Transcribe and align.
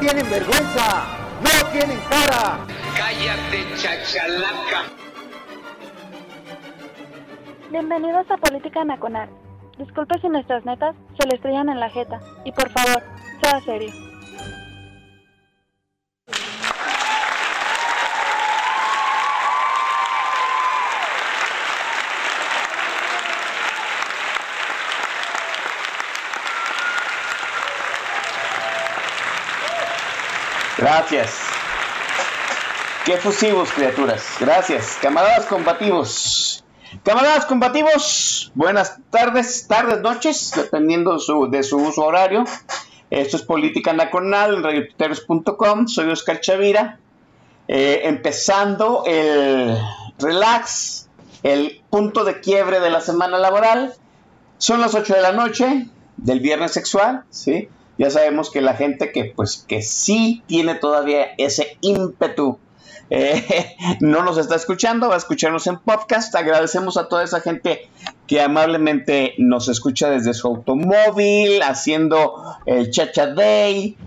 Tienen 0.00 0.30
vergüenza! 0.30 1.04
¡No 1.42 1.70
tienen 1.72 1.98
cara! 2.08 2.58
Cállate, 2.96 3.66
chachalaca. 3.76 4.84
Bienvenidos 7.70 8.30
a 8.30 8.36
Política 8.38 8.84
Nacional. 8.84 9.28
Disculpe 9.78 10.18
si 10.20 10.28
nuestras 10.28 10.64
netas 10.64 10.96
se 11.18 11.26
le 11.28 11.36
estrellan 11.36 11.68
en 11.68 11.80
la 11.80 11.90
jeta. 11.90 12.18
Y 12.44 12.52
por 12.52 12.70
favor, 12.70 13.02
sea 13.42 13.60
serio. 13.60 14.09
Gracias. 30.90 31.30
Qué 33.04 33.16
fusivos, 33.16 33.70
criaturas. 33.70 34.24
Gracias. 34.40 34.98
Camaradas 35.00 35.46
combativos. 35.46 36.64
Camaradas 37.04 37.46
combativos, 37.46 38.50
buenas 38.56 38.98
tardes, 39.10 39.68
tardes, 39.68 40.00
noches, 40.00 40.52
dependiendo 40.56 41.16
de 41.48 41.62
su 41.62 41.76
uso 41.76 42.02
horario. 42.02 42.42
Esto 43.08 43.36
es 43.36 43.42
Política 43.44 43.92
Nacional 43.92 44.56
en 44.56 44.64
radiotuiteros.com. 44.64 45.86
Soy 45.86 46.10
Oscar 46.10 46.40
Chavira. 46.40 46.98
Eh, 47.68 48.00
empezando 48.02 49.04
el 49.06 49.78
relax, 50.18 51.08
el 51.44 51.82
punto 51.88 52.24
de 52.24 52.40
quiebre 52.40 52.80
de 52.80 52.90
la 52.90 53.00
semana 53.00 53.38
laboral. 53.38 53.94
Son 54.58 54.80
las 54.80 54.96
8 54.96 55.14
de 55.14 55.22
la 55.22 55.30
noche 55.30 55.86
del 56.16 56.40
viernes 56.40 56.72
sexual, 56.72 57.22
¿sí? 57.30 57.68
Ya 58.00 58.08
sabemos 58.08 58.50
que 58.50 58.62
la 58.62 58.72
gente 58.72 59.12
que, 59.12 59.26
pues, 59.26 59.62
que 59.68 59.82
sí 59.82 60.42
tiene 60.46 60.74
todavía 60.74 61.34
ese 61.36 61.76
ímpetu 61.82 62.58
eh, 63.10 63.76
no 64.00 64.22
nos 64.22 64.38
está 64.38 64.54
escuchando, 64.54 65.10
va 65.10 65.16
a 65.16 65.18
escucharnos 65.18 65.66
en 65.66 65.78
podcast. 65.78 66.34
Agradecemos 66.34 66.96
a 66.96 67.08
toda 67.08 67.24
esa 67.24 67.42
gente 67.42 67.90
que 68.26 68.40
amablemente 68.40 69.34
nos 69.36 69.68
escucha 69.68 70.08
desde 70.08 70.32
su 70.32 70.46
automóvil, 70.46 71.60
haciendo 71.60 72.56
el 72.64 72.90
Chacha 72.90 73.26
Day 73.26 73.98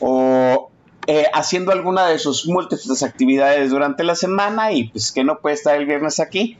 o 0.00 0.70
eh, 1.06 1.26
haciendo 1.34 1.72
alguna 1.72 2.06
de 2.06 2.18
sus 2.18 2.48
múltiples 2.48 3.02
actividades 3.02 3.68
durante 3.68 4.02
la 4.02 4.14
semana 4.14 4.72
y 4.72 4.88
pues 4.88 5.12
que 5.12 5.24
no 5.24 5.40
puede 5.40 5.56
estar 5.56 5.76
el 5.76 5.84
viernes 5.84 6.20
aquí 6.20 6.56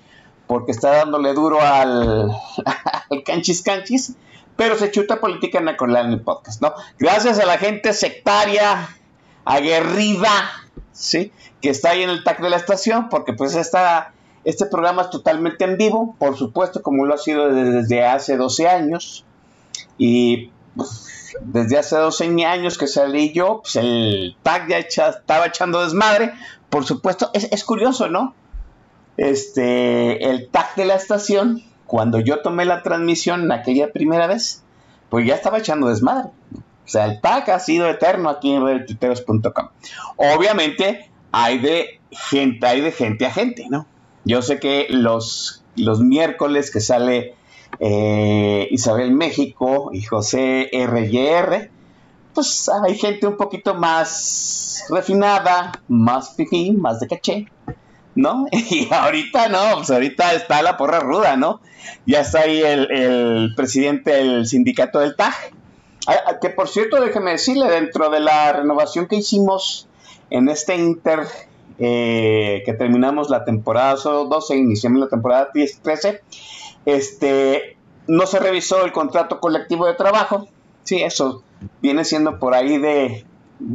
porque 0.47 0.73
está 0.73 0.91
dándole 0.91 1.33
duro 1.33 1.63
al, 1.63 2.31
al 3.11 3.23
canchis 3.25 3.63
canchis, 3.63 4.15
pero 4.57 4.77
se 4.77 4.91
chuta 4.91 5.21
política 5.21 5.59
en 5.59 5.69
el 5.69 6.21
podcast, 6.21 6.61
¿no? 6.61 6.75
Gracias 6.99 7.39
a 7.39 7.47
la 7.47 7.59
gente 7.59 7.93
sectaria, 7.93 8.89
aguerrida, 9.45 10.51
¿sí? 10.93 11.33
que 11.63 11.71
está 11.71 11.91
ahí 11.91 12.03
en 12.03 12.11
el 12.11 12.25
TAC 12.25 12.43
de 12.43 12.51
la 12.51 12.57
estación, 12.57 13.09
porque 13.09 13.33
pues 13.33 13.55
esta, 13.55 14.13
este 14.45 14.67
programa 14.67 15.03
es 15.03 15.11
totalmente 15.11 15.65
en 15.65 15.79
vivo, 15.79 16.15
por 16.19 16.37
supuesto, 16.37 16.83
como 16.83 17.07
lo 17.07 17.15
ha 17.15 17.19
sido 17.19 17.55
desde, 17.55 18.05
hace 18.05 18.37
12 18.37 18.69
años. 18.69 19.25
Y 19.97 20.51
pues, 20.77 21.37
desde 21.41 21.79
hace 21.79 21.97
12 21.97 22.45
años 22.45 22.77
que 22.77 22.89
salí 22.89 23.33
yo, 23.33 23.61
pues 23.63 23.77
el 23.77 24.37
TAC 24.43 24.69
ya 24.69 24.79
estaba 25.09 25.47
echando 25.47 25.83
desmadre. 25.83 26.33
Por 26.69 26.85
supuesto, 26.85 27.31
es, 27.33 27.49
es 27.53 27.65
curioso, 27.65 28.09
¿no? 28.09 28.35
Este, 29.17 30.29
el 30.31 30.49
TAC 30.49 30.75
de 30.75 30.85
la 30.87 30.97
estación, 30.97 31.63
cuando 31.93 32.21
yo 32.21 32.41
tomé 32.41 32.65
la 32.65 32.83
transmisión 32.83 33.53
aquella 33.53 33.93
primera 33.93 34.27
vez, 34.27 34.63
pues 35.11 35.27
ya 35.27 35.35
estaba 35.35 35.59
echando 35.59 35.89
desmadre. 35.89 36.31
O 36.55 36.89
sea, 36.89 37.05
el 37.05 37.21
TAC 37.21 37.51
ha 37.51 37.59
sido 37.59 37.87
eterno 37.87 38.31
aquí 38.31 38.51
en 38.51 38.65
redtuiteros.com. 38.65 39.69
Obviamente, 40.17 41.11
hay 41.33 41.59
de 41.59 42.01
gente, 42.11 42.67
hay 42.67 42.81
de 42.81 42.93
gente 42.93 43.27
a 43.27 43.31
gente, 43.31 43.67
¿no? 43.69 43.87
Yo 44.25 44.41
sé 44.41 44.59
que 44.59 44.87
los, 44.89 45.65
los 45.77 46.01
miércoles 46.01 46.71
que 46.71 46.81
sale 46.81 47.35
eh, 47.79 48.69
Isabel 48.71 49.13
México 49.13 49.91
y 49.93 50.01
José 50.01 50.71
RYR, 50.73 51.71
pues 52.33 52.71
hay 52.87 52.97
gente 52.97 53.27
un 53.27 53.37
poquito 53.37 53.75
más 53.75 54.87
refinada, 54.89 55.73
más 55.89 56.37
fifi, 56.37 56.73
más 56.73 57.01
de 57.01 57.09
caché, 57.09 57.49
¿no? 58.15 58.47
Y 58.53 58.89
ahorita 58.93 59.49
no, 59.49 59.77
pues 59.77 59.91
ahorita 59.91 60.35
está 60.35 60.63
la 60.63 60.77
porra 60.77 61.01
ruda, 61.01 61.37
¿no? 61.37 61.61
Ya 62.07 62.21
está 62.21 62.41
ahí 62.41 62.61
el, 62.61 62.91
el 62.91 63.55
presidente 63.57 64.13
del 64.13 64.47
sindicato 64.47 65.01
del 65.01 65.17
TAG. 65.17 65.35
Ah, 66.07 66.15
ah, 66.27 66.39
que 66.41 66.51
por 66.51 66.69
cierto, 66.69 67.01
déjeme 67.01 67.33
decirle, 67.33 67.69
dentro 67.69 68.11
de 68.11 68.21
la 68.21 68.53
renovación 68.53 69.07
que 69.07 69.17
hicimos 69.17 69.89
en 70.31 70.49
este 70.49 70.77
Inter 70.77 71.21
eh, 71.79 72.63
que 72.65 72.75
terminamos 72.75 73.31
la 73.31 73.45
temporada 73.45 73.97
solo 73.97 74.27
12, 74.27 74.57
iniciamos 74.57 75.01
la 75.01 75.09
temporada 75.09 75.51
10-13, 75.53 76.21
este, 76.87 77.77
no 78.07 78.27
se 78.27 78.39
revisó 78.39 78.85
el 78.85 78.93
contrato 78.93 79.41
colectivo 79.41 79.87
de 79.87 79.95
trabajo. 79.95 80.49
Sí, 80.85 81.03
eso 81.03 81.43
viene 81.81 82.05
siendo 82.05 82.39
por 82.39 82.55
ahí 82.55 82.79
de, 82.79 83.25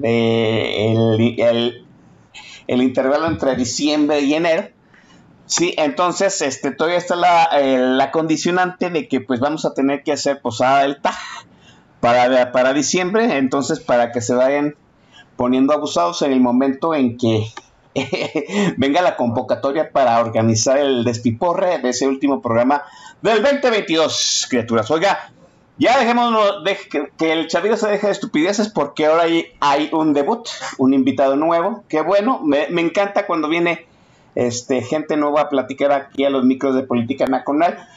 el, 0.03 1.86
intervalo 2.67 3.27
entre 3.27 3.55
diciembre 3.55 4.21
y 4.21 4.33
enero. 4.33 4.69
Sí, 5.45 5.73
entonces 5.77 6.41
este, 6.41 6.71
todavía 6.71 6.97
está 6.97 7.15
la, 7.15 7.49
la, 7.59 8.11
condicionante 8.11 8.89
de 8.89 9.07
que 9.07 9.21
pues 9.21 9.39
vamos 9.39 9.65
a 9.65 9.73
tener 9.73 10.03
que 10.03 10.11
hacer 10.11 10.41
posada 10.41 10.81
del 10.81 11.01
TAG 11.01 11.15
para, 12.01 12.51
para 12.51 12.73
diciembre, 12.73 13.37
entonces 13.37 13.79
para 13.79 14.11
que 14.11 14.19
se 14.19 14.33
vayan 14.33 14.75
poniendo 15.37 15.73
abusados 15.73 16.21
en 16.21 16.33
el 16.33 16.41
momento 16.41 16.93
en 16.93 17.17
que 17.17 17.47
venga 18.77 19.01
la 19.01 19.15
convocatoria 19.15 19.91
para 19.91 20.19
organizar 20.19 20.77
el 20.77 21.03
despiporre 21.03 21.79
de 21.79 21.89
ese 21.89 22.07
último 22.07 22.41
programa 22.41 22.83
del 23.21 23.41
2022, 23.41 24.47
criaturas. 24.49 24.91
Oiga, 24.91 25.31
ya 25.79 25.99
dejemos 25.99 26.63
de, 26.63 26.77
que, 27.17 27.31
el 27.31 27.47
Chavira 27.47 27.77
se 27.77 27.87
deje 27.87 28.07
de 28.07 28.13
estupideces 28.13 28.69
porque 28.69 29.05
ahora 29.05 29.23
hay, 29.59 29.89
un 29.91 30.13
debut, 30.13 30.47
un 30.77 30.93
invitado 30.93 31.35
nuevo. 31.35 31.83
Qué 31.87 32.01
bueno, 32.01 32.39
me, 32.43 32.67
encanta 32.81 33.27
cuando 33.27 33.47
viene 33.47 33.85
este, 34.35 34.81
gente 34.81 35.17
nueva 35.17 35.41
a 35.41 35.49
platicar 35.49 35.91
aquí 35.91 36.25
a 36.25 36.29
los 36.29 36.43
micros 36.43 36.75
de 36.75 36.83
política 36.83 37.27
nacional. 37.27 37.87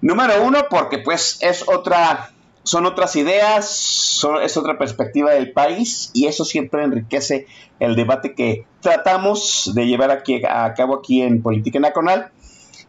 Número 0.00 0.44
uno, 0.44 0.66
porque 0.70 0.98
pues 0.98 1.38
es 1.40 1.68
otra 1.68 2.30
son 2.66 2.84
otras 2.84 3.14
ideas, 3.14 4.24
es 4.42 4.56
otra 4.56 4.76
perspectiva 4.76 5.30
del 5.30 5.52
país 5.52 6.10
y 6.14 6.26
eso 6.26 6.44
siempre 6.44 6.82
enriquece 6.82 7.46
el 7.78 7.94
debate 7.94 8.34
que 8.34 8.66
tratamos 8.80 9.70
de 9.72 9.86
llevar 9.86 10.10
aquí, 10.10 10.42
a 10.44 10.74
cabo 10.74 10.96
aquí 10.96 11.22
en 11.22 11.42
Política 11.42 11.78
Nacional. 11.78 12.30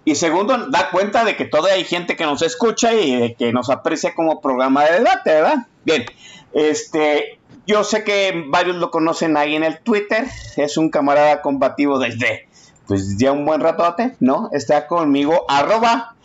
Y 0.07 0.15
segundo, 0.15 0.69
da 0.69 0.89
cuenta 0.89 1.25
de 1.25 1.35
que 1.35 1.43
todavía 1.43 1.73
hay 1.73 1.83
gente 1.83 2.15
que 2.15 2.23
nos 2.23 2.41
escucha 2.41 2.93
y 2.93 3.13
de 3.13 3.33
que 3.33 3.51
nos 3.51 3.69
aprecia 3.69 4.15
como 4.15 4.39
programa 4.39 4.85
de 4.85 4.99
debate, 4.99 5.31
¿verdad? 5.31 5.67
Bien, 5.83 6.05
este, 6.53 7.39
yo 7.65 7.83
sé 7.83 8.05
que 8.05 8.45
varios 8.47 8.77
lo 8.77 8.89
conocen 8.89 9.35
ahí 9.35 9.57
en 9.57 9.65
el 9.65 9.79
Twitter, 9.79 10.25
es 10.55 10.77
un 10.77 10.91
camarada 10.91 11.41
combativo 11.41 11.99
desde, 11.99 12.47
pues 12.87 13.17
ya 13.17 13.33
un 13.33 13.45
buen 13.45 13.59
ratote, 13.59 14.15
¿no? 14.21 14.49
Está 14.53 14.87
conmigo, 14.87 15.43
arroba 15.49 16.15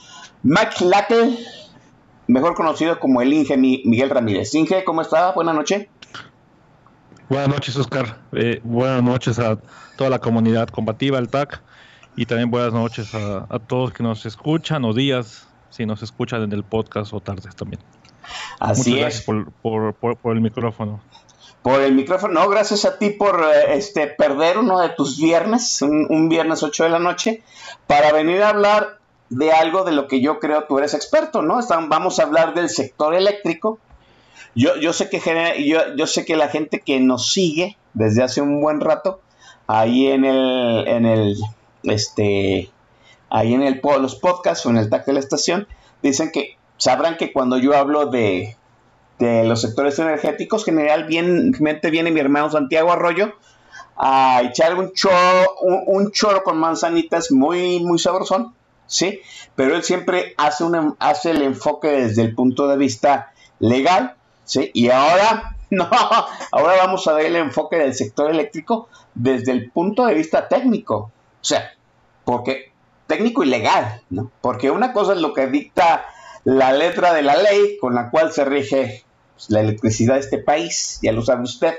McLackle 0.44 1.36
mejor 2.28 2.54
conocido 2.54 3.00
como 3.00 3.20
el 3.20 3.32
Inge 3.32 3.56
Miguel 3.56 4.10
Ramírez. 4.10 4.54
Inge, 4.54 4.84
¿cómo 4.84 5.02
está? 5.02 5.32
Buenas 5.32 5.56
noches. 5.56 5.88
Buenas 7.28 7.48
noches, 7.48 7.76
Oscar. 7.76 8.18
Eh, 8.30 8.60
buenas 8.62 9.02
noches 9.02 9.40
a 9.40 9.58
toda 9.96 10.08
la 10.08 10.20
comunidad 10.20 10.68
combativa, 10.68 11.18
el 11.18 11.28
TAC, 11.28 11.60
y 12.16 12.26
también 12.26 12.50
buenas 12.50 12.72
noches 12.72 13.14
a, 13.14 13.58
todos 13.66 13.92
que 13.92 14.02
nos 14.02 14.26
escuchan 14.26 14.84
o 14.84 14.92
días, 14.92 15.46
si 15.70 15.86
nos 15.86 16.02
escuchan 16.02 16.42
en 16.42 16.52
el 16.52 16.64
podcast 16.64 17.12
o 17.12 17.20
tardes 17.20 17.54
también. 17.56 17.80
Así 18.60 18.90
Muchas 18.90 19.00
gracias 19.00 19.24
por, 19.24 19.94
por, 19.94 20.36
el 20.36 20.40
micrófono. 20.40 21.00
Por 21.62 21.80
el 21.80 21.94
micrófono, 21.94 22.34
no, 22.34 22.48
gracias 22.48 22.84
a 22.84 22.98
ti 22.98 23.10
por 23.10 23.42
eh, 23.42 23.74
este 23.74 24.08
perder 24.08 24.58
uno 24.58 24.80
de 24.80 24.90
tus 24.90 25.18
viernes, 25.18 25.80
un, 25.82 26.06
un 26.10 26.28
viernes 26.28 26.62
8 26.62 26.84
de 26.84 26.90
la 26.90 26.98
noche, 26.98 27.42
para 27.86 28.12
venir 28.12 28.42
a 28.42 28.50
hablar 28.50 28.98
de 29.32 29.50
algo 29.50 29.84
de 29.84 29.92
lo 29.92 30.08
que 30.08 30.20
yo 30.20 30.38
creo 30.38 30.64
tú 30.64 30.78
eres 30.78 30.92
experto, 30.92 31.40
¿no? 31.40 31.60
vamos 31.88 32.18
a 32.18 32.24
hablar 32.24 32.52
del 32.54 32.68
sector 32.68 33.14
eléctrico. 33.14 33.78
Yo, 34.54 34.76
yo, 34.76 34.92
sé 34.92 35.08
que 35.08 35.18
yo, 35.64 35.96
yo 35.96 36.06
sé 36.06 36.26
que 36.26 36.36
la 36.36 36.48
gente 36.48 36.80
que 36.80 37.00
nos 37.00 37.32
sigue 37.32 37.78
desde 37.94 38.22
hace 38.22 38.42
un 38.42 38.60
buen 38.60 38.80
rato, 38.80 39.22
ahí 39.66 40.08
en 40.08 40.26
el, 40.26 40.86
en 40.86 41.06
el, 41.06 41.36
este, 41.84 42.70
ahí 43.30 43.54
en 43.54 43.62
el, 43.62 43.80
los 44.00 44.14
podcasts 44.16 44.66
o 44.66 44.70
en 44.70 44.76
el 44.76 44.90
tag 44.90 45.04
de 45.04 45.14
la 45.14 45.20
estación, 45.20 45.66
dicen 46.02 46.30
que 46.32 46.56
sabrán 46.76 47.16
que 47.16 47.32
cuando 47.32 47.58
yo 47.58 47.76
hablo 47.76 48.06
de, 48.06 48.56
de 49.18 49.44
los 49.44 49.60
sectores 49.60 49.98
energéticos, 49.98 50.64
generalmente 50.64 51.90
viene 51.90 52.10
mi 52.10 52.20
hermano 52.20 52.50
Santiago 52.50 52.92
Arroyo 52.92 53.32
a 53.96 54.42
echar 54.42 54.76
un 54.76 54.92
choro, 54.92 55.56
un, 55.60 56.10
choro 56.10 56.42
con 56.42 56.58
manzanitas 56.58 57.30
muy, 57.30 57.80
muy 57.80 57.98
sabrosón, 57.98 58.54
¿sí? 58.86 59.20
Pero 59.54 59.76
él 59.76 59.84
siempre 59.84 60.34
hace, 60.38 60.64
una, 60.64 60.94
hace 60.98 61.30
el 61.30 61.42
enfoque 61.42 61.88
desde 61.88 62.22
el 62.22 62.34
punto 62.34 62.68
de 62.68 62.76
vista 62.76 63.32
legal, 63.60 64.16
¿sí? 64.44 64.70
Y 64.74 64.90
ahora, 64.90 65.56
no, 65.70 65.88
ahora 66.50 66.76
vamos 66.78 67.06
a 67.06 67.12
ver 67.12 67.26
el 67.26 67.36
enfoque 67.36 67.76
del 67.76 67.94
sector 67.94 68.30
eléctrico 68.30 68.88
desde 69.14 69.52
el 69.52 69.70
punto 69.70 70.06
de 70.06 70.14
vista 70.14 70.48
técnico, 70.48 71.12
o 71.42 71.44
sea, 71.44 71.72
porque 72.24 72.72
técnico 73.06 73.42
y 73.42 73.48
legal, 73.48 74.00
¿no? 74.10 74.30
Porque 74.40 74.70
una 74.70 74.92
cosa 74.92 75.12
es 75.12 75.20
lo 75.20 75.34
que 75.34 75.48
dicta 75.48 76.06
la 76.44 76.72
letra 76.72 77.12
de 77.12 77.22
la 77.22 77.36
ley 77.36 77.76
con 77.80 77.94
la 77.94 78.10
cual 78.10 78.32
se 78.32 78.44
rige 78.44 79.04
pues, 79.34 79.50
la 79.50 79.60
electricidad 79.60 80.14
de 80.14 80.20
este 80.20 80.38
país, 80.38 81.00
ya 81.02 81.12
lo 81.12 81.22
sabe 81.22 81.42
usted. 81.42 81.74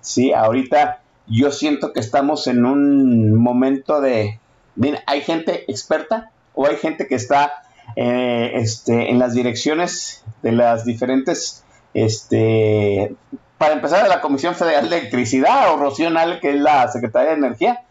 Sí, 0.00 0.32
ahorita 0.32 1.02
yo 1.26 1.52
siento 1.52 1.92
que 1.92 2.00
estamos 2.00 2.46
en 2.46 2.64
un 2.64 3.34
momento 3.34 4.00
de, 4.00 4.40
bien, 4.74 4.98
hay 5.06 5.20
gente 5.20 5.70
experta 5.70 6.30
o 6.54 6.66
hay 6.66 6.76
gente 6.76 7.06
que 7.06 7.14
está 7.14 7.52
eh, 7.96 8.52
este, 8.54 9.10
en 9.10 9.18
las 9.18 9.34
direcciones 9.34 10.24
de 10.42 10.52
las 10.52 10.84
diferentes, 10.84 11.62
este, 11.92 13.14
para 13.58 13.74
empezar, 13.74 14.02
de 14.02 14.08
la 14.08 14.20
Comisión 14.20 14.54
Federal 14.54 14.88
de 14.88 14.98
Electricidad 14.98 15.72
o 15.74 15.76
Rocío 15.76 16.08
que 16.40 16.50
es 16.50 16.60
la 16.60 16.88
Secretaría 16.88 17.30
de 17.30 17.36
Energía, 17.36 17.82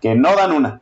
que 0.00 0.14
no 0.14 0.34
dan 0.34 0.52
una. 0.52 0.80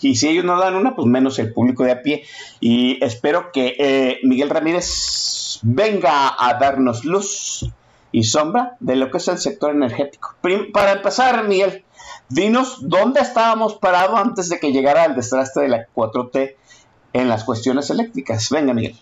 Y 0.00 0.16
si 0.16 0.28
ellos 0.28 0.44
no 0.44 0.58
dan 0.58 0.76
una, 0.76 0.94
pues 0.94 1.06
menos 1.06 1.38
el 1.38 1.52
público 1.52 1.84
de 1.84 1.92
a 1.92 2.02
pie. 2.02 2.24
Y 2.60 3.02
espero 3.04 3.50
que 3.52 3.76
eh, 3.78 4.20
Miguel 4.22 4.50
Ramírez 4.50 5.60
venga 5.62 6.34
a 6.38 6.54
darnos 6.54 7.04
luz 7.04 7.70
y 8.12 8.24
sombra 8.24 8.76
de 8.80 8.96
lo 8.96 9.10
que 9.10 9.18
es 9.18 9.28
el 9.28 9.38
sector 9.38 9.70
energético. 9.72 10.36
para 10.72 10.92
empezar, 10.92 11.46
Miguel, 11.46 11.84
dinos 12.28 12.88
dónde 12.88 13.20
estábamos 13.20 13.74
parados 13.74 14.18
antes 14.18 14.48
de 14.48 14.58
que 14.60 14.72
llegara 14.72 15.04
el 15.04 15.14
desastre 15.14 15.64
de 15.64 15.68
la 15.68 15.86
4T 15.94 16.54
en 17.12 17.28
las 17.28 17.44
cuestiones 17.44 17.90
eléctricas. 17.90 18.48
Venga, 18.50 18.72
Miguel. 18.72 18.96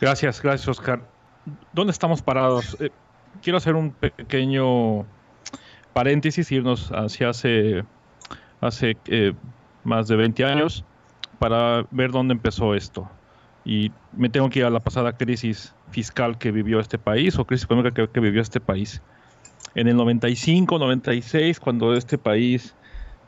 Gracias, 0.00 0.40
gracias, 0.40 0.68
Oscar. 0.68 1.00
¿Dónde 1.72 1.90
estamos 1.90 2.22
parados? 2.22 2.76
Eh, 2.78 2.90
quiero 3.42 3.58
hacer 3.58 3.74
un 3.74 3.90
pequeño 3.90 5.06
paréntesis, 5.92 6.50
irnos 6.52 6.90
hacia 6.92 7.30
hace 7.30 7.84
hace 8.60 8.96
eh, 9.06 9.32
más 9.84 10.08
de 10.08 10.16
20 10.16 10.44
años 10.44 10.84
para 11.38 11.86
ver 11.90 12.10
dónde 12.10 12.34
empezó 12.34 12.74
esto. 12.74 13.08
Y 13.64 13.92
me 14.12 14.28
tengo 14.28 14.48
que 14.48 14.60
ir 14.60 14.64
a 14.64 14.70
la 14.70 14.80
pasada 14.80 15.12
crisis 15.16 15.74
fiscal 15.90 16.38
que 16.38 16.50
vivió 16.50 16.80
este 16.80 16.98
país 16.98 17.38
o 17.38 17.44
crisis 17.44 17.64
económica 17.64 18.06
que, 18.06 18.20
vivió 18.20 18.40
este 18.40 18.60
país. 18.60 19.02
En 19.74 19.88
el 19.88 19.96
95, 19.96 20.78
96, 20.78 21.60
cuando 21.60 21.94
este 21.94 22.18
país 22.18 22.74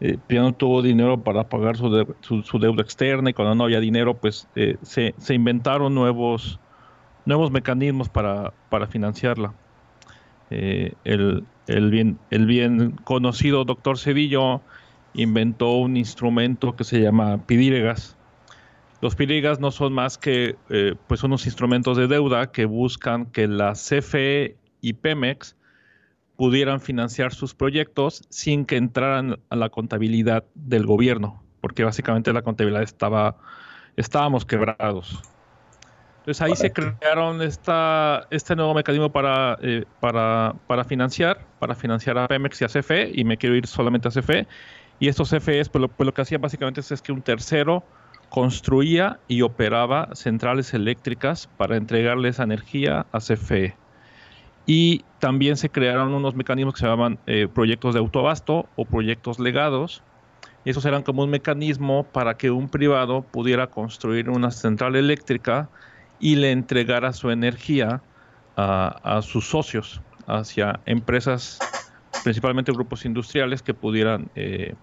eh, 0.00 0.16
ya 0.28 0.40
no 0.40 0.52
tuvo 0.52 0.82
dinero 0.82 1.22
para 1.22 1.48
pagar 1.48 1.76
su, 1.76 2.58
deuda 2.58 2.82
externa 2.82 3.30
y 3.30 3.34
cuando 3.34 3.54
no 3.54 3.64
había 3.64 3.80
dinero, 3.80 4.14
pues 4.14 4.48
eh, 4.56 4.76
se, 4.82 5.14
inventaron 5.34 5.94
nuevos, 5.94 6.58
nuevos 7.26 7.50
mecanismos 7.50 8.08
para, 8.08 8.52
para 8.70 8.86
financiarla. 8.86 9.52
el, 10.50 11.44
el, 11.70 12.46
bien, 12.46 12.92
conocido 13.04 13.64
doctor 13.64 13.98
Cedillo 13.98 14.60
inventó 15.14 15.72
un 15.72 15.96
instrumento 15.96 16.76
que 16.76 16.84
se 16.84 17.00
llama 17.00 17.46
pidíregas. 17.46 18.16
Los 19.00 19.14
pidíregas 19.14 19.60
no 19.60 19.70
son 19.70 19.92
más 19.92 20.18
que 20.18 20.56
eh, 20.68 20.94
pues 21.06 21.22
unos 21.22 21.46
instrumentos 21.46 21.96
de 21.96 22.06
deuda 22.06 22.50
que 22.52 22.66
buscan 22.66 23.26
que 23.26 23.46
la 23.46 23.72
CFE 23.72 24.56
y 24.80 24.92
Pemex 24.94 25.56
pudieran 26.36 26.80
financiar 26.80 27.32
sus 27.32 27.54
proyectos 27.54 28.22
sin 28.30 28.64
que 28.64 28.76
entraran 28.76 29.38
a 29.48 29.56
la 29.56 29.68
contabilidad 29.68 30.44
del 30.54 30.86
gobierno, 30.86 31.42
porque 31.60 31.84
básicamente 31.84 32.32
la 32.32 32.42
contabilidad 32.42 32.82
estaba, 32.82 33.36
estábamos 33.96 34.44
quebrados. 34.44 35.22
Entonces 36.20 36.42
ahí 36.42 36.54
se 36.54 36.70
crearon 36.70 37.40
esta, 37.40 38.26
este 38.30 38.54
nuevo 38.54 38.74
mecanismo 38.74 39.10
para, 39.10 39.58
eh, 39.62 39.84
para, 40.00 40.54
para, 40.66 40.84
financiar, 40.84 41.46
para 41.58 41.74
financiar 41.74 42.18
a 42.18 42.28
Pemex 42.28 42.60
y 42.60 42.64
a 42.66 42.68
CFE, 42.68 43.10
y 43.14 43.24
me 43.24 43.38
quiero 43.38 43.56
ir 43.56 43.66
solamente 43.66 44.08
a 44.08 44.10
CFE, 44.10 44.46
y 44.98 45.08
estos 45.08 45.30
CFEs, 45.30 45.70
pues 45.70 45.80
lo, 45.80 45.88
pues 45.88 46.04
lo 46.04 46.12
que 46.12 46.20
hacían 46.20 46.42
básicamente 46.42 46.82
es, 46.82 47.00
que 47.00 47.10
un 47.10 47.22
tercero 47.22 47.82
construía 48.28 49.18
y 49.28 49.40
operaba 49.40 50.10
centrales 50.14 50.74
eléctricas 50.74 51.48
para 51.56 51.78
entregarle 51.78 52.28
esa 52.28 52.42
energía 52.42 53.06
a 53.10 53.18
CFE. 53.18 53.74
Y 54.66 55.04
también 55.20 55.56
se 55.56 55.70
crearon 55.70 56.12
unos 56.12 56.34
mecanismos 56.34 56.74
que 56.74 56.80
se 56.80 56.86
llamaban 56.86 57.18
eh, 57.26 57.48
proyectos 57.52 57.94
de 57.94 58.00
autoabasto 58.00 58.68
o 58.76 58.84
proyectos 58.84 59.40
legados. 59.40 60.02
Y 60.66 60.70
esos 60.70 60.84
eran 60.84 61.02
como 61.02 61.24
un 61.24 61.30
mecanismo 61.30 62.04
para 62.04 62.36
que 62.36 62.50
un 62.50 62.68
privado 62.68 63.22
pudiera 63.22 63.68
construir 63.68 64.28
una 64.28 64.50
central 64.50 64.96
eléctrica 64.96 65.70
y 66.20 66.36
le 66.36 66.52
entregara 66.52 67.12
su 67.12 67.30
energía 67.30 68.02
a 68.56 69.20
sus 69.22 69.48
socios, 69.48 70.02
hacia 70.26 70.80
empresas, 70.84 71.58
principalmente 72.22 72.72
grupos 72.72 73.06
industriales 73.06 73.62
que 73.62 73.72
pudieran 73.72 74.30
eh, 74.34 74.74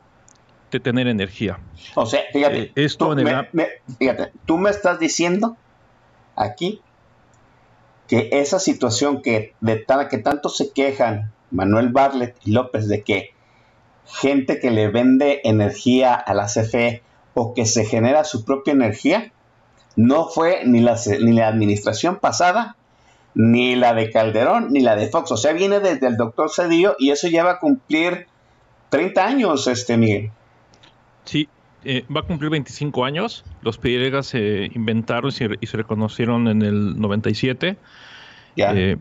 tener 0.80 1.08
energía. 1.08 1.60
O 1.96 2.06
sea, 2.06 2.22
fíjate, 2.34 2.62
eh, 2.64 2.72
esto 2.76 3.16
tú, 3.16 3.24
me, 3.54 3.68
fíjate, 3.98 4.32
tú 4.46 4.58
me 4.58 4.70
estás 4.70 5.00
diciendo 5.00 5.58
aquí 6.36 6.82
que 8.08 8.30
esa 8.32 8.60
situación 8.60 9.22
que, 9.22 9.54
de 9.60 9.86
que 10.10 10.18
tanto 10.18 10.50
se 10.50 10.72
quejan 10.72 11.32
Manuel 11.52 11.90
Barlet 11.90 12.36
y 12.46 12.52
López 12.52 12.88
de 12.88 13.04
que 13.04 13.34
gente 14.06 14.60
que 14.60 14.72
le 14.72 14.88
vende 14.88 15.42
energía 15.44 16.14
a 16.16 16.34
la 16.34 16.46
CFE 16.46 17.04
o 17.34 17.54
que 17.54 17.66
se 17.66 17.86
genera 17.86 18.24
su 18.24 18.46
propia 18.46 18.74
energía, 18.74 19.32
no 19.98 20.28
fue 20.28 20.62
ni 20.66 20.80
la, 20.80 20.96
ni 21.20 21.34
la 21.34 21.50
administración 21.50 22.20
pasada, 22.20 22.78
ni 23.34 23.76
la 23.76 23.94
de 23.94 24.10
Calderón, 24.12 24.72
ni 24.72 24.80
la 24.80 24.96
de 24.96 25.08
Fox. 25.08 25.32
O 25.32 25.38
sea, 25.38 25.54
viene 25.54 25.80
desde 25.80 26.08
el 26.08 26.16
doctor 26.16 26.50
Cedillo 26.50 26.96
y 27.00 27.10
eso 27.10 27.28
ya 27.28 27.44
va 27.44 27.54
a 27.54 27.60
cumplir 27.60 28.28
30 28.90 29.26
años, 29.26 29.68
este 29.68 29.98
Miguel. 29.98 30.32
Sí, 31.26 31.50
eh, 31.84 32.06
va 32.16 32.22
a 32.22 32.24
cumplir 32.24 32.52
25 32.52 33.04
años. 33.06 33.44
Los 33.64 33.80
Piedregas 33.80 34.28
se 34.28 34.70
inventaron 34.74 35.32
y 35.32 35.68
se, 35.68 35.78
reconocieron 35.78 36.48
en 36.48 36.62
el 36.62 37.00
97. 37.00 37.76
Eh, 38.56 38.98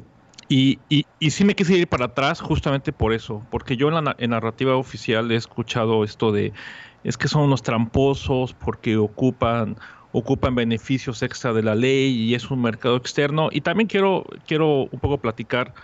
y, 0.49 0.79
y, 0.89 1.07
y, 1.19 1.31
sí 1.31 1.45
me 1.45 1.55
quise 1.55 1.75
ir 1.75 1.89
para 1.89 2.07
atrás 2.07 2.41
justamente 2.41 2.93
por 2.93 3.13
eso, 3.13 3.45
porque 3.51 3.77
yo 3.77 3.89
en 3.89 4.05
la 4.05 4.17
narrativa 4.29 4.77
oficial 4.77 5.31
he 5.33 5.37
escuchado 5.37 6.05
esto 6.05 6.31
de 6.31 6.53
es 7.07 7.17
que 7.17 7.29
son 7.29 7.43
unos 7.43 7.63
tramposos 7.63 8.53
porque 8.53 8.97
ocupan 8.97 9.77
ocupan 10.19 10.55
beneficios 10.55 11.23
extra 11.23 11.53
de 11.53 11.63
la 11.63 11.75
ley 11.75 12.11
y 12.11 12.35
es 12.35 12.51
un 12.51 12.63
mercado 12.63 12.97
externo. 12.97 13.51
Y 13.53 13.61
también 13.61 13.87
quiero, 13.87 14.25
quiero 14.47 14.89
un 14.91 14.99
poco 14.99 15.19
platicar 15.19 15.75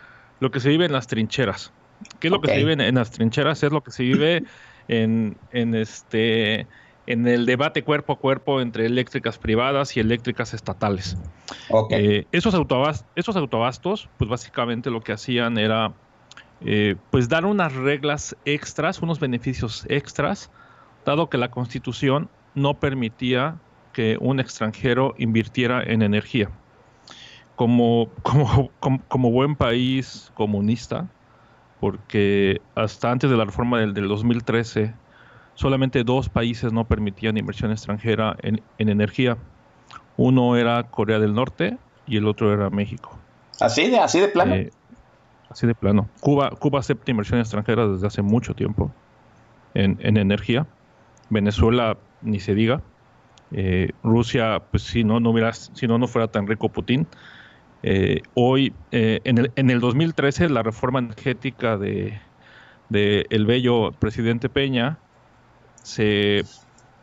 lo 0.40 0.50
que 0.50 0.58
se 0.58 0.70
vive 0.70 0.86
en 0.86 0.92
las 0.92 1.06
trincheras. 1.06 1.70
¿Qué 2.18 2.28
es 2.28 2.32
lo 2.32 2.40
que 2.40 2.48
se 2.48 2.56
vive 2.56 2.72
en, 2.72 2.94
las 2.94 3.10
trincheras? 3.10 3.62
Es 3.62 3.70
lo 3.70 3.82
que 3.82 3.90
se 3.90 4.04
vive 4.04 4.44
en, 4.88 5.36
este 5.52 6.66
en 7.06 7.28
el 7.28 7.44
debate 7.44 7.84
cuerpo 7.84 8.14
a 8.14 8.16
cuerpo 8.16 8.62
entre 8.62 8.86
eléctricas 8.86 9.36
privadas 9.36 9.98
y 9.98 10.00
eléctricas 10.00 10.54
estatales. 10.54 11.18
Eh, 11.90 12.24
esos, 12.32 12.54
autobastos, 12.54 13.06
esos 13.16 13.36
autobastos, 13.36 14.08
pues 14.16 14.30
básicamente 14.30 14.88
lo 14.88 15.02
que 15.02 15.12
hacían 15.12 15.58
era 15.58 15.92
eh, 16.62 16.96
pues 17.10 17.28
dar 17.28 17.44
unas 17.44 17.74
reglas 17.74 18.34
extras, 18.46 19.02
unos 19.02 19.20
beneficios 19.20 19.84
extras, 19.90 20.50
dado 21.04 21.28
que 21.28 21.36
la 21.36 21.50
constitución 21.50 22.30
no 22.54 22.80
permitía 22.80 23.58
que 23.92 24.16
un 24.20 24.40
extranjero 24.40 25.14
invirtiera 25.18 25.82
en 25.82 26.02
energía. 26.02 26.50
Como, 27.56 28.08
como, 28.22 28.70
como 29.08 29.30
buen 29.30 29.56
país 29.56 30.32
comunista, 30.34 31.08
porque 31.82 32.61
hasta 32.76 33.11
antes 33.11 33.28
de 33.28 33.37
la 33.37 33.44
reforma 33.44 33.80
del, 33.80 33.94
2013 33.94 34.94
solamente 35.54 36.04
dos 36.04 36.28
países 36.28 36.72
no 36.72 36.84
permitían 36.84 37.37
inversión 37.37 37.72
extranjera 37.72 38.37
en, 38.42 38.62
energía. 38.78 39.37
Uno 40.16 40.56
era 40.56 40.84
Corea 40.84 41.18
del 41.18 41.34
Norte 41.34 41.76
y 42.06 42.18
el 42.18 42.28
otro 42.28 42.52
era 42.52 42.70
México. 42.70 43.18
¿Así 43.61 43.90
de, 43.90 43.99
así 43.99 44.20
de 44.20 44.28
plano? 44.28 44.54
Eh, 44.54 44.70
así 45.50 45.66
de 45.66 45.75
plano. 45.75 46.08
Cuba, 46.20 46.50
Cuba 46.50 46.78
acepta 46.78 47.11
inversión 47.11 47.40
extranjera 47.40 47.88
desde 47.88 48.06
hace 48.06 48.22
mucho 48.22 48.54
tiempo 48.54 48.92
en, 49.75 49.99
energía. 50.16 50.66
Venezuela, 51.30 51.96
ni 52.20 52.40
se 52.40 52.54
diga. 52.54 52.80
Eh, 53.54 53.90
Rusia, 54.02 54.62
pues 54.71 54.82
si 54.85 55.04
no, 55.04 55.21
no, 55.21 55.30
hubiera, 55.30 55.52
si 55.52 55.87
no, 55.87 55.99
no 55.99 56.06
fuera 56.09 56.28
tan 56.28 56.47
rico 56.47 56.68
Putin. 56.71 57.06
Eh, 57.82 58.23
hoy, 58.35 58.73
eh, 58.92 59.21
en, 59.25 59.38
el, 59.38 59.52
en 59.56 59.71
el 59.71 59.80
2013, 59.80 60.49
la 60.49 60.62
reforma 60.62 61.00
energética 61.00 61.76
de, 61.76 62.18
de 62.88 63.26
el 63.30 63.44
bello 63.47 63.92
presidente 63.92 64.49
Peña, 64.49 64.99
se, 65.82 66.44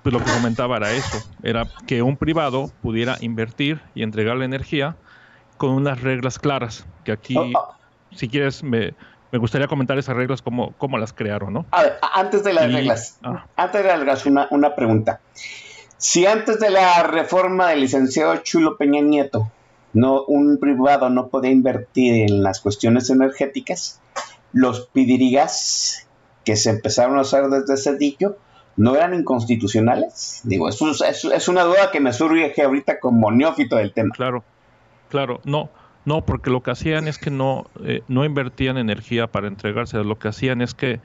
pues 0.03 0.13
lo 0.13 0.19
que 0.23 0.31
comentaba 0.31 0.77
era 0.77 0.91
eso, 0.91 1.17
era 1.43 1.67
que 1.85 2.01
un 2.01 2.15
privado 2.17 2.71
pudiera 2.81 3.17
invertir 3.21 3.81
y 3.93 4.03
entregar 4.03 4.37
la 4.37 4.45
energía 4.45 4.95
con 5.57 5.71
unas 5.71 6.01
reglas 6.01 6.39
claras, 6.39 6.87
que 7.03 7.11
aquí, 7.11 7.35
Oh, 7.37 7.51
oh. 7.53 7.75
si 8.15 8.29
quieres, 8.29 8.63
me, 8.63 8.93
me 9.33 9.37
gustaría 9.39 9.67
comentar 9.67 9.97
esas 9.97 10.15
reglas, 10.15 10.41
cómo, 10.41 10.71
cómo 10.77 10.97
las 10.97 11.11
crearon, 11.11 11.51
¿no? 11.53 11.65
A 11.71 11.83
ver, 11.83 11.97
a- 12.01 12.19
antes 12.21 12.43
de 12.45 12.53
las 12.53 12.69
Y- 12.69 12.73
reglas, 12.73 13.19
ah. 13.23 13.45
antes 13.57 13.81
de 13.83 13.87
las 13.89 13.99
reglas, 13.99 14.25
una, 14.25 14.47
una 14.51 14.73
pregunta. 14.73 15.19
Si 15.99 16.25
antes 16.25 16.59
de 16.59 16.69
la 16.69 17.03
reforma 17.03 17.67
del 17.69 17.81
licenciado 17.81 18.35
Chulo 18.37 18.77
Peña 18.77 19.01
Nieto, 19.01 19.51
no, 19.93 20.23
un 20.23 20.57
privado 20.57 21.09
no 21.09 21.27
podía 21.27 21.51
invertir 21.51 22.29
en 22.29 22.41
las 22.41 22.61
cuestiones 22.61 23.09
energéticas, 23.09 24.01
los 24.53 24.87
pidirigas 24.87 26.07
que 26.45 26.55
se 26.55 26.69
empezaron 26.69 27.17
a 27.17 27.21
usar 27.21 27.49
desde 27.49 27.73
ese 27.73 27.97
dicho 27.97 28.37
no 28.77 28.95
eran 28.95 29.13
inconstitucionales. 29.13 30.39
Digo, 30.45 30.69
eso 30.69 30.89
es, 30.89 31.01
es- 31.01 31.25
es 31.25 31.47
una 31.49 31.63
duda 31.63 31.91
que 31.91 31.99
me 31.99 32.13
surge 32.13 32.61
ahorita 32.63 32.99
como 32.99 33.29
neófito 33.29 33.75
del 33.75 33.91
tema. 33.93 34.15
Claro, 34.15 34.43
claro, 35.09 35.41
no, 35.43 35.69
no, 36.05 36.23
porque 36.25 36.49
lo 36.49 36.63
que 36.63 36.71
hacían 36.71 37.09
es 37.09 37.17
que 37.17 37.29
no, 37.29 37.65
eh, 37.83 38.03
no 38.07 38.23
invertían 38.23 38.77
energía 38.77 39.27
para 39.27 39.47
entregársela, 39.49 40.03
lo 40.03 40.17
que 40.17 40.29
hacían 40.29 40.61
es 40.61 40.73
que 40.73 41.01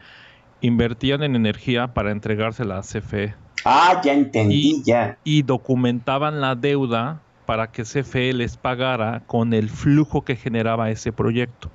invertían 0.60 1.24
en 1.24 1.34
energía 1.34 1.88
para 1.94 2.12
entregársela 2.12 2.78
a 2.78 2.82
CFE 2.82 3.34
Ah, 3.64 4.00
ya 4.04 4.12
entendí, 4.12 4.76
Y- 4.78 4.82
ya. 4.84 5.18
y 5.24 5.42
documentaban 5.42 6.40
la 6.40 6.54
deuda 6.54 7.20
para 7.46 7.70
que 7.70 7.84
CFE 7.84 8.32
les 8.32 8.56
pagara 8.56 9.22
con 9.26 9.52
el 9.52 9.68
flujo 9.70 10.22
que 10.22 10.36
generaba 10.36 10.90
ese 10.90 11.12
proyecto. 11.12 11.70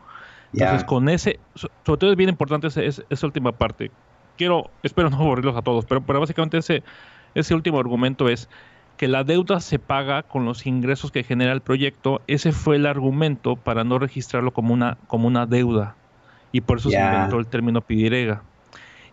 Entonces, 0.54 0.84
con 0.84 1.10
ese, 1.10 1.40
so- 1.56 1.70
sobre 1.86 2.00
todo 2.00 2.12
es 2.12 2.18
bien 2.18 2.30
importante 2.30 2.68
ese- 2.68 3.04
esa 3.10 3.26
última 3.28 3.52
parte. 3.52 3.92
Quiero, 4.38 4.70
espero 4.84 5.10
no 5.10 5.18
aburrirlos 5.18 5.56
a 5.56 5.62
todos, 5.62 5.86
pero, 5.86 6.02
pero 6.02 6.20
básicamente 6.20 6.58
ese, 6.58 6.84
ese 7.36 7.54
último 7.54 7.80
argumento 7.80 8.30
es 8.30 8.50
que 8.98 9.08
la 9.08 9.24
deuda 9.24 9.60
se 9.62 9.80
paga 9.80 10.24
con 10.24 10.46
los 10.46 10.66
ingresos 10.66 11.12
que 11.12 11.24
genera 11.24 11.54
el 11.54 11.62
proyecto. 11.62 12.22
Ese 12.28 12.52
fue 12.52 12.76
el 12.76 12.86
argumento 12.86 13.56
para 13.56 13.84
no 13.84 13.98
registrarlo 14.00 14.52
como 14.52 14.74
una, 14.74 14.98
como 15.08 15.28
una 15.28 15.46
deuda. 15.46 15.96
Y 16.52 16.62
por 16.62 16.80
eso 16.80 16.90
se 16.90 16.98
inventó 17.16 17.38
el 17.40 17.48
término 17.48 17.82
pidirega. 17.82 18.42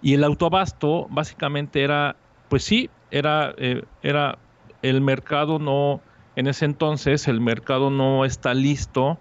Y 0.02 0.14
el 0.14 0.24
autobasto 0.24 1.06
básicamente 1.10 1.82
era, 1.82 2.16
pues 2.48 2.64
sí, 2.64 2.90
era, 3.10 3.54
eh, 3.58 3.82
era 4.02 4.38
el 4.82 5.00
mercado 5.00 5.58
no, 5.58 6.00
en 6.36 6.46
ese 6.46 6.64
entonces 6.64 7.28
el 7.28 7.40
mercado 7.40 7.90
no 7.90 8.24
está 8.24 8.54
listo 8.54 9.18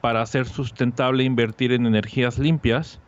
para 0.00 0.22
hacer 0.22 0.46
sustentable 0.46 1.24
invertir 1.24 1.72
en 1.72 1.86
energías 1.86 2.38
limpias. 2.38 3.00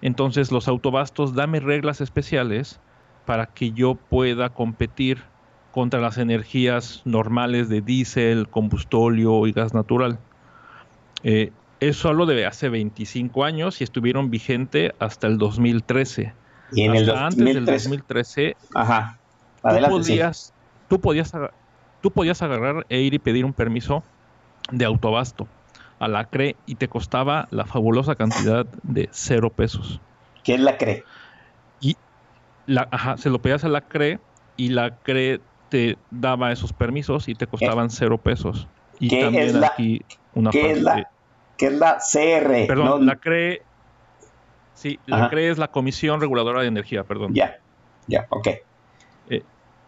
Entonces 0.00 0.52
los 0.52 0.68
autobastos 0.68 1.34
dame 1.34 1.60
reglas 1.60 2.00
especiales 2.00 2.80
para 3.26 3.46
que 3.46 3.72
yo 3.72 3.94
pueda 3.94 4.50
competir 4.50 5.22
contra 5.72 6.00
las 6.00 6.18
energías 6.18 7.02
normales 7.04 7.68
de 7.68 7.80
diésel, 7.80 8.48
combustóleo 8.48 9.46
y 9.46 9.52
gas 9.52 9.74
natural. 9.74 10.18
Eh, 11.22 11.52
eso 11.80 12.08
hablo 12.08 12.26
de 12.26 12.46
hace 12.46 12.68
25 12.68 13.44
años 13.44 13.80
y 13.80 13.84
estuvieron 13.84 14.30
vigente 14.30 14.94
hasta 14.98 15.26
el 15.26 15.38
2013. 15.38 16.32
Y 16.72 16.82
en 16.82 16.94
el 16.94 17.10
antes 17.10 17.44
del 17.54 17.66
2013. 17.66 17.88
2013 17.88 18.56
Ajá. 18.74 19.20
tú 19.62 20.02
sí. 20.02 20.12
podías, 20.12 20.52
tú 20.88 21.00
podías, 21.00 21.34
aga- 21.34 21.52
tú 22.00 22.12
podías 22.12 22.42
agarrar 22.42 22.86
e 22.88 23.00
ir 23.00 23.14
y 23.14 23.18
pedir 23.18 23.44
un 23.44 23.52
permiso 23.52 24.04
de 24.70 24.84
autobasto 24.84 25.48
a 25.98 26.08
la 26.08 26.24
CRE 26.26 26.56
y 26.66 26.76
te 26.76 26.88
costaba 26.88 27.48
la 27.50 27.64
fabulosa 27.64 28.14
cantidad 28.14 28.66
de 28.82 29.08
cero 29.12 29.52
pesos. 29.52 30.00
¿Quién 30.44 30.64
la 30.64 30.76
cree? 30.76 31.04
La, 32.66 32.86
ajá, 32.92 33.16
se 33.16 33.30
lo 33.30 33.40
pedías 33.40 33.64
a 33.64 33.68
la 33.68 33.80
CRE 33.80 34.18
y 34.56 34.68
la 34.68 34.98
CRE 34.98 35.40
te 35.70 35.96
daba 36.10 36.52
esos 36.52 36.72
permisos 36.74 37.28
y 37.28 37.34
te 37.34 37.46
costaban 37.46 37.88
cero 37.88 38.18
pesos. 38.18 38.68
Y 39.00 39.08
qué 39.08 39.22
también 39.22 39.48
es 39.48 39.54
la- 39.54 39.68
aquí 39.68 40.00
una 40.32 40.50
¿Qué 40.50 40.72
es 40.72 40.82
la, 40.82 41.02
qué 41.56 41.66
es 41.68 41.72
la 41.78 41.98
CR? 41.98 42.66
Perdón, 42.66 42.86
No, 42.86 42.98
la 43.06 43.16
CRE. 43.16 43.62
Sí, 44.78 44.96
la 45.06 45.16
Ajá. 45.16 45.30
CRE 45.30 45.50
es 45.50 45.58
la 45.58 45.66
Comisión 45.68 46.20
Reguladora 46.20 46.60
de 46.62 46.68
Energía, 46.68 47.02
perdón. 47.02 47.34
Ya, 47.34 47.56
ya, 48.06 48.26
ok. 48.30 48.48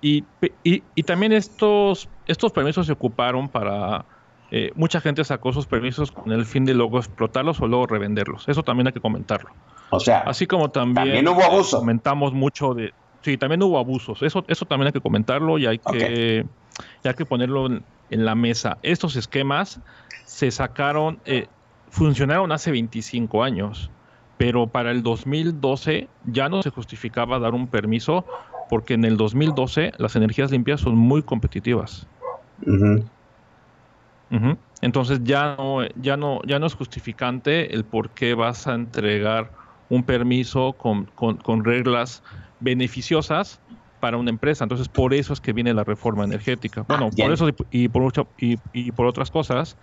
Y, 0.02 0.24
y- 0.64 0.82
y 0.94 1.02
también 1.02 1.32
estos, 1.32 2.08
estos 2.26 2.50
permisos 2.52 2.86
se 2.86 2.92
ocuparon 2.92 3.48
para... 3.48 4.04
eh, 4.50 4.72
mucha 4.74 5.00
gente 5.00 5.22
sacó 5.24 5.52
sus 5.52 5.66
permisos 5.66 6.10
con 6.10 6.32
el 6.32 6.44
fin 6.46 6.64
de 6.64 6.72
luego 6.74 6.98
explotarlos 6.98 7.60
o 7.60 7.66
luego 7.68 7.86
revenderlos. 7.86 8.48
Eso 8.48 8.62
también 8.62 8.86
hay 8.88 8.92
que 8.94 9.00
comentarlo. 9.00 9.50
O 9.90 10.00
sea, 10.00 10.20
Así 10.20 10.46
como 10.46 10.70
también... 10.70 11.04
También 11.06 11.28
hubo 11.28 11.42
abuso. 11.44 11.78
Comentamos 11.78 12.32
mucho 12.32 12.72
de... 12.74 12.92
Sí, 13.22 13.36
también 13.36 13.62
hubo 13.62 13.78
abusos. 13.78 14.22
Eso, 14.22 14.42
eso 14.48 14.64
también 14.64 14.86
hay 14.86 14.92
que 14.94 15.00
comentarlo 15.02 15.58
y 15.58 15.66
hay 15.66 15.78
que, 15.78 16.46
y 17.04 17.08
hay 17.08 17.14
que 17.14 17.26
ponerlo 17.26 17.66
en, 17.66 17.84
en 18.08 18.24
la 18.24 18.34
mesa. 18.34 18.78
Estos 18.82 19.14
esquemas 19.16 19.80
se 20.24 20.50
sacaron... 20.50 21.20
eh, 21.26 21.46
funcionaron 21.90 22.52
hace 22.52 22.70
25 22.70 23.44
años. 23.44 23.90
Pero 24.40 24.68
para 24.68 24.90
el 24.90 25.02
2012 25.02 26.08
ya 26.24 26.48
no 26.48 26.62
se 26.62 26.70
justificaba 26.70 27.38
dar 27.38 27.52
un 27.52 27.68
permiso 27.68 28.24
porque 28.70 28.94
en 28.94 29.04
el 29.04 29.18
2012 29.18 29.92
las 29.98 30.16
energías 30.16 30.50
limpias 30.50 30.80
son 30.80 30.96
muy 30.96 31.22
competitivas. 31.22 32.06
Entonces 34.80 35.20
ya 35.24 35.56
no, 35.58 35.86
ya 35.96 36.16
no, 36.16 36.40
ya 36.46 36.58
no 36.58 36.66
es 36.66 36.72
justificante 36.72 37.74
el 37.74 37.84
por 37.84 38.14
qué 38.14 38.32
vas 38.32 38.66
a 38.66 38.72
entregar 38.74 39.52
un 39.90 40.04
permiso 40.04 40.72
con, 40.78 41.04
con- 41.04 41.36
con 41.36 41.62
reglas 41.62 42.22
beneficiosas 42.60 43.60
para 44.00 44.16
una 44.16 44.30
empresa. 44.30 44.64
Entonces 44.64 44.88
por 44.88 45.12
eso 45.12 45.34
es 45.34 45.40
que 45.42 45.52
viene 45.52 45.74
la 45.74 45.84
reforma 45.84 46.24
energética. 46.24 46.86
Bueno, 46.88 47.08
Ah, 47.08 47.14
ya. 47.14 47.24
por 47.26 47.34
eso 47.34 47.46
y, 47.50 47.54
y 47.70 47.88
por 47.88 48.00
mucho- 48.00 48.26
y, 48.38 48.56
y 48.72 48.90
por 48.92 49.04
otras 49.04 49.30
cosas, 49.30 49.76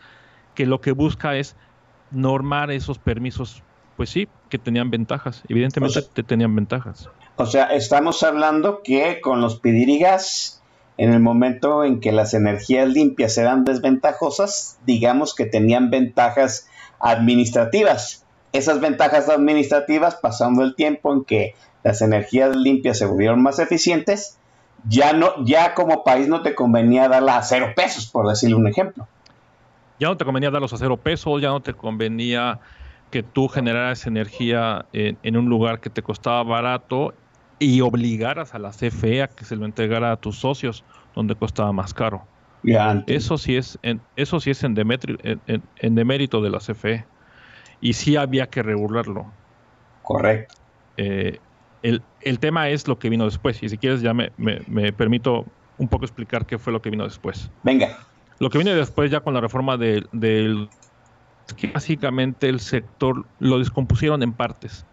que 0.56 0.66
lo 0.66 0.82
que 0.82 0.94
busca 0.94 1.38
es 1.38 1.56
normar 2.10 2.72
esos 2.72 2.98
permisos, 2.98 3.62
pues 3.96 4.10
sí, 4.10 4.28
que 4.50 4.58
tenían 4.58 4.90
ventajas. 4.92 5.44
Evidentemente 5.50 6.00
O 6.00 6.02
sea- 6.02 6.24
tenían 6.26 6.56
ventajas. 6.56 7.10
O 7.36 7.46
sea, 7.46 7.66
estamos 7.66 8.24
hablando 8.24 8.82
que 8.84 9.22
con 9.22 9.42
los 9.42 9.60
pidirigas, 9.60 10.62
en 10.98 11.14
el 11.14 11.20
momento 11.20 11.84
en 11.84 12.00
que 12.00 12.12
las 12.12 12.34
energías 12.34 12.88
limpias 12.90 13.38
eran 13.38 13.64
desventajosas, 13.64 14.80
digamos 14.86 15.36
que 15.36 15.46
tenían 15.46 15.90
ventajas 15.92 16.68
administrativas. 17.00 18.26
Esas 18.54 18.80
ventajas 18.80 19.30
administrativas, 19.30 20.16
pasando 20.16 20.64
el 20.64 20.74
tiempo 20.76 21.14
en 21.14 21.24
que 21.26 21.54
las 21.84 22.02
energías 22.02 22.56
limpias 22.56 22.98
se 22.98 23.06
volvieron 23.06 23.44
más 23.44 23.60
eficientes, 23.60 24.40
ya 24.88 25.14
no, 25.14 25.34
ya 25.46 25.74
como 25.76 26.04
país 26.04 26.28
no 26.28 26.42
te 26.42 26.56
convenía 26.56 27.08
darlas 27.10 27.38
a 27.38 27.44
cero 27.44 27.74
pesos, 27.76 28.08
por 28.08 28.28
decirle 28.28 28.56
un 28.56 28.68
ejemplo. 28.68 29.08
ya 30.00 30.08
no 30.10 30.18
te 30.18 30.26
convenía 30.26 30.52
darlos 30.52 30.74
a 30.74 30.78
cero 30.78 30.98
pesos, 30.98 31.42
ya 31.42 31.50
no 31.50 31.60
te 31.62 31.74
convenía 31.74 32.60
que 33.10 33.24
tú 33.24 33.48
generaras 33.48 34.06
energía 34.08 34.86
en, 34.94 35.18
en 35.24 35.38
un 35.38 35.46
lugar 35.50 35.80
que 35.80 35.90
te 35.90 36.04
costaba 36.04 36.44
barato 36.44 37.14
y 37.60 37.82
obligaras 37.82 38.54
a 38.54 38.60
la 38.60 38.72
CFE 38.72 39.22
a 39.24 39.28
que 39.28 39.46
se 39.46 39.56
lo 39.56 39.66
entregara 39.66 40.12
a 40.12 40.18
tus 40.18 40.38
socios 40.40 40.86
donde 41.14 41.36
costaba 41.36 41.72
más 41.72 41.94
caro. 41.94 42.28
Ya 42.64 42.92
antes. 42.92 43.24
Eso 43.26 43.38
sí 43.38 43.56
es 43.56 43.80
en, 43.82 44.02
eso 44.16 44.40
sí 44.40 44.52
es 44.52 44.64
en, 44.64 44.76
demetri- 44.76 45.18
en- 45.80 45.96
demérito 45.96 46.42
de 46.42 46.50
la 46.50 46.60
CFE. 46.60 47.06
Y 47.80 47.94
sí 47.94 48.16
había 48.16 48.50
que 48.50 48.64
regularlo. 48.64 49.34
Correcto. 50.02 50.56
Eh, 50.98 51.40
el, 51.84 52.02
el 52.22 52.40
tema 52.40 52.70
es 52.70 52.88
lo 52.88 53.00
que 53.00 53.10
vino 53.10 53.26
después. 53.26 53.62
Y 53.64 53.70
si 53.70 53.78
quieres 53.78 54.02
ya 54.02 54.14
me, 54.14 54.32
me- 54.38 54.62
me 54.68 54.92
permito 54.94 55.46
un 55.78 55.88
poco 55.88 56.06
explicar 56.06 56.46
qué 56.46 56.58
fue 56.58 56.74
lo 56.74 56.82
que 56.82 56.90
vino 56.90 57.04
después. 57.04 57.50
Venga. 57.64 57.98
Lo 58.40 58.50
que 58.50 58.58
viene 58.58 58.76
después 58.76 59.10
ya 59.12 59.22
con 59.22 59.34
la 59.34 59.42
reforma 59.42 59.78
del, 59.78 60.08
que 61.56 61.68
básicamente 61.68 62.50
el 62.50 62.60
sector 62.60 63.26
lo 63.40 63.60
descompusieron 63.60 64.22
en 64.24 64.34
partes. 64.34 64.86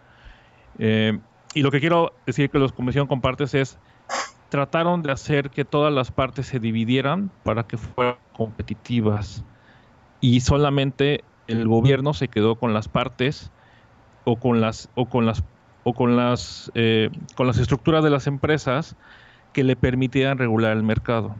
Eh, 0.78 1.18
y 1.54 1.62
lo 1.62 1.70
que 1.70 1.80
quiero 1.80 2.12
decir 2.26 2.50
que 2.50 2.58
lo 2.58 2.64
descompusieron 2.64 3.06
con 3.06 3.20
partes 3.20 3.54
es 3.54 3.78
trataron 4.50 5.02
de 5.02 5.12
hacer 5.12 5.50
que 5.50 5.64
todas 5.64 5.92
las 5.92 6.10
partes 6.10 6.46
se 6.46 6.60
dividieran 6.60 7.30
para 7.42 7.64
que 7.64 7.76
fueran 7.76 8.16
competitivas 8.32 9.44
y 10.20 10.40
solamente 10.40 11.24
el 11.48 11.66
gobierno 11.66 12.14
se 12.14 12.28
quedó 12.28 12.56
con 12.56 12.72
las 12.72 12.88
partes 12.88 13.50
o 14.24 14.36
con 14.38 14.60
las 14.60 14.88
o 14.94 15.06
con 15.08 15.26
las 15.26 15.42
o 15.84 15.92
con 15.92 16.16
las 16.16 16.70
eh, 16.74 17.10
con 17.34 17.46
las 17.46 17.58
estructuras 17.58 18.02
de 18.04 18.10
las 18.10 18.26
empresas 18.26 18.96
que 19.52 19.64
le 19.64 19.76
permitieran 19.76 20.38
regular 20.38 20.76
el 20.76 20.82
mercado 20.82 21.34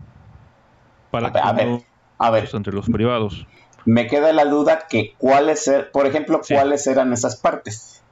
para 1.11 1.29
A 1.29 1.33
que 1.33 1.57
ver, 1.57 1.69
no- 1.69 1.85
A 2.19 2.31
ver, 2.31 2.49
entre 2.53 2.73
los 2.73 2.87
privados. 2.89 3.47
Me 3.85 4.07
queda 4.07 4.33
la 4.33 4.45
duda 4.45 4.87
que 4.89 5.15
cuáles, 5.19 5.69
er- 5.69 5.91
por 5.93 6.07
ejemplo, 6.07 6.41
Sí. 6.43 6.55
cuáles 6.55 6.87
eran 6.87 7.13
esas 7.13 7.41
partes. 7.41 8.03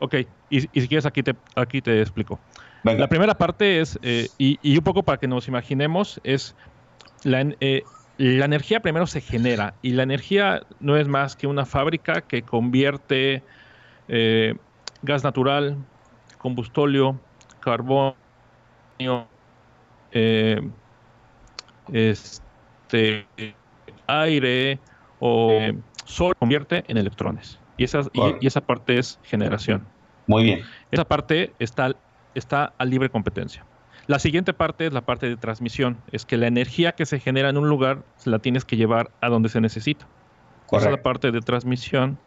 Ok, 0.00 0.14
y, 0.48 0.58
y 0.76 0.80
si 0.80 0.88
quieres 0.88 1.06
aquí 1.06 1.22
te, 1.22 1.34
aquí 1.56 1.80
te 1.82 2.00
explico. 2.00 2.40
Venga. 2.82 3.00
La 3.00 3.08
primera 3.08 3.34
parte 3.34 3.80
es, 3.80 3.98
eh, 4.02 4.28
y, 4.38 4.58
y 4.62 4.76
un 4.78 4.84
poco 4.84 5.02
para 5.02 5.18
que 5.18 5.28
nos 5.28 5.46
imaginemos, 5.46 6.20
es 6.24 6.56
la, 7.24 7.42
eh, 7.60 7.82
la 8.16 8.46
energía 8.46 8.80
primero 8.80 9.06
se 9.06 9.20
genera 9.20 9.74
y 9.82 9.90
la 9.92 10.02
energía 10.02 10.62
no 10.78 10.96
es 10.96 11.06
más 11.06 11.36
que 11.36 11.46
una 11.46 11.66
fábrica 11.66 12.22
que 12.22 12.42
convierte 12.42 13.44
eh, 14.08 14.54
gas 15.02 15.22
natural, 15.22 15.76
combustóleo, 16.38 17.20
carbón, 17.60 18.14
este, 21.92 23.26
aire 24.18 24.78
o 25.18 25.58
sol 26.04 26.34
convierte 26.38 26.84
en 26.88 26.96
electrones. 26.96 27.58
Y 27.76 27.84
esa, 27.84 28.02
y, 28.12 28.46
esa 28.46 28.60
parte 28.60 28.98
es 28.98 29.18
generación. 29.22 29.86
Muy 30.26 30.44
bien. 30.44 30.62
Esa 30.90 31.04
parte 31.04 31.52
está, 31.58 31.94
está 32.34 32.72
a 32.76 32.84
libre 32.84 33.08
competencia. 33.08 33.64
La 34.06 34.18
siguiente 34.18 34.52
parte 34.52 34.86
es 34.86 34.92
la 34.92 35.02
parte 35.02 35.28
de 35.28 35.36
transmisión. 35.36 35.98
Es 36.12 36.24
que 36.24 36.36
la 36.36 36.46
energía 36.46 36.92
que 36.92 37.06
se 37.06 37.20
genera 37.20 37.48
en 37.48 37.56
un 37.56 37.68
lugar 37.68 38.02
la 38.24 38.38
tienes 38.38 38.64
que 38.64 38.76
llevar 38.76 39.10
a 39.20 39.28
donde 39.28 39.48
se 39.48 39.60
necesita. 39.60 40.06
Esa 40.66 40.86
es 40.86 40.92
la 40.92 41.02
parte 41.02 41.32
de 41.32 41.40
transmisión 41.40 42.18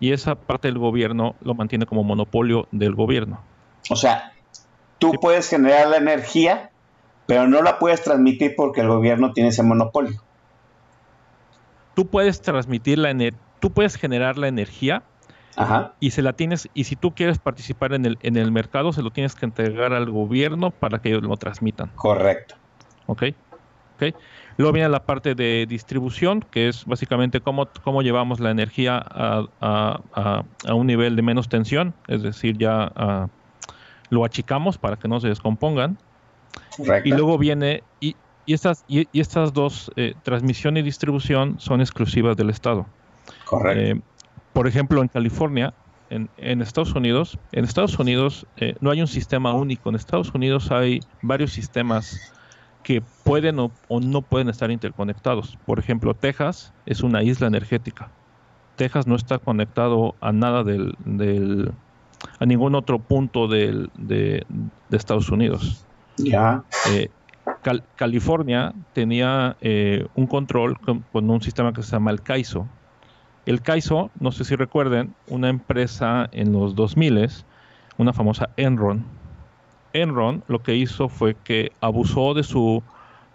y 0.00 0.12
esa 0.12 0.34
parte 0.36 0.68
del 0.68 0.78
gobierno 0.78 1.34
lo 1.40 1.54
mantiene 1.54 1.86
como 1.86 2.04
monopolio 2.04 2.68
del 2.72 2.94
gobierno. 2.94 3.40
O 3.90 3.96
sea, 3.96 4.32
tú 4.98 5.12
puedes 5.20 5.48
generar 5.48 5.88
la 5.88 5.96
energía, 5.96 6.70
pero 7.26 7.46
no 7.46 7.62
la 7.62 7.78
puedes 7.78 8.02
transmitir 8.02 8.54
porque 8.56 8.80
el 8.80 8.88
gobierno 8.88 9.32
tiene 9.32 9.50
ese 9.50 9.62
monopolio. 9.62 10.22
Tú 11.98 12.06
puedes 12.06 12.40
transmitir 12.40 12.96
la 12.96 13.12
tú 13.58 13.72
puedes 13.72 13.96
generar 13.96 14.38
la 14.38 14.46
energía 14.46 15.02
y 15.98 16.12
se 16.12 16.22
la 16.22 16.32
tienes 16.32 16.68
y 16.72 16.84
si 16.84 16.94
tú 16.94 17.12
quieres 17.12 17.40
participar 17.40 17.92
en 17.92 18.06
el 18.06 18.18
en 18.22 18.36
el 18.36 18.52
mercado 18.52 18.92
se 18.92 19.02
lo 19.02 19.10
tienes 19.10 19.34
que 19.34 19.44
entregar 19.44 19.92
al 19.92 20.08
gobierno 20.08 20.70
para 20.70 21.00
que 21.00 21.08
ellos 21.08 21.24
lo 21.24 21.36
transmitan. 21.36 21.90
Correcto. 21.96 22.54
¿Ok? 23.06 23.24
¿Ok? 23.96 24.14
Luego 24.58 24.72
viene 24.72 24.88
la 24.88 25.06
parte 25.06 25.34
de 25.34 25.66
distribución, 25.68 26.44
que 26.48 26.68
es 26.68 26.84
básicamente 26.84 27.40
cómo, 27.40 27.66
cómo 27.82 28.02
llevamos 28.02 28.38
la 28.38 28.52
energía 28.52 29.04
a, 29.10 30.04
un 30.72 30.86
nivel 30.86 31.16
de 31.16 31.22
menos 31.22 31.48
tensión, 31.48 31.94
es 32.06 32.22
decir, 32.22 32.58
ya 32.58 33.28
lo 34.10 34.24
achicamos 34.24 34.78
para 34.78 34.94
que 34.98 35.08
no 35.08 35.18
se 35.18 35.26
descompongan. 35.26 35.98
Y 37.04 37.10
luego 37.10 37.38
viene, 37.38 37.82
y, 38.00 38.14
estas, 38.54 38.84
y, 38.88 39.08
estas 39.18 39.52
dos, 39.52 39.90
eh, 39.96 40.14
transmisión 40.22 40.76
y 40.76 40.82
distribución, 40.82 41.56
son 41.58 41.80
exclusivas 41.80 42.36
del 42.36 42.50
Estado. 42.50 42.86
Correcto. 43.44 43.80
Eh, 43.80 44.00
por 44.52 44.66
ejemplo, 44.66 45.02
en 45.02 45.08
California, 45.08 45.74
en, 46.10 46.62
Estados 46.62 46.94
Unidos, 46.94 47.38
en 47.52 47.64
Estados 47.64 47.98
Unidos 47.98 48.46
eh, 48.56 48.74
no 48.80 48.90
hay 48.90 49.00
un 49.00 49.06
sistema 49.06 49.52
único. 49.52 49.88
En 49.90 49.94
Estados 49.94 50.32
Unidos 50.34 50.70
hay 50.70 51.00
varios 51.22 51.52
sistemas 51.52 52.18
que 52.82 53.02
pueden 53.24 53.58
o, 53.58 53.70
no 54.00 54.22
pueden 54.22 54.48
estar 54.48 54.70
interconectados. 54.70 55.58
Por 55.66 55.78
ejemplo, 55.78 56.14
Texas 56.14 56.72
es 56.86 57.02
una 57.02 57.22
isla 57.22 57.46
energética. 57.46 58.10
Texas 58.76 59.06
no 59.06 59.16
está 59.16 59.38
conectado 59.38 60.14
a 60.20 60.32
nada 60.32 60.64
del, 60.64 61.72
a 62.38 62.46
ningún 62.46 62.74
otro 62.74 62.98
punto 62.98 63.48
del, 63.48 63.90
de, 63.96 64.46
Estados 64.90 65.28
Unidos. 65.30 65.84
Ya. 66.16 66.62
Eh, 66.90 67.10
California 67.96 68.72
tenía 68.92 69.56
eh, 69.60 70.06
un 70.14 70.26
control 70.26 70.78
con, 70.80 71.04
un 71.12 71.42
sistema 71.42 71.72
que 71.72 71.82
se 71.82 71.92
llama 71.92 72.10
el 72.10 72.22
CAISO. 72.22 72.66
El 73.46 73.62
CAISO, 73.62 74.10
no 74.20 74.32
sé 74.32 74.44
si 74.44 74.56
recuerden, 74.56 75.14
una 75.26 75.48
empresa 75.48 76.28
en 76.32 76.52
los 76.52 76.74
2000, 76.74 77.28
una 77.96 78.12
famosa 78.12 78.50
Enron, 78.56 79.04
Enron 79.92 80.44
lo 80.48 80.62
que 80.62 80.76
hizo 80.76 81.08
fue 81.08 81.34
que 81.34 81.72
abusó 81.80 82.34
de 82.34 82.42
su, 82.42 82.82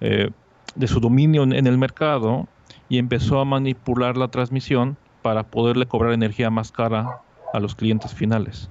eh, 0.01 0.29
de 0.75 0.87
su 0.87 0.99
dominio 0.99 1.43
en 1.43 1.67
el 1.67 1.77
mercado 1.77 2.47
y 2.89 2.99
empezó 2.99 3.39
a 3.39 3.45
manipular 3.45 4.17
la 4.17 4.27
transmisión 4.27 4.97
para 5.23 5.43
poderle 5.43 5.87
cobrar 5.87 6.13
energía 6.13 6.49
más 6.51 6.71
cara 6.71 7.21
a 7.53 7.59
los 7.59 7.75
clientes 7.75 8.13
finales. 8.13 8.69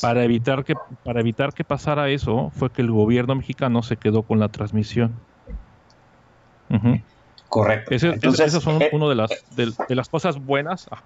Para 0.00 0.24
evitar 0.24 0.64
que 0.64 0.74
para 1.04 1.20
evitar 1.20 1.52
que 1.52 1.64
pasara 1.64 2.08
eso 2.08 2.50
fue 2.56 2.70
que 2.70 2.82
el 2.82 2.90
gobierno 2.90 3.34
mexicano 3.34 3.82
se 3.82 3.96
quedó 3.96 4.22
con 4.22 4.40
la 4.40 4.48
transmisión. 4.48 5.14
Correcto. 7.48 7.94
Entonces, 7.94 8.48
esas 8.48 8.62
son 8.62 8.82
eh, 8.82 8.90
una 8.92 9.08
de 9.08 9.14
las 9.14 9.30
de, 9.54 9.94
las 9.94 10.08
cosas 10.08 10.44
buenas 10.44 10.88
ah. 10.90 11.02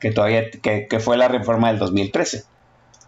que 0.00 0.10
todavía 0.12 0.50
que, 0.50 0.86
que, 0.88 0.98
fue 0.98 1.18
la 1.18 1.28
reforma 1.28 1.68
del 1.68 1.78
2013 1.78 2.44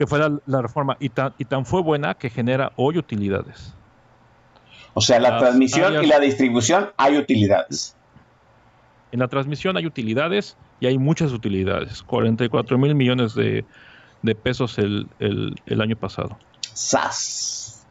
que 0.01 0.07
fue 0.07 0.19
la, 0.19 0.63
reforma 0.63 0.97
y 0.99 1.11
tan, 1.11 1.35
y 1.37 1.45
tan 1.45 1.67
fue 1.67 1.83
buena 1.83 2.15
que 2.15 2.31
genera 2.31 2.73
hoy 2.77 2.97
utilidades. 2.97 3.75
O 4.95 5.03
sea, 5.03 5.21
la 5.21 5.39
transmisión 5.39 6.03
y 6.03 6.07
la 6.07 6.19
distribución 6.19 6.89
hay 6.97 7.19
utilidades. 7.19 7.95
En 9.13 9.21
la 9.21 9.29
transmisión 9.29 9.77
hay 9.77 9.85
utilidades 9.85 10.57
y 10.81 10.87
hay 10.87 10.97
muchas 10.97 11.33
utilidades. 11.33 12.03
44 12.03 12.79
mil 12.79 12.95
millones 12.95 13.35
de, 13.35 13.67
pesos 14.35 14.79
el, 14.79 15.09
año 15.81 15.97
pasado. 15.97 16.37
¡Sas! 16.73 17.87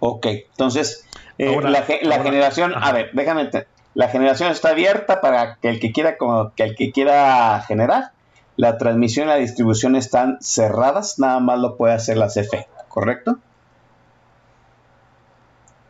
Ok, 0.00 0.26
entonces 0.26 1.06
eh, 1.38 1.60
la, 1.60 1.82
generación, 1.82 2.72
a 2.76 2.92
ver, 2.92 3.10
déjame, 3.12 3.50
la 3.94 4.08
generación 4.08 4.50
está 4.50 4.70
abierta 4.70 5.20
para 5.20 5.56
que 5.56 5.68
el 5.68 5.80
que 5.80 5.92
quiera, 5.92 6.16
como, 6.16 6.52
que 6.54 6.62
el 6.62 6.76
que 6.76 6.92
quiera 6.92 7.62
generar 7.66 8.12
la 8.56 8.78
transmisión 8.78 9.26
y 9.26 9.30
la 9.30 9.36
distribución 9.36 9.96
están 9.96 10.38
cerradas, 10.40 11.18
nada 11.18 11.40
más 11.40 11.58
lo 11.58 11.76
puede 11.76 11.94
hacer 11.94 12.16
la 12.16 12.28
CFE, 12.28 12.66
¿correcto? 12.88 13.38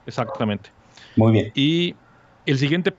Exactamente. 0.07 0.71
Muy 1.17 1.33
bien. 1.33 1.53
Y 1.55 1.95
el 2.47 2.59
siguiente 2.59 2.95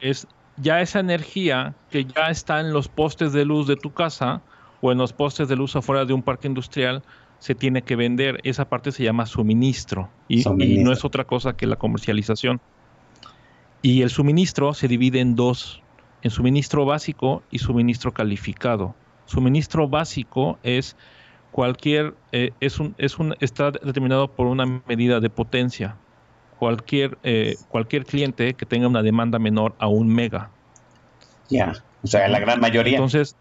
es 0.00 0.26
ya 0.56 0.80
esa 0.80 1.00
energía 1.00 1.74
que 1.90 2.04
ya 2.04 2.28
está 2.30 2.60
en 2.60 2.72
los 2.72 2.88
postes 2.88 3.32
de 3.32 3.44
luz 3.44 3.66
de 3.66 3.76
tu 3.76 3.92
casa 3.92 4.42
o 4.84 4.92
en 4.92 4.98
los 4.98 5.14
postes 5.14 5.48
de 5.48 5.56
luz 5.56 5.76
afuera 5.76 6.04
de 6.04 6.12
un 6.12 6.22
parque 6.22 6.46
industrial, 6.46 7.02
se 7.38 7.54
tiene 7.54 7.80
que 7.80 7.96
vender. 7.96 8.38
Esa 8.44 8.68
parte 8.68 8.92
se 8.92 9.02
llama 9.02 9.24
suministro 9.24 10.10
y, 10.28 10.46
y, 10.62 10.84
no 10.84 10.92
es 10.92 11.06
otra 11.06 11.24
cosa 11.24 11.56
que 11.56 11.66
la 11.66 11.76
comercialización. 11.76 12.60
Y 13.80 14.02
el 14.02 14.10
suministro 14.10 14.74
se 14.74 14.86
divide 14.86 15.20
en 15.20 15.36
dos 15.36 15.82
en 16.20 16.30
suministro 16.30 16.84
básico 16.84 17.42
y 17.50 17.60
suministro 17.60 18.12
calificado. 18.12 18.94
Suministro 19.24 19.88
básico 19.88 20.58
es 20.62 20.96
cualquier, 21.50 22.14
eh, 22.32 22.50
es 22.60 22.78
un, 22.78 22.94
es 22.98 23.18
un, 23.18 23.34
está 23.40 23.70
determinado 23.70 24.28
por 24.28 24.48
una 24.48 24.82
medida 24.86 25.18
de 25.20 25.30
potencia. 25.30 25.96
Cualquier, 26.58 27.16
eh, 27.22 27.56
cualquier 27.68 28.04
cliente 28.04 28.52
que 28.52 28.66
tenga 28.66 28.86
una 28.86 29.02
demanda 29.02 29.38
menor 29.38 29.74
a 29.78 29.88
un 29.88 30.08
mega. 30.08 30.50
Ya, 31.48 31.72
o 32.02 32.06
sea, 32.06 32.28
la 32.28 32.38
gran 32.38 32.60
mayoría. 32.60 32.94
Entonces, 32.96 33.36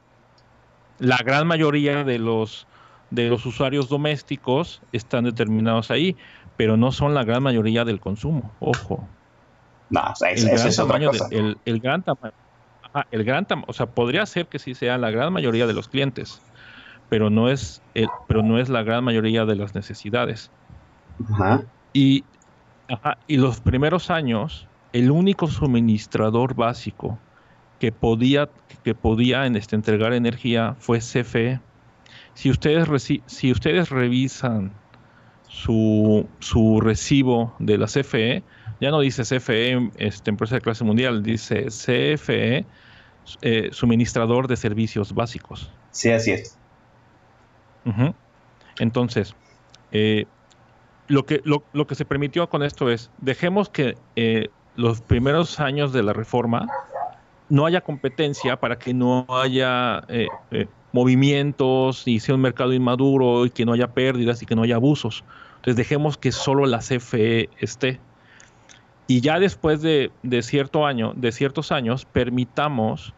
la 1.00 1.18
gran 1.18 1.48
mayoría 1.48 2.04
de 2.04 2.20
los, 2.20 2.68
de 3.10 3.30
los 3.30 3.46
usuarios 3.46 3.90
domésticos 3.90 4.82
están 4.92 5.26
determinados 5.26 5.92
ahí, 5.92 6.16
pero 6.58 6.78
no 6.78 6.92
son 6.92 7.14
la 7.14 7.24
gran 7.24 7.44
mayoría 7.44 7.86
del 7.86 8.00
consumo, 8.00 8.52
ojo. 8.60 9.08
No, 9.90 10.02
o 10.12 10.16
sea, 10.16 10.32
es 10.32 10.80
otra 10.80 11.06
cosa. 11.06 11.28
el, 11.32 11.58
el, 11.66 11.80
gran 11.80 12.04
tamaño 12.04 12.34
el 13.12 13.24
gran 13.24 13.48
o 13.68 13.74
sea, 13.74 13.88
podría 13.88 14.26
ser 14.26 14.48
que 14.48 14.60
sí 14.60 14.76
sea 14.76 14.98
la 14.98 15.12
gran 15.12 15.34
mayoría 15.34 15.68
de 15.68 15.74
los 15.74 15.88
clientes, 15.88 16.42
pero 17.10 17.30
no 17.30 17.50
es, 17.50 17.82
el, 17.96 18.08
pero 18.28 18.44
no 18.44 18.60
es 18.60 18.70
la 18.70 18.84
gran 18.84 19.04
mayoría 19.04 19.46
de 19.46 19.56
las 19.56 19.76
necesidades. 19.76 20.52
Y, 21.94 22.24
y 23.28 23.38
los 23.38 23.62
primeros 23.62 24.10
años, 24.10 24.68
el 24.94 25.12
único 25.12 25.48
suministrador 25.48 26.56
básico 26.56 27.18
que 27.84 27.92
podía, 27.92 28.48
que 28.86 28.96
podía 28.96 29.46
en 29.46 29.58
este, 29.58 29.76
entregar 29.76 30.14
energía 30.14 30.78
fue 30.80 31.00
CFE. 31.00 31.60
Si 32.34 32.50
ustedes, 32.50 32.88
si 33.26 33.52
ustedes 33.52 33.90
revisan 33.90 34.72
su, 35.50 36.26
su 36.40 36.80
recibo 36.80 37.54
de 37.60 37.78
la 37.78 37.88
CFE, 37.88 38.42
ya 38.80 38.90
no 38.90 39.02
dice 39.02 39.24
CFE, 39.24 39.92
este, 39.98 40.30
empresa 40.30 40.56
de 40.56 40.62
clase 40.62 40.86
mundial, 40.86 41.24
dice 41.24 41.66
CFE 41.66 42.66
eh, 43.42 43.70
suministrador 43.74 44.48
de 44.48 44.56
servicios 44.56 45.14
básicos. 45.14 45.70
Sí, 45.92 46.10
así 46.10 46.32
es. 46.32 46.58
Entonces, 48.80 49.36
eh, 49.92 50.26
lo, 51.10 51.26
que, 51.26 51.42
lo, 51.44 51.86
que 51.86 51.96
se 51.96 52.06
permitió 52.06 52.48
con 52.48 52.64
esto 52.64 52.90
es, 52.90 53.12
dejemos 53.18 53.68
que 53.68 53.98
eh, 54.16 54.48
los 54.78 55.02
primeros 55.02 55.60
años 55.60 55.92
de 55.92 56.02
la 56.02 56.14
reforma 56.14 56.70
no 57.50 57.66
haya 57.66 57.82
competencia 57.82 58.60
para 58.60 58.78
que 58.78 58.94
no 58.94 59.26
haya 59.30 60.06
movimientos 60.92 62.08
y 62.08 62.20
sea 62.20 62.36
un 62.36 62.42
mercado 62.42 62.74
inmaduro 62.74 63.46
y 63.46 63.50
que 63.50 63.66
no 63.66 63.74
haya 63.74 63.94
pérdidas 63.94 64.42
y 64.42 64.46
que 64.46 64.56
no 64.56 64.64
haya 64.64 64.76
abusos. 64.76 65.24
Entonces 65.56 65.76
dejemos 65.76 66.18
que 66.18 66.32
solo 66.32 66.66
la 66.66 66.80
CFE 66.80 67.50
esté 67.60 68.00
y 69.08 69.22
ya 69.22 69.40
después 69.40 69.82
de, 69.82 70.12
cierto 70.42 70.86
año, 70.86 71.14
de 71.16 71.32
ciertos 71.32 71.72
años, 71.72 72.06
permitamos 72.06 73.14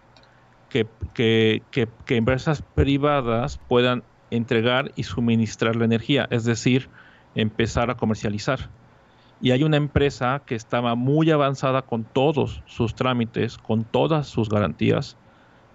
que, 0.69 1.61
empresas 2.09 2.61
privadas 2.61 3.59
puedan 3.67 4.03
entregar 4.31 4.91
y 4.95 5.03
suministrar 5.03 5.75
la 5.75 5.85
energía, 5.85 6.27
es 6.31 6.43
decir, 6.43 6.89
empezar 7.35 7.91
a 7.91 7.95
comercializar. 7.95 8.69
Y 9.41 9.51
hay 9.51 9.63
una 9.63 9.77
empresa 9.77 10.41
que 10.45 10.55
estaba 10.55 10.95
muy 10.95 11.29
avanzada 11.31 11.81
con 11.81 12.03
todos 12.03 12.61
sus 12.65 12.95
trámites, 12.95 13.57
con 13.57 13.83
todas 13.83 14.27
sus 14.27 14.49
garantías. 14.49 15.17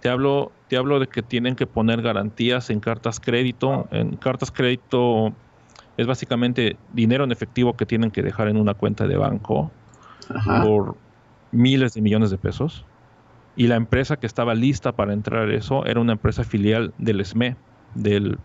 Te 0.01 0.09
hablo, 0.09 0.51
te 0.67 0.77
hablo 0.77 0.99
de 0.99 1.07
que 1.07 1.21
tienen 1.21 1.55
que 1.55 1.67
poner 1.67 2.01
garantías 2.01 2.69
en 2.69 2.79
cartas 2.79 3.19
crédito. 3.19 3.87
En 3.91 4.17
cartas 4.17 4.51
crédito 4.51 5.33
es 5.97 6.07
básicamente 6.07 6.75
dinero 6.93 7.23
en 7.23 7.31
efectivo 7.31 7.77
que 7.77 7.85
tienen 7.85 8.09
que 8.09 8.23
dejar 8.23 8.47
en 8.47 8.57
una 8.57 8.73
cuenta 8.73 9.07
de 9.07 9.17
banco 9.17 9.71
por 10.63 10.95
miles 11.51 11.93
de 11.93 12.01
millones 12.01 12.31
de 12.31 12.37
pesos. 12.37 12.83
Y 13.55 13.67
la 13.67 13.75
empresa 13.75 14.17
que 14.17 14.25
estaba 14.25 14.55
lista 14.55 14.93
para 14.93 15.13
entrar 15.13 15.51
eso 15.51 15.85
era 15.85 15.99
una 15.99 16.13
empresa 16.13 16.43
filial 16.43 16.93
del 16.97 17.23
SME, 17.23 17.55
del 17.93 18.39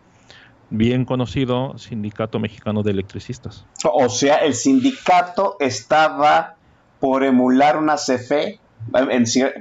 bien 0.71 1.05
conocido 1.05 1.77
Sindicato 1.79 2.39
Mexicano 2.39 2.83
de 2.83 2.91
Electricistas. 2.91 3.67
O 3.85 4.09
sea, 4.09 4.37
el 4.37 4.55
sindicato 4.55 5.57
estaba 5.61 6.57
por 7.01 7.25
emular 7.25 7.77
una 7.77 7.97
CFE, 7.97 8.59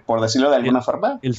por 0.06 0.22
decirlo 0.22 0.50
de 0.50 0.56
alguna 0.56 0.82
forma. 0.82 1.20
El, 1.22 1.36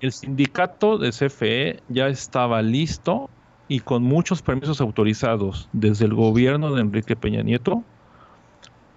el 0.00 0.12
sindicato 0.12 0.98
de 0.98 1.10
CFE 1.10 1.82
ya 1.88 2.08
estaba 2.08 2.62
listo 2.62 3.30
y 3.68 3.80
con 3.80 4.02
muchos 4.02 4.42
permisos 4.42 4.80
autorizados 4.80 5.68
desde 5.72 6.04
el 6.04 6.14
gobierno 6.14 6.74
de 6.74 6.80
Enrique 6.80 7.16
Peña 7.16 7.42
Nieto 7.42 7.82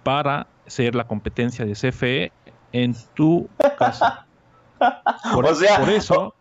para 0.02 0.46
ser 0.66 0.94
la 0.94 1.04
competencia 1.04 1.64
de 1.64 1.72
CFE 1.72 2.32
en 2.72 2.94
tu 3.14 3.48
casa. 3.78 4.26
Por, 5.34 5.46
o 5.46 5.54
sea, 5.54 5.78
por 5.78 5.90
eso, 5.90 6.34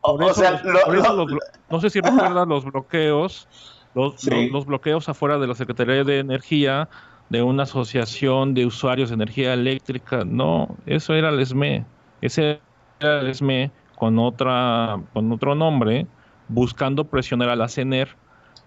no 1.69 1.81
sé 1.81 1.89
si 1.89 1.99
recuerdas 2.01 2.47
los 2.47 2.65
bloqueos, 2.65 3.47
los, 3.93 4.23
los, 4.51 4.65
bloqueos 4.65 5.09
afuera 5.09 5.37
de 5.37 5.47
la 5.47 5.55
Secretaría 5.55 6.03
de 6.03 6.19
Energía 6.19 6.87
de 7.29 7.43
una 7.43 7.63
asociación 7.63 8.53
de 8.53 8.65
usuarios 8.65 9.09
de 9.09 9.15
energía 9.15 9.53
eléctrica. 9.53 10.23
No, 10.25 10.75
eso 10.85 11.13
era 11.13 11.29
el 11.29 11.45
SME. 11.45 11.85
Ese 12.21 12.59
era 12.99 13.21
el 13.21 13.33
SME 13.33 13.71
con, 13.95 14.17
otra, 14.19 14.99
con 15.13 15.31
otro 15.31 15.55
nombre, 15.55 16.07
buscando 16.47 17.03
presionar 17.05 17.49
a 17.49 17.55
la 17.55 17.67
CENER 17.67 18.15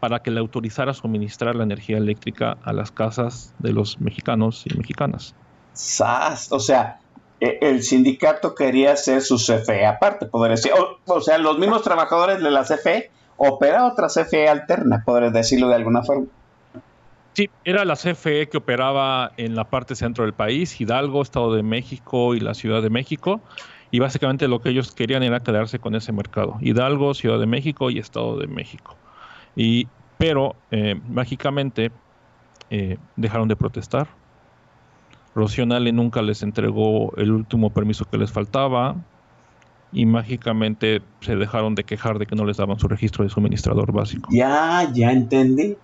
para 0.00 0.20
que 0.20 0.30
le 0.30 0.40
autorizara 0.40 0.94
suministrar 0.94 1.54
la 1.56 1.64
energía 1.64 1.96
eléctrica 1.96 2.58
a 2.64 2.72
las 2.72 2.90
casas 2.90 3.54
de 3.58 3.72
los 3.72 4.00
mexicanos 4.00 4.64
y 4.66 4.76
mexicanas. 4.76 5.34
O 5.72 6.58
sea, 6.60 6.98
e, 7.00 7.01
el 7.42 7.82
sindicato 7.82 8.54
quería 8.54 8.92
hacer 8.92 9.20
su 9.20 9.36
CFE 9.36 9.84
aparte, 9.84 10.26
poder 10.26 10.52
decir. 10.52 10.72
O, 11.06 11.20
sea, 11.20 11.38
los 11.38 11.58
mismos 11.58 11.82
trabajadores 11.82 12.40
de 12.40 12.50
la 12.50 12.62
CFE 12.62 13.10
opera 13.36 13.86
otra 13.86 14.06
CFE 14.06 14.48
alterna, 14.48 15.02
poder 15.04 15.32
decirlo 15.32 15.68
de 15.68 15.74
alguna 15.74 16.02
forma. 16.02 16.26
Sí, 17.32 17.50
era 17.64 17.84
la 17.84 17.96
CFE 17.96 18.48
que 18.48 18.58
operaba 18.58 19.32
en 19.38 19.56
la 19.56 19.64
parte 19.64 19.96
centro 19.96 20.24
del 20.24 20.34
país, 20.34 20.80
Hidalgo, 20.80 21.22
Estado 21.22 21.54
de 21.54 21.62
México 21.62 22.34
y 22.34 22.40
la 22.40 22.54
Ciudad 22.54 22.80
de 22.80 22.90
México. 22.90 23.40
Y 23.90 23.98
básicamente 23.98 24.46
lo 24.46 24.60
que 24.60 24.68
ellos 24.68 24.92
querían 24.92 25.22
era 25.22 25.40
quedarse 25.40 25.78
con 25.78 25.94
ese 25.94 26.12
mercado. 26.12 26.58
Hidalgo, 26.60 27.14
Ciudad 27.14 27.40
de 27.40 27.46
México 27.46 27.90
y 27.90 27.98
Estado 27.98 28.36
de 28.36 28.46
México. 28.46 28.96
Y, 29.56 29.88
pero 30.16 30.54
eh, 30.70 31.00
mágicamente 31.08 31.90
eh, 32.70 32.98
dejaron 33.16 33.48
de 33.48 33.56
protestar 33.56 34.06
Rocío 35.34 35.66
nunca 35.66 36.22
les 36.22 36.42
entregó 36.42 37.14
el 37.16 37.32
último 37.32 37.70
permiso 37.70 38.04
que 38.04 38.18
les 38.18 38.30
faltaba 38.30 38.96
y 39.92 40.06
mágicamente 40.06 41.02
se 41.20 41.36
dejaron 41.36 41.74
de 41.74 41.84
quejar 41.84 42.18
de 42.18 42.26
que 42.26 42.34
no 42.34 42.44
les 42.44 42.56
daban 42.56 42.78
su 42.78 42.88
registro 42.88 43.24
de 43.24 43.30
suministrador 43.30 43.92
básico. 43.92 44.28
Ya, 44.32 44.88
ya 44.92 45.12
entendí. 45.12 45.76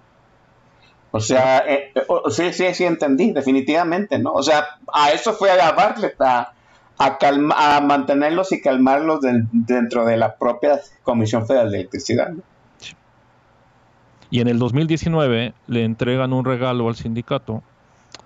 O 1.11 1.21
sea, 1.21 1.59
eh, 1.67 1.93
eh, 1.95 2.03
sí, 2.31 2.53
sí, 2.53 2.75
sí 2.75 2.85
entendí, 2.85 3.33
definitivamente, 3.33 4.19
¿no? 4.19 4.33
O 4.33 4.43
sea, 4.43 4.65
a 4.93 5.11
eso 5.13 5.33
fue 5.33 5.51
a 5.51 5.73
Bartlett, 5.73 6.21
a, 6.21 6.53
a, 6.99 7.81
mantenerlos 7.81 8.53
y 8.53 8.61
calmarlos 8.61 9.21
dentro 9.23 10.05
de 10.05 10.17
la 10.19 10.37
propia 10.37 10.81
Comisión 11.03 11.47
Federal 11.47 11.71
de 11.71 11.79
Electricidad. 11.79 12.33
Y 14.31 14.41
en 14.41 14.49
el 14.49 14.59
2019 14.59 15.55
le 15.67 15.85
entregan 15.85 16.35
un 16.35 16.45
regalo 16.45 16.89
al 16.89 16.97
sindicato 16.97 17.63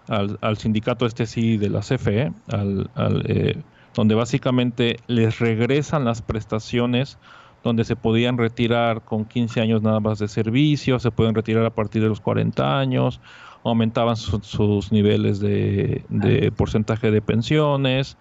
al, 0.09 0.57
sindicato 0.57 1.07
este 1.07 1.27
sí 1.27 1.57
de 1.57 1.71
la 1.71 1.81
CFE, 1.81 2.33
al, 2.49 2.91
eh, 3.27 3.63
donde 3.95 4.15
básicamente 4.15 4.97
les 5.07 5.39
regresan 5.39 6.05
las 6.05 6.23
prestaciones 6.23 7.19
donde 7.63 7.85
se 7.85 7.95
podían 7.95 8.39
retirar 8.39 9.03
con 9.03 9.25
15 9.25 9.61
años 9.61 9.83
nada 9.83 10.01
más 10.01 10.19
de 10.19 10.29
servicio, 10.29 10.99
se 10.99 11.11
pueden 11.11 11.35
retirar 11.35 11.65
a 11.65 11.71
partir 11.71 12.03
de 12.03 12.09
los 12.09 12.21
40 12.21 12.79
años, 12.79 13.21
aumentaban 13.65 14.17
sus 14.17 14.91
niveles 14.91 15.39
de, 15.39 16.53
porcentaje 16.57 17.13
de 17.13 17.23
pensiones, 17.23 18.17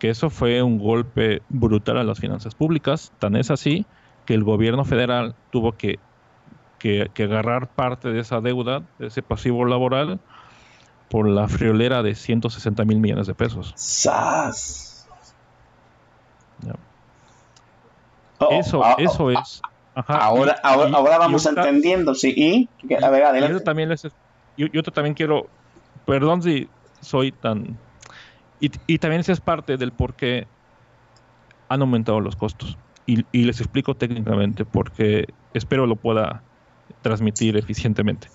que 0.00 0.10
eso 0.10 0.30
fue 0.30 0.62
un 0.62 0.78
golpe 0.78 1.42
brutal 1.48 1.98
a 1.98 2.04
las 2.04 2.18
finanzas 2.18 2.56
públicas, 2.56 3.12
tan 3.20 3.36
es 3.36 3.52
así 3.52 3.86
que 4.26 4.34
el 4.34 4.42
gobierno 4.42 4.84
federal 4.84 5.36
tuvo 5.50 5.72
que, 5.72 6.00
que, 6.80 7.08
que 7.14 7.22
agarrar 7.24 7.68
parte 7.68 8.08
de 8.12 8.18
esa 8.18 8.40
deuda, 8.40 8.82
de 8.98 9.06
ese 9.06 9.22
pasivo 9.22 9.64
laboral, 9.64 10.18
por 11.12 11.28
la 11.28 11.46
friolera 11.46 12.02
de 12.02 12.14
160 12.14 12.86
mil 12.86 12.98
millones 12.98 13.26
de 13.26 13.34
pesos. 13.34 13.74
¡Sas! 13.76 15.06
Oh, 18.38 18.48
eso, 18.50 18.82
ah, 18.82 18.96
eso 18.98 19.30
es. 19.30 19.60
ahora, 19.94 20.56
ahora, 20.64 21.18
vamos 21.18 21.44
entendiendo, 21.44 22.14
sí. 22.14 22.32
Y, 22.34 22.94
a 22.94 23.10
ver, 23.10 23.24
adelante. 23.24 23.58
Yo 23.58 23.62
también, 23.62 23.90
les, 23.90 24.08
yo, 24.56 24.82
también 24.84 25.12
quiero, 25.12 25.48
perdón 26.06 26.42
si 26.42 26.66
soy 27.02 27.30
tan... 27.30 27.76
Y, 28.58 28.70
y 28.86 28.98
también 28.98 29.20
esa 29.20 29.32
es 29.32 29.40
parte 29.40 29.76
del 29.76 29.92
por 29.92 30.14
qué 30.14 30.46
han 31.68 31.82
aumentado 31.82 32.20
los 32.20 32.36
costos. 32.36 32.78
Y, 33.04 33.26
y 33.32 33.44
les 33.44 33.60
explico 33.60 33.94
técnicamente 33.94 34.64
porque 34.64 35.26
espero 35.52 35.86
lo 35.86 35.96
pueda 35.96 36.42
transmitir 37.02 37.58
eficientemente. 37.58 38.28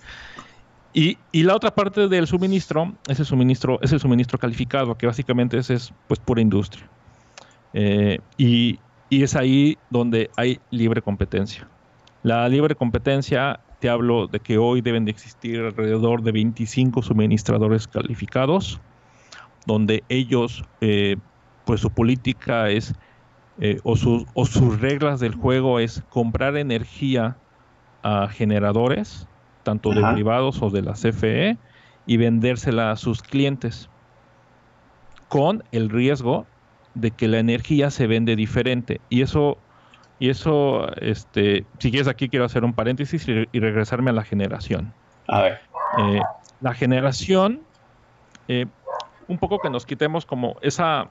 Y, 0.92 1.18
la 1.32 1.54
otra 1.54 1.74
parte 1.74 2.08
del 2.08 2.26
suministro 2.26 2.94
es 3.08 3.20
el 3.20 3.26
suministro, 3.26 3.78
es 3.82 3.92
el 3.92 4.00
suministro 4.00 4.38
calificado, 4.38 4.96
que 4.96 5.06
básicamente 5.06 5.58
es, 5.58 5.70
es 5.70 5.92
pues 6.06 6.18
pura 6.18 6.40
industria. 6.40 6.88
Eh, 7.74 8.18
y, 8.36 8.78
es 9.10 9.36
ahí 9.36 9.78
donde 9.90 10.30
hay 10.36 10.60
libre 10.70 11.00
competencia. 11.00 11.68
La 12.22 12.48
libre 12.48 12.74
competencia, 12.74 13.60
te 13.80 13.88
hablo 13.88 14.26
de 14.26 14.40
que 14.40 14.58
hoy 14.58 14.80
deben 14.80 15.04
de 15.04 15.12
existir 15.12 15.60
alrededor 15.60 16.22
de 16.22 16.32
25 16.32 17.02
suministradores 17.02 17.86
calificados, 17.86 18.80
donde 19.66 20.02
ellos, 20.08 20.64
eh, 20.80 21.16
pues 21.64 21.80
su 21.80 21.90
política 21.90 22.70
es, 22.70 22.94
eh, 23.60 23.78
o, 23.82 23.94
o 24.34 24.46
sus 24.46 24.80
reglas 24.80 25.20
del 25.20 25.34
juego 25.34 25.80
es 25.80 26.02
comprar 26.10 26.56
energía 26.56 27.36
a 28.02 28.28
generadores 28.28 29.27
tanto 29.68 29.90
de 29.90 30.02
privados 30.14 30.62
o 30.62 30.70
de 30.70 30.80
la 30.80 30.94
CFE, 30.94 31.58
y 32.06 32.16
vendérsela 32.16 32.90
a 32.90 32.96
sus 32.96 33.20
clientes, 33.20 33.90
con 35.28 35.62
el 35.72 35.90
riesgo 35.90 36.46
de 36.94 37.10
que 37.10 37.28
la 37.28 37.38
energía 37.38 37.90
se 37.90 38.06
vende 38.06 38.34
diferente. 38.34 39.02
Y 39.10 39.20
eso, 39.20 39.58
y 40.18 40.30
eso 40.30 40.90
este, 41.02 41.66
si 41.78 41.90
quieres 41.90 42.08
aquí 42.08 42.30
quiero 42.30 42.46
hacer 42.46 42.64
un 42.64 42.72
paréntesis 42.72 43.28
y, 43.28 43.60
regresarme 43.60 44.08
a 44.08 44.14
la 44.14 44.24
generación. 44.24 44.94
A 45.26 45.42
ver. 45.42 45.60
Eh, 45.98 46.22
la 46.62 46.72
generación, 46.72 47.60
eh, 48.48 48.64
un 49.28 49.36
poco 49.36 49.58
que 49.58 49.68
nos 49.68 49.84
quitemos 49.84 50.24
como 50.24 50.56
esa, 50.62 51.08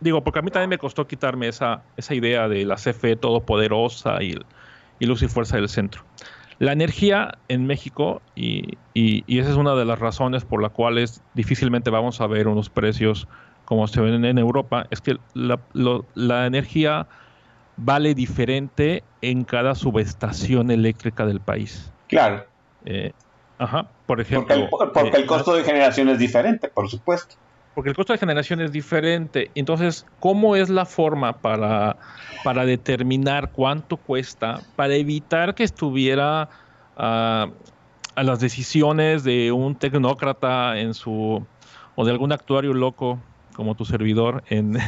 digo, 0.00 0.24
porque 0.24 0.40
a 0.40 0.42
mí 0.42 0.50
también 0.50 0.70
me 0.70 0.78
costó 0.78 1.06
quitarme 1.06 1.46
esa, 1.46 1.84
esa 1.96 2.16
idea 2.16 2.48
de 2.48 2.64
la 2.64 2.74
CFE 2.74 3.14
todopoderosa 3.14 4.20
y, 4.24 4.34
y 4.98 5.06
luz 5.06 5.22
y 5.22 5.28
fuerza 5.28 5.56
del 5.56 5.68
centro. 5.68 6.02
La 6.58 6.72
energía 6.72 7.36
en 7.48 7.66
México, 7.66 8.22
y, 8.34 8.78
esa 8.94 9.50
es 9.50 9.56
una 9.56 9.74
de 9.74 9.84
las 9.84 9.98
razones 9.98 10.44
por 10.44 10.62
las 10.62 10.72
cuales 10.72 11.22
difícilmente 11.34 11.90
vamos 11.90 12.20
a 12.20 12.26
ver 12.26 12.48
unos 12.48 12.70
precios 12.70 13.28
como 13.66 13.86
se 13.88 14.00
ven 14.00 14.24
en 14.24 14.38
Europa, 14.38 14.86
es 14.90 15.00
que 15.00 15.18
la, 15.34 16.46
energía 16.46 17.06
vale 17.76 18.14
diferente 18.14 19.02
en 19.20 19.44
cada 19.44 19.74
subestación 19.74 20.70
eléctrica 20.70 21.26
del 21.26 21.40
país. 21.40 21.92
Claro. 22.06 22.46
Eh, 22.84 23.12
ajá, 23.58 23.88
por 24.06 24.20
ejemplo. 24.20 24.68
Porque 24.70 25.16
el, 25.16 25.24
eh, 25.24 25.26
costo 25.26 25.54
de 25.54 25.64
generación 25.64 26.08
es 26.08 26.18
diferente, 26.18 26.68
por 26.68 26.88
supuesto. 26.88 27.34
Porque 27.76 27.90
el 27.90 27.94
costo 27.94 28.12
de 28.12 28.18
generación 28.18 28.60
es 28.60 28.72
diferente. 28.72 29.52
Entonces, 29.54 30.04
¿cómo 30.18 30.56
es 30.56 30.68
la 30.68 30.84
forma 30.84 31.34
para 31.34 31.96
para 32.46 32.64
determinar 32.64 33.50
cuánto 33.50 33.96
cuesta, 33.96 34.60
para 34.76 34.94
evitar 34.94 35.56
que 35.56 35.64
estuviera 35.64 36.48
ah, 36.96 37.48
a 38.14 38.22
las 38.22 38.38
decisiones 38.38 39.24
de 39.24 39.50
un 39.50 39.74
tecnócrata 39.74 40.78
en 40.78 40.94
su 40.94 41.44
o 41.96 42.04
de 42.04 42.12
algún 42.12 42.30
actuario 42.30 42.72
loco 42.72 43.18
como 43.52 43.74
tu 43.74 43.84
servidor 43.84 44.44
en, 44.48 44.78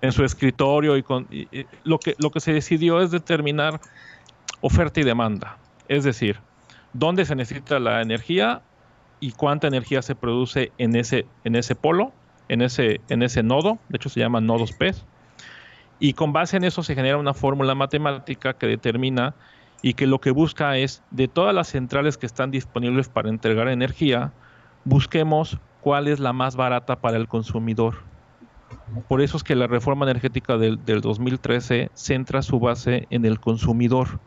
en, 0.00 0.12
su, 0.12 0.24
escritorio 0.24 0.96
y, 0.96 1.02
con, 1.02 1.28
lo 1.84 1.98
que 1.98 2.14
lo 2.16 2.30
que 2.30 2.40
se 2.40 2.54
decidió 2.54 3.02
es 3.02 3.10
determinar 3.10 3.78
oferta 4.62 5.00
y 5.00 5.04
demanda, 5.04 5.58
es 5.88 6.04
decir, 6.04 6.40
dónde 6.94 7.26
se 7.26 7.34
necesita 7.34 7.78
la 7.78 8.00
energía 8.00 8.62
y 9.20 9.32
cuánta 9.32 9.66
energía 9.66 10.02
se 10.02 10.14
produce 10.14 10.72
en 10.78 10.96
ese, 10.96 11.26
en 11.44 11.56
ese 11.56 11.74
polo, 11.74 12.12
en 12.48 12.62
ese, 12.62 13.00
en 13.08 13.22
ese 13.22 13.42
nodo, 13.42 13.78
de 13.88 13.96
hecho 13.96 14.08
se 14.08 14.20
llaman 14.20 14.46
nodos 14.46 14.72
P. 14.72 14.94
Y 15.98 16.12
con 16.12 16.32
base 16.32 16.56
en 16.56 16.64
eso 16.64 16.82
se 16.82 16.94
genera 16.94 17.16
una 17.16 17.34
fórmula 17.34 17.74
matemática 17.74 18.52
que 18.54 18.66
determina 18.66 19.34
y 19.82 19.94
que 19.94 20.06
lo 20.06 20.20
que 20.20 20.30
busca 20.30 20.76
es, 20.76 21.02
de 21.10 21.28
todas 21.28 21.54
las 21.54 21.68
centrales 21.68 22.18
que 22.18 22.26
están 22.26 22.50
disponibles 22.50 23.08
para 23.08 23.28
entregar 23.28 23.68
energía, 23.68 24.32
busquemos 24.84 25.58
cuál 25.80 26.08
es 26.08 26.20
la 26.20 26.32
más 26.32 26.56
barata 26.56 26.96
para 26.96 27.16
el 27.16 27.28
consumidor. 27.28 27.94
Por 29.08 29.20
eso 29.22 29.36
es 29.36 29.44
que 29.44 29.54
la 29.54 29.66
reforma 29.66 30.04
energética 30.04 30.58
del, 30.58 30.84
del 30.84 31.00
2013 31.00 31.90
centra 31.94 32.42
su 32.42 32.58
base 32.58 33.06
en 33.10 33.24
el 33.24 33.40
consumidor, 33.40 34.20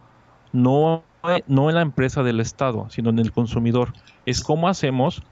no, 0.51 1.03
no 1.47 1.69
en 1.69 1.75
la 1.75 1.81
empresa 1.81 2.23
del 2.23 2.39
Estado, 2.39 2.87
sino 2.89 3.09
en 3.09 3.19
el 3.19 3.31
consumidor. 3.31 3.93
Es 4.25 4.41
cómo 4.41 4.67
hacemos 4.67 5.23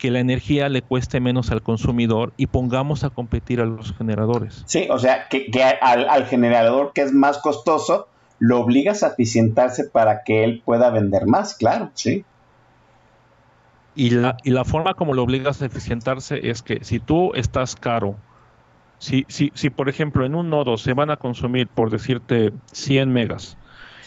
que 0.00 0.10
la 0.10 0.18
energía 0.18 0.68
le 0.70 0.80
cueste 0.80 1.20
menos 1.20 1.50
al 1.50 1.62
consumidor 1.62 2.32
y 2.38 2.46
pongamos 2.46 3.04
a 3.04 3.10
competir 3.10 3.60
a 3.60 3.66
los 3.66 3.92
generadores. 3.92 4.62
Sí, 4.66 4.88
o 4.90 4.98
sea, 4.98 5.28
que, 5.28 5.50
que 5.50 5.62
al, 5.62 6.08
al, 6.08 6.26
generador 6.26 6.92
que 6.94 7.02
es 7.02 7.12
más 7.12 7.38
costoso, 7.38 8.08
lo 8.38 8.60
obligas 8.60 9.02
a 9.02 9.08
eficientarse 9.08 9.84
para 9.84 10.22
que 10.24 10.42
él 10.42 10.62
pueda 10.64 10.90
vender 10.90 11.26
más, 11.26 11.54
claro, 11.54 11.90
sí. 11.92 12.24
Y 13.94 14.10
la, 14.10 14.38
y 14.42 14.50
la 14.50 14.64
forma 14.64 14.94
como 14.94 15.12
lo 15.12 15.22
obligas 15.22 15.60
a 15.60 15.66
eficientarse 15.66 16.48
es 16.48 16.62
que 16.62 16.82
si 16.82 16.98
tú 16.98 17.34
estás 17.34 17.76
caro, 17.76 18.16
si, 18.98 19.26
si, 19.28 19.52
si 19.54 19.68
por 19.68 19.90
ejemplo 19.90 20.24
en 20.24 20.34
un 20.34 20.48
nodo 20.48 20.78
se 20.78 20.94
van 20.94 21.10
a 21.10 21.18
consumir, 21.18 21.68
por 21.68 21.90
decirte, 21.90 22.52
100 22.72 23.12
megas, 23.12 23.58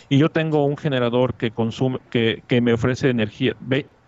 y 0.10 0.18
yo 0.18 0.30
tengo 0.30 0.66
un 0.66 0.78
generador 0.78 1.34
que 1.36 1.52
consume, 1.52 2.00
que, 2.10 2.44
que 2.48 2.62
me 2.62 2.74
ofrece 2.74 3.10
energía, 3.10 3.56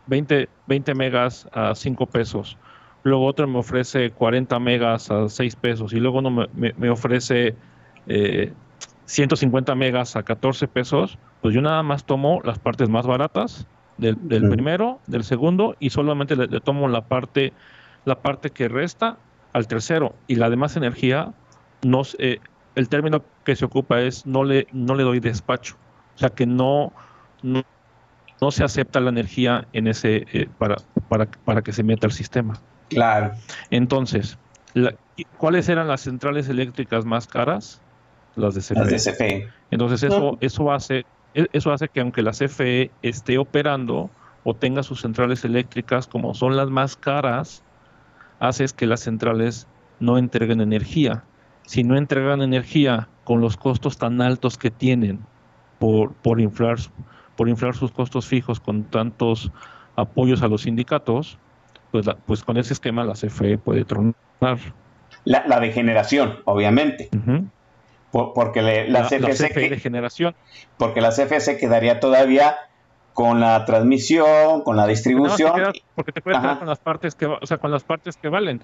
20, 0.08 0.50
20 0.68 0.96
megas 0.96 1.48
a 1.52 1.76
5 1.76 2.06
pesos, 2.08 2.58
luego 3.04 3.26
otro 3.26 3.48
me 3.48 3.60
ofrece 3.60 4.12
40 4.12 4.60
megas 4.60 5.12
a 5.12 5.30
6 5.30 5.56
pesos, 5.56 5.94
y 5.94 6.00
luego 6.00 6.20
uno 6.20 6.32
me, 6.32 6.48
me, 6.54 6.74
me 6.78 6.90
ofrece 6.90 7.56
eh, 8.08 8.54
150 9.06 9.76
megas 9.76 10.16
a 10.16 10.24
14 10.24 10.68
pesos, 10.68 11.18
pues 11.42 11.54
yo 11.54 11.62
nada 11.62 11.84
más 11.84 12.06
tomo 12.06 12.42
las 12.44 12.60
partes 12.60 12.90
más 12.90 13.06
baratas 13.06 13.68
del, 13.98 14.18
del 14.28 14.50
primero, 14.50 15.00
del 15.08 15.24
segundo, 15.24 15.76
y 15.80 15.92
solamente 15.92 16.36
le, 16.36 16.48
le, 16.48 16.60
tomo 16.60 16.88
la 16.88 17.02
parte, 17.02 17.54
la 18.04 18.22
parte 18.22 18.50
que 18.50 18.68
resta 18.68 19.18
al 19.54 19.68
tercero. 19.68 20.16
Y 20.28 20.36
la 20.36 20.50
demás 20.50 20.76
energía, 20.76 21.34
no, 21.84 22.02
eh, 22.20 22.40
el 22.76 22.90
término 22.90 23.24
que 23.44 23.56
se 23.56 23.66
ocupa 23.66 24.02
es 24.02 24.26
no 24.26 24.44
le, 24.44 24.68
no 24.74 24.96
le 24.96 25.04
doy 25.04 25.20
despacho. 25.20 25.78
O 26.16 26.18
sea 26.18 26.30
que 26.30 26.46
no, 26.46 26.94
no, 27.44 27.64
no 28.42 28.52
se 28.52 28.64
acepta 28.64 29.00
la 29.00 29.10
energía 29.10 29.68
en 29.74 29.88
ese 29.88 30.26
eh, 30.34 30.48
para, 30.58 30.76
para, 31.10 31.26
para 31.26 31.62
que 31.62 31.72
se 31.74 31.84
meta 31.84 32.08
al 32.08 32.14
sistema. 32.14 32.60
Claro. 32.90 33.34
Entonces, 33.70 34.38
la, 34.74 34.96
¿cuáles 35.38 35.70
eran 35.70 35.88
las 35.88 36.02
centrales 36.02 36.48
eléctricas 36.50 37.06
más 37.06 37.28
caras? 37.28 37.82
Las 38.36 38.56
de 38.56 38.62
CFE. 38.62 38.76
Las 38.76 38.90
de 38.90 39.12
CFE. 39.12 39.50
Entonces 39.72 40.04
eso, 40.04 40.38
eso 40.42 40.72
hace 40.72 41.06
eso 41.36 41.72
hace 41.72 41.90
que 41.90 42.00
aunque 42.00 42.22
la 42.22 42.32
CFE 42.32 42.92
esté 43.02 43.38
operando 43.38 44.10
o 44.44 44.54
tenga 44.54 44.84
sus 44.84 45.02
centrales 45.02 45.44
eléctricas 45.44 46.08
como 46.08 46.34
son 46.34 46.56
las 46.56 46.70
más 46.70 46.96
caras, 46.96 47.64
hace 48.40 48.66
que 48.76 48.86
las 48.86 49.02
centrales 49.02 49.68
no 50.00 50.18
entreguen 50.18 50.62
energía. 50.62 51.24
Si 51.64 51.84
no 51.84 51.98
entregan 51.98 52.42
energía 52.42 53.10
con 53.24 53.42
los 53.42 53.58
costos 53.58 53.98
tan 53.98 54.22
altos 54.22 54.58
que 54.58 54.72
tienen 54.72 55.20
por, 55.86 56.14
por, 56.14 56.42
inflar, 56.42 56.78
por 57.36 57.48
inflar 57.48 57.76
sus 57.76 57.92
costos 57.92 58.26
fijos 58.26 58.60
con 58.60 58.86
tantos 58.86 59.52
apoyos 59.96 60.42
a 60.42 60.48
los 60.48 60.64
sindicatos, 60.64 61.38
pues, 61.92 62.08
la, 62.08 62.16
pues 62.16 62.44
con 62.44 62.58
ese 62.58 62.74
esquema 62.74 63.04
la 63.04 63.14
CFE 63.14 63.60
puede 63.60 63.86
tronar. 63.86 64.16
La, 65.26 65.46
la 65.46 65.60
de 65.60 65.72
generación, 65.72 66.40
obviamente. 66.46 67.10
Uh 67.14 67.18
-huh 67.18 67.50
porque 68.34 68.62
le, 68.62 68.90
la, 68.90 69.02
la, 69.02 69.08
CFE, 69.08 69.20
la 69.20 69.30
CFE 69.30 69.70
de 69.70 69.78
generación. 69.78 70.36
Porque 70.78 71.02
la 71.02 71.10
CFE 71.10 71.42
se 71.42 71.58
quedaría 71.58 72.00
todavía 72.00 72.56
con 73.14 73.42
la 73.42 73.66
transmisión, 73.66 74.62
con 74.64 74.78
la 74.78 74.88
distribución. 74.88 75.62
No, 75.62 75.74
te 75.74 75.84
porque 75.96 76.14
te 76.14 76.22
puedes 76.22 76.40
quedar 76.40 76.60
con 76.60 76.68
las 76.70 76.80
partes 76.80 77.14
que, 77.14 77.26
o 77.26 77.46
sea, 77.46 77.58
con 77.58 77.72
las 77.72 77.84
partes 77.84 78.16
que 78.16 78.30
valen. 78.30 78.62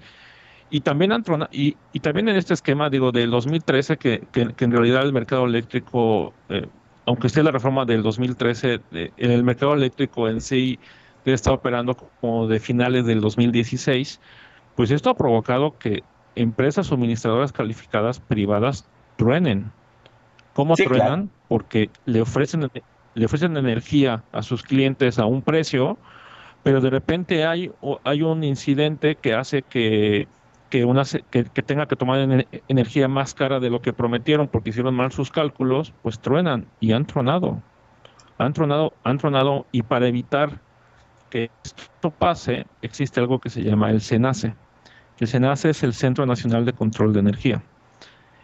Y 0.70 0.80
también, 0.80 1.12
y, 1.50 1.76
y 1.92 2.00
también 2.00 2.30
en 2.30 2.36
este 2.36 2.54
esquema, 2.54 2.88
digo, 2.88 3.12
del 3.12 3.30
2013, 3.30 3.98
que, 3.98 4.22
que, 4.32 4.54
que 4.54 4.64
en 4.64 4.72
realidad 4.72 5.02
el 5.02 5.12
mercado 5.12 5.44
eléctrico, 5.44 6.32
eh, 6.48 6.66
aunque 7.06 7.26
esté 7.26 7.42
la 7.42 7.50
reforma 7.50 7.84
del 7.84 8.02
2013, 8.02 8.80
eh, 8.92 9.10
el 9.16 9.42
mercado 9.42 9.74
eléctrico 9.74 10.28
en 10.28 10.40
sí 10.40 10.78
está 11.24 11.52
operando 11.52 11.96
como 12.20 12.46
de 12.48 12.58
finales 12.58 13.06
del 13.06 13.20
2016, 13.20 14.20
pues 14.76 14.90
esto 14.90 15.10
ha 15.10 15.16
provocado 15.16 15.78
que 15.78 16.02
empresas 16.34 16.86
suministradoras 16.86 17.52
calificadas 17.52 18.20
privadas 18.20 18.88
truenen. 19.16 19.70
¿Cómo 20.54 20.76
sí, 20.76 20.84
truenan? 20.84 21.26
Claro. 21.26 21.28
Porque 21.48 21.90
le 22.06 22.22
ofrecen, 22.22 22.70
le 23.14 23.24
ofrecen 23.24 23.56
energía 23.56 24.22
a 24.32 24.42
sus 24.42 24.62
clientes 24.62 25.18
a 25.18 25.26
un 25.26 25.42
precio, 25.42 25.98
pero 26.62 26.80
de 26.80 26.90
repente 26.90 27.44
hay, 27.46 27.70
hay 28.04 28.22
un 28.22 28.44
incidente 28.44 29.16
que 29.16 29.34
hace 29.34 29.62
que, 29.62 30.26
que, 30.72 30.86
una, 30.86 31.02
que, 31.30 31.44
que 31.44 31.62
tenga 31.62 31.84
que 31.84 31.96
tomar 31.96 32.20
en, 32.20 32.46
energía 32.66 33.06
más 33.06 33.34
cara 33.34 33.60
de 33.60 33.68
lo 33.68 33.82
que 33.82 33.92
prometieron 33.92 34.48
porque 34.48 34.70
hicieron 34.70 34.94
mal 34.94 35.12
sus 35.12 35.30
cálculos, 35.30 35.92
pues 36.00 36.18
truenan 36.18 36.66
y 36.80 36.92
han 36.92 37.04
tronado. 37.04 37.60
Han 38.38 38.54
tronado, 38.54 38.94
han 39.04 39.18
tronado 39.18 39.66
y 39.70 39.82
para 39.82 40.08
evitar 40.08 40.62
que 41.28 41.50
esto 41.62 42.10
pase, 42.10 42.66
existe 42.80 43.20
algo 43.20 43.38
que 43.38 43.50
se 43.50 43.62
llama 43.62 43.90
el 43.90 44.00
SENACE. 44.00 44.54
El 45.18 45.26
SENACE 45.26 45.68
es 45.68 45.82
el 45.82 45.92
Centro 45.92 46.24
Nacional 46.24 46.64
de 46.64 46.72
Control 46.72 47.12
de 47.12 47.20
Energía. 47.20 47.62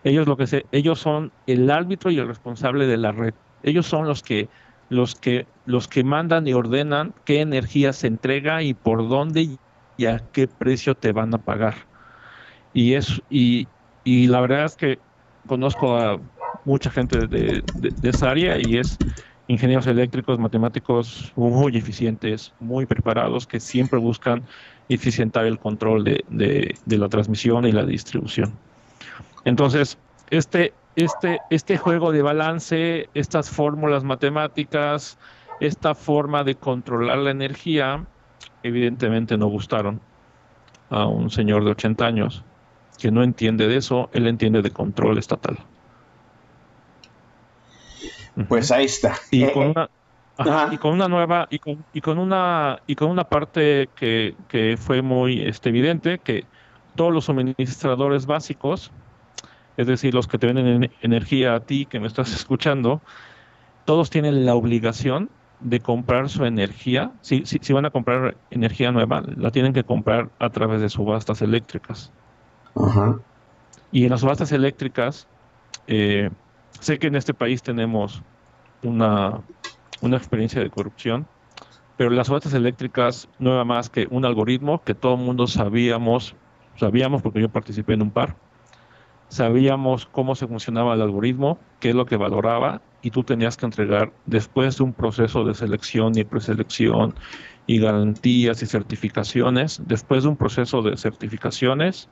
Ellos 0.04 0.26
lo 0.26 0.36
que 0.36 0.46
se, 0.46 0.66
ellos 0.70 0.98
son 0.98 1.32
el 1.46 1.70
árbitro 1.70 2.10
y 2.10 2.18
el 2.18 2.28
responsable 2.28 2.86
de 2.86 2.98
la 2.98 3.12
red. 3.12 3.32
Ellos 3.62 3.86
son 3.86 4.06
los 4.06 4.22
que 4.22 4.50
los 4.90 5.14
que 5.14 5.46
los 5.64 5.88
que 5.88 6.04
mandan 6.04 6.46
y 6.46 6.52
ordenan 6.52 7.14
qué 7.24 7.40
energía 7.40 7.94
se 7.94 8.06
entrega 8.06 8.62
y 8.62 8.74
por 8.74 9.08
dónde 9.08 9.56
y 9.96 10.06
a 10.06 10.18
qué 10.18 10.46
precio 10.46 10.94
te 10.94 11.12
van 11.12 11.32
a 11.32 11.38
pagar. 11.38 11.88
Y 12.78 12.94
es 12.94 13.20
y, 13.28 13.66
y 14.04 14.28
la 14.28 14.40
verdad 14.40 14.66
es 14.66 14.76
que 14.76 15.00
conozco 15.48 15.96
a 15.96 16.20
mucha 16.64 16.92
gente 16.92 17.26
de, 17.26 17.64
de, 17.74 18.08
esa 18.08 18.30
área 18.30 18.56
y 18.56 18.78
es 18.78 19.00
ingenieros 19.48 19.88
eléctricos, 19.88 20.38
matemáticos 20.38 21.32
muy 21.34 21.76
eficientes, 21.76 22.54
muy 22.60 22.86
preparados, 22.86 23.48
que 23.48 23.58
siempre 23.58 23.98
buscan 23.98 24.44
eficientar 24.88 25.44
el 25.46 25.58
control 25.58 26.04
de, 26.04 26.24
de, 26.28 26.76
de 26.84 26.98
la 26.98 27.08
transmisión 27.08 27.66
y 27.66 27.72
la 27.72 27.84
distribución. 27.84 28.56
Entonces, 29.44 29.98
este, 30.30 30.72
este, 30.94 31.40
este 31.50 31.78
juego 31.78 32.12
de 32.12 32.22
balance, 32.22 33.08
estas 33.12 33.50
fórmulas 33.50 34.04
matemáticas, 34.04 35.18
esta 35.58 35.96
forma 35.96 36.44
de 36.44 36.54
controlar 36.54 37.18
la 37.18 37.32
energía, 37.32 38.06
evidentemente 38.62 39.36
no 39.36 39.48
gustaron 39.48 40.00
a 40.90 41.06
un 41.08 41.28
señor 41.28 41.64
de 41.64 41.72
80 41.72 42.06
años 42.06 42.44
que 42.98 43.10
no 43.10 43.22
entiende 43.22 43.68
de 43.68 43.76
eso, 43.76 44.10
él 44.12 44.26
entiende 44.26 44.60
de 44.60 44.70
control 44.70 45.18
estatal. 45.18 45.58
Pues 48.48 48.70
ahí 48.70 48.84
está. 48.84 49.16
Y 49.30 49.46
con 49.50 49.68
una, 49.68 49.90
ajá, 50.36 50.68
y 50.72 50.78
con 50.78 50.92
una 50.92 51.08
nueva, 51.08 51.48
y 51.50 51.58
con, 51.58 51.84
y 51.92 52.00
con 52.00 52.18
una, 52.18 52.80
y 52.86 52.94
con 52.94 53.10
una 53.10 53.24
parte 53.24 53.88
que, 53.96 54.34
que 54.48 54.76
fue 54.76 55.02
muy 55.02 55.42
este, 55.42 55.70
evidente, 55.70 56.18
que 56.18 56.44
todos 56.94 57.12
los 57.12 57.24
suministradores 57.24 58.26
básicos, 58.26 58.92
es 59.76 59.86
decir, 59.86 60.14
los 60.14 60.26
que 60.26 60.38
te 60.38 60.46
venden 60.46 60.90
energía 61.00 61.54
a 61.54 61.60
ti 61.60 61.86
que 61.86 62.00
me 62.00 62.06
estás 62.06 62.32
escuchando, 62.34 63.00
todos 63.84 64.10
tienen 64.10 64.44
la 64.44 64.54
obligación 64.54 65.30
de 65.60 65.80
comprar 65.80 66.28
su 66.28 66.44
energía. 66.44 67.12
Si, 67.22 67.44
si, 67.46 67.58
si, 67.60 67.72
van 67.72 67.86
a 67.86 67.90
comprar 67.90 68.36
energía 68.50 68.92
nueva, 68.92 69.22
la 69.36 69.50
tienen 69.50 69.72
que 69.72 69.82
comprar 69.82 70.30
a 70.38 70.50
través 70.50 70.80
de 70.80 70.88
subastas 70.88 71.42
eléctricas. 71.42 72.12
Y 73.90 74.04
en 74.04 74.10
las 74.10 74.20
subastas 74.20 74.52
eléctricas, 74.52 75.26
eh, 75.86 76.30
sé 76.80 76.98
que 76.98 77.06
en 77.06 77.16
este 77.16 77.34
país 77.34 77.62
tenemos 77.62 78.22
una, 78.82 79.40
una 80.00 80.16
experiencia 80.16 80.62
de 80.62 80.70
corrupción, 80.70 81.26
pero 81.96 82.10
las 82.10 82.28
subastas 82.28 82.54
eléctricas 82.54 83.28
no 83.38 83.52
era 83.52 83.64
más 83.64 83.90
que 83.90 84.06
un 84.10 84.24
algoritmo 84.24 84.82
que 84.82 84.94
todo 84.94 85.14
el 85.14 85.20
mundo 85.20 85.46
sabíamos, 85.46 86.34
sabíamos 86.76 87.22
porque 87.22 87.40
yo 87.40 87.48
participé 87.48 87.94
en 87.94 88.02
un 88.02 88.10
par, 88.10 88.36
sabíamos 89.28 90.06
cómo 90.06 90.34
se 90.34 90.46
funcionaba 90.46 90.94
el 90.94 91.02
algoritmo, 91.02 91.58
qué 91.80 91.90
es 91.90 91.94
lo 91.94 92.06
que 92.06 92.16
valoraba, 92.16 92.80
y 93.02 93.10
tú 93.10 93.22
tenías 93.22 93.56
que 93.56 93.66
entregar, 93.66 94.12
después 94.26 94.78
de 94.78 94.84
un 94.84 94.92
proceso 94.92 95.44
de 95.44 95.54
selección 95.54 96.16
y 96.16 96.24
preselección 96.24 97.14
y 97.66 97.78
garantías 97.78 98.62
y 98.62 98.66
certificaciones, 98.66 99.80
después 99.86 100.24
de 100.24 100.30
un 100.30 100.36
proceso 100.36 100.82
de 100.82 100.96
certificaciones, 100.96 102.08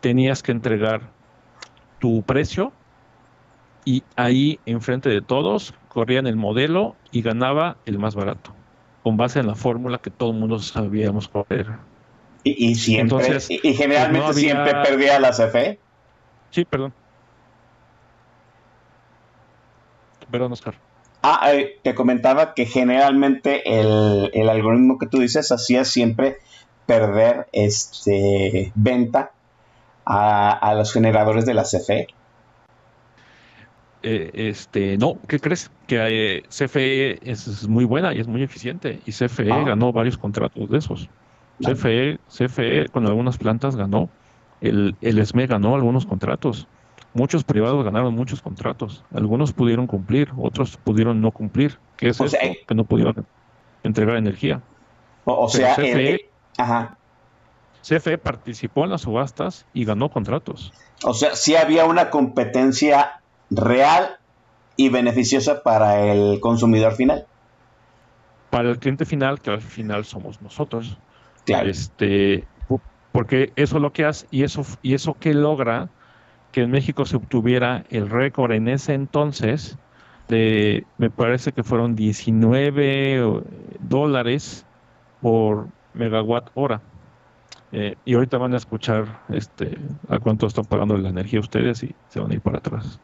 tenías 0.00 0.42
que 0.42 0.52
entregar 0.52 1.00
tu 1.98 2.22
precio 2.22 2.72
y 3.84 4.02
ahí, 4.16 4.58
enfrente 4.66 5.08
de 5.08 5.20
todos, 5.22 5.74
corrían 5.88 6.26
el 6.26 6.36
modelo 6.36 6.96
y 7.12 7.22
ganaba 7.22 7.76
el 7.86 7.98
más 7.98 8.14
barato. 8.14 8.52
con 9.02 9.18
base 9.18 9.38
en 9.38 9.46
la 9.46 9.54
fórmula 9.54 9.98
que 9.98 10.08
todo 10.10 10.30
el 10.30 10.38
mundo 10.38 10.58
sabíamos 10.58 11.28
cuál 11.28 11.44
era. 11.50 11.78
Y, 12.42 12.70
y 12.70 12.74
siempre, 12.74 13.02
Entonces, 13.18 13.50
y, 13.50 13.60
y 13.62 13.74
generalmente 13.74 14.24
pues 14.24 14.36
no 14.36 14.40
había- 14.40 14.64
siempre 14.64 14.90
perdía 14.90 15.20
la 15.20 15.30
CFE. 15.32 15.78
Sí, 16.50 16.64
perdón. 16.64 16.94
Perdón, 20.30 20.52
Oscar. 20.52 20.74
Ah, 21.22 21.52
eh, 21.52 21.80
te 21.82 21.94
comentaba 21.94 22.54
que 22.54 22.64
generalmente 22.64 23.62
el, 23.78 24.30
el 24.32 24.48
algoritmo 24.48 24.96
que 24.98 25.06
tú 25.06 25.18
dices 25.18 25.52
hacía 25.52 25.84
siempre 25.84 26.38
perder 26.86 27.46
este 27.52 28.72
venta 28.74 29.32
a, 30.04 30.50
a 30.52 30.74
los 30.74 30.92
generadores 30.92 31.46
de 31.46 31.54
la 31.54 31.62
CFE. 31.64 32.06
Eh, 34.02 34.30
este, 34.34 34.98
no, 34.98 35.18
¿qué 35.28 35.38
crees? 35.40 35.70
Que 35.86 36.36
eh, 36.38 36.42
CFE 36.48 37.18
es, 37.30 37.46
es 37.46 37.66
muy 37.68 37.84
buena 37.86 38.12
y 38.12 38.20
es 38.20 38.26
muy 38.26 38.42
eficiente. 38.42 39.00
Y 39.06 39.12
CFE 39.12 39.50
Ah. 39.50 39.64
ganó 39.64 39.92
varios 39.92 40.18
contratos 40.18 40.68
de 40.68 40.78
esos. 40.78 41.08
CFE, 41.62 42.18
CFE 42.28 42.88
con 42.88 43.06
algunas 43.06 43.38
plantas 43.38 43.76
ganó. 43.76 44.10
El, 44.60 44.96
el 45.00 45.24
SME 45.24 45.46
ganó 45.46 45.74
algunos 45.74 46.04
contratos. 46.06 46.66
Muchos 47.14 47.44
privados 47.44 47.84
ganaron 47.84 48.14
muchos 48.14 48.42
contratos. 48.42 49.04
Algunos 49.14 49.52
pudieron 49.52 49.86
cumplir, 49.86 50.30
otros 50.36 50.76
pudieron 50.76 51.20
no 51.20 51.30
cumplir. 51.30 51.78
¿Qué 51.96 52.08
es 52.08 52.20
O 52.20 52.28
sea, 52.28 52.40
esto? 52.40 52.64
Que 52.66 52.74
no 52.74 52.84
pudieron 52.84 53.24
entregar 53.84 54.16
energía. 54.16 54.60
O, 55.24 55.48
sea, 55.48 55.74
CFE 55.76 56.10
el- 56.14 56.20
ajá. 56.58 56.96
CFE 57.84 58.16
participó 58.18 58.84
en 58.84 58.90
las 58.90 59.02
subastas 59.02 59.66
y 59.74 59.84
ganó 59.84 60.10
contratos. 60.10 60.72
O 61.04 61.12
sea, 61.12 61.36
sí 61.36 61.54
había 61.54 61.84
una 61.84 62.08
competencia 62.08 63.20
real 63.50 64.16
y 64.76 64.88
beneficiosa 64.88 65.62
para 65.62 66.04
el 66.06 66.40
consumidor 66.40 66.94
final. 66.94 67.26
Para 68.50 68.70
el 68.70 68.78
cliente 68.78 69.04
final, 69.04 69.40
que 69.40 69.50
al 69.50 69.60
final 69.60 70.04
somos 70.04 70.40
nosotros. 70.40 70.96
Claro. 71.44 71.68
Este, 71.68 72.44
porque 73.12 73.52
eso 73.56 73.78
lo 73.78 73.92
que 73.92 74.06
hace, 74.06 74.26
y 74.30 74.44
eso, 74.44 74.64
y 74.82 74.94
eso 74.94 75.14
que 75.14 75.34
logra 75.34 75.90
que 76.52 76.62
en 76.62 76.70
México 76.70 77.04
se 77.04 77.16
obtuviera 77.16 77.84
el 77.90 78.08
récord 78.08 78.52
en 78.52 78.68
ese 78.68 78.94
entonces 78.94 79.76
de, 80.28 80.86
me 80.98 81.10
parece 81.10 81.52
que 81.52 81.62
fueron 81.62 81.96
19 81.96 83.42
dólares 83.80 84.64
por 85.20 85.68
megawatt 85.92 86.50
hora. 86.54 86.80
Eh, 87.76 87.96
y 88.04 88.14
ahorita 88.14 88.38
van 88.38 88.54
a 88.54 88.56
escuchar 88.56 89.22
este, 89.30 89.76
a 90.08 90.20
cuánto 90.20 90.46
están 90.46 90.64
pagando 90.64 90.96
la 90.96 91.08
energía 91.08 91.40
ustedes 91.40 91.82
y 91.82 91.92
se 92.08 92.20
van 92.20 92.30
a 92.30 92.34
ir 92.34 92.40
para 92.40 92.58
atrás. 92.58 93.00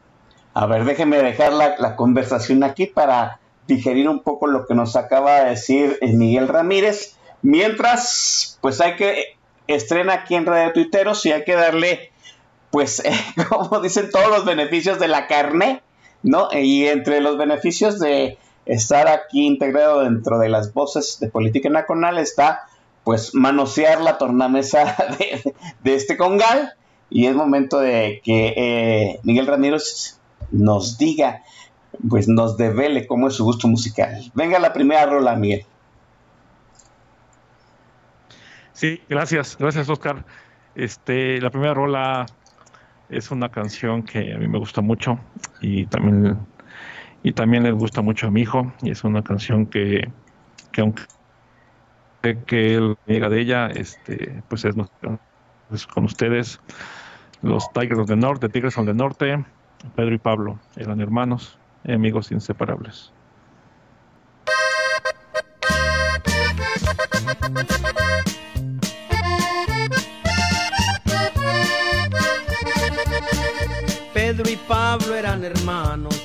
A 0.53 0.65
ver, 0.65 0.85
déjeme 0.85 1.17
dejar 1.17 1.51
la, 1.51 1.75
la 1.77 1.97
conversación 1.97 2.63
aquí 2.63 2.85
para 2.85 3.41
digerir 3.67 4.07
un 4.07 4.23
poco 4.23 4.47
lo 4.47 4.65
que 4.65 4.73
nos 4.73 4.95
acaba 4.95 5.41
de 5.41 5.49
decir 5.49 5.97
eh, 5.99 6.13
Miguel 6.13 6.47
Ramírez. 6.47 7.17
Mientras, 7.41 8.57
pues 8.61 8.79
hay 8.79 8.95
que 8.95 9.35
estrena 9.67 10.13
aquí 10.13 10.35
en 10.35 10.45
Radio 10.45 10.71
Tuiteros 10.71 11.25
y 11.25 11.33
hay 11.33 11.43
que 11.43 11.55
darle, 11.55 12.11
pues, 12.69 12.99
eh, 13.05 13.11
como 13.49 13.81
dicen, 13.81 14.09
todos 14.09 14.29
los 14.29 14.45
beneficios 14.45 14.99
de 14.99 15.09
la 15.09 15.27
carne, 15.27 15.81
¿no? 16.23 16.47
Y 16.53 16.87
entre 16.87 17.19
los 17.19 17.37
beneficios 17.37 17.99
de 17.99 18.37
estar 18.65 19.09
aquí 19.09 19.45
integrado 19.45 20.03
dentro 20.03 20.39
de 20.39 20.47
las 20.47 20.73
voces 20.73 21.17
de 21.19 21.27
política 21.27 21.69
nacional 21.69 22.17
está, 22.19 22.67
pues, 23.03 23.33
manosear 23.33 24.01
la 24.01 24.17
tornamesa 24.17 24.95
de, 25.83 25.95
este 25.95 26.17
congal. 26.17 26.73
Y 27.09 27.25
es 27.25 27.35
momento 27.35 27.79
de 27.79 28.21
que 28.23 28.53
eh, 28.55 29.19
Miguel 29.23 29.47
Ramírez 29.47 30.19
nos 30.51 30.97
diga, 30.97 31.41
pues 32.09 32.27
nos 32.27 32.57
devele 32.57 33.05
cómo 33.05 33.27
es 33.27 33.35
su 33.35 33.43
gusto 33.43 33.67
musical. 33.67 34.31
Venga 34.33 34.59
la 34.59 34.71
primera 34.71 35.05
rola, 35.05 35.35
Miguel. 35.35 35.65
Sí, 38.73 39.01
gracias, 39.09 39.57
gracias 39.59 39.89
Oscar. 39.89 40.25
Este, 40.73 41.41
la 41.41 41.49
primera 41.49 41.73
rola 41.73 42.25
es 43.09 43.29
una 43.29 43.49
canción 43.49 44.03
que 44.03 44.33
a 44.33 44.37
mí 44.37 44.47
me 44.47 44.57
gusta 44.57 44.81
mucho 44.81 45.19
y 45.59 45.85
también 45.85 46.39
y 47.23 47.33
también 47.33 47.63
le 47.63 47.71
gusta 47.71 48.01
mucho 48.01 48.27
a 48.27 48.31
mi 48.31 48.41
hijo 48.41 48.73
y 48.81 48.89
es 48.89 49.03
una 49.03 49.21
canción 49.21 49.67
que, 49.67 50.09
que 50.71 50.81
aunque 50.81 51.03
que 52.21 52.75
él 52.75 52.97
diga 53.07 53.29
de 53.29 53.41
ella, 53.41 53.67
este, 53.67 54.43
pues 54.47 54.65
es, 54.65 54.75
pues 55.69 55.87
con 55.87 56.05
ustedes 56.05 56.59
los 57.41 57.71
Tigers 57.73 58.07
del 58.07 58.19
Norte, 58.19 58.49
Tigres 58.49 58.75
del 58.75 58.95
Norte, 58.95 59.43
Pedro 59.95 60.13
y 60.13 60.19
Pablo 60.19 60.59
eran 60.75 61.01
hermanos, 61.01 61.57
amigos 61.87 62.31
inseparables. 62.31 63.11
Pedro 74.13 74.49
y 74.49 74.55
Pablo 74.67 75.15
eran 75.15 75.43
hermanos 75.43 76.21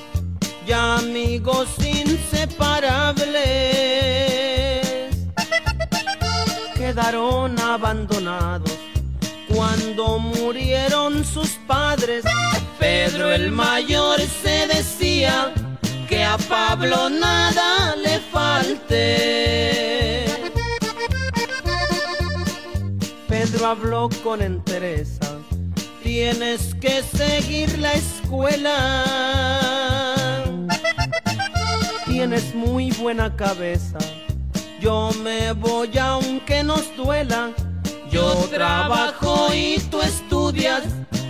y 0.67 0.71
amigos 0.71 1.75
inseparables. 1.79 3.16
Quedaron 6.97 7.53
abandonados 7.59 8.75
cuando 9.53 10.17
murieron 10.17 11.23
sus 11.23 11.49
padres. 11.67 12.25
Pedro 12.79 13.31
el 13.31 13.51
mayor 13.51 14.19
se 14.19 14.65
decía 14.65 15.53
que 16.09 16.23
a 16.23 16.39
Pablo 16.39 17.11
nada 17.11 17.95
le 17.97 18.19
falte. 18.19 20.25
Pedro 23.27 23.67
habló 23.67 24.09
con 24.23 24.41
entereza 24.41 25.37
tienes 26.01 26.73
que 26.81 27.03
seguir 27.03 27.77
la 27.77 27.93
escuela. 27.93 29.03
Tienes 32.07 32.55
muy 32.55 32.89
buena 32.93 33.35
cabeza. 33.35 33.99
Yo 34.79 35.11
me 35.23 35.53
voy 35.53 35.97
aunque 35.97 36.63
nos 36.63 36.95
duela. 36.95 37.51
Yo 38.11 38.33
trabajo 38.49 39.53
y 39.53 39.79
tú 39.91 40.01
estudias. 40.01 40.83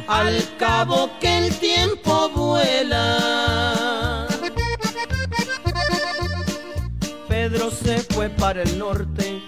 Al 0.07 0.41
cabo 0.57 1.09
que 1.19 1.37
el 1.37 1.55
tiempo 1.55 2.29
vuela. 2.29 4.27
Pedro 7.27 7.71
se 7.71 7.99
fue 7.99 8.29
para 8.29 8.63
el 8.63 8.79
norte 8.79 9.41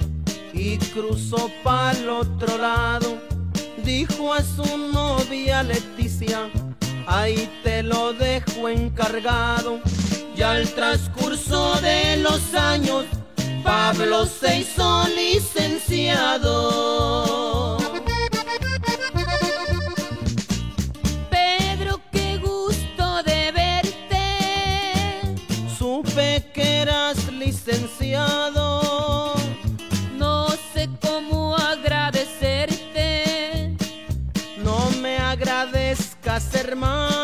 y 0.54 0.78
cruzó 0.78 1.50
para 1.64 1.98
el 1.98 2.10
otro 2.10 2.58
lado 2.58 3.30
dijo 3.90 4.32
a 4.36 4.44
su 4.44 4.78
novia 4.78 5.64
Leticia, 5.64 6.48
ahí 7.08 7.50
te 7.64 7.82
lo 7.82 8.14
dejo 8.14 8.70
encargado. 8.70 9.80
Y 10.36 10.44
al 10.44 10.70
transcurso 10.70 11.82
de 11.82 12.18
los 12.18 12.54
años, 12.54 13.06
Pablo 13.64 14.26
se 14.26 14.60
hizo 14.60 15.06
licenciado. 15.16 16.58
Pedro, 21.30 22.02
qué 22.12 22.38
gusto 22.38 23.24
de 23.24 23.52
verte. 23.52 24.18
Supe 25.78 26.44
que 26.54 26.82
eras 26.82 27.32
licenciado. 27.32 29.36
No 30.18 30.48
sé 30.74 30.90
cómo 31.02 31.56
agradecerte. 31.56 33.78
No 34.64 34.90
me 35.02 35.18
agradezcas, 35.18 36.54
hermano. 36.56 37.19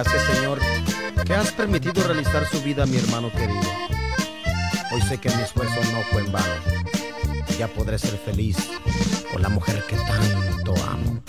Gracias, 0.00 0.22
Señor, 0.36 0.60
que 1.26 1.34
has 1.34 1.50
permitido 1.50 2.04
realizar 2.04 2.46
su 2.46 2.62
vida 2.62 2.86
mi 2.86 2.98
hermano 2.98 3.32
querido. 3.32 3.68
Hoy 4.92 5.02
sé 5.02 5.18
que 5.18 5.28
mi 5.28 5.42
esfuerzo 5.42 5.74
no 5.92 6.02
fue 6.12 6.22
en 6.22 6.30
vano. 6.30 6.46
Ya 7.58 7.66
podré 7.66 7.98
ser 7.98 8.16
feliz 8.16 8.56
con 9.32 9.42
la 9.42 9.48
mujer 9.48 9.82
que 9.88 9.96
tanto 9.96 10.72
amo. 10.86 11.20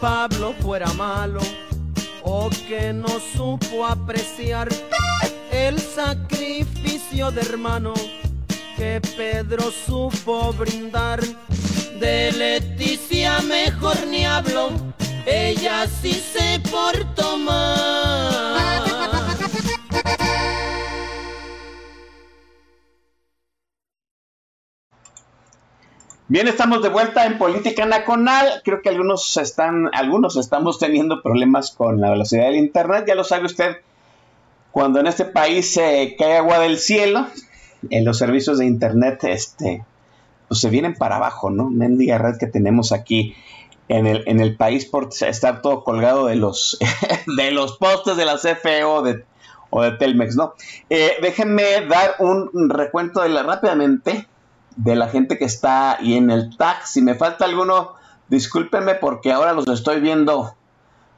Pablo 0.00 0.54
fuera 0.62 0.90
malo 0.94 1.40
o 2.22 2.48
que 2.66 2.92
no 2.92 3.20
supo 3.36 3.84
apreciar 3.84 4.68
el 5.52 5.78
sacrificio 5.78 7.30
de 7.30 7.42
hermano 7.42 7.92
que 8.76 9.00
Pedro 9.16 9.70
supo 9.70 10.54
brindar. 10.54 11.20
De 12.00 12.32
Leticia 12.32 13.40
mejor 13.42 14.06
ni 14.06 14.24
hablo, 14.24 14.70
ella 15.26 15.86
sí 16.00 16.14
se 16.14 16.58
portó 16.70 17.36
mal. 17.36 18.89
Bien, 26.30 26.46
estamos 26.46 26.80
de 26.80 26.90
vuelta 26.90 27.26
en 27.26 27.38
Política 27.38 27.86
Nacional. 27.86 28.62
Creo 28.62 28.82
que 28.82 28.88
algunos 28.88 29.36
están, 29.36 29.90
algunos 29.92 30.36
estamos 30.36 30.78
teniendo 30.78 31.24
problemas 31.24 31.72
con 31.72 32.00
la 32.00 32.10
velocidad 32.10 32.44
del 32.44 32.54
internet. 32.54 33.04
Ya 33.08 33.16
lo 33.16 33.24
sabe 33.24 33.46
usted, 33.46 33.78
cuando 34.70 35.00
en 35.00 35.08
este 35.08 35.24
país 35.24 35.72
se 35.74 36.14
cae 36.16 36.36
agua 36.36 36.60
del 36.60 36.78
cielo, 36.78 37.26
en 37.90 38.04
los 38.04 38.18
servicios 38.18 38.58
de 38.58 38.66
internet, 38.66 39.24
este, 39.24 39.84
pues 40.46 40.60
se 40.60 40.70
vienen 40.70 40.94
para 40.94 41.16
abajo, 41.16 41.50
¿no? 41.50 41.68
Mendiga 41.68 42.16
red 42.18 42.36
que 42.38 42.46
tenemos 42.46 42.92
aquí 42.92 43.34
en 43.88 44.06
el, 44.06 44.22
en 44.28 44.38
el 44.38 44.56
país 44.56 44.86
por 44.86 45.08
estar 45.22 45.62
todo 45.62 45.82
colgado 45.82 46.26
de 46.26 46.36
los, 46.36 46.78
de 47.36 47.50
los 47.50 47.76
postes 47.76 48.16
de 48.16 48.24
la 48.24 48.36
CFE 48.36 48.84
o 48.84 49.02
de, 49.02 49.24
o 49.70 49.82
de 49.82 49.90
Telmex, 49.96 50.36
¿no? 50.36 50.54
Eh, 50.90 51.14
déjenme 51.22 51.64
dar 51.88 52.14
un 52.20 52.70
recuento 52.70 53.20
de 53.20 53.30
la 53.30 53.42
rápidamente 53.42 54.28
de 54.76 54.96
la 54.96 55.08
gente 55.08 55.38
que 55.38 55.44
está 55.44 55.98
ahí 55.98 56.14
en 56.14 56.30
el 56.30 56.56
tag. 56.56 56.86
Si 56.86 57.02
me 57.02 57.14
falta 57.14 57.44
alguno, 57.44 57.94
discúlpenme 58.28 58.94
porque 58.94 59.32
ahora 59.32 59.52
los 59.52 59.68
estoy 59.68 60.00
viendo 60.00 60.54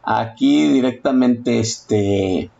aquí 0.02 0.68
directamente 0.68 1.60
este 1.60 2.50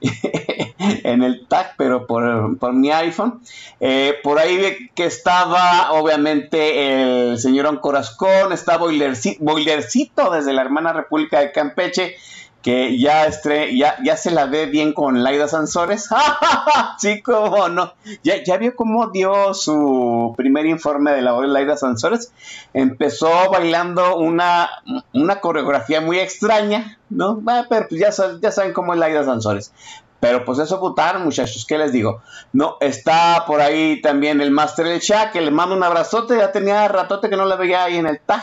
en 0.80 1.22
el 1.22 1.46
tag, 1.46 1.74
pero 1.76 2.06
por, 2.06 2.72
mi 2.72 2.90
iPhone. 2.90 3.40
Eh, 3.80 4.14
por 4.22 4.38
ahí 4.38 4.90
que 4.94 5.04
estaba, 5.04 5.92
obviamente, 5.92 7.30
el 7.30 7.38
señor 7.38 7.66
Ancorascón, 7.66 8.52
está 8.52 8.78
Boilercito 8.78 10.30
desde 10.30 10.52
la 10.52 10.62
hermana 10.62 10.92
República 10.92 11.40
de 11.40 11.52
Campeche, 11.52 12.16
que 12.62 12.98
ya, 12.98 13.26
estre, 13.26 13.76
ya, 13.76 13.96
ya 14.04 14.16
se 14.16 14.30
la 14.30 14.46
ve 14.46 14.66
bien 14.66 14.92
con 14.92 15.22
Laida 15.22 15.48
Sansores. 15.48 16.08
sí, 16.98 17.22
cómo 17.22 17.68
no. 17.68 17.94
¿Ya, 18.22 18.42
ya 18.44 18.58
vio 18.58 18.76
cómo 18.76 19.08
dio 19.08 19.54
su 19.54 20.34
primer 20.36 20.66
informe 20.66 21.12
de 21.12 21.22
la 21.22 21.32
voz 21.32 21.42
de 21.42 21.48
Laida 21.48 21.76
Sansores. 21.76 22.32
Empezó 22.74 23.50
bailando 23.50 24.16
una, 24.16 24.68
una 25.14 25.40
coreografía 25.40 26.00
muy 26.00 26.18
extraña, 26.18 26.98
¿no? 27.08 27.42
Ah, 27.46 27.64
pero 27.68 27.88
pues 27.88 28.00
ya, 28.00 28.10
ya 28.40 28.52
saben 28.52 28.72
cómo 28.72 28.92
es 28.92 29.00
Laida 29.00 29.24
Sansores. 29.24 29.72
Pero 30.20 30.44
pues 30.44 30.58
eso 30.58 30.78
putaron, 30.78 31.24
muchachos, 31.24 31.64
¿qué 31.66 31.78
les 31.78 31.92
digo? 31.92 32.20
No, 32.52 32.76
está 32.80 33.44
por 33.46 33.62
ahí 33.62 34.02
también 34.02 34.42
el 34.42 34.50
Master 34.50 34.86
El 34.86 35.00
Chat, 35.00 35.32
que 35.32 35.40
le 35.40 35.50
mando 35.50 35.74
un 35.74 35.82
abrazote, 35.82 36.36
ya 36.36 36.52
tenía 36.52 36.86
ratote 36.88 37.30
que 37.30 37.38
no 37.38 37.46
la 37.46 37.56
veía 37.56 37.84
ahí 37.84 37.96
en 37.96 38.06
el 38.06 38.20
tag. 38.20 38.42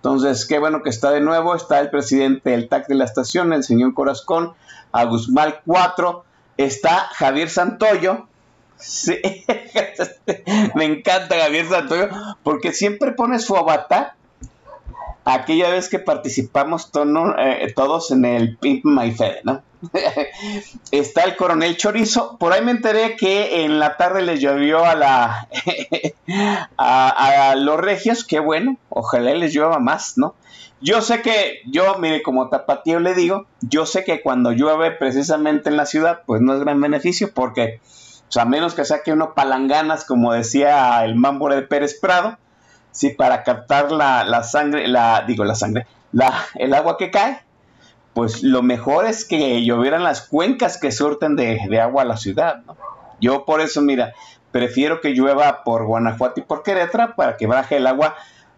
Entonces, 0.00 0.46
qué 0.46 0.58
bueno 0.58 0.82
que 0.82 0.88
está 0.88 1.10
de 1.10 1.20
nuevo. 1.20 1.54
Está 1.54 1.78
el 1.78 1.90
presidente 1.90 2.50
del 2.50 2.70
TAC 2.70 2.88
de 2.88 2.94
la 2.94 3.04
estación, 3.04 3.52
el 3.52 3.62
señor 3.62 3.92
Corazcón, 3.92 4.54
a 4.92 5.04
Guzmán 5.04 5.56
4. 5.66 6.24
Está 6.56 7.08
Javier 7.12 7.50
Santoyo. 7.50 8.26
Sí. 8.78 9.20
Me 10.74 10.86
encanta 10.86 11.38
Javier 11.38 11.68
Santoyo 11.68 12.08
porque 12.42 12.72
siempre 12.72 13.12
pone 13.12 13.38
su 13.40 13.54
avatar. 13.54 14.14
Aquella 15.32 15.70
vez 15.70 15.88
que 15.88 16.00
participamos 16.00 16.90
eh, 17.38 17.72
todos 17.76 18.10
en 18.10 18.24
el 18.24 18.56
Pimp 18.56 18.84
My 18.84 19.12
Fede, 19.12 19.42
¿no? 19.44 19.62
Está 20.90 21.22
el 21.22 21.36
coronel 21.36 21.76
Chorizo. 21.76 22.36
Por 22.36 22.52
ahí 22.52 22.64
me 22.64 22.72
enteré 22.72 23.14
que 23.14 23.64
en 23.64 23.78
la 23.78 23.96
tarde 23.96 24.22
les 24.22 24.40
llovió 24.40 24.84
a 24.84 24.96
la 24.96 25.48
los 27.56 27.80
regios. 27.80 28.24
Qué 28.24 28.40
bueno. 28.40 28.76
Ojalá 28.88 29.32
les 29.34 29.54
llueva 29.54 29.78
más, 29.78 30.18
¿no? 30.18 30.34
Yo 30.80 31.00
sé 31.00 31.22
que, 31.22 31.60
yo, 31.66 31.98
mire, 31.98 32.22
como 32.22 32.48
tapatío 32.48 32.98
le 32.98 33.14
digo, 33.14 33.46
yo 33.60 33.86
sé 33.86 34.02
que 34.02 34.22
cuando 34.22 34.50
llueve 34.50 34.90
precisamente 34.90 35.68
en 35.68 35.76
la 35.76 35.86
ciudad, 35.86 36.22
pues 36.26 36.40
no 36.40 36.54
es 36.54 36.60
gran 36.60 36.80
beneficio, 36.80 37.32
porque, 37.34 37.80
sea, 38.28 38.42
a 38.42 38.46
menos 38.46 38.74
que 38.74 38.86
saque 38.86 39.12
uno 39.12 39.34
palanganas, 39.34 40.04
como 40.04 40.32
decía 40.32 41.04
el 41.04 41.14
mambo 41.14 41.50
de 41.50 41.62
Pérez 41.62 42.00
Prado, 42.00 42.38
sí, 42.92 43.10
para 43.10 43.42
captar 43.42 43.92
la, 43.92 44.24
la 44.24 44.42
sangre, 44.42 44.88
la, 44.88 45.24
digo, 45.26 45.44
la 45.44 45.54
sangre, 45.54 45.86
la, 46.12 46.32
el 46.56 46.74
agua 46.74 46.96
que 46.96 47.10
cae, 47.10 47.42
pues 48.14 48.42
lo 48.42 48.62
mejor 48.62 49.06
es 49.06 49.24
que 49.24 49.62
llovieran 49.64 50.02
las 50.02 50.22
cuencas 50.22 50.78
que 50.78 50.92
surten 50.92 51.36
de, 51.36 51.80
agua 51.80 52.02
a 52.02 52.06
la 52.06 52.16
ciudad. 52.16 52.62
¿no? 52.66 52.76
Yo 53.20 53.44
por 53.44 53.60
eso, 53.60 53.80
mira, 53.80 54.14
prefiero 54.50 55.00
que 55.00 55.10
llueva 55.10 55.62
por 55.64 55.86
Guanajuato 55.86 56.40
y 56.40 56.42
por 56.42 56.62
Querétaro 56.62 57.14
para 57.14 57.36
que 57.36 57.46
baje 57.46 57.76
el 57.76 57.86
agua 57.86 58.16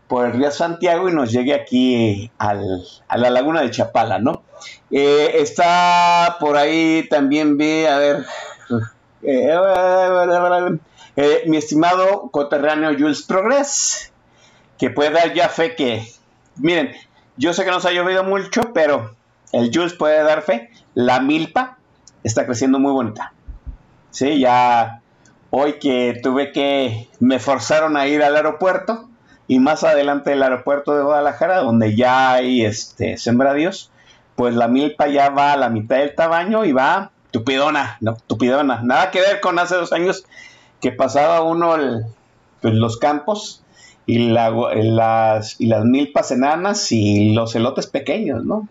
por 0.08 0.26
el 0.26 0.32
río 0.32 0.50
Santiago 0.50 1.08
y 1.08 1.12
nos 1.12 1.32
llegue 1.32 1.54
aquí 1.54 2.30
a 2.38 2.54
la 2.54 3.30
laguna 3.30 3.62
de 3.62 3.70
Chapala, 3.70 4.18
¿no? 4.18 4.42
Eh, 4.90 5.36
está 5.38 6.36
por 6.38 6.56
ahí 6.56 7.06
también, 7.08 7.56
vi, 7.56 7.86
a 7.86 7.96
ver, 7.96 8.26
eh, 9.22 9.56
eh, 11.16 11.42
mi 11.46 11.56
estimado 11.56 12.28
coterráneo 12.30 12.90
Jules 12.98 13.22
Progress, 13.22 14.11
que 14.82 14.90
puede 14.90 15.10
dar 15.10 15.32
ya 15.32 15.48
fe 15.48 15.76
que, 15.76 16.04
miren, 16.56 16.90
yo 17.36 17.54
sé 17.54 17.64
que 17.64 17.70
nos 17.70 17.84
ha 17.84 17.92
llovido 17.92 18.24
mucho, 18.24 18.72
pero 18.74 19.14
el 19.52 19.70
Jules 19.72 19.92
puede 19.92 20.24
dar 20.24 20.42
fe, 20.42 20.70
la 20.94 21.20
milpa 21.20 21.78
está 22.24 22.46
creciendo 22.46 22.80
muy 22.80 22.90
bonita. 22.90 23.32
Sí, 24.10 24.40
ya 24.40 25.00
hoy 25.50 25.74
que 25.74 26.18
tuve 26.20 26.50
que, 26.50 27.08
me 27.20 27.38
forzaron 27.38 27.96
a 27.96 28.08
ir 28.08 28.24
al 28.24 28.34
aeropuerto 28.34 29.08
y 29.46 29.60
más 29.60 29.84
adelante 29.84 30.30
del 30.30 30.42
aeropuerto 30.42 30.96
de 30.96 31.04
Guadalajara, 31.04 31.58
donde 31.58 31.94
ya 31.94 32.32
hay 32.32 32.64
este, 32.64 33.18
sembradíos, 33.18 33.92
pues 34.34 34.56
la 34.56 34.66
milpa 34.66 35.06
ya 35.06 35.30
va 35.30 35.52
a 35.52 35.56
la 35.56 35.68
mitad 35.68 35.98
del 35.98 36.16
tamaño 36.16 36.64
y 36.64 36.72
va 36.72 37.12
tupidona, 37.30 37.98
no, 38.00 38.16
tupidona. 38.26 38.80
Nada 38.82 39.12
que 39.12 39.20
ver 39.20 39.40
con 39.40 39.60
hace 39.60 39.76
dos 39.76 39.92
años 39.92 40.24
que 40.80 40.90
pasaba 40.90 41.40
uno 41.42 41.76
pues, 42.60 42.74
los 42.74 42.96
campos 42.96 43.62
y, 44.06 44.18
las, 44.18 45.60
y 45.60 45.66
las 45.66 45.84
milpas 45.84 46.30
enanas 46.30 46.90
y 46.92 47.32
los 47.32 47.54
elotes 47.54 47.86
pequeños, 47.86 48.44
¿no? 48.44 48.68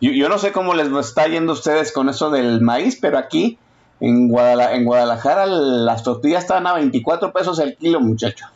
Yo, 0.00 0.28
no 0.30 0.38
sé 0.38 0.52
cómo 0.52 0.74
les 0.74 0.88
está 0.88 1.26
yendo 1.26 1.52
a 1.52 1.54
ustedes 1.54 1.92
con 1.92 2.08
eso 2.08 2.30
del 2.30 2.62
maíz, 2.62 2.98
pero 3.00 3.18
aquí 3.18 3.58
en, 4.00 4.28
Guadalajara, 4.28 5.44
las 5.46 6.02
tortillas 6.02 6.44
están 6.44 6.66
a 6.66 6.74
24 6.74 7.32
pesos 7.32 7.58
el 7.58 7.76
kilo, 7.76 8.00
muchacho. 8.00 8.46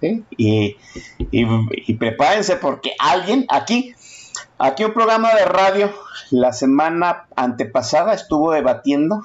¿Sí? 0.00 0.24
Y, 0.36 1.94
prepárense 1.96 2.56
porque 2.56 2.92
alguien 2.98 3.44
aquí, 3.50 3.94
aquí 4.58 4.84
un 4.84 4.94
programa 4.94 5.34
de 5.34 5.44
radio 5.44 5.92
la 6.30 6.52
semana 6.52 7.26
antepasada 7.36 8.14
estuvo 8.14 8.52
debatiendo 8.52 9.22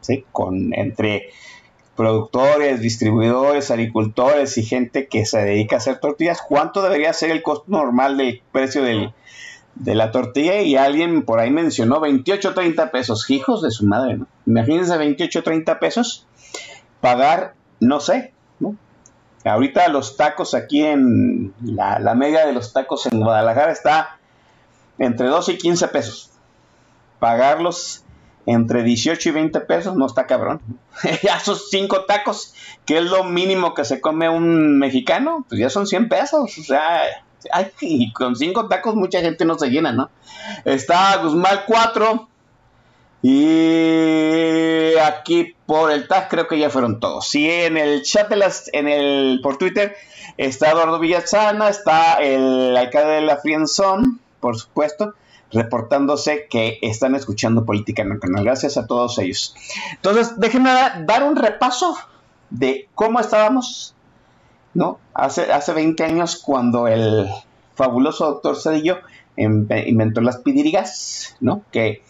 ¿sí? 0.00 0.24
con 0.32 0.72
entre 0.74 1.30
productores, 2.00 2.80
distribuidores, 2.80 3.70
agricultores 3.70 4.56
y 4.56 4.64
gente 4.64 5.06
que 5.06 5.26
se 5.26 5.42
dedica 5.42 5.76
a 5.76 5.78
hacer 5.80 6.00
tortillas, 6.00 6.40
¿cuánto 6.40 6.80
debería 6.80 7.12
ser 7.12 7.30
el 7.30 7.42
costo 7.42 7.66
normal 7.68 8.16
del 8.16 8.40
precio 8.50 8.82
del, 8.82 9.12
de 9.74 9.94
la 9.94 10.10
tortilla 10.10 10.62
y 10.62 10.76
alguien 10.76 11.26
por 11.26 11.40
ahí 11.40 11.50
mencionó 11.50 12.00
28, 12.00 12.54
30 12.54 12.90
pesos. 12.90 13.28
Hijos 13.28 13.60
de 13.60 13.70
su 13.70 13.84
madre, 13.84 14.16
¿no? 14.16 14.26
Imagínense 14.46 14.96
28, 14.96 15.42
30 15.42 15.78
pesos. 15.78 16.26
Pagar, 17.02 17.52
no 17.80 18.00
sé, 18.00 18.32
¿no? 18.60 18.76
Ahorita 19.44 19.86
los 19.88 20.16
tacos 20.16 20.54
aquí 20.54 20.82
en 20.82 21.52
la, 21.62 21.98
la 21.98 22.14
media 22.14 22.46
de 22.46 22.54
los 22.54 22.72
tacos 22.72 23.04
en 23.12 23.20
Guadalajara 23.20 23.72
está 23.72 24.18
entre 24.98 25.26
12 25.26 25.52
y 25.52 25.58
15 25.58 25.88
pesos. 25.88 26.30
Pagarlos 27.18 28.04
entre 28.46 28.82
18 28.82 29.28
y 29.28 29.32
20 29.32 29.60
pesos 29.60 29.96
no 29.96 30.06
está 30.06 30.26
cabrón. 30.26 30.60
ya 31.22 31.36
esos 31.36 31.70
5 31.70 32.04
tacos, 32.04 32.54
que 32.86 32.98
es 32.98 33.04
lo 33.04 33.24
mínimo 33.24 33.74
que 33.74 33.84
se 33.84 34.00
come 34.00 34.28
un 34.28 34.78
mexicano, 34.78 35.44
pues 35.48 35.60
ya 35.60 35.70
son 35.70 35.86
100 35.86 36.08
pesos. 36.08 36.58
O 36.58 36.62
sea, 36.62 37.02
Ay, 37.52 37.70
y 37.80 38.12
con 38.12 38.36
cinco 38.36 38.68
tacos 38.68 38.94
mucha 38.94 39.20
gente 39.20 39.44
no 39.44 39.58
se 39.58 39.68
llena, 39.68 39.92
¿no? 39.92 40.10
Está 40.64 41.16
Guzmán 41.18 41.60
4. 41.66 42.28
Y 43.22 44.96
aquí 44.98 45.54
por 45.66 45.90
el 45.90 46.08
tag 46.08 46.28
creo 46.28 46.48
que 46.48 46.58
ya 46.58 46.70
fueron 46.70 47.00
todos. 47.00 47.28
Sí, 47.28 47.50
en 47.50 47.76
el 47.76 48.02
chat 48.02 48.28
de 48.28 48.36
las, 48.36 48.70
en 48.72 48.88
el, 48.88 49.40
por 49.42 49.58
Twitter 49.58 49.94
está 50.38 50.70
Eduardo 50.70 50.98
Villazana, 50.98 51.68
está 51.68 52.14
el 52.14 52.74
alcalde 52.76 53.12
de 53.12 53.20
la 53.22 53.36
Frienzón, 53.36 54.20
por 54.40 54.58
supuesto, 54.58 55.14
reportándose 55.52 56.46
que 56.48 56.78
están 56.82 57.14
escuchando 57.14 57.64
Política 57.64 58.04
Nacional. 58.04 58.44
Gracias 58.44 58.76
a 58.76 58.86
todos 58.86 59.18
ellos. 59.18 59.54
Entonces, 59.94 60.38
déjenme 60.38 60.70
dar 61.06 61.24
un 61.24 61.36
repaso 61.36 61.96
de 62.50 62.88
cómo 62.94 63.20
estábamos 63.20 63.94
¿no? 64.74 64.98
Hace, 65.14 65.52
hace 65.52 65.72
20 65.72 66.04
años 66.04 66.36
cuando 66.36 66.86
el 66.86 67.28
fabuloso 67.74 68.26
doctor 68.26 68.56
Cedillo 68.56 68.98
em- 69.36 69.66
inventó 69.86 70.20
las 70.20 70.38
pidirigas, 70.38 71.36
¿no? 71.40 71.62
Que 71.72 72.02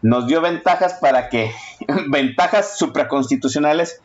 nos 0.00 0.26
dio 0.26 0.40
ventajas 0.40 0.94
para 0.94 1.28
que, 1.28 1.50
ventajas 2.08 2.78
supraconstitucionales 2.78 4.00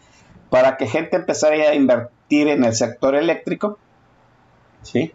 para 0.49 0.77
que 0.77 0.87
gente 0.87 1.15
empezara 1.15 1.55
a 1.55 1.75
invertir 1.75 2.47
en 2.47 2.63
el 2.63 2.75
sector 2.75 3.15
eléctrico, 3.15 3.79
¿sí? 4.81 5.13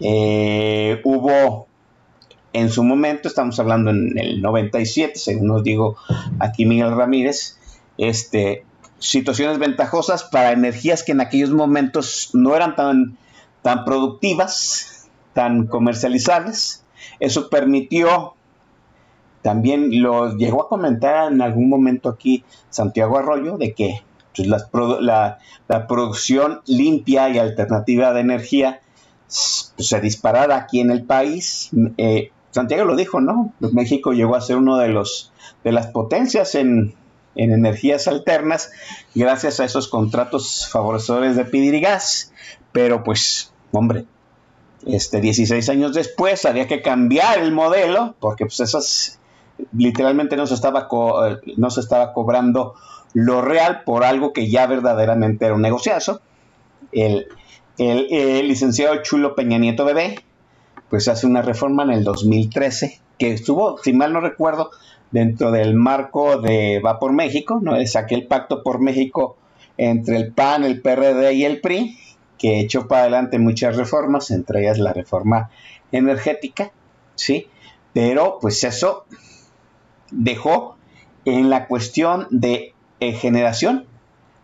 Eh, 0.00 1.00
hubo 1.04 1.66
en 2.52 2.70
su 2.70 2.82
momento, 2.82 3.28
estamos 3.28 3.58
hablando 3.60 3.90
en 3.90 4.18
el 4.18 4.42
97, 4.42 5.18
según 5.18 5.48
nos 5.48 5.62
digo 5.62 5.96
aquí 6.40 6.64
Miguel 6.64 6.96
Ramírez, 6.96 7.58
este, 7.98 8.64
situaciones 8.98 9.58
ventajosas 9.58 10.24
para 10.24 10.52
energías 10.52 11.02
que 11.02 11.12
en 11.12 11.20
aquellos 11.20 11.50
momentos 11.50 12.30
no 12.32 12.56
eran 12.56 12.76
tan, 12.76 13.16
tan 13.62 13.84
productivas, 13.84 15.08
tan 15.32 15.66
comercializables. 15.66 16.84
Eso 17.20 17.48
permitió, 17.50 18.34
también 19.42 20.02
lo 20.02 20.36
llegó 20.36 20.62
a 20.62 20.68
comentar 20.68 21.32
en 21.32 21.42
algún 21.42 21.68
momento 21.68 22.08
aquí 22.08 22.44
Santiago 22.68 23.18
Arroyo, 23.18 23.58
de 23.58 23.74
que 23.74 24.02
pues, 24.34 24.48
la, 24.48 25.38
producción 25.88 26.60
limpia 26.66 27.30
y 27.30 27.38
alternativa 27.38 28.12
de 28.12 28.20
energía 28.20 28.80
pues, 29.26 29.72
se 29.78 30.00
disparara 30.00 30.56
aquí 30.56 30.80
en 30.80 30.90
el 30.90 31.04
país. 31.04 31.70
Eh, 31.96 32.32
Santiago 32.50 32.84
lo 32.84 32.96
dijo, 32.96 33.20
¿no? 33.20 33.52
Pues 33.60 33.72
México 33.72 34.12
llegó 34.12 34.34
a 34.36 34.40
ser 34.40 34.56
uno 34.56 34.76
de 34.78 34.88
los 34.88 35.32
de 35.64 35.72
las 35.72 35.88
potencias 35.88 36.54
en, 36.54 36.94
en 37.36 37.52
energías 37.52 38.08
alternas 38.08 38.70
gracias 39.14 39.60
a 39.60 39.64
esos 39.64 39.88
contratos 39.88 40.68
favorecedores 40.70 41.36
de 41.36 41.44
Pidirigas. 41.44 42.32
Pero 42.72 43.02
pues, 43.04 43.52
hombre, 43.72 44.04
este 44.86 45.20
16 45.20 45.68
años 45.68 45.94
después 45.94 46.44
había 46.46 46.66
que 46.66 46.82
cambiar 46.82 47.38
el 47.38 47.52
modelo 47.52 48.14
porque 48.20 48.46
pues 48.46 48.60
esas 48.60 49.18
literalmente 49.76 50.36
no 50.36 50.46
se 50.46 50.54
estaba 50.54 50.88
co- 50.88 51.20
no 51.56 51.70
se 51.70 51.80
estaba 51.80 52.12
cobrando 52.14 52.74
lo 53.12 53.42
real 53.42 53.82
por 53.84 54.04
algo 54.04 54.32
que 54.32 54.48
ya 54.50 54.66
verdaderamente 54.66 55.44
era 55.44 55.54
un 55.54 55.62
negociazo. 55.62 56.20
El, 56.92 57.26
el, 57.78 58.06
el 58.10 58.48
licenciado 58.48 59.02
Chulo 59.02 59.34
Peña 59.34 59.58
Nieto 59.58 59.84
Bebé 59.84 60.20
pues 60.90 61.08
hace 61.08 61.26
una 61.26 61.40
reforma 61.40 61.84
en 61.84 61.90
el 61.90 62.04
2013 62.04 63.00
que 63.18 63.32
estuvo, 63.32 63.78
si 63.78 63.92
mal 63.92 64.12
no 64.12 64.20
recuerdo, 64.20 64.70
dentro 65.10 65.50
del 65.50 65.74
marco 65.74 66.40
de 66.40 66.80
Va 66.84 66.98
por 66.98 67.12
México, 67.12 67.60
¿no? 67.62 67.76
Es 67.76 67.96
aquel 67.96 68.26
pacto 68.26 68.62
por 68.62 68.80
México 68.80 69.36
entre 69.76 70.16
el 70.16 70.32
PAN, 70.32 70.64
el 70.64 70.80
PRD 70.82 71.32
y 71.34 71.44
el 71.44 71.60
PRI, 71.60 71.98
que 72.38 72.60
echó 72.60 72.88
para 72.88 73.02
adelante 73.02 73.38
muchas 73.38 73.76
reformas, 73.76 74.30
entre 74.30 74.62
ellas 74.62 74.78
la 74.78 74.92
reforma 74.92 75.50
energética, 75.92 76.72
¿sí? 77.14 77.48
Pero 77.92 78.38
pues 78.40 78.64
eso 78.64 79.04
dejó 80.10 80.76
en 81.24 81.50
la 81.50 81.66
cuestión 81.66 82.26
de 82.30 82.74
eh, 83.00 83.12
generación 83.12 83.86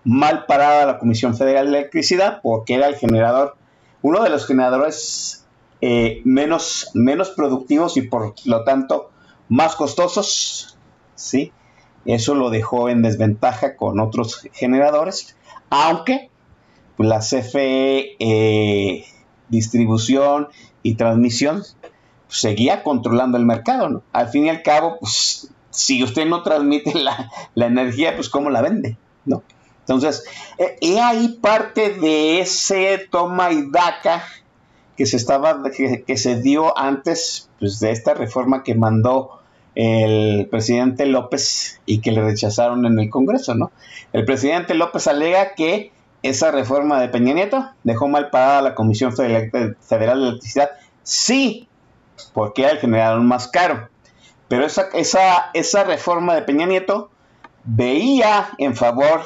mal 0.04 0.46
parada 0.46 0.86
la 0.86 0.98
Comisión 0.98 1.36
Federal 1.36 1.70
de 1.70 1.78
Electricidad 1.78 2.40
porque 2.42 2.74
era 2.74 2.86
el 2.86 2.96
generador, 2.96 3.56
uno 4.02 4.22
de 4.22 4.30
los 4.30 4.46
generadores 4.46 5.45
eh, 5.80 6.22
menos, 6.24 6.90
menos 6.94 7.30
productivos 7.30 7.96
y 7.96 8.02
por 8.02 8.34
lo 8.44 8.64
tanto 8.64 9.10
más 9.48 9.76
costosos, 9.76 10.78
¿sí? 11.14 11.52
Eso 12.04 12.34
lo 12.34 12.50
dejó 12.50 12.88
en 12.88 13.02
desventaja 13.02 13.76
con 13.76 14.00
otros 14.00 14.48
generadores, 14.52 15.36
aunque 15.70 16.30
la 16.98 17.18
CFE 17.18 18.16
eh, 18.18 19.04
distribución 19.48 20.48
y 20.82 20.94
transmisión 20.94 21.62
seguía 22.28 22.82
controlando 22.82 23.36
el 23.36 23.44
mercado, 23.44 23.88
¿no? 23.88 24.02
Al 24.12 24.28
fin 24.28 24.46
y 24.46 24.48
al 24.48 24.62
cabo, 24.62 24.98
pues 25.00 25.50
si 25.70 26.02
usted 26.02 26.26
no 26.26 26.42
transmite 26.42 26.94
la, 26.94 27.30
la 27.54 27.66
energía, 27.66 28.14
pues 28.16 28.28
cómo 28.28 28.50
la 28.50 28.62
vende, 28.62 28.96
¿no? 29.24 29.42
Entonces, 29.80 30.24
eh, 30.58 30.76
he 30.80 31.00
ahí 31.00 31.38
parte 31.40 31.90
de 31.90 32.40
ese 32.40 33.06
toma 33.10 33.52
y 33.52 33.70
daca 33.70 34.24
que 34.96 35.06
se 35.06 35.16
estaba 35.16 35.62
que, 35.70 36.16
se 36.16 36.40
dio 36.40 36.76
antes 36.78 37.50
pues, 37.58 37.80
de 37.80 37.90
esta 37.90 38.14
reforma 38.14 38.62
que 38.62 38.74
mandó 38.74 39.40
el 39.74 40.48
presidente 40.50 41.04
López 41.06 41.80
y 41.84 42.00
que 42.00 42.12
le 42.12 42.22
rechazaron 42.22 42.86
en 42.86 42.98
el 42.98 43.10
Congreso, 43.10 43.54
¿no? 43.54 43.72
El 44.12 44.24
presidente 44.24 44.74
López 44.74 45.06
alega 45.06 45.54
que 45.54 45.92
esa 46.22 46.50
reforma 46.50 47.00
de 47.00 47.08
Peña 47.08 47.34
Nieto 47.34 47.68
dejó 47.84 48.08
mal 48.08 48.30
parada 48.30 48.58
a 48.58 48.62
la 48.62 48.74
Comisión 48.74 49.14
Federal 49.14 49.76
Federal 49.80 50.20
de 50.20 50.28
Electricidad. 50.28 50.70
Sí, 51.02 51.68
porque 52.32 52.62
era 52.62 52.72
el 52.72 52.78
generador 52.78 53.20
más 53.20 53.48
caro. 53.48 53.88
Pero 54.48 54.64
esa, 54.64 54.88
esa, 54.94 55.50
esa 55.54 55.84
reforma 55.84 56.34
de 56.34 56.42
Peña 56.42 56.66
Nieto 56.66 57.10
veía 57.64 58.48
en 58.58 58.74
favor 58.76 59.22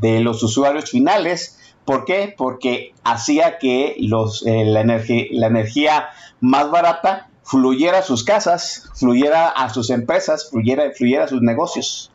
de 0.00 0.20
los 0.20 0.42
usuarios 0.42 0.90
finales. 0.90 1.58
¿Por 1.84 2.04
qué? 2.04 2.34
Porque 2.36 2.94
hacía 3.04 3.58
que 3.58 3.96
eh, 3.96 4.64
la, 4.66 4.80
energía, 4.80 5.24
la 5.30 5.46
energía 5.46 6.08
más 6.40 6.70
barata 6.70 7.28
fluyera 7.42 7.98
a 7.98 8.02
sus 8.02 8.22
casas, 8.22 8.88
fluyera 8.94 9.48
a 9.48 9.70
sus 9.70 9.90
empresas, 9.90 10.50
fluyera, 10.50 10.84
fluyera 10.96 11.24
a 11.24 11.28
sus 11.28 11.42
negocios. 11.42 12.12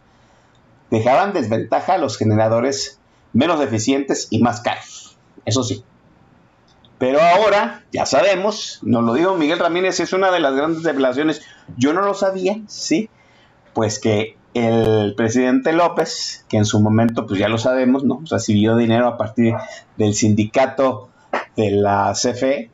Dejaban 0.92 1.34
desventaja 1.34 1.96
a 1.96 1.98
los 1.98 2.18
generadores 2.18 3.00
menos 3.34 3.60
eficientes 3.60 4.28
y 4.30 4.42
más 4.42 4.62
caros. 4.62 5.18
Eso 5.46 5.64
sí. 5.64 5.84
Pero 6.98 7.22
ahora, 7.22 7.84
ya 7.92 8.06
sabemos, 8.06 8.80
nos 8.82 9.04
lo 9.04 9.14
dijo 9.14 9.36
Miguel 9.36 9.60
Ramírez, 9.60 10.00
es 10.00 10.14
una 10.14 10.32
de 10.32 10.40
las 10.40 10.56
grandes 10.56 10.84
revelaciones. 10.84 11.42
Yo 11.76 11.92
no 11.94 12.02
lo 12.02 12.14
sabía, 12.14 12.62
¿sí? 12.68 13.10
Pues 13.74 14.00
que 14.00 14.38
el 14.56 15.16
presidente 15.16 15.74
López, 15.74 16.46
que 16.48 16.56
en 16.56 16.66
su 16.66 16.80
momento, 16.80 17.28
pues 17.28 17.40
ya 17.40 17.50
lo 17.50 17.58
sabemos, 17.58 18.06
¿no? 18.06 18.22
Recibió 18.30 18.78
dinero 18.78 19.06
a 19.06 19.18
partir 19.18 19.54
del 19.98 20.16
sindicato 20.16 21.10
de 21.58 21.72
la 21.72 22.14
CFE, 22.14 22.72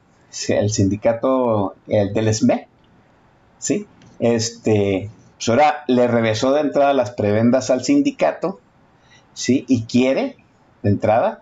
el 0.50 0.70
sindicato 0.70 1.76
el 1.88 2.14
del 2.14 2.32
SME, 2.34 2.68
¿sí? 3.58 3.88
Este, 4.20 5.10
pues 5.36 5.50
ahora 5.50 5.84
le 5.88 6.08
regresó 6.08 6.54
de 6.54 6.62
entrada 6.62 6.94
las 6.94 7.12
prebendas 7.12 7.72
al 7.72 7.84
sindicato, 7.84 8.60
¿sí? 9.34 9.66
Y 9.68 9.86
quiere, 9.86 10.38
de 10.84 10.90
entrada, 10.92 11.42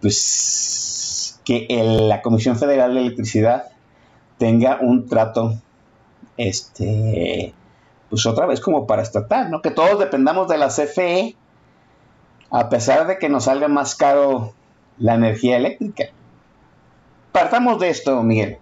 pues 0.00 1.40
que 1.44 1.68
la 2.00 2.20
Comisión 2.20 2.58
Federal 2.58 2.94
de 2.94 3.00
Electricidad 3.02 3.66
tenga 4.38 4.78
un 4.80 5.06
trato, 5.06 5.54
este, 6.36 7.54
pues 8.12 8.26
otra 8.26 8.44
vez 8.44 8.60
como 8.60 8.86
para 8.86 9.00
estatal, 9.00 9.50
¿no? 9.50 9.62
Que 9.62 9.70
todos 9.70 9.98
dependamos 9.98 10.46
de 10.46 10.58
la 10.58 10.68
CFE, 10.68 11.34
a 12.50 12.68
pesar 12.68 13.06
de 13.06 13.16
que 13.16 13.30
nos 13.30 13.44
salga 13.44 13.68
más 13.68 13.94
caro 13.94 14.52
la 14.98 15.14
energía 15.14 15.56
eléctrica. 15.56 16.10
Partamos 17.32 17.80
de 17.80 17.88
esto, 17.88 18.22
Miguel. 18.22 18.58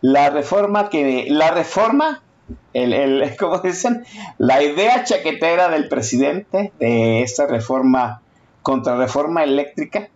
La 0.00 0.30
reforma 0.30 0.88
que, 0.88 1.26
la 1.30 1.52
reforma, 1.52 2.24
el, 2.72 2.92
el, 2.92 3.36
como 3.38 3.60
dicen, 3.60 4.02
la 4.38 4.60
idea 4.60 5.04
chaquetera 5.04 5.68
del 5.68 5.86
presidente 5.86 6.72
de 6.80 7.22
esta 7.22 7.46
reforma, 7.46 8.22
contrarreforma 8.62 9.44
eléctrica, 9.44 10.08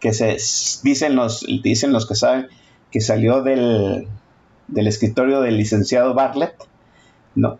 que 0.00 0.14
se 0.14 0.38
dicen 0.82 1.16
los, 1.16 1.44
dicen 1.62 1.92
los 1.92 2.08
que 2.08 2.14
saben 2.14 2.48
que 2.90 3.02
salió 3.02 3.42
del, 3.42 4.08
del 4.68 4.86
escritorio 4.86 5.42
del 5.42 5.58
licenciado 5.58 6.14
Bartlett, 6.14 6.54
¿no? 7.34 7.58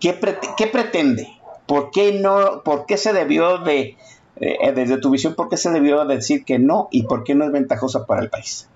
¿Qué, 0.00 0.12
pre 0.12 0.38
¿Qué, 0.56 0.66
pretende? 0.66 1.28
¿Por 1.66 1.90
qué 1.90 2.12
no? 2.20 2.62
¿Por 2.64 2.86
qué 2.86 2.96
se 2.96 3.12
debió 3.12 3.58
de, 3.58 3.96
eh, 4.36 4.72
desde 4.72 4.98
tu 4.98 5.10
visión, 5.10 5.34
por 5.34 5.48
qué 5.48 5.56
se 5.56 5.70
debió 5.70 6.04
decir 6.04 6.44
que 6.44 6.58
no 6.58 6.88
y 6.90 7.04
por 7.04 7.24
qué 7.24 7.34
no 7.34 7.44
es 7.44 7.52
ventajosa 7.52 8.06
para 8.06 8.22
el 8.22 8.30
país? 8.30 8.68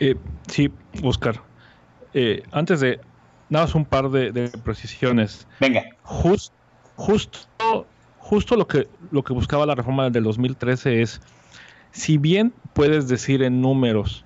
Eh, 0.00 0.16
sí, 0.48 0.72
Oscar. 1.02 1.42
Eh, 2.14 2.42
antes 2.52 2.80
de 2.80 3.00
nada 3.48 3.66
más 3.66 3.74
un 3.74 3.84
par 3.84 4.10
de, 4.10 4.32
de 4.32 4.48
precisiones. 4.48 5.46
Venga. 5.60 5.84
Just, 6.02 6.52
justo, 6.96 7.38
justo 8.18 8.56
lo 8.56 8.66
que 8.66 8.88
lo 9.10 9.22
que 9.22 9.32
buscaba 9.32 9.66
la 9.66 9.74
reforma 9.74 10.10
del 10.10 10.24
2013 10.24 11.02
es, 11.02 11.20
si 11.92 12.18
bien 12.18 12.52
puedes 12.72 13.08
decir 13.08 13.42
en 13.42 13.60
números, 13.60 14.24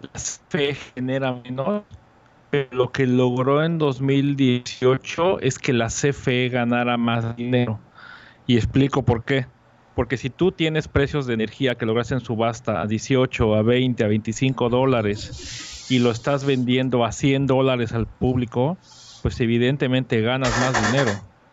la 0.00 0.10
CFE 0.12 0.74
genera 0.94 1.32
menos, 1.32 1.82
pero 2.52 2.68
lo 2.72 2.92
que 2.92 3.06
logró 3.06 3.64
en 3.64 3.78
2018 3.78 5.40
es 5.40 5.58
que 5.58 5.72
la 5.72 5.86
CFE 5.86 6.50
ganara 6.50 6.98
más 6.98 7.34
dinero. 7.34 7.80
Y 8.46 8.58
explico 8.58 9.06
por 9.06 9.24
qué. 9.24 9.46
Porque 9.94 10.18
si 10.18 10.28
tú 10.28 10.52
tienes 10.52 10.86
precios 10.86 11.26
de 11.26 11.32
energía 11.32 11.76
que 11.76 11.86
logras 11.86 12.12
en 12.12 12.20
subasta 12.20 12.82
a 12.82 12.86
18, 12.86 13.54
a 13.54 13.62
20, 13.62 14.04
a 14.04 14.06
25 14.06 14.68
dólares 14.68 15.86
y 15.88 16.00
lo 16.00 16.10
estás 16.10 16.44
vendiendo 16.44 17.06
a 17.06 17.12
100 17.12 17.46
dólares 17.46 17.94
al 17.94 18.06
público, 18.06 18.76
pues 19.22 19.40
evidentemente 19.40 20.20
ganas 20.20 20.50
más 20.60 20.92
dinero. 20.92 21.10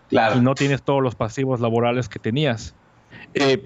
Claro. 0.10 0.38
Y 0.38 0.42
no 0.42 0.54
tienes 0.54 0.82
todos 0.82 1.02
los 1.02 1.16
pasivos 1.16 1.62
laborales 1.62 2.10
que 2.10 2.20
tenías. 2.20 2.76
Eh, 3.36 3.66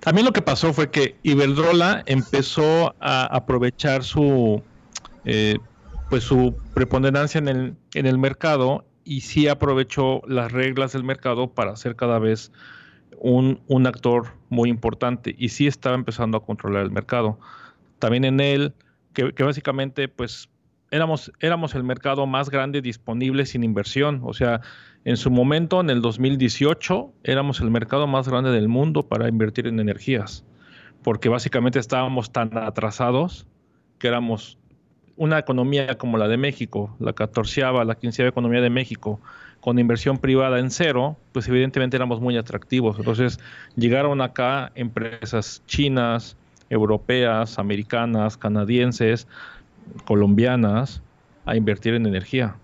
también 0.00 0.26
lo 0.26 0.34
que 0.34 0.42
pasó 0.42 0.74
fue 0.74 0.90
que 0.90 1.16
Iberdrola 1.22 2.02
empezó 2.04 2.94
a 3.00 3.24
aprovechar 3.34 4.04
su 4.04 4.62
eh, 5.24 5.56
pues 6.08 6.24
su 6.24 6.56
preponderancia 6.74 7.38
en 7.38 7.48
el, 7.48 7.76
en 7.94 8.06
el 8.06 8.18
mercado 8.18 8.84
y 9.04 9.22
sí 9.22 9.48
aprovechó 9.48 10.22
las 10.26 10.52
reglas 10.52 10.92
del 10.92 11.04
mercado 11.04 11.52
para 11.54 11.76
ser 11.76 11.96
cada 11.96 12.18
vez 12.18 12.52
un, 13.18 13.60
un, 13.66 13.86
actor 13.86 14.34
muy 14.48 14.70
importante 14.70 15.34
y 15.38 15.48
sí 15.48 15.66
estaba 15.66 15.94
empezando 15.94 16.38
a 16.38 16.44
controlar 16.44 16.84
el 16.84 16.90
mercado. 16.90 17.38
También 17.98 18.24
en 18.24 18.40
él, 18.40 18.74
que, 19.12 19.32
que, 19.32 19.42
básicamente 19.42 20.08
pues 20.08 20.48
éramos, 20.90 21.32
éramos 21.40 21.74
el 21.74 21.84
mercado 21.84 22.26
más 22.26 22.50
grande 22.50 22.80
disponible 22.80 23.46
sin 23.46 23.64
inversión. 23.64 24.20
O 24.24 24.34
sea, 24.34 24.60
en 25.04 25.16
su 25.16 25.30
momento, 25.30 25.80
en 25.80 25.90
el 25.90 26.02
2018, 26.02 27.12
éramos 27.24 27.60
el 27.60 27.70
mercado 27.70 28.06
más 28.06 28.28
grande 28.28 28.50
del 28.50 28.68
mundo 28.68 29.08
para 29.08 29.28
invertir 29.28 29.66
en 29.66 29.80
energías, 29.80 30.44
porque 31.02 31.28
básicamente 31.28 31.78
estábamos 31.78 32.32
tan 32.32 32.56
atrasados 32.56 33.46
que 33.98 34.08
éramos 34.08 34.57
una 35.18 35.38
economía 35.38 35.98
como 35.98 36.16
la 36.16 36.28
de 36.28 36.36
México, 36.36 36.94
la 37.00 37.12
catorceava, 37.12 37.84
la 37.84 37.96
quinceava 37.96 38.30
economía 38.30 38.60
de 38.60 38.70
México, 38.70 39.20
con 39.60 39.78
inversión 39.78 40.18
privada 40.18 40.60
en 40.60 40.70
cero, 40.70 41.16
pues 41.32 41.48
evidentemente 41.48 41.96
éramos 41.96 42.20
muy 42.20 42.36
atractivos. 42.36 42.96
Entonces 42.98 43.40
llegaron 43.76 44.20
acá 44.20 44.70
empresas 44.76 45.62
chinas, 45.66 46.36
europeas, 46.70 47.58
americanas, 47.58 48.36
canadienses, 48.36 49.26
colombianas 50.06 51.02
a 51.44 51.56
invertir 51.56 51.94
en 51.94 52.06
energía. 52.06 52.54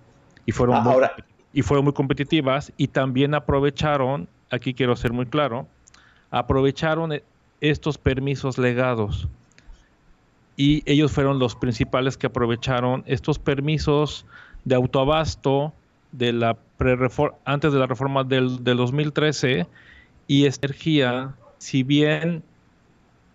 Y 0.46 0.52
fueron, 0.52 0.82
muy, 0.84 0.92
Ahora, 0.92 1.16
y 1.52 1.62
fueron 1.62 1.84
muy 1.84 1.92
competitivas 1.92 2.72
y 2.76 2.88
también 2.88 3.34
aprovecharon, 3.34 4.28
aquí 4.50 4.74
quiero 4.74 4.94
ser 4.94 5.12
muy 5.12 5.26
claro, 5.26 5.66
aprovecharon 6.30 7.20
estos 7.61 7.98
permisos 7.98 8.59
legados 8.59 9.28
y 10.57 10.82
ellos 10.86 11.12
fueron 11.12 11.38
los 11.38 11.57
principales 11.57 12.16
que 12.16 12.26
aprovecharon 12.26 13.02
estos 13.07 13.38
permisos 13.38 14.26
de 14.64 14.74
autoabasto 14.74 15.72
de 16.12 16.32
la 16.32 16.57
antes 17.44 17.72
de 17.72 17.78
la 17.78 17.86
reforma 17.86 18.24
del, 18.24 18.62
del 18.62 18.76
2013 18.76 19.66
y 20.26 20.46
esta 20.46 20.66
energía, 20.66 21.34
si 21.59 21.82
bien 21.82 22.42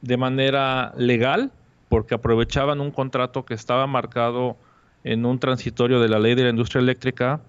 de 0.02 0.18
manera 0.18 0.94
legal, 0.98 1.52
porque 1.90 2.16
aprovechaban 2.16 2.80
un 2.80 2.92
contrato 2.92 3.46
que 3.46 3.54
estaba 3.54 3.88
marcado 3.88 4.56
en 5.04 5.26
un 5.26 5.40
transitorio 5.40 6.00
de 6.00 6.10
la 6.10 6.20
ley 6.20 6.36
de 6.36 6.44
la 6.44 6.50
industria 6.50 6.82
eléctrica, 6.82 7.42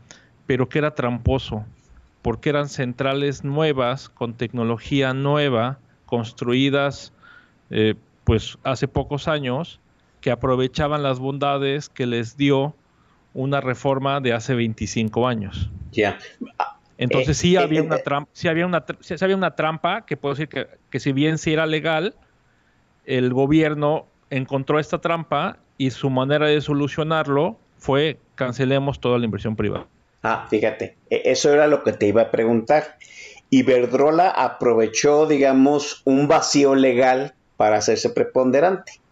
pero 0.46 0.68
que 0.68 0.78
era 0.78 0.94
tramposo, 0.94 1.64
porque 2.22 2.48
eran 2.48 2.68
centrales 2.68 3.44
nuevas, 3.44 4.08
con 4.08 4.34
tecnología 4.34 5.12
nueva, 5.12 5.78
construidas 6.06 7.12
eh, 7.70 7.94
pues 8.24 8.58
hace 8.62 8.88
pocos 8.88 9.28
años 9.28 9.80
que 10.20 10.30
aprovechaban 10.30 11.02
las 11.02 11.18
bondades 11.18 11.88
que 11.88 12.06
les 12.06 12.36
dio 12.36 12.74
una 13.32 13.60
reforma 13.60 14.20
de 14.20 14.32
hace 14.32 14.54
25 14.54 15.26
años. 15.26 15.70
Ya. 15.92 16.18
Entonces 16.98 17.38
sí 17.38 17.54
eh, 17.54 17.58
había 17.58 17.80
eh, 17.80 17.84
una 17.84 17.98
trampa, 17.98 18.30
sí 18.34 18.48
había 18.48 18.66
una, 18.66 18.84
sí 19.00 19.14
había 19.20 19.36
una 19.36 19.54
trampa 19.54 20.04
que 20.04 20.16
puedo 20.16 20.34
decir 20.34 20.48
que, 20.48 20.66
que 20.90 21.00
si 21.00 21.12
bien 21.12 21.38
sí 21.38 21.52
era 21.52 21.66
legal, 21.66 22.14
el 23.06 23.32
gobierno 23.32 24.06
encontró 24.28 24.78
esta 24.78 24.98
trampa 24.98 25.58
y 25.78 25.90
su 25.90 26.10
manera 26.10 26.46
de 26.46 26.60
solucionarlo 26.60 27.58
fue 27.78 28.18
cancelemos 28.34 29.00
toda 29.00 29.18
la 29.18 29.24
inversión 29.24 29.56
privada. 29.56 29.86
Ah, 30.22 30.46
fíjate, 30.50 30.96
eso 31.08 31.52
era 31.52 31.66
lo 31.66 31.82
que 31.82 31.92
te 31.92 32.06
iba 32.06 32.22
a 32.22 32.30
preguntar. 32.30 32.98
Iberdrola 33.48 34.28
aprovechó, 34.28 35.26
digamos, 35.26 36.02
un 36.04 36.28
vacío 36.28 36.74
legal 36.74 37.34
para 37.60 37.76
hacerse 37.76 38.08
preponderante. 38.08 39.02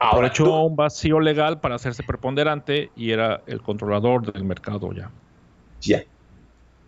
Ahora 0.00 0.32
tú... 0.32 0.52
un 0.52 0.74
vacío 0.74 1.20
legal 1.20 1.60
para 1.60 1.76
hacerse 1.76 2.02
preponderante 2.02 2.90
y 2.96 3.12
era 3.12 3.42
el 3.46 3.62
controlador 3.62 4.32
del 4.32 4.42
mercado 4.42 4.92
ya. 4.92 5.12
Ya. 5.80 6.02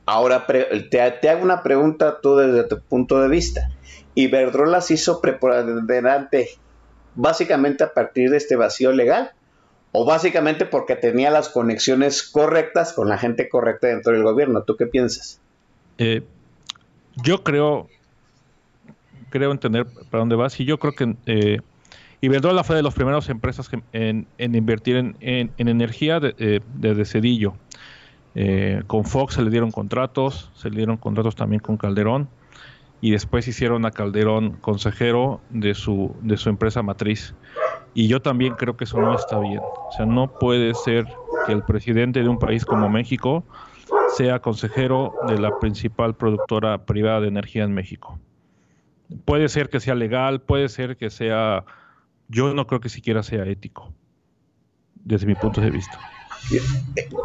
Ahora 0.07 0.44
te, 0.48 0.88
te 0.90 1.30
hago 1.30 1.44
una 1.44 1.62
pregunta 1.62 2.20
tú 2.20 2.34
desde 2.34 2.64
tu 2.64 2.80
punto 2.80 3.22
de 3.22 3.28
vista. 3.28 3.70
Iberdrola 4.16 4.80
se 4.80 4.94
hizo 4.94 5.20
preponderante 5.20 6.48
básicamente 7.14 7.84
a 7.84 7.94
partir 7.94 8.28
de 8.30 8.38
este 8.38 8.57
vacío 8.57 8.90
legal 8.90 9.30
o 9.92 10.05
básicamente 10.05 10.66
porque 10.66 10.96
tenía 10.96 11.30
las 11.30 11.48
conexiones 11.48 12.24
correctas 12.24 12.92
con 12.92 13.09
la 13.09 13.18
gente 13.18 13.48
correcta 13.48 13.86
dentro 13.86 14.14
del 14.14 14.24
gobierno. 14.24 14.64
¿Tú 14.64 14.76
qué 14.76 14.86
piensas? 14.86 15.40
Eh, 15.98 16.24
yo 17.22 17.44
creo, 17.44 17.86
creo 19.30 19.52
entender 19.52 19.86
para 20.10 20.20
dónde 20.20 20.36
vas 20.36 20.58
y 20.60 20.64
yo 20.64 20.78
creo 20.78 20.94
que 20.94 21.16
eh, 21.26 21.60
Iberdrola 22.20 22.64
fue 22.64 22.76
de 22.76 22.82
las 22.82 22.94
primeras 22.94 23.28
empresas 23.30 23.68
que, 23.68 23.82
en, 23.92 24.26
invertir 24.38 24.96
en, 24.96 25.16
en, 25.20 25.50
en 25.56 25.68
energía 25.68 26.20
de, 26.20 26.34
eh, 26.38 26.60
desde 26.74 27.06
Cedillo. 27.06 27.54
Eh, 28.34 28.82
con 28.86 29.04
Fox 29.04 29.34
se 29.34 29.42
le 29.42 29.50
dieron 29.50 29.72
contratos, 29.72 30.50
se 30.54 30.70
le 30.70 30.76
dieron 30.76 30.98
contratos 30.98 31.34
también 31.34 31.60
con 31.60 31.76
Calderón 31.76 32.28
y 33.00 33.10
después 33.10 33.48
hicieron 33.48 33.86
a 33.86 33.90
Calderón 33.90 34.52
consejero 34.60 35.40
de 35.48 35.74
su, 35.74 36.14
de 36.20 36.36
su 36.36 36.50
empresa 36.50 36.82
matriz. 36.82 37.34
Y 37.94 38.06
yo 38.06 38.20
también 38.20 38.54
creo 38.54 38.76
que 38.76 38.84
eso 38.84 39.00
no 39.00 39.14
está 39.14 39.38
bien. 39.40 39.60
O 39.60 39.92
sea, 39.96 40.06
no 40.06 40.30
puede 40.38 40.74
ser 40.74 41.06
que 41.46 41.52
el 41.52 41.62
presidente 41.62 42.22
de 42.22 42.28
un 42.28 42.38
país 42.38 42.64
como 42.64 42.88
México 42.88 43.44
sea 44.16 44.40
consejero 44.40 45.14
de 45.26 45.38
la 45.38 45.58
principal 45.58 46.14
productora 46.14 46.84
privada 46.84 47.20
de 47.20 47.28
energía 47.28 47.64
en 47.64 47.72
México. 47.72 48.18
Puede 49.24 49.48
ser 49.48 49.68
que 49.68 49.80
sea 49.80 49.94
legal, 49.94 50.40
puede 50.42 50.68
ser 50.68 50.96
que 50.96 51.11
sea... 51.11 51.64
Yo 52.28 52.54
no 52.54 52.66
creo 52.66 52.80
que 52.80 52.88
siquiera 52.88 53.22
sea 53.22 53.44
ético, 53.44 53.92
desde 54.94 55.26
mi 55.26 55.34
punto 55.34 55.61
de 55.61 55.70
vista. 55.70 55.98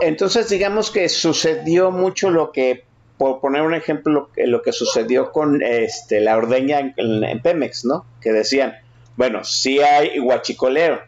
Entonces, 0.02 0.50
digamos 0.50 0.90
que 0.90 1.08
sucedió 1.10 1.92
mucho 1.92 2.32
lo 2.32 2.52
que 2.52 2.86
por 3.18 3.40
poner 3.40 3.62
un 3.62 3.74
ejemplo, 3.74 4.30
lo 4.36 4.62
que 4.62 4.72
sucedió 4.72 5.32
con 5.32 5.62
este, 5.62 6.20
la 6.20 6.38
ordeña 6.38 6.94
en, 6.98 7.42
Pemex, 7.42 7.86
¿no? 7.86 8.06
Que 8.22 8.34
decían, 8.34 8.76
bueno, 9.16 9.44
si 9.44 9.80
hay 9.80 10.18
guachicolero, 10.20 11.00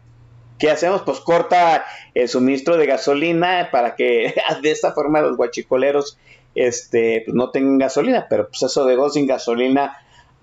¿qué 0.57 0.71
hacemos? 0.71 1.01
Pues 1.01 1.19
corta 1.19 1.86
el 2.13 2.30
suministro 2.30 2.78
de 2.78 2.86
gasolina 2.86 3.69
para 3.71 3.95
que 3.95 4.34
de 4.61 4.71
esta 4.71 4.93
forma 4.93 5.21
los 5.21 5.36
guachicoleros 5.36 6.17
este, 6.55 7.23
pues 7.25 7.36
no 7.36 7.51
tengan 7.51 7.78
gasolina, 7.78 8.28
pero 8.30 8.47
pues 8.47 8.63
eso 8.63 8.86
dejó 8.86 9.09
sin 9.09 9.28
gasolina 9.28 9.97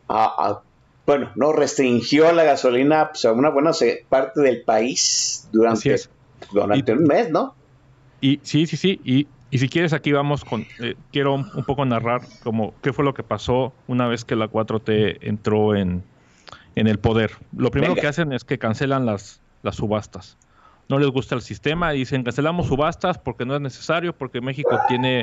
a, 0.08 0.24
a, 0.24 0.62
bueno, 1.06 1.30
no 1.34 1.52
restringió 1.52 2.32
la 2.32 2.44
gasolina 2.44 3.10
pues, 3.10 3.24
a 3.24 3.32
una 3.32 3.50
buena 3.50 3.72
parte 4.08 4.40
del 4.40 4.62
país 4.62 5.48
durante, 5.52 5.96
durante 6.52 6.92
y, 6.92 6.94
un 6.94 7.04
mes, 7.04 7.30
¿no? 7.30 7.54
Y 8.20 8.40
sí, 8.42 8.66
sí, 8.66 8.76
sí, 8.76 9.00
y 9.04 9.26
y 9.54 9.58
si 9.58 9.68
quieres, 9.68 9.92
aquí 9.92 10.10
vamos 10.10 10.44
con. 10.44 10.66
Eh, 10.80 10.96
quiero 11.12 11.34
un, 11.34 11.64
poco 11.64 11.84
narrar 11.84 12.22
como 12.42 12.74
qué 12.82 12.92
fue 12.92 13.04
lo 13.04 13.14
que 13.14 13.22
pasó 13.22 13.72
una 13.86 14.08
vez 14.08 14.24
que 14.24 14.34
la 14.34 14.50
4T 14.50 15.18
entró 15.20 15.76
en, 15.76 16.02
en 16.74 16.88
el 16.88 16.98
poder. 16.98 17.36
Lo 17.56 17.70
primero 17.70 17.92
Venga. 17.92 18.00
que 18.00 18.08
hacen 18.08 18.32
es 18.32 18.42
que 18.42 18.58
cancelan 18.58 19.06
las, 19.06 19.40
las 19.62 19.76
subastas. 19.76 20.38
No 20.88 20.98
les 20.98 21.08
gusta 21.08 21.36
el 21.36 21.40
sistema 21.40 21.94
y 21.94 21.98
dicen 21.98 22.24
cancelamos 22.24 22.66
subastas 22.66 23.16
porque 23.16 23.46
no 23.46 23.54
es 23.54 23.60
necesario, 23.60 24.12
porque 24.12 24.40
México 24.40 24.76
tiene 24.88 25.22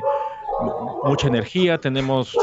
mucha 1.03 1.27
energía, 1.27 1.77
tenemos 1.77 2.37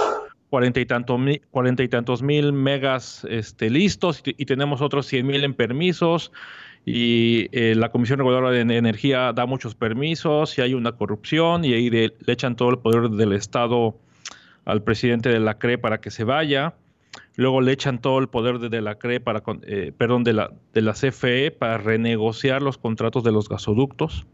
cuarenta 0.50 0.80
y, 0.80 0.86
tanto 0.86 1.18
cuarenta 1.50 1.82
y 1.82 1.88
tantos 1.88 2.22
mil 2.22 2.52
megas 2.52 3.26
este, 3.28 3.70
listos 3.70 4.22
y, 4.24 4.44
tenemos 4.46 4.80
otros 4.80 5.06
cien 5.06 5.26
mil 5.26 5.44
en 5.44 5.54
permisos 5.54 6.32
y 6.84 7.48
eh, 7.52 7.74
la 7.74 7.90
Comisión 7.90 8.18
Reguladora 8.18 8.50
de 8.50 8.60
Energía 8.60 9.32
da 9.32 9.46
muchos 9.46 9.74
permisos 9.74 10.56
y 10.56 10.62
hay 10.62 10.74
una 10.74 10.92
corrupción 10.92 11.64
y 11.64 11.74
ahí 11.74 11.90
le 11.90 12.12
echan 12.26 12.56
todo 12.56 12.70
el 12.70 12.78
poder 12.78 13.10
del 13.10 13.32
Estado 13.32 13.94
al 14.64 14.82
presidente 14.82 15.28
de 15.28 15.40
la 15.40 15.58
CRE 15.58 15.78
para 15.78 16.00
que 16.00 16.10
se 16.10 16.24
vaya. 16.24 16.74
Luego 17.36 17.60
le 17.60 17.72
echan 17.72 18.00
todo 18.00 18.18
el 18.18 18.28
poder 18.28 18.58
de, 18.58 18.68
de 18.68 18.80
la 18.80 18.96
CRE 18.96 19.20
para, 19.20 19.42
eh, 19.62 19.92
perdón, 19.96 20.24
de 20.24 20.32
la, 20.32 20.50
de 20.72 20.82
la 20.82 20.92
CFE 20.92 21.50
para 21.50 21.78
renegociar 21.78 22.62
los 22.62 22.78
contratos 22.78 23.22
de 23.24 23.32
los 23.32 23.48
gasoductos 23.48 24.26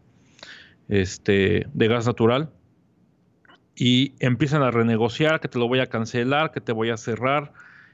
este, 0.89 1.67
de 1.73 1.87
gas 1.87 2.05
natural. 2.05 2.49
Y 3.75 4.13
empiezan 4.19 4.63
a 4.63 4.71
renegociar 4.71 5.39
que 5.39 5.47
te 5.47 5.59
lo 5.59 5.67
voy 5.67 5.79
a 5.79 5.87
cancelar, 5.87 6.51
que 6.51 6.61
te 6.61 6.71
voy 6.71 6.89
a 6.89 6.97
cerrar. 6.97 7.51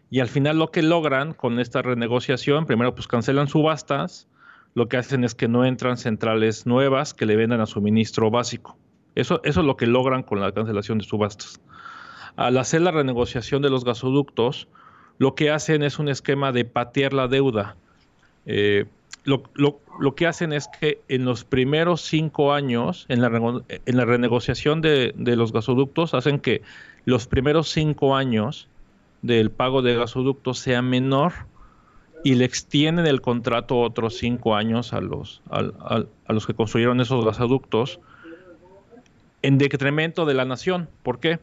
Y 0.10 0.20
al 0.20 0.28
final 0.28 0.60
lo 0.60 0.72
que 0.72 0.84
logran 0.84 1.34
con 1.34 1.60
esta 1.60 1.82
renegociación, 1.82 2.66
primero 2.66 2.94
pues 2.94 3.08
cancelan 3.08 3.48
subastas, 3.48 4.28
lo 4.74 4.88
que 4.88 4.98
hacen 4.98 5.24
es 5.24 5.36
que 5.36 5.48
no 5.48 5.66
entran 5.66 5.98
centrales 5.98 6.66
nuevas 6.66 7.14
que 7.14 7.26
le 7.26 7.36
vendan 7.36 7.62
a 7.62 7.66
suministro 7.66 8.30
básico. 8.30 8.78
Eso, 9.16 9.42
eso 9.44 9.60
es 9.60 9.66
lo 9.66 9.76
que 9.76 9.88
logran 9.88 10.24
con 10.24 10.40
la 10.40 10.52
cancelación 10.52 11.00
de 11.00 11.04
subastas. 11.04 11.60
Al 12.36 12.58
hacer 12.58 12.82
la 12.82 12.92
renegociación 12.92 13.62
de 13.62 13.70
los 13.70 13.84
gasoductos, 13.84 14.68
lo 15.18 15.36
que 15.36 15.52
hacen 15.52 15.84
es 15.84 16.00
un 16.00 16.08
esquema 16.08 16.52
de 16.52 16.66
patear 16.66 17.14
la 17.14 17.28
deuda. 17.28 17.76
Eh, 18.46 18.86
lo, 19.24 20.16
que 20.16 20.28
hacen 20.28 20.52
es 20.54 20.68
que 20.68 21.02
en 21.08 21.26
los 21.26 21.44
primeros 21.44 22.02
cinco 22.02 22.54
años, 22.54 23.06
en 23.08 23.22
la, 23.22 23.28
en 23.86 23.98
la 23.98 24.06
renegociación 24.06 24.82
de, 24.82 25.14
los 25.16 25.54
gasoductos, 25.54 26.14
hacen 26.14 26.40
que 26.40 26.62
los 27.06 27.28
primeros 27.28 27.70
cinco 27.70 28.16
años 28.16 28.68
del 29.22 29.52
pago 29.52 29.82
de 29.82 29.96
gasoductos 29.96 30.60
sea 30.60 30.82
menor 30.82 31.34
y 32.24 32.36
le 32.36 32.46
extienden 32.46 33.08
el 33.08 33.22
contrato 33.22 33.80
otros 33.80 34.18
cinco 34.18 34.56
años 34.56 34.94
a 34.94 35.02
los, 35.02 35.42
a 35.50 36.06
los 36.34 36.48
que 36.48 36.54
construyeron 36.54 37.02
esos 37.02 37.24
gasoductos 37.24 38.00
en 39.42 39.58
detrimento 39.58 40.26
de 40.26 40.34
la 40.34 40.46
nación. 40.46 40.88
¿Por 41.04 41.20
qué? 41.20 41.40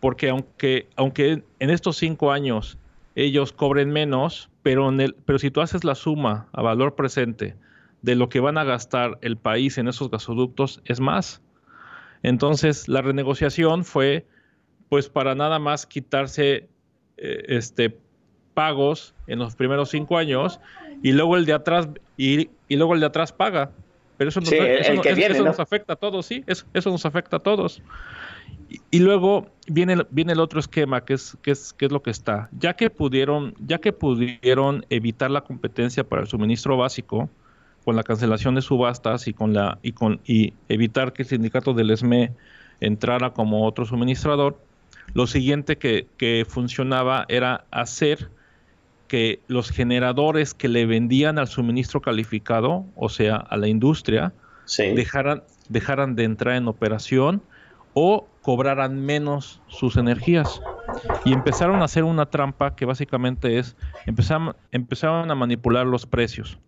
Porque 0.00 0.30
aunque, 0.30 0.88
aunque 0.96 1.42
en 1.58 1.70
estos 1.70 1.96
cinco 1.96 2.32
años 2.32 2.78
ellos 3.14 3.52
cobren 3.52 3.90
menos, 3.90 4.50
pero, 4.62 4.88
en 4.88 5.00
el, 5.00 5.14
pero 5.24 5.38
si 5.38 5.50
tú 5.50 5.60
haces 5.60 5.84
la 5.84 5.94
suma 5.94 6.48
a 6.52 6.62
valor 6.62 6.94
presente 6.94 7.56
de 8.02 8.16
lo 8.16 8.28
que 8.28 8.40
van 8.40 8.58
a 8.58 8.64
gastar 8.64 9.18
el 9.22 9.36
país 9.36 9.78
en 9.78 9.88
esos 9.88 10.10
gasoductos, 10.10 10.80
es 10.84 11.00
más. 11.00 11.40
Entonces, 12.22 12.88
la 12.88 13.02
renegociación 13.02 13.84
fue 13.84 14.26
pues 14.88 15.08
para 15.08 15.34
nada 15.34 15.58
más 15.58 15.86
quitarse 15.86 16.68
eh, 17.16 17.44
este 17.48 17.96
pagos 18.54 19.14
en 19.26 19.38
los 19.38 19.56
primeros 19.56 19.88
cinco 19.88 20.18
años 20.18 20.60
y 21.02 21.12
luego 21.12 21.36
el 21.36 21.46
de 21.46 21.54
atrás 21.54 21.88
y, 22.18 22.50
y 22.68 22.76
luego 22.76 22.94
el 22.94 23.00
de 23.00 23.06
atrás 23.06 23.32
paga. 23.32 23.70
Pero 24.18 24.28
eso, 24.28 24.40
nos, 24.40 24.52
eso, 24.52 25.44
nos 25.44 25.58
afecta 25.58 25.94
a 25.94 25.96
todos, 25.96 26.26
sí, 26.26 26.44
eso, 26.46 26.66
eso 26.74 26.90
nos 26.90 27.06
afecta 27.06 27.38
a 27.38 27.40
todos. 27.40 27.82
Y, 28.90 28.98
luego 29.00 29.46
viene, 29.66 30.06
viene 30.10 30.32
el 30.32 30.40
otro 30.40 30.60
esquema, 30.60 31.04
que 31.04 31.14
es, 31.14 31.36
que, 31.42 31.50
es, 31.50 31.72
que 31.72 31.86
es 31.86 31.92
lo 31.92 32.02
que 32.02 32.10
está. 32.10 32.48
Ya 32.58 32.74
que 32.74 32.90
pudieron, 32.90 33.54
ya 33.58 33.78
que 33.78 33.92
pudieron 33.92 34.86
evitar 34.90 35.30
la 35.30 35.42
competencia 35.42 36.04
para 36.04 36.22
el 36.22 36.28
suministro 36.28 36.76
básico, 36.76 37.28
con 37.84 37.96
la 37.96 38.02
cancelación 38.02 38.54
de 38.54 38.62
subastas 38.62 39.26
y 39.26 39.32
con 39.32 39.52
la 39.52 39.78
y 39.82 39.92
con 39.92 40.20
y 40.24 40.52
evitar 40.68 41.12
que 41.12 41.22
el 41.22 41.28
sindicato 41.28 41.74
del 41.74 41.90
ESME 41.90 42.32
entrara 42.80 43.32
como 43.32 43.66
otro 43.66 43.84
suministrador, 43.84 44.58
lo 45.14 45.26
siguiente 45.26 45.78
que, 45.78 46.06
que 46.16 46.46
funcionaba 46.48 47.24
era 47.28 47.64
hacer 47.70 48.30
que 49.08 49.40
los 49.46 49.70
generadores 49.70 50.54
que 50.54 50.68
le 50.68 50.86
vendían 50.86 51.38
al 51.38 51.46
suministro 51.46 52.00
calificado, 52.00 52.86
o 52.96 53.08
sea, 53.08 53.36
a 53.36 53.56
la 53.56 53.68
industria, 53.68 54.32
dejaran, 54.78 55.42
dejaran 55.68 56.14
de 56.14 56.24
entrar 56.24 56.56
en 56.56 56.66
operación 56.66 57.42
o 57.94 58.26
cobraran 58.42 59.00
menos 59.00 59.62
sus 59.68 59.96
energías. 59.96 60.60
Y 61.24 61.32
empezaron 61.32 61.80
a 61.80 61.86
hacer 61.86 62.04
una 62.04 62.26
trampa 62.26 62.74
que 62.74 62.84
básicamente 62.84 63.58
es, 63.58 63.76
empezaron, 64.06 65.30
a 65.30 65.34
manipular 65.34 65.86
los 65.86 66.06
precios. 66.06 66.58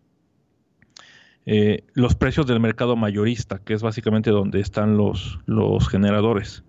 Eh, 1.46 1.84
los 1.92 2.14
precios 2.14 2.46
del 2.46 2.60
mercado 2.60 2.96
mayorista, 2.96 3.58
que 3.58 3.74
es 3.74 3.82
básicamente 3.82 4.30
donde 4.30 4.60
están 4.60 4.96
los, 4.96 5.40
los 5.44 5.88
generadores. 5.88 6.64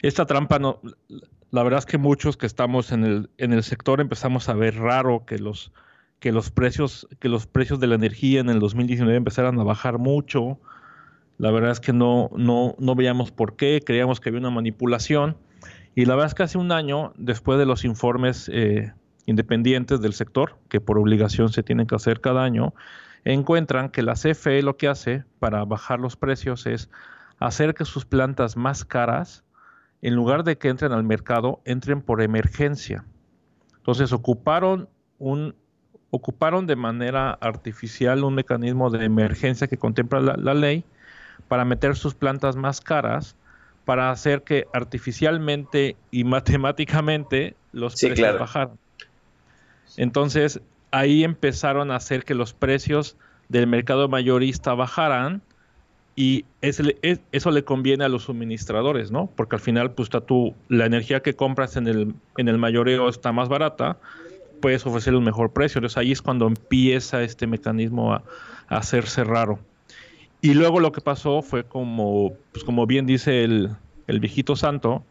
Esta 0.00 0.24
trampa 0.24 0.58
no, 0.58 0.80
la 1.50 1.62
verdad 1.62 1.78
es 1.78 1.86
que 1.86 1.98
muchos 1.98 2.36
que 2.36 2.46
estamos 2.46 2.92
en 2.92 3.04
el, 3.04 3.30
en 3.38 3.52
el 3.52 3.62
sector 3.62 4.00
empezamos 4.00 4.48
a 4.48 4.54
ver 4.54 4.76
raro 4.76 5.24
que 5.26 5.38
los, 5.38 5.72
que 6.18 6.32
los 6.32 6.50
precios, 6.50 7.08
que 7.18 7.28
los 7.28 7.46
precios 7.46 7.80
de 7.80 7.86
la 7.86 7.94
energía 7.94 8.40
en 8.40 8.50
el 8.50 8.58
2019 8.58 9.16
empezaran 9.16 9.58
a 9.58 9.64
bajar 9.64 9.98
mucho. 9.98 10.58
La 11.38 11.50
verdad 11.50 11.70
es 11.70 11.80
que 11.80 11.92
no, 11.92 12.30
no, 12.36 12.74
no 12.78 12.94
veíamos 12.94 13.30
por 13.30 13.56
qué, 13.56 13.82
creíamos 13.84 14.20
que 14.20 14.30
había 14.30 14.40
una 14.40 14.50
manipulación. 14.50 15.36
Y 15.94 16.04
la 16.04 16.14
verdad 16.14 16.28
es 16.28 16.34
que 16.34 16.42
hace 16.42 16.58
un 16.58 16.72
año, 16.72 17.12
después 17.16 17.58
de 17.58 17.66
los 17.66 17.84
informes 17.84 18.50
eh, 18.52 18.92
independientes 19.26 20.00
del 20.00 20.12
sector, 20.12 20.56
que 20.68 20.80
por 20.80 20.98
obligación 20.98 21.50
se 21.50 21.62
tienen 21.62 21.86
que 21.86 21.94
hacer 21.94 22.20
cada 22.20 22.42
año, 22.42 22.74
encuentran 23.24 23.90
que 23.90 24.02
la 24.02 24.14
CFE 24.14 24.62
lo 24.62 24.76
que 24.76 24.88
hace 24.88 25.24
para 25.38 25.64
bajar 25.64 26.00
los 26.00 26.16
precios 26.16 26.66
es 26.66 26.90
hacer 27.38 27.74
que 27.74 27.84
sus 27.84 28.04
plantas 28.04 28.56
más 28.56 28.84
caras 28.84 29.44
en 30.02 30.14
lugar 30.14 30.44
de 30.44 30.56
que 30.58 30.68
entren 30.68 30.92
al 30.92 31.04
mercado, 31.04 31.60
entren 31.64 32.02
por 32.02 32.22
emergencia. 32.22 33.04
Entonces 33.78 34.12
ocuparon 34.12 34.88
un 35.18 35.54
ocuparon 36.10 36.66
de 36.66 36.76
manera 36.76 37.32
artificial 37.32 38.24
un 38.24 38.34
mecanismo 38.34 38.90
de 38.90 39.04
emergencia 39.04 39.66
que 39.66 39.76
contempla 39.76 40.20
la, 40.20 40.54
ley 40.54 40.84
para 41.48 41.64
meter 41.64 41.96
sus 41.96 42.14
plantas 42.14 42.56
más 42.56 42.80
caras 42.80 43.36
para 43.84 44.10
hacer 44.10 44.42
que 44.42 44.66
artificialmente 44.72 45.96
y 46.10 46.24
matemáticamente 46.24 47.54
los 47.72 48.00
precios 48.00 48.38
bajaran. 48.38 48.78
Entonces, 49.96 50.60
ahí 50.90 51.24
empezaron 51.24 51.90
a 51.90 51.96
hacer 51.96 52.24
que 52.24 52.34
los 52.34 52.52
precios 52.52 53.16
del 53.48 53.66
mercado 53.66 54.08
mayorista 54.08 54.74
bajaran 54.74 55.42
y 56.16 56.46
eso 56.62 57.50
le 57.50 57.64
conviene 57.64 58.04
a 58.04 58.08
los 58.08 58.24
suministradores, 58.24 59.10
¿no? 59.10 59.26
Porque 59.36 59.56
al 59.56 59.60
final, 59.60 59.92
pues 59.92 60.06
está 60.06 60.22
tú, 60.22 60.54
la 60.68 60.86
energía 60.86 61.20
que 61.20 61.34
compras 61.34 61.76
en 61.76 61.86
el, 61.86 62.14
en 62.38 62.48
el 62.48 62.56
mayoreo 62.56 63.10
está 63.10 63.32
más 63.32 63.50
barata, 63.50 63.98
puedes 64.62 64.86
ofrecer 64.86 65.14
un 65.14 65.24
mejor 65.24 65.52
precio. 65.52 65.78
Entonces 65.78 65.98
ahí 65.98 66.12
es 66.12 66.22
cuando 66.22 66.46
empieza 66.46 67.22
este 67.22 67.46
mecanismo 67.46 68.14
a, 68.14 68.22
hacerse 68.68 69.22
raro. 69.22 69.60
Y 70.40 70.54
luego 70.54 70.80
lo 70.80 70.92
que 70.92 71.00
pasó 71.00 71.42
fue 71.42 71.64
como, 71.64 72.32
pues 72.52 72.64
como 72.64 72.86
bien 72.86 73.06
dice 73.06 73.44
el, 73.44 73.70
el 74.06 74.20
viejito 74.20 74.56
santo, 74.56 75.04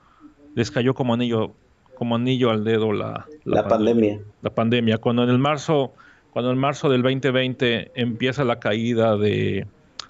les 0.53 0.71
cayó 0.71 0.93
como 0.93 1.13
anillo, 1.13 1.53
como 1.95 2.15
anillo 2.15 2.51
al 2.51 2.63
dedo 2.63 2.93
la, 2.93 3.25
la, 3.43 3.67
pandemia. 3.67 4.19
La 4.41 4.51
pandemia. 4.51 4.97
Cuando 4.99 5.23
en 5.23 5.29
el 5.29 5.39
marzo, 5.39 5.93
cuando 6.31 6.51
en 6.51 6.57
marzo 6.57 6.89
del 6.89 7.01
2020 7.01 7.91
empieza 7.95 8.43
la 8.43 8.59
caída 8.59 9.17
de 9.17 9.67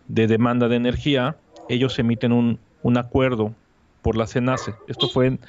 de 0.08 0.28
demanda 0.28 0.68
de 0.68 0.76
energía, 0.76 1.38
ellos 1.70 1.98
emiten 2.00 2.32
un, 2.32 2.60
un 2.84 2.98
acuerdo 2.98 3.54
por 4.02 4.18
la 4.18 4.28
CENACE. 4.28 4.76
Esto 4.88 5.10
fue, 5.10 5.40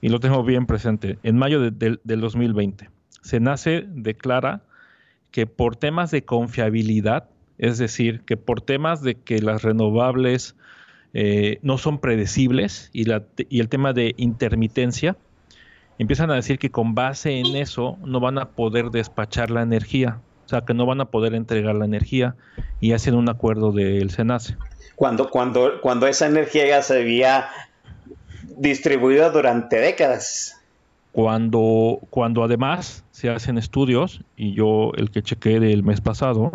y 0.00 0.08
lo 0.08 0.20
tengo 0.20 0.42
bien 0.44 0.66
presente, 0.66 1.18
en 1.22 1.36
mayo 1.36 1.60
de, 1.60 1.98
del 2.02 2.20
2020. 2.20 2.90
CENACE 3.22 3.84
declara 3.88 4.62
que 5.30 5.46
por 5.46 5.76
temas 5.76 6.10
de 6.10 6.24
confiabilidad, 6.24 7.28
es 7.58 7.78
decir, 7.78 8.20
que 8.22 8.36
por 8.36 8.60
temas 8.60 9.02
de 9.02 9.14
que 9.14 9.40
las 9.40 9.62
renovables 9.62 10.56
eh, 11.12 11.58
no 11.62 11.78
son 11.78 11.98
predecibles 11.98 12.90
y, 12.92 13.04
la, 13.04 13.22
y 13.48 13.60
el 13.60 13.68
tema 13.68 13.92
de 13.92 14.14
intermitencia, 14.16 15.16
empiezan 15.98 16.30
a 16.30 16.34
decir 16.34 16.58
que 16.58 16.70
con 16.70 16.94
base 16.94 17.38
en 17.38 17.54
eso 17.56 17.96
no 18.04 18.20
van 18.20 18.38
a 18.38 18.50
poder 18.50 18.90
despachar 18.90 19.50
la 19.50 19.62
energía. 19.62 20.20
O 20.46 20.48
sea, 20.48 20.62
que 20.62 20.74
no 20.74 20.84
van 20.86 21.00
a 21.00 21.06
poder 21.06 21.34
entregar 21.34 21.74
la 21.74 21.84
energía 21.84 22.34
y 22.80 22.92
hacen 22.92 23.14
un 23.14 23.28
acuerdo 23.28 23.72
del 23.72 24.10
SENACE. 24.10 24.56
Cuando, 24.96 25.30
cuando, 25.30 25.80
cuando 25.80 26.06
esa 26.06 26.26
energía 26.26 26.66
ya 26.66 26.82
se 26.82 27.00
había 27.00 27.48
distribuido 28.56 29.30
durante 29.30 29.76
décadas. 29.76 30.60
Cuando, 31.12 32.00
cuando 32.10 32.42
además 32.42 33.04
se 33.10 33.30
hacen 33.30 33.56
estudios, 33.56 34.20
y 34.36 34.52
yo 34.52 34.92
el 34.96 35.10
que 35.10 35.22
chequé 35.22 35.60
del 35.60 35.82
mes 35.84 36.00
pasado, 36.00 36.52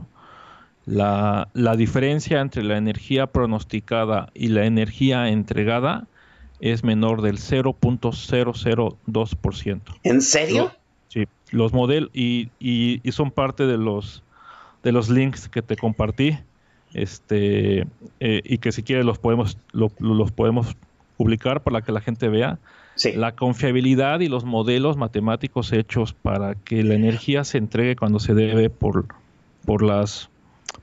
la, 0.90 1.48
la 1.54 1.76
diferencia 1.76 2.42
entre 2.42 2.64
la 2.64 2.78
energía 2.78 3.28
pronosticada 3.28 4.32
y 4.34 4.48
la 4.48 4.66
energía 4.66 5.30
entregada 5.30 6.08
es 6.60 6.84
menor 6.84 7.22
del 7.22 7.38
0.002%. 7.38 9.82
¿En 10.04 10.22
serio? 10.22 10.72
Sí, 11.10 11.28
los 11.52 11.74
modelos 11.74 12.10
y, 12.14 12.50
y, 12.60 13.00
son 13.12 13.30
parte 13.30 13.68
de 13.68 13.78
los 13.78 14.24
de 14.84 14.92
los 14.92 15.10
links 15.10 15.48
que 15.48 15.62
te 15.62 15.76
compartí 15.76 16.40
este 16.94 17.86
eh, 18.20 18.42
y 18.44 18.58
que 18.58 18.72
si 18.72 18.82
quieres 18.82 19.06
los 19.06 19.20
podemos 19.20 19.60
los 19.74 20.32
podemos 20.32 20.76
publicar 21.18 21.62
para 21.62 21.82
que 21.82 21.92
la 21.92 22.02
gente 22.02 22.30
vea 22.30 22.58
la 23.16 23.36
confiabilidad 23.36 24.22
y 24.22 24.28
los 24.28 24.44
modelos 24.44 24.98
matemáticos 24.98 25.72
hechos 25.72 26.14
para 26.14 26.56
que 26.56 26.84
la 26.84 26.96
energía 26.96 27.44
se 27.44 27.60
entregue 27.60 27.96
cuando 27.96 28.18
se 28.20 28.34
debe 28.34 28.72
por 28.72 29.06
por 29.66 29.84
las 29.84 30.32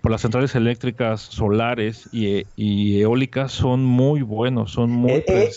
por 0.07 0.13
las 0.13 0.21
centrales 0.21 0.55
eléctricas 0.55 1.21
solares 1.21 2.09
y, 2.13 2.45
y 2.55 3.01
eólicas 3.03 3.51
son 3.51 3.83
muy 3.83 4.23
buenos 4.23 4.71
son 4.71 4.89
muy 4.89 5.11
eh, 5.11 5.51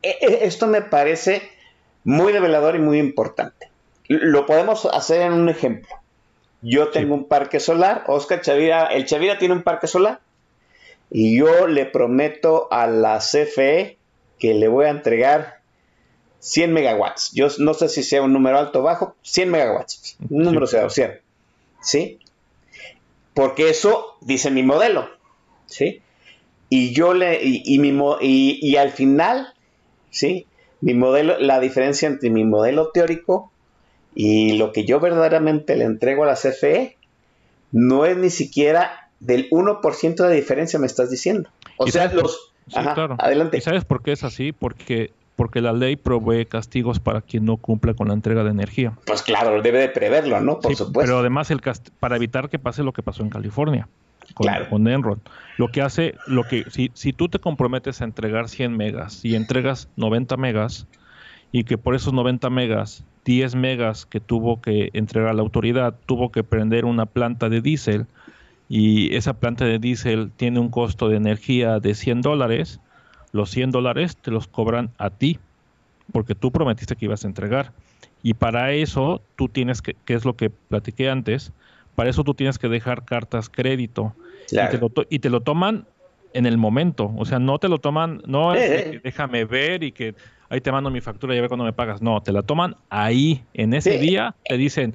eh, 0.00 0.38
esto 0.42 0.68
me 0.68 0.80
parece 0.80 1.42
muy 2.04 2.32
revelador 2.32 2.76
y 2.76 2.78
muy 2.78 3.00
importante 3.00 3.68
lo 4.06 4.46
podemos 4.46 4.86
hacer 4.86 5.22
en 5.22 5.32
un 5.32 5.48
ejemplo. 5.48 5.88
Yo 6.62 6.90
tengo 6.90 7.14
un 7.14 7.24
parque 7.24 7.58
solar, 7.58 8.04
Oscar 8.06 8.40
Chavira, 8.42 8.86
el 8.86 9.06
Chavira 9.06 9.38
tiene 9.38 9.54
un 9.54 9.62
parque 9.64 9.88
solar 9.88 10.20
y 11.10 11.36
yo 11.36 11.66
le 11.66 11.84
prometo 11.84 12.68
a 12.70 12.86
la 12.86 13.18
CFE 13.18 13.98
que 14.38 14.54
le 14.54 14.68
voy 14.68 14.84
a 14.84 14.90
entregar 14.90 15.62
100 16.38 16.72
megawatts. 16.72 17.32
Yo 17.32 17.48
no 17.58 17.74
sé 17.74 17.88
si 17.88 18.04
sea 18.04 18.22
un 18.22 18.32
número 18.32 18.56
alto 18.56 18.78
o 18.78 18.82
bajo, 18.82 19.16
100 19.22 19.50
megawatts. 19.50 20.16
Un 20.30 20.44
número 20.44 20.68
sea 20.68 20.88
100. 20.88 21.20
¿Sí? 21.82 22.20
Porque 23.34 23.70
eso 23.70 24.16
dice 24.20 24.50
mi 24.50 24.62
modelo. 24.62 25.08
¿Sí? 25.66 26.02
Y 26.68 26.92
yo 26.92 27.14
le, 27.14 27.40
y, 27.42 27.78
mi, 27.78 27.88
y, 28.20 28.58
y 28.62 28.76
al 28.76 28.90
final, 28.90 29.54
¿sí? 30.10 30.46
Mi 30.80 30.94
modelo, 30.94 31.38
la 31.38 31.60
diferencia 31.60 32.08
entre 32.08 32.30
mi 32.30 32.44
modelo 32.44 32.90
teórico 32.90 33.50
y 34.14 34.56
lo 34.56 34.72
que 34.72 34.84
yo 34.84 35.00
verdaderamente 35.00 35.76
le 35.76 35.84
entrego 35.84 36.24
a 36.24 36.26
la 36.28 36.34
CFE 36.34 36.96
no 37.72 38.04
es 38.04 38.16
ni 38.16 38.30
siquiera 38.30 39.10
del 39.20 39.48
1% 39.50 40.26
de 40.26 40.34
diferencia, 40.34 40.78
me 40.78 40.86
estás 40.86 41.10
diciendo. 41.10 41.50
O 41.76 41.86
sea, 41.86 42.12
los... 42.12 42.52
adelante. 42.74 43.58
¿Y 43.58 43.60
sabes 43.60 43.84
por 43.84 44.02
qué 44.02 44.12
es 44.12 44.24
así? 44.24 44.52
Porque, 44.52 45.12
porque 45.40 45.62
la 45.62 45.72
ley 45.72 45.96
provee 45.96 46.44
castigos 46.44 47.00
para 47.00 47.22
quien 47.22 47.46
no 47.46 47.56
cumpla 47.56 47.94
con 47.94 48.08
la 48.08 48.12
entrega 48.12 48.44
de 48.44 48.50
energía. 48.50 48.92
Pues 49.06 49.22
claro, 49.22 49.62
debe 49.62 49.78
de 49.78 49.88
preverlo, 49.88 50.38
¿no? 50.42 50.60
Por 50.60 50.70
Sí, 50.70 50.76
supuesto. 50.76 51.00
Pero 51.00 51.18
además 51.20 51.50
el 51.50 51.62
cast- 51.62 51.88
para 51.98 52.16
evitar 52.16 52.50
que 52.50 52.58
pase 52.58 52.82
lo 52.82 52.92
que 52.92 53.02
pasó 53.02 53.22
en 53.22 53.30
California 53.30 53.88
con, 54.34 54.44
Claro. 54.48 54.68
con 54.68 54.86
Enron. 54.86 55.22
Lo 55.56 55.68
que 55.68 55.80
hace, 55.80 56.14
lo 56.26 56.44
que 56.44 56.64
si, 56.68 56.90
si 56.92 57.14
tú 57.14 57.30
te 57.30 57.38
comprometes 57.38 58.02
a 58.02 58.04
entregar 58.04 58.50
100 58.50 58.76
megas 58.76 59.24
y 59.24 59.34
entregas 59.34 59.88
90 59.96 60.36
megas 60.36 60.86
y 61.52 61.64
que 61.64 61.78
por 61.78 61.94
esos 61.94 62.12
90 62.12 62.50
megas 62.50 63.06
10 63.24 63.54
megas 63.54 64.04
que 64.04 64.20
tuvo 64.20 64.60
que 64.60 64.90
entregar 64.92 65.34
la 65.34 65.40
autoridad 65.40 65.94
tuvo 66.04 66.30
que 66.32 66.44
prender 66.44 66.84
una 66.84 67.06
planta 67.06 67.48
de 67.48 67.62
diésel 67.62 68.08
y 68.68 69.16
esa 69.16 69.40
planta 69.40 69.64
de 69.64 69.78
diésel 69.78 70.32
tiene 70.36 70.60
un 70.60 70.68
costo 70.68 71.08
de 71.08 71.16
energía 71.16 71.80
de 71.80 71.94
100 71.94 72.20
dólares, 72.20 72.78
los 73.32 73.50
100 73.50 73.70
dólares 73.70 74.16
te 74.16 74.30
los 74.30 74.46
cobran 74.48 74.90
a 74.98 75.10
ti 75.10 75.38
porque 76.12 76.34
tú 76.34 76.50
prometiste 76.50 76.96
que 76.96 77.04
ibas 77.04 77.24
a 77.24 77.28
entregar. 77.28 77.72
Y 78.22 78.34
para 78.34 78.72
eso 78.72 79.22
tú 79.36 79.48
tienes 79.48 79.80
que, 79.82 79.94
que 80.04 80.14
es 80.14 80.24
lo 80.24 80.34
que 80.36 80.50
platiqué 80.50 81.08
antes, 81.08 81.52
para 81.94 82.10
eso 82.10 82.24
tú 82.24 82.34
tienes 82.34 82.58
que 82.58 82.68
dejar 82.68 83.04
cartas 83.04 83.48
crédito. 83.48 84.14
Claro. 84.48 84.68
Y, 84.68 84.70
te 84.72 84.78
lo, 84.80 85.06
y 85.08 85.18
te 85.20 85.30
lo 85.30 85.40
toman 85.40 85.86
en 86.32 86.46
el 86.46 86.58
momento. 86.58 87.12
O 87.16 87.24
sea, 87.24 87.38
no 87.38 87.58
te 87.58 87.68
lo 87.68 87.78
toman, 87.78 88.22
no 88.26 88.54
es 88.54 88.68
de 88.68 88.78
Eh, 88.78 88.90
que 88.90 88.96
eh. 88.96 89.00
déjame 89.04 89.44
ver 89.44 89.82
y 89.84 89.92
que 89.92 90.14
ahí 90.48 90.60
te 90.60 90.72
mando 90.72 90.90
mi 90.90 91.00
factura 91.00 91.34
y 91.34 91.38
a 91.38 91.40
ver 91.40 91.48
cuándo 91.48 91.64
me 91.64 91.72
pagas. 91.72 92.02
No, 92.02 92.20
te 92.22 92.32
la 92.32 92.42
toman 92.42 92.76
ahí, 92.88 93.44
en 93.54 93.74
ese 93.74 93.92
Sí. 93.92 93.98
día, 93.98 94.34
te 94.44 94.56
dicen, 94.56 94.94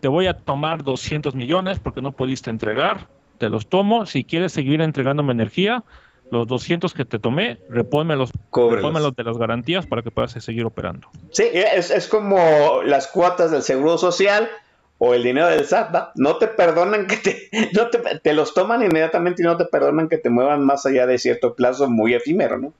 te 0.00 0.08
voy 0.08 0.26
a 0.26 0.34
tomar 0.34 0.82
200 0.82 1.34
millones 1.34 1.78
porque 1.78 2.02
no 2.02 2.12
pudiste 2.12 2.50
entregar, 2.50 3.08
te 3.38 3.48
los 3.48 3.68
tomo, 3.68 4.06
si 4.06 4.24
quieres 4.24 4.52
seguir 4.52 4.80
entregándome 4.80 5.32
energía, 5.32 5.84
los 6.30 6.46
200 6.46 6.92
que 6.92 7.04
te 7.04 7.18
tomé, 7.18 7.58
repónmelos, 7.68 8.30
repónmelos 8.52 9.14
de 9.14 9.24
las 9.24 9.38
garantías 9.38 9.86
para 9.86 10.02
que 10.02 10.10
puedas 10.10 10.32
seguir 10.32 10.64
operando. 10.64 11.08
Sí, 11.30 11.44
es, 11.52 11.90
es 11.90 12.08
como 12.08 12.82
las 12.84 13.06
cuotas 13.06 13.50
del 13.50 13.62
Seguro 13.62 13.98
Social 13.98 14.48
o 14.98 15.14
el 15.14 15.22
dinero 15.22 15.48
del 15.48 15.64
SAT, 15.64 15.94
¿va? 15.94 16.12
No 16.14 16.36
te 16.36 16.48
perdonan 16.48 17.06
que 17.06 17.16
te, 17.16 17.48
no 17.74 17.88
te, 17.88 17.98
te 18.18 18.32
los 18.32 18.54
toman 18.54 18.82
inmediatamente 18.82 19.42
y 19.42 19.44
no 19.44 19.56
te 19.56 19.66
perdonan 19.66 20.08
que 20.08 20.18
te 20.18 20.30
muevan 20.30 20.64
más 20.64 20.86
allá 20.86 21.06
de 21.06 21.18
cierto 21.18 21.54
plazo 21.54 21.88
muy 21.88 22.14
efímero, 22.14 22.58
¿no? 22.58 22.72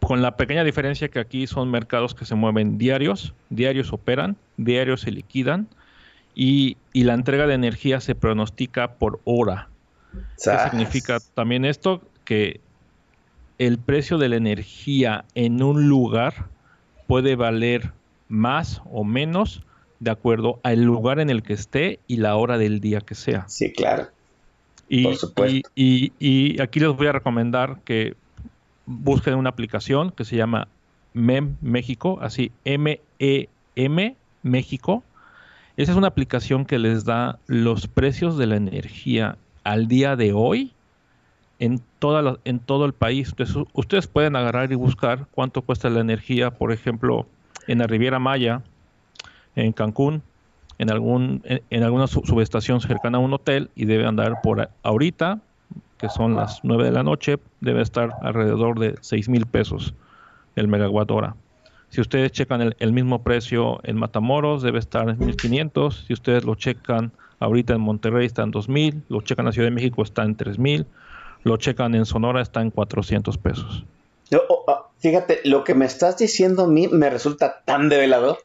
Con 0.00 0.20
la 0.20 0.36
pequeña 0.36 0.64
diferencia 0.64 1.08
que 1.08 1.18
aquí 1.18 1.46
son 1.46 1.70
mercados 1.70 2.14
que 2.14 2.26
se 2.26 2.34
mueven 2.34 2.76
diarios, 2.76 3.32
diarios 3.48 3.92
operan, 3.92 4.36
diarios 4.58 5.00
se 5.00 5.10
liquidan 5.10 5.66
y, 6.34 6.76
y 6.92 7.04
la 7.04 7.14
entrega 7.14 7.46
de 7.46 7.54
energía 7.54 8.00
se 8.00 8.14
pronostica 8.14 8.92
por 8.92 9.20
hora. 9.24 9.68
¿Qué 10.42 10.56
significa 10.70 11.18
también 11.34 11.64
esto? 11.64 12.02
Que 12.24 12.60
el 13.58 13.78
precio 13.78 14.18
de 14.18 14.28
la 14.28 14.36
energía 14.36 15.24
en 15.34 15.62
un 15.62 15.88
lugar 15.88 16.46
puede 17.06 17.36
valer 17.36 17.92
más 18.28 18.82
o 18.90 19.04
menos 19.04 19.62
de 20.00 20.10
acuerdo 20.10 20.60
al 20.64 20.82
lugar 20.82 21.20
en 21.20 21.30
el 21.30 21.42
que 21.42 21.52
esté 21.52 22.00
y 22.08 22.16
la 22.16 22.36
hora 22.36 22.58
del 22.58 22.80
día 22.80 23.00
que 23.00 23.14
sea. 23.14 23.48
Sí, 23.48 23.72
claro. 23.72 24.08
Y, 24.88 25.04
Por 25.04 25.16
supuesto. 25.16 25.70
y- 25.74 26.12
y- 26.18 26.54
y 26.56 26.60
aquí 26.60 26.80
les 26.80 26.90
voy 26.94 27.06
a 27.06 27.12
recomendar 27.12 27.80
que 27.84 28.14
busquen 28.86 29.34
una 29.34 29.50
aplicación 29.50 30.10
que 30.10 30.24
se 30.24 30.36
llama 30.36 30.68
MEM 31.14 31.56
México, 31.62 32.18
así 32.20 32.50
M-E-M 32.64 34.16
México. 34.42 35.02
Esa 35.76 35.92
es 35.92 35.98
una 35.98 36.08
aplicación 36.08 36.66
que 36.66 36.78
les 36.78 37.04
da 37.04 37.38
los 37.46 37.86
precios 37.88 38.36
de 38.36 38.46
la 38.46 38.56
energía 38.56 39.38
al 39.64 39.88
día 39.88 40.16
de 40.16 40.32
hoy 40.32 40.72
en, 41.58 41.80
toda 41.98 42.22
la- 42.22 42.38
en 42.44 42.58
todo 42.58 42.84
el 42.84 42.92
país. 42.92 43.34
Ustedes 43.72 44.06
pueden 44.06 44.36
agarrar 44.36 44.72
y 44.72 44.74
buscar 44.74 45.26
cuánto 45.32 45.62
cuesta 45.62 45.88
la 45.90 46.00
energía, 46.00 46.50
por 46.52 46.72
ejemplo, 46.72 47.26
en 47.66 47.78
la 47.78 47.86
Riviera 47.86 48.18
Maya, 48.18 48.62
en 49.56 49.72
Cancún, 49.72 50.22
en 50.78 50.90
algún 50.90 51.40
en, 51.44 51.62
en 51.70 51.82
alguna 51.84 52.06
su- 52.06 52.22
subestación 52.24 52.80
cercana 52.80 53.18
a 53.18 53.20
un 53.20 53.32
hotel 53.32 53.70
y 53.76 53.84
debe 53.84 54.06
andar 54.06 54.40
por 54.42 54.68
ahorita, 54.82 55.38
que 55.98 56.08
son 56.08 56.34
las 56.34 56.60
9 56.64 56.84
de 56.84 56.92
la 56.92 57.02
noche, 57.02 57.38
debe 57.60 57.80
estar 57.82 58.10
alrededor 58.22 58.78
de 58.78 58.96
6 59.00 59.28
mil 59.28 59.46
pesos 59.46 59.94
el 60.56 60.68
megawatt 60.68 61.10
hora. 61.10 61.36
Si 61.88 62.00
ustedes 62.00 62.32
checan 62.32 62.60
el, 62.60 62.76
el 62.80 62.92
mismo 62.92 63.22
precio 63.22 63.78
en 63.84 63.96
Matamoros, 63.96 64.62
debe 64.62 64.80
estar 64.80 65.08
en 65.08 65.16
1500. 65.18 66.04
Si 66.08 66.12
ustedes 66.12 66.44
lo 66.44 66.56
checan 66.56 67.12
ahorita 67.38 67.74
en 67.74 67.80
Monterrey, 67.80 68.26
está 68.26 68.42
en 68.42 68.50
2000. 68.50 69.04
Lo 69.08 69.20
checan 69.20 69.44
en 69.44 69.46
la 69.46 69.52
Ciudad 69.52 69.68
de 69.68 69.74
México, 69.74 70.02
está 70.02 70.24
en 70.24 70.34
3000. 70.34 70.86
Lo 71.44 71.56
checan 71.58 71.94
en 71.94 72.06
Sonora, 72.06 72.42
está 72.42 72.60
en 72.60 72.70
400 72.70 73.38
pesos. 73.38 73.84
Oh, 74.48 74.64
ah, 74.66 74.88
fíjate, 74.98 75.40
lo 75.44 75.62
que 75.62 75.74
me 75.74 75.84
estás 75.84 76.16
diciendo 76.18 76.64
a 76.64 76.66
mí 76.66 76.88
me 76.88 77.10
resulta 77.10 77.62
tan 77.64 77.88
develador. 77.88 78.38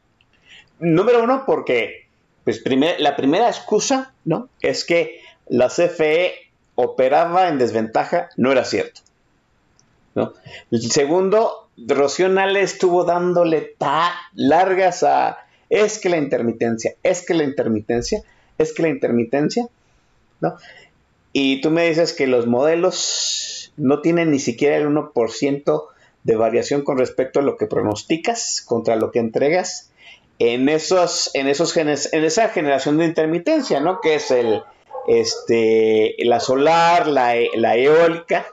Número 0.80 1.24
uno, 1.24 1.44
porque 1.46 2.08
pues, 2.44 2.62
la 3.00 3.16
primera 3.16 3.48
excusa, 3.48 4.14
¿no? 4.26 4.50
Es 4.62 4.86
que 4.86 5.22
la 5.48 5.68
CFE 5.68 6.34
operaba 6.76 7.48
en 7.50 7.58
desventaja, 7.58 8.30
no 8.38 8.52
era 8.52 8.64
cierto. 8.64 9.02
¿no? 10.16 10.34
El 10.72 10.82
segundo, 10.92 11.70
Rocío 11.78 12.30
Nale 12.30 12.62
estuvo 12.62 13.04
dándole 13.04 13.76
ta 13.78 14.14
largas 14.34 15.04
a 15.04 15.40
es 15.70 16.00
que 16.00 16.10
la 16.10 16.18
intermitencia, 16.18 16.96
es 17.04 17.26
que 17.26 17.34
la 17.34 17.44
intermitencia, 17.44 18.24
es 18.58 18.74
que 18.74 18.82
la 18.82 18.90
intermitencia, 18.90 19.68
¿no? 20.42 20.56
Y 21.34 21.62
tú 21.62 21.70
me 21.72 21.88
dices 21.88 22.14
que 22.14 22.28
los 22.28 22.48
modelos 22.48 23.72
no 23.78 24.02
tienen 24.02 24.32
ni 24.32 24.40
siquiera 24.40 24.78
el 24.78 24.88
1% 24.88 25.84
de 26.24 26.36
variación 26.36 26.82
con 26.84 26.98
respecto 26.98 27.40
a 27.40 27.44
lo 27.44 27.56
que 27.58 27.66
pronosticas 27.68 28.62
contra 28.66 28.96
lo 28.96 29.12
que 29.12 29.20
entregas 29.20 29.92
en 30.40 30.70
esos 30.70 31.32
en 31.34 31.48
esos 31.48 31.74
genes, 31.74 32.12
en 32.14 32.24
esa 32.24 32.50
generación 32.50 32.98
de 32.98 33.06
intermitencia, 33.06 33.80
¿no? 33.80 34.00
Que 34.02 34.16
es 34.16 34.32
el 34.32 34.62
este 35.08 36.16
la 36.20 36.40
solar, 36.40 37.08
la, 37.08 37.36
e- 37.38 37.50
la 37.56 37.76
eólica. 37.76 38.46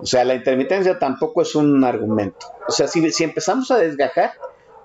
O 0.00 0.06
sea, 0.06 0.24
la 0.24 0.34
intermitencia 0.34 0.98
tampoco 0.98 1.42
es 1.42 1.54
un 1.54 1.84
argumento. 1.84 2.46
O 2.68 2.72
sea, 2.72 2.88
si, 2.88 3.10
si 3.12 3.24
empezamos 3.24 3.70
a 3.70 3.78
desgajar, 3.78 4.32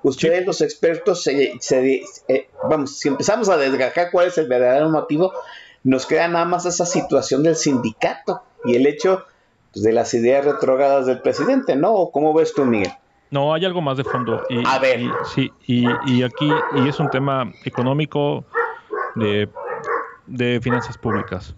ustedes 0.04 0.46
los 0.46 0.62
expertos, 0.62 1.24
se- 1.24 1.54
se- 1.60 2.04
eh, 2.28 2.48
vamos, 2.70 3.00
si 3.00 3.08
empezamos 3.08 3.50
a 3.50 3.58
desgajar 3.58 4.12
cuál 4.12 4.28
es 4.28 4.38
el 4.38 4.48
verdadero 4.48 4.90
motivo, 4.90 5.34
nos 5.84 6.06
queda 6.06 6.28
nada 6.28 6.46
más 6.46 6.66
esa 6.66 6.86
situación 6.86 7.44
del 7.44 7.56
sindicato 7.56 8.42
y 8.66 8.76
el 8.76 8.86
hecho 8.88 9.24
pues, 9.74 9.84
de 9.84 9.94
las 9.94 10.14
ideas 10.14 10.46
retrógradas 10.46 11.06
del 11.06 11.22
presidente, 11.22 11.76
¿no? 11.76 11.94
¿O 11.94 12.12
¿Cómo 12.12 12.34
ves 12.34 12.54
tú, 12.54 12.66
Miguel? 12.66 12.92
No, 13.30 13.54
hay 13.54 13.66
algo 13.66 13.82
más 13.82 13.98
de 13.98 14.04
fondo. 14.04 14.42
Y, 14.50 14.66
A 14.66 14.80
ver. 14.80 15.00
y- 15.02 15.12
sí, 15.26 15.52
y, 15.68 15.86
y 16.12 16.24
aquí 16.24 16.50
y 16.72 16.88
es 16.88 17.00
un 17.00 17.10
tema 17.10 17.54
económico 17.66 18.46
de, 19.16 19.50
de 20.28 20.60
finanzas 20.62 20.98
públicas. 20.98 21.54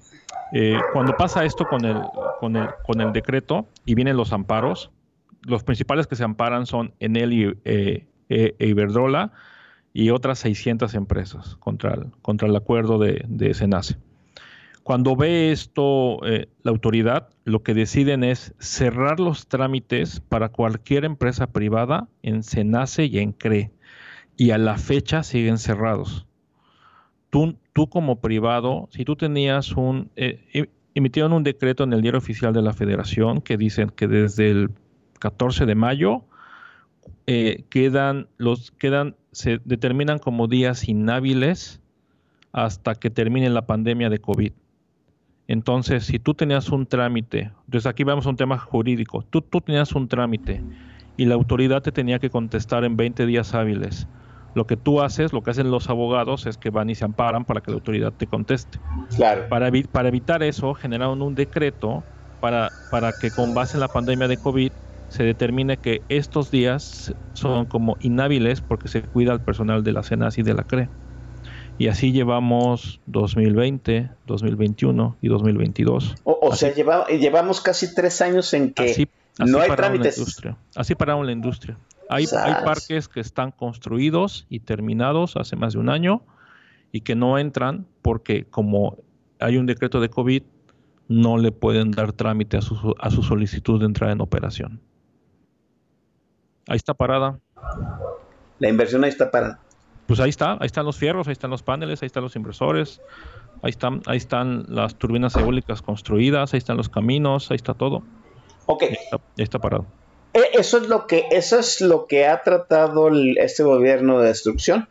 Eh, 0.52 0.78
cuando 0.94 1.14
pasa 1.16 1.46
esto 1.46 1.66
con 1.68 1.86
el, 1.86 2.10
con, 2.40 2.56
el, 2.56 2.68
con 2.82 3.02
el 3.02 3.14
decreto 3.14 3.68
y 3.86 3.94
vienen 3.94 4.18
los 4.18 4.34
amparos, 4.34 4.90
los 5.44 5.64
principales 5.64 6.08
que 6.08 6.16
se 6.16 6.24
amparan 6.24 6.66
son 6.66 6.94
Enel 7.00 7.34
y 7.34 7.44
eh, 7.66 8.08
eh, 8.30 8.56
e 8.58 8.68
Iberdrola 8.68 9.32
y 9.94 10.10
otras 10.10 10.40
600 10.40 10.96
empresas 10.96 11.56
contra 11.58 11.94
el, 11.94 12.12
contra 12.24 12.48
el 12.48 12.56
acuerdo 12.56 12.98
de, 12.98 13.24
de 13.28 13.54
Senace. 13.54 13.96
Cuando 14.90 15.16
ve 15.16 15.52
esto 15.52 16.18
eh, 16.26 16.48
la 16.64 16.72
autoridad, 16.72 17.30
lo 17.44 17.62
que 17.62 17.76
deciden 17.76 18.24
es 18.24 18.56
cerrar 18.58 19.20
los 19.20 19.48
trámites 19.48 20.20
para 20.20 20.50
cualquier 20.50 21.06
empresa 21.06 21.46
privada 21.46 22.10
en 22.24 22.42
Senace 22.42 23.06
y 23.06 23.20
en 23.20 23.34
CRE. 23.34 23.72
Y 24.36 24.50
a 24.50 24.58
la 24.58 24.80
fecha 24.80 25.22
siguen 25.22 25.60
cerrados. 25.60 26.26
Tú, 27.30 27.56
tú 27.74 27.88
como 27.88 28.20
privado, 28.20 28.90
si 28.90 29.06
tú 29.06 29.16
tenías 29.16 29.74
un... 29.74 30.10
eh, 30.16 30.44
em- 30.54 30.70
emitieron 30.96 31.34
un 31.34 31.44
decreto 31.44 31.84
en 31.84 31.94
el 31.94 32.02
diario 32.02 32.18
oficial 32.18 32.52
de 32.52 32.64
la 32.64 32.74
federación 32.74 33.42
que 33.42 33.58
dicen 33.58 33.92
que 33.92 34.08
desde 34.08 34.50
el 34.50 34.72
14 35.20 35.68
de 35.68 35.76
mayo 35.76 36.24
eh, 37.28 37.64
quedan 37.70 38.28
los 38.38 38.72
quedan 38.72 39.16
se 39.34 39.60
determinan 39.66 40.18
como 40.18 40.48
días 40.48 40.90
inhábiles 40.90 41.80
hasta 42.54 42.96
que 42.96 43.12
termine 43.12 43.52
la 43.52 43.68
pandemia 43.68 44.10
de 44.10 44.18
COVID. 44.18 44.52
Entonces, 45.50 46.06
si 46.06 46.20
tú 46.20 46.36
tenías 46.36 46.70
un 46.72 46.88
trámite, 46.88 47.54
entonces 47.66 47.88
aquí 47.88 48.06
vamos 48.06 48.28
a 48.28 48.30
un 48.32 48.38
tema 48.38 48.60
jurídico, 48.60 49.24
tú, 49.32 49.42
tú 49.44 49.62
tenías 49.62 49.94
un 49.94 50.08
trámite 50.08 50.66
y 51.18 51.26
la 51.26 51.36
autoridad 51.36 51.82
te 51.84 51.92
tenía 51.94 52.20
que 52.20 52.30
contestar 52.32 52.86
en 52.86 52.98
20 52.98 53.26
días 53.28 53.54
hábiles. 53.56 54.10
Lo 54.54 54.68
que 54.68 54.78
tú 54.78 55.02
haces, 55.02 55.34
lo 55.34 55.44
que 55.44 55.52
hacen 55.52 55.72
los 55.72 55.90
abogados 55.90 56.48
es 56.48 56.58
que 56.58 56.72
van 56.72 56.90
y 56.92 56.96
se 56.96 57.06
amparan 57.06 57.46
para 57.46 57.62
que 57.62 57.72
la 57.72 57.76
autoridad 57.78 58.14
te 58.14 58.28
conteste. 58.28 58.82
Claro. 59.16 59.48
Para, 59.50 59.70
evi- 59.70 59.90
para 59.90 60.10
evitar 60.10 60.44
eso, 60.44 60.74
generaron 60.76 61.22
un 61.22 61.36
decreto 61.36 62.08
para, 62.40 62.74
para 62.90 63.14
que 63.14 63.32
con 63.32 63.54
base 63.54 63.78
en 63.78 63.82
la 63.82 63.92
pandemia 63.92 64.28
de 64.28 64.40
COVID 64.40 64.74
se 65.08 65.24
determine 65.24 65.80
que 65.80 66.06
estos 66.10 66.52
días 66.52 67.16
son 67.34 67.66
como 67.68 67.98
inhábiles 68.00 68.62
porque 68.62 68.88
se 68.90 69.04
cuida 69.10 69.32
al 69.34 69.44
personal 69.44 69.84
de 69.84 69.94
la 69.94 70.04
CENAS 70.04 70.38
y 70.38 70.44
de 70.44 70.54
la 70.54 70.64
CRE. 70.64 70.92
Y 71.80 71.88
así 71.88 72.12
llevamos 72.12 73.00
2020, 73.08 74.12
2021 74.28 75.16
y 75.22 75.28
2022. 75.30 76.16
O, 76.26 76.38
o 76.42 76.56
sea, 76.56 76.74
lleva- 76.74 77.08
llevamos 77.08 77.62
casi 77.62 77.96
tres 77.96 78.22
años 78.22 78.54
en 78.54 78.74
que 78.74 78.84
Así, 78.92 79.08
Así 79.40 79.52
no 79.52 79.60
hay 79.60 79.70
pararon 79.70 79.94
la 79.94 80.00
trámites. 80.02 80.18
industria. 80.18 80.58
Así 80.76 80.94
pararon 80.96 81.26
la 81.26 81.32
industria. 81.32 81.78
Hay, 82.10 82.26
hay 82.44 82.54
parques 82.66 83.08
que 83.08 83.20
están 83.22 83.52
construidos 83.52 84.46
y 84.50 84.60
terminados 84.60 85.38
hace 85.38 85.56
más 85.56 85.74
de 85.74 85.80
un 85.80 85.90
año 85.90 86.22
y 86.92 87.02
que 87.02 87.16
no 87.16 87.38
entran 87.40 87.86
porque 88.02 88.44
como 88.46 88.98
hay 89.40 89.58
un 89.58 89.66
decreto 89.66 90.02
de 90.02 90.10
COVID, 90.10 90.44
no 91.08 91.38
le 91.38 91.52
pueden 91.52 91.92
dar 91.92 92.12
trámite 92.12 92.58
a 92.58 92.62
su, 92.62 92.94
a 93.00 93.10
su 93.10 93.24
solicitud 93.24 93.80
de 93.80 93.86
entrada 93.86 94.12
en 94.12 94.22
operación. 94.22 94.82
Ahí 96.68 96.76
está 96.78 96.94
parada. 96.94 97.40
La 98.60 98.70
inversión 98.70 99.04
ahí 99.04 99.10
está 99.10 99.32
para. 99.32 99.60
Pues 100.10 100.20
ahí 100.20 100.32
está, 100.32 100.54
ahí 100.54 100.66
están 100.66 100.88
los 100.88 100.98
fierros, 100.98 101.28
ahí 101.28 101.34
están 101.34 101.52
los 101.52 101.62
paneles, 101.62 102.02
ahí 102.02 102.08
están 102.08 102.24
los 102.24 102.36
inversores, 102.36 103.00
ahí 103.62 103.70
están, 103.70 104.02
ahí 104.08 104.18
están 104.18 104.66
las 104.68 104.96
turbinas 104.96 105.38
eólicas 105.38 105.84
construidas, 105.84 106.52
ahí 106.52 106.58
están 106.58 106.78
los 106.78 106.90
caminos, 106.90 107.52
ahí 107.52 107.58
está 107.58 107.76
todo. 107.76 108.02
Ok, 108.66 108.82
Ahí 108.84 108.94
está, 109.04 109.16
ahí 109.18 109.44
está 109.44 109.60
parado. 109.60 109.86
E- 110.34 110.50
eso 110.60 110.78
es 110.80 110.88
lo 110.88 111.06
que, 111.06 111.26
eso 111.30 111.60
es 111.60 111.80
lo 111.82 112.08
que 112.08 112.26
ha 112.26 112.42
tratado 112.42 113.08
el- 113.10 113.38
este 113.38 113.62
gobierno 113.62 114.20
de 114.20 114.30
destrucción 114.30 114.90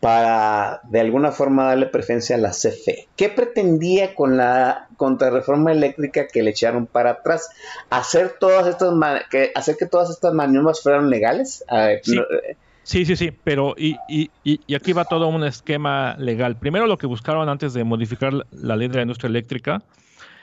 para 0.00 0.80
de 0.84 1.00
alguna 1.00 1.30
forma 1.30 1.66
darle 1.66 1.84
preferencia 1.86 2.36
a 2.36 2.38
la 2.38 2.52
CFE. 2.52 3.08
¿Qué 3.16 3.28
pretendía 3.28 4.14
con 4.14 4.38
la 4.38 4.88
contrarreforma 4.96 5.70
eléctrica 5.72 6.28
que 6.28 6.42
le 6.42 6.50
echaron 6.50 6.86
para 6.86 7.10
atrás? 7.10 7.50
Hacer 7.90 8.36
todas 8.40 8.66
estas 8.68 8.92
que 9.30 9.52
hacer 9.54 9.76
que 9.76 9.86
todas 9.86 10.08
estas 10.08 10.32
maniobras 10.32 10.82
fueran 10.82 11.10
legales. 11.10 11.62
Ver, 11.70 12.00
Sí. 12.02 12.16
no, 12.16 12.22
eh, 12.22 12.56
Sí, 12.84 13.06
sí, 13.06 13.16
sí, 13.16 13.32
pero 13.42 13.74
y, 13.78 13.96
y, 14.08 14.30
y, 14.44 14.74
aquí 14.74 14.92
va 14.92 15.06
todo 15.06 15.26
un 15.28 15.42
esquema 15.42 16.16
legal. 16.18 16.58
Primero 16.58 16.86
lo 16.86 16.98
que 16.98 17.06
buscaron 17.06 17.48
antes 17.48 17.72
de 17.72 17.82
modificar 17.82 18.46
la 18.52 18.76
ley 18.76 18.88
de 18.88 18.96
la 18.96 19.02
industria 19.02 19.28
eléctrica 19.28 19.82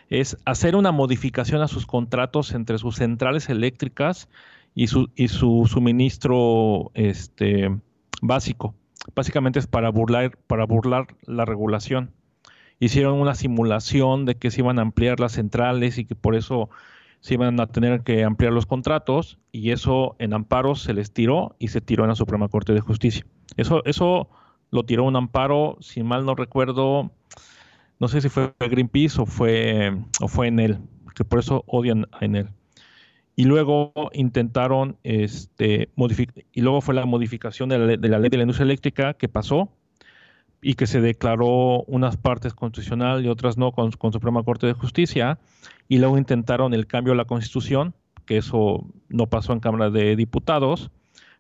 es 0.10 0.38
hacer 0.44 0.76
una 0.76 0.92
modificación 0.92 1.62
a 1.62 1.68
sus 1.68 1.86
contratos 1.86 2.54
entre 2.54 2.80
sus 2.80 2.96
centrales 2.96 3.48
eléctricas 3.48 4.28
y 4.74 4.88
su, 4.88 5.10
y 5.16 5.28
su 5.28 5.70
suministro 5.72 6.92
este, 6.96 7.70
básico. 8.24 8.74
Básicamente 9.16 9.60
es 9.60 9.68
para 9.68 9.90
burlar, 9.90 10.38
para 10.48 10.66
burlar 10.66 11.16
la 11.28 11.46
regulación. 11.46 12.12
Hicieron 12.80 13.22
una 13.22 13.36
simulación 13.36 14.26
de 14.26 14.36
que 14.36 14.50
se 14.50 14.62
iban 14.62 14.80
a 14.80 14.82
ampliar 14.82 15.20
las 15.20 15.34
centrales 15.34 16.00
y 16.00 16.06
que 16.06 16.16
por 16.16 16.36
eso 16.36 16.72
se 17.22 17.36
iban 17.36 17.60
a 17.60 17.68
tener 17.68 18.02
que 18.02 18.24
ampliar 18.24 18.52
los 18.52 18.66
contratos 18.66 19.38
y 19.52 19.72
eso 19.72 20.16
en 20.20 20.34
amparos 20.34 20.82
se 20.82 20.94
les 20.94 21.14
tiró 21.14 21.56
y 21.60 21.70
se 21.70 21.80
tiró 21.80 22.04
en 22.04 22.10
la 22.10 22.16
Suprema 22.16 22.50
Corte 22.50 22.74
de 22.74 22.82
Justicia. 22.82 23.26
Eso, 23.58 23.84
eso 23.86 24.28
lo 24.72 24.84
tiró 24.84 25.04
un 25.04 25.16
amparo, 25.16 25.78
si 25.82 26.02
mal 26.02 26.26
no 26.26 26.34
recuerdo, 26.34 27.12
no 28.00 28.08
sé 28.08 28.22
si 28.22 28.30
fue 28.30 28.54
Greenpeace 28.60 29.22
o 29.22 29.26
fue, 29.28 29.96
o 30.20 30.28
fue 30.28 30.48
Enel, 30.48 30.80
que 31.16 31.24
por 31.24 31.40
eso 31.40 31.64
odian 31.68 32.08
a 32.12 32.26
Enel. 32.26 32.50
Y 33.36 33.44
luego 33.46 33.94
intentaron, 34.14 34.98
este, 35.04 35.90
y 36.52 36.62
luego 36.62 36.82
fue 36.82 36.96
la 36.96 37.06
modificación 37.06 37.70
de 37.70 37.78
la, 37.78 37.98
de 37.98 38.10
la 38.10 38.20
ley 38.20 38.30
de 38.30 38.38
la 38.38 38.44
industria 38.44 38.66
eléctrica 38.66 39.14
que 39.14 39.30
pasó 39.30 39.70
y 40.62 40.76
que 40.76 40.86
se 40.88 41.02
declaró 41.02 41.84
unas 41.88 42.18
partes 42.18 42.54
constitucional 42.54 43.26
y 43.26 43.30
otras 43.30 43.58
no 43.58 43.72
con, 43.72 43.92
con 43.92 44.14
Suprema 44.14 44.44
Corte 44.44 44.68
de 44.68 44.74
Justicia, 44.74 45.40
y 45.88 45.98
luego 45.98 46.18
intentaron 46.18 46.74
el 46.74 46.88
cambio 46.88 47.14
a 47.14 47.16
la 47.16 47.26
Constitución, 47.26 47.94
que 48.26 48.38
eso 48.38 48.86
no 49.10 49.28
pasó 49.28 49.54
en 49.54 49.60
Cámara 49.60 49.90
de 49.90 50.16
Diputados, 50.16 50.92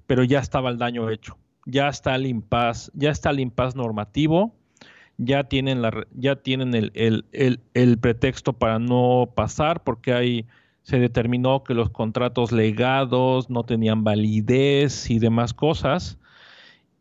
pero 0.07 0.23
ya 0.23 0.39
estaba 0.39 0.69
el 0.69 0.77
daño 0.77 1.09
hecho, 1.09 1.37
ya 1.65 1.87
está 1.87 2.15
el 2.15 2.25
impas, 2.25 2.91
ya 2.95 3.11
está 3.11 3.29
el 3.29 3.39
impas 3.39 3.75
normativo, 3.75 4.55
ya 5.17 5.43
tienen, 5.43 5.83
la, 5.83 6.07
ya 6.15 6.37
tienen 6.37 6.73
el, 6.73 6.91
el- 6.95 7.25
el- 7.31 7.59
el 7.75 7.99
pretexto 7.99 8.53
para 8.53 8.79
no 8.79 9.29
pasar, 9.35 9.83
porque 9.83 10.13
hay, 10.13 10.47
se 10.81 10.97
determinó 10.99 11.63
que 11.63 11.75
los 11.75 11.91
contratos 11.91 12.51
legados 12.51 13.49
no 13.51 13.63
tenían 13.63 14.03
validez 14.03 15.11
y 15.11 15.19
demás 15.19 15.53
cosas. 15.53 16.17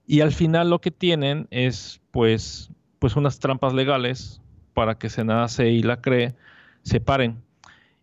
Y 0.07 0.21
al 0.21 0.33
final 0.33 0.68
lo 0.68 0.81
que 0.83 0.91
tienen 0.91 1.47
es 1.51 2.00
pues, 2.11 2.71
pues 2.99 3.17
unas 3.17 3.39
trampas 3.39 3.75
legales 3.75 4.41
para 4.75 4.97
que 4.97 5.09
Senase 5.09 5.71
y 5.71 5.83
la 5.83 6.01
CRE 6.01 6.35
se 6.83 7.01
paren. 7.01 7.43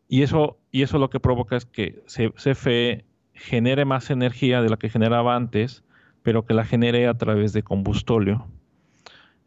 Y 0.07 0.21
eso, 0.21 0.57
y 0.71 0.83
eso 0.83 0.99
lo 0.99 1.09
que 1.09 1.19
provoca 1.19 1.57
es 1.57 1.65
que 1.65 2.01
CFE 2.05 3.03
genere 3.33 3.85
más 3.85 4.09
energía 4.09 4.61
de 4.61 4.69
la 4.69 4.77
que 4.77 4.89
generaba 4.89 5.35
antes, 5.35 5.83
pero 6.23 6.45
que 6.45 6.53
la 6.53 6.65
genere 6.65 7.07
a 7.07 7.13
través 7.15 7.53
de 7.53 7.63
combustóleo. 7.63 8.47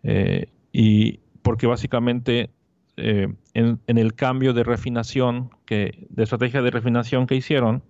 Eh, 0.02 0.48
y 0.72 1.20
porque 1.42 1.66
básicamente 1.66 2.50
eh, 2.96 3.28
en, 3.54 3.80
en 3.86 3.98
el 3.98 4.14
cambio 4.14 4.52
de 4.52 4.64
refinación, 4.64 5.50
que, 5.64 6.06
de 6.10 6.22
estrategia 6.22 6.62
de 6.62 6.70
refinación 6.70 7.26
que 7.26 7.34
hicieron, 7.34 7.82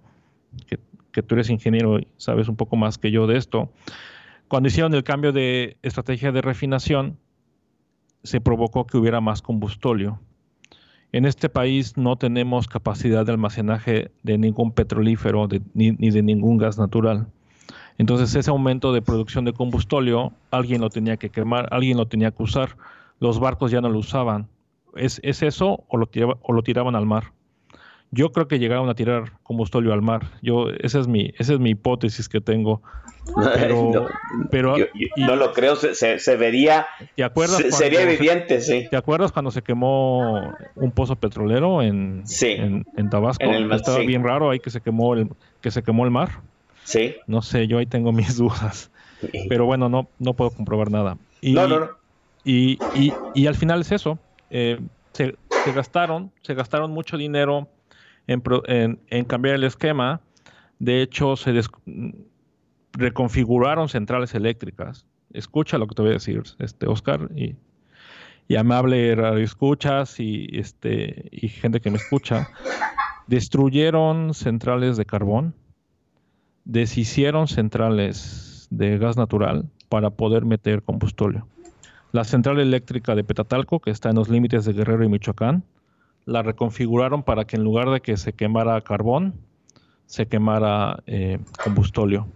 que, 0.66 0.78
que 1.12 1.22
tú 1.22 1.34
eres 1.34 1.50
ingeniero 1.50 1.98
y 1.98 2.08
sabes 2.16 2.48
un 2.48 2.56
poco 2.56 2.76
más 2.76 2.98
que 2.98 3.10
yo 3.10 3.26
de 3.26 3.36
esto, 3.36 3.70
cuando 4.50 4.66
hicieron 4.66 4.92
el 4.94 5.04
cambio 5.04 5.30
de 5.30 5.76
estrategia 5.80 6.32
de 6.32 6.42
refinación, 6.42 7.18
se 8.24 8.40
provocó 8.40 8.84
que 8.84 8.96
hubiera 8.96 9.20
más 9.20 9.42
combustóleo. 9.42 10.18
En 11.12 11.24
este 11.24 11.48
país 11.48 11.96
no 11.96 12.16
tenemos 12.16 12.66
capacidad 12.66 13.24
de 13.24 13.30
almacenaje 13.30 14.10
de 14.24 14.38
ningún 14.38 14.72
petrolífero 14.72 15.46
ni, 15.72 15.92
de 15.92 16.22
ningún 16.24 16.58
gas 16.58 16.78
natural. 16.78 17.28
Entonces 17.96 18.34
ese 18.34 18.50
aumento 18.50 18.92
de 18.92 19.02
producción 19.02 19.44
de 19.44 19.52
combustóleo, 19.52 20.32
alguien 20.50 20.80
lo 20.80 20.90
tenía 20.90 21.16
que 21.16 21.30
quemar, 21.30 21.68
alguien 21.70 21.96
lo 21.96 22.08
tenía 22.08 22.32
que 22.32 22.42
usar. 22.42 22.76
Los 23.20 23.38
barcos 23.38 23.70
ya 23.70 23.80
no 23.80 23.88
lo 23.88 24.00
usaban. 24.00 24.48
¿Es, 24.96 25.20
es 25.22 25.44
eso 25.44 25.84
o 25.86 25.96
lo, 25.96 26.10
o 26.42 26.52
lo 26.52 26.62
tiraban 26.64 26.96
al 26.96 27.06
mar? 27.06 27.32
Yo 28.12 28.32
creo 28.32 28.48
que 28.48 28.58
llegaron 28.58 28.88
a 28.88 28.94
tirar 28.94 29.34
combustóleo 29.44 29.92
al 29.92 30.02
mar. 30.02 30.32
Yo, 30.42 30.68
esa 30.80 30.98
es 30.98 31.06
mi, 31.06 31.32
esa 31.38 31.52
es 31.54 31.60
mi 31.60 31.70
hipótesis 31.70 32.28
que 32.28 32.40
tengo. 32.40 32.82
Pero, 33.54 33.90
no, 33.94 34.06
pero 34.50 34.76
yo- 34.78 34.86
yo 34.94 35.06
y- 35.16 35.22
no 35.22 35.36
lo 35.36 35.52
creo, 35.52 35.76
se, 35.76 36.36
vería, 36.36 36.86
¿te 37.14 37.22
acuerdas 37.22 37.58
se- 37.58 37.70
sería 37.70 38.00
se- 38.00 38.14
evidente, 38.14 38.60
sí. 38.62 38.88
¿Te 38.90 38.96
acuerdas 38.96 39.30
cuando 39.30 39.50
se 39.52 39.62
quemó 39.62 40.52
un 40.74 40.90
pozo 40.90 41.16
petrolero 41.16 41.82
en, 41.82 42.22
Sí. 42.26 42.48
en, 42.48 42.84
en 42.96 43.10
Tabasco? 43.10 43.44
En 43.44 43.52
el 43.54 43.70
Estaba 43.72 43.98
sí. 44.00 44.06
bien 44.06 44.24
raro 44.24 44.50
ahí 44.50 44.58
que 44.58 44.70
se 44.70 44.80
quemó 44.80 45.14
el 45.14 45.28
que 45.60 45.70
se 45.70 45.82
quemó 45.84 46.04
el 46.04 46.10
mar. 46.10 46.40
Sí. 46.82 47.14
No 47.28 47.42
sé, 47.42 47.68
yo 47.68 47.78
ahí 47.78 47.86
tengo 47.86 48.10
mis 48.12 48.36
dudas. 48.36 48.90
Pero 49.48 49.66
bueno, 49.66 49.88
no, 49.88 50.08
no 50.18 50.34
puedo 50.34 50.50
comprobar 50.50 50.90
nada. 50.90 51.16
Y, 51.40 51.52
no, 51.52 51.68
no, 51.68 51.78
no. 51.80 51.88
y, 52.42 52.78
y- 52.94 53.12
y 53.34 53.46
al 53.46 53.54
final 53.54 53.82
es 53.82 53.92
eso. 53.92 54.18
eh, 54.50 54.80
se, 55.12 55.36
se 55.64 55.72
gastaron, 55.72 56.32
se 56.42 56.54
gastaron 56.54 56.90
mucho 56.90 57.16
dinero 57.16 57.68
en, 58.26 58.42
en- 59.08 59.24
cambiar 59.24 59.56
el 59.56 59.64
esquema. 59.64 60.20
De 60.78 61.02
hecho, 61.02 61.36
se 61.36 61.60
reconfiguraron 62.92 63.88
centrales 63.88 64.34
eléctricas. 64.34 65.06
Escucha 65.32 65.78
lo 65.78 65.86
que 65.86 65.94
te 65.94 66.02
voy 66.02 66.10
a 66.12 66.14
decir, 66.14 66.42
este 66.58 66.86
Oscar, 66.86 67.28
y, 67.36 67.54
y 68.48 68.56
amable 68.56 69.14
radio 69.14 69.44
escuchas 69.44 70.18
y 70.18 70.48
este 70.52 71.28
y 71.30 71.48
gente 71.48 71.80
que 71.80 71.90
me 71.90 71.98
escucha. 71.98 72.48
Destruyeron 73.26 74.34
centrales 74.34 74.96
de 74.96 75.04
carbón, 75.04 75.54
deshicieron 76.64 77.46
centrales 77.46 78.66
de 78.70 78.98
gas 78.98 79.16
natural 79.16 79.68
para 79.88 80.10
poder 80.10 80.44
meter 80.44 80.82
combustóleo. 80.82 81.46
La 82.12 82.24
central 82.24 82.58
eléctrica 82.58 83.14
de 83.14 83.22
Petatalco, 83.22 83.78
que 83.78 83.90
está 83.90 84.10
en 84.10 84.16
los 84.16 84.28
límites 84.28 84.64
de 84.64 84.72
Guerrero 84.72 85.04
y 85.04 85.08
Michoacán, 85.08 85.62
la 86.26 86.42
reconfiguraron 86.42 87.22
para 87.22 87.44
que 87.44 87.56
en 87.56 87.64
lugar 87.64 87.90
de 87.90 88.00
que 88.00 88.16
se 88.16 88.32
quemara 88.32 88.80
carbón, 88.80 89.34
se 90.06 90.26
quemara 90.26 91.02
eh, 91.06 91.38
combustóleo. 91.62 92.26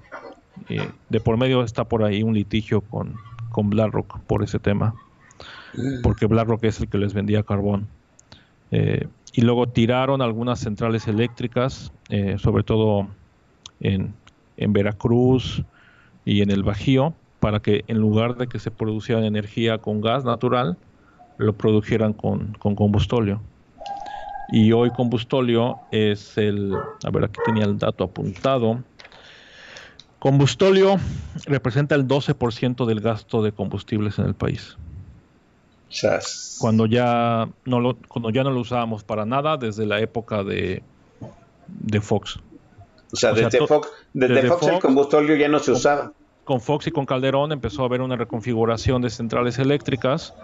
Eh, 0.68 0.89
de 1.09 1.20
por 1.20 1.37
medio 1.37 1.62
está 1.62 1.85
por 1.85 2.05
ahí 2.05 2.22
un 2.22 2.35
litigio 2.35 2.80
con, 2.80 3.14
con 3.51 3.70
BlackRock 3.70 4.20
por 4.20 4.43
ese 4.43 4.59
tema, 4.59 4.95
porque 6.03 6.26
BlackRock 6.26 6.64
es 6.64 6.80
el 6.80 6.89
que 6.89 6.99
les 6.99 7.14
vendía 7.14 7.43
carbón. 7.43 7.89
Eh, 8.70 9.07
y 9.32 9.43
luego 9.43 9.68
tiraron 9.68 10.22
algunas 10.22 10.61
centrales 10.61 11.09
eléctricas, 11.09 11.93
eh, 12.09 12.37
sobre 12.39 12.62
todo 12.62 13.09
en, 13.80 14.14
en 14.57 14.72
Veracruz 14.72 15.64
y 16.24 16.43
en 16.43 16.51
el 16.51 16.62
Bajío, 16.62 17.14
para 17.41 17.61
que 17.61 17.85
en 17.89 17.99
lugar 17.99 18.37
de 18.37 18.47
que 18.47 18.59
se 18.59 18.70
produciera 18.70 19.24
energía 19.26 19.78
con 19.78 20.01
gas 20.01 20.24
natural, 20.24 20.76
lo 21.37 21.53
produjeran 21.53 22.12
con, 22.12 22.55
con 22.61 22.76
combustóleo. 22.76 23.41
Y 24.49 24.72
hoy 24.72 24.90
combustóleo 24.90 25.80
es 25.90 26.36
el, 26.36 26.74
a 26.74 27.11
ver, 27.11 27.24
aquí 27.24 27.40
tenía 27.45 27.64
el 27.64 27.78
dato 27.78 28.05
apuntado. 28.05 28.82
Combustóleo 30.18 30.97
representa 31.47 31.95
el 31.95 32.07
12% 32.07 32.86
del 32.86 33.01
gasto 33.01 33.42
de 33.42 33.53
combustibles 33.53 34.18
en 34.18 34.26
el 34.26 34.34
país. 34.34 34.76
Cuando 36.61 36.86
ya 36.86 37.49
no 37.64 37.80
lo, 37.80 37.97
cuando 38.09 38.30
ya 38.30 38.42
no 38.42 38.51
lo 38.51 38.61
usábamos 38.61 39.05
para 39.05 39.24
nada 39.24 39.57
desde 39.57 39.86
la 39.86 40.01
época 40.01 40.42
de, 40.42 40.82
de 41.68 42.01
Fox. 42.01 42.40
O 43.12 43.16
sea, 43.16 43.32
o 43.32 43.36
sea, 43.36 43.45
desde, 43.45 43.66
Fox, 43.66 43.88
desde 44.12 44.34
desde 44.34 44.49
Fox 44.49 44.66
el 44.66 44.80
combustóleo 44.80 45.36
ya 45.36 45.49
no 45.49 45.61
se 45.61 45.72
usaba. 45.72 46.12
Con 46.45 46.61
Fox 46.61 46.86
y 46.86 46.90
con 46.90 47.07
Calderón 47.07 47.53
empezó 47.53 47.82
a 47.82 47.86
haber 47.86 48.03
una 48.03 48.16
reconfiguración 48.16 49.01
de 49.03 49.11
centrales 49.11 49.59
eléctricas 49.59 50.36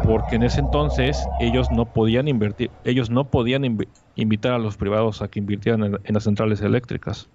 porque 0.00 0.36
en 0.36 0.44
ese 0.44 0.60
entonces 0.60 1.32
ellos 1.38 1.70
no 1.70 1.92
podían 1.92 2.28
invertir, 2.28 2.76
ellos 2.84 3.10
no 3.10 3.30
podían 3.30 3.64
invi- 3.64 3.90
invitar 4.14 4.54
a 4.54 4.58
los 4.58 4.76
privados 4.78 5.22
a 5.22 5.28
que 5.28 5.40
invirtieran 5.40 5.84
en, 5.84 6.00
en 6.04 6.14
las 6.14 6.24
centrales 6.24 6.60
eléctricas. 6.62 7.30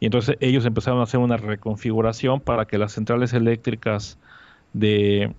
Y 0.00 0.06
entonces 0.06 0.36
ellos 0.40 0.66
empezaron 0.66 1.00
a 1.00 1.04
hacer 1.04 1.20
una 1.20 1.36
reconfiguración 1.38 2.40
para 2.42 2.66
que 2.66 2.78
las 2.78 2.92
centrales 2.92 3.32
eléctricas 3.34 4.18
de, 4.72 5.36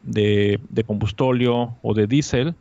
de, 0.00 0.60
de 0.68 0.84
combustóleo 0.84 1.78
o 1.82 1.94
de 1.94 2.06
diésel 2.08 2.56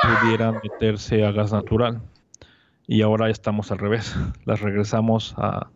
pudieran 0.00 0.60
meterse 0.62 1.24
a 1.24 1.32
gas 1.32 1.52
natural. 1.52 2.02
Y 2.86 3.02
ahora 3.02 3.30
estamos 3.30 3.70
al 3.72 3.78
revés, 3.78 4.14
las 4.44 4.60
regresamos 4.60 5.34
a, 5.38 5.72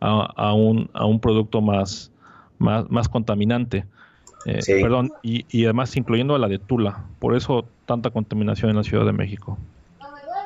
a, 0.00 0.30
a 0.36 0.52
un, 0.54 0.90
a 0.92 1.04
un 1.06 1.20
producto 1.20 1.60
más, 1.60 2.10
más, 2.58 2.88
más 2.90 3.08
contaminante. 3.08 3.84
Eh, 4.46 4.60
Sí. 4.62 4.72
Perdón, 4.82 5.12
y, 5.22 5.46
y 5.48 5.64
además 5.64 5.96
incluyendo 5.96 6.34
a 6.34 6.38
la 6.38 6.48
de 6.48 6.58
Tula. 6.58 7.04
Por 7.18 7.34
eso 7.34 7.64
tanta 7.86 8.10
contaminación 8.10 8.70
en 8.70 8.76
la 8.76 8.84
Ciudad 8.84 9.06
de 9.06 9.12
México. 9.12 9.56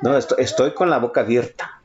No, 0.02 0.16
estoy, 0.16 0.36
estoy 0.44 0.72
con 0.74 0.88
la 0.90 0.98
boca 0.98 1.22
abierta. 1.22 1.80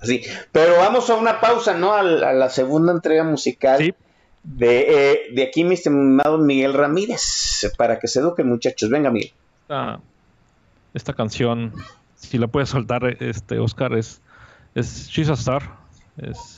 Así. 0.00 0.22
Pero 0.52 0.76
vamos 0.78 1.10
a 1.10 1.16
una 1.16 1.40
pausa, 1.40 1.74
¿no? 1.76 1.92
A, 1.94 2.04
la- 2.04 2.30
a 2.30 2.32
la 2.32 2.48
segunda 2.50 2.92
entrega 2.92 3.24
musical 3.24 3.78
Sí. 3.78 3.94
de, 4.44 4.86
eh, 5.12 5.18
de 5.34 5.42
aquí, 5.42 5.64
mi 5.64 5.74
estimado 5.74 6.38
Miguel 6.38 6.74
Ramírez, 6.74 7.72
para 7.76 7.98
que 7.98 8.06
se 8.06 8.20
eduquen, 8.20 8.48
muchachos. 8.48 8.88
Venga, 8.90 9.10
Miguel. 9.10 9.32
Esta, 9.62 10.00
esta 10.94 11.12
canción, 11.14 11.72
si 12.14 12.38
la 12.38 12.46
puedes 12.46 12.68
soltar, 12.68 13.04
este 13.20 13.58
Oscar, 13.58 13.94
es, 13.94 14.22
es 14.76 15.08
She's 15.08 15.28
a 15.28 15.32
Star, 15.32 15.62
es 16.18 16.57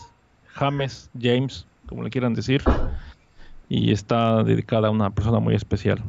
James, 0.61 1.11
James, 1.19 1.67
como 1.87 2.03
le 2.03 2.11
quieran 2.11 2.35
decir, 2.35 2.63
y 3.71 3.93
está 3.93 4.45
dedicada 4.45 4.89
a 4.89 4.91
una 4.91 5.09
persona 5.09 5.41
muy 5.41 5.55
especial. 5.55 6.03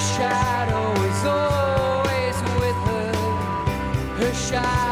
Shadow 0.00 0.92
is 1.10 1.24
always 1.24 2.36
with 2.60 2.78
her. 2.88 3.12
Her 4.18 4.34
shadow 4.34 4.87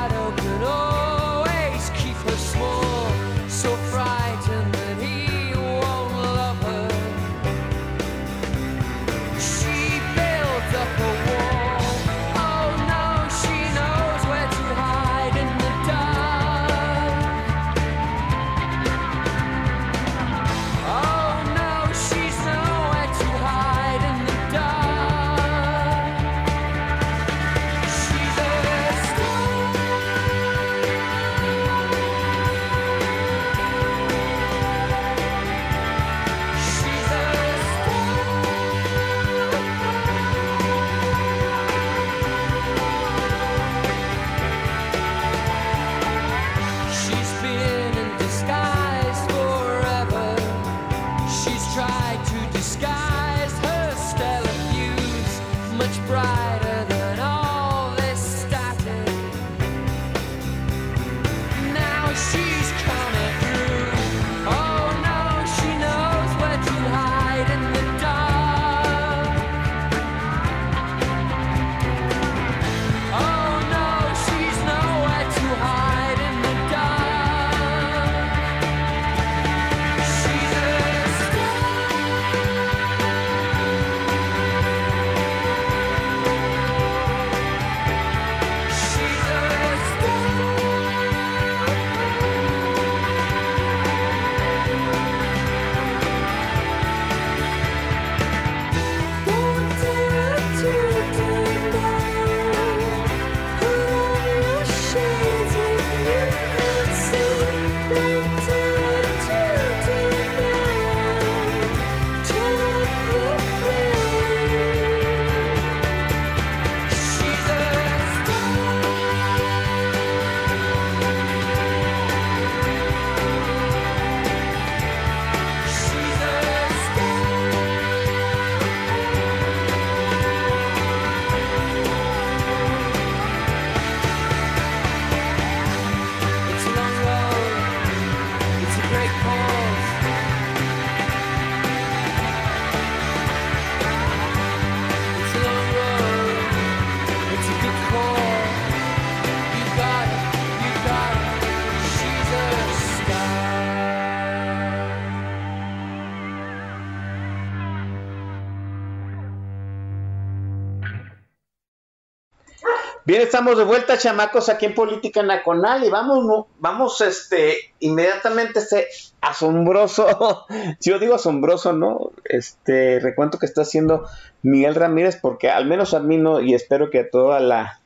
Estamos 163.22 163.56
de 163.56 163.64
vuelta, 163.64 163.96
chamacos, 163.96 164.50
aquí 164.50 164.66
en 164.66 164.74
Política 164.74 165.22
Nacional 165.22 165.82
y 165.84 165.88
vamos, 165.88 166.46
vamos, 166.58 167.00
este, 167.00 167.54
inmediatamente 167.80 168.58
este 168.58 168.88
asombroso, 169.22 170.44
si 170.78 170.90
yo 170.90 170.98
digo 170.98 171.14
asombroso, 171.14 171.72
¿no? 171.72 172.10
Este 172.26 173.00
recuento 173.00 173.38
que 173.38 173.46
está 173.46 173.62
haciendo 173.62 174.04
Miguel 174.42 174.74
Ramírez, 174.74 175.16
porque 175.16 175.48
al 175.48 175.64
menos 175.64 175.94
a 175.94 176.00
mí 176.00 176.18
no, 176.18 176.42
y 176.42 176.52
espero 176.52 176.90
que 176.90 177.00
a 177.00 177.10
toda 177.10 177.40
la, 177.40 177.80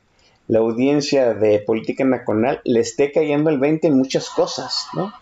la 0.49 0.59
audiencia 0.59 1.33
de 1.33 1.59
política 1.59 2.03
nacional 2.03 2.59
le 2.65 2.81
esté 2.81 3.13
cayendo 3.13 3.49
el 3.49 3.57
20 3.57 3.87
en 3.87 3.97
muchas 3.97 4.29
cosas, 4.29 4.87
¿no? 4.93 5.13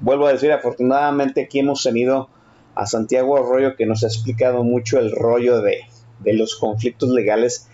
Vuelvo 0.00 0.26
a 0.26 0.32
decir, 0.32 0.50
afortunadamente 0.50 1.44
aquí 1.44 1.60
hemos 1.60 1.84
tenido 1.84 2.28
a 2.74 2.86
Santiago 2.86 3.36
Arroyo 3.36 3.76
que 3.76 3.86
nos 3.86 4.02
ha 4.02 4.08
explicado 4.08 4.64
mucho 4.64 4.98
el 4.98 5.12
rollo 5.12 5.60
de, 5.60 5.82
de 6.18 6.32
los 6.34 6.56
conflictos 6.56 7.10
legales 7.10 7.68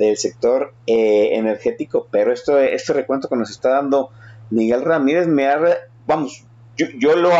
del 0.00 0.16
sector 0.16 0.72
eh, 0.86 1.30
energético, 1.34 2.08
pero 2.10 2.32
esto, 2.32 2.58
este 2.58 2.94
recuento 2.94 3.28
que 3.28 3.36
nos 3.36 3.50
está 3.50 3.68
dando 3.68 4.10
Miguel 4.48 4.82
Ramírez 4.82 5.26
me 5.28 5.46
ha, 5.46 5.60
vamos, 6.06 6.44
yo, 6.76 6.86
yo 6.98 7.16
lo, 7.16 7.30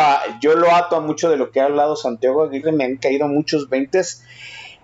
yo 0.42 0.54
lo 0.54 0.70
ato 0.74 0.96
a 0.96 1.00
mucho 1.00 1.30
de 1.30 1.38
lo 1.38 1.50
que 1.50 1.60
ha 1.60 1.64
hablado 1.64 1.96
Santiago 1.96 2.44
Aguirre, 2.44 2.72
me 2.72 2.84
han 2.84 2.96
caído 2.98 3.26
muchos 3.28 3.70
veintes, 3.70 4.24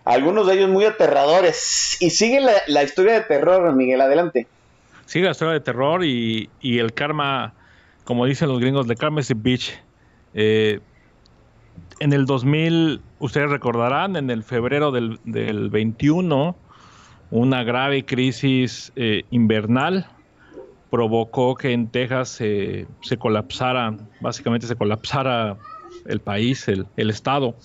algunos 0.07 0.47
de 0.47 0.55
ellos 0.55 0.71
muy 0.71 0.87
aterradores. 0.87 1.99
Y 2.01 2.11
sigue 2.11 2.41
la, 2.41 2.83
historia 2.83 3.13
de 3.15 3.21
terror, 3.23 3.75
Miguel, 3.75 4.01
adelante. 4.01 4.47
Sigue 5.05 5.27
la 5.27 5.33
historia 5.33 5.53
de 5.53 5.61
terror 5.61 6.03
y, 6.05 6.49
y 6.61 6.79
el 6.79 6.95
karma, 6.95 7.53
como 8.05 8.25
dicen 8.25 8.49
los 8.49 8.59
gringos, 8.59 8.87
the 8.87 8.97
karma 8.97 9.21
is 9.21 9.31
a 9.31 9.35
bitch. 9.35 9.79
Eh, 10.33 10.81
en 12.01 12.13
el 12.15 12.25
2000, 12.25 13.03
ustedes 13.19 13.51
recordarán, 13.51 14.17
en 14.17 14.31
el 14.31 14.43
febrero 14.45 14.93
del, 14.93 15.19
del 15.25 15.69
21, 15.69 16.57
una 17.31 17.63
grave 17.65 18.05
crisis 18.05 18.93
eh, 18.97 19.25
invernal 19.31 20.07
provocó 20.91 21.55
que 21.57 21.73
en 21.73 21.89
Texas 21.89 22.29
se- 22.29 22.87
se 23.03 23.17
colapsara, 23.17 23.97
básicamente 24.21 24.67
se 24.67 24.77
colapsara 24.77 25.57
el 26.07 26.21
país, 26.21 26.69
el, 26.69 26.87
el 26.97 27.11
estado. 27.11 27.57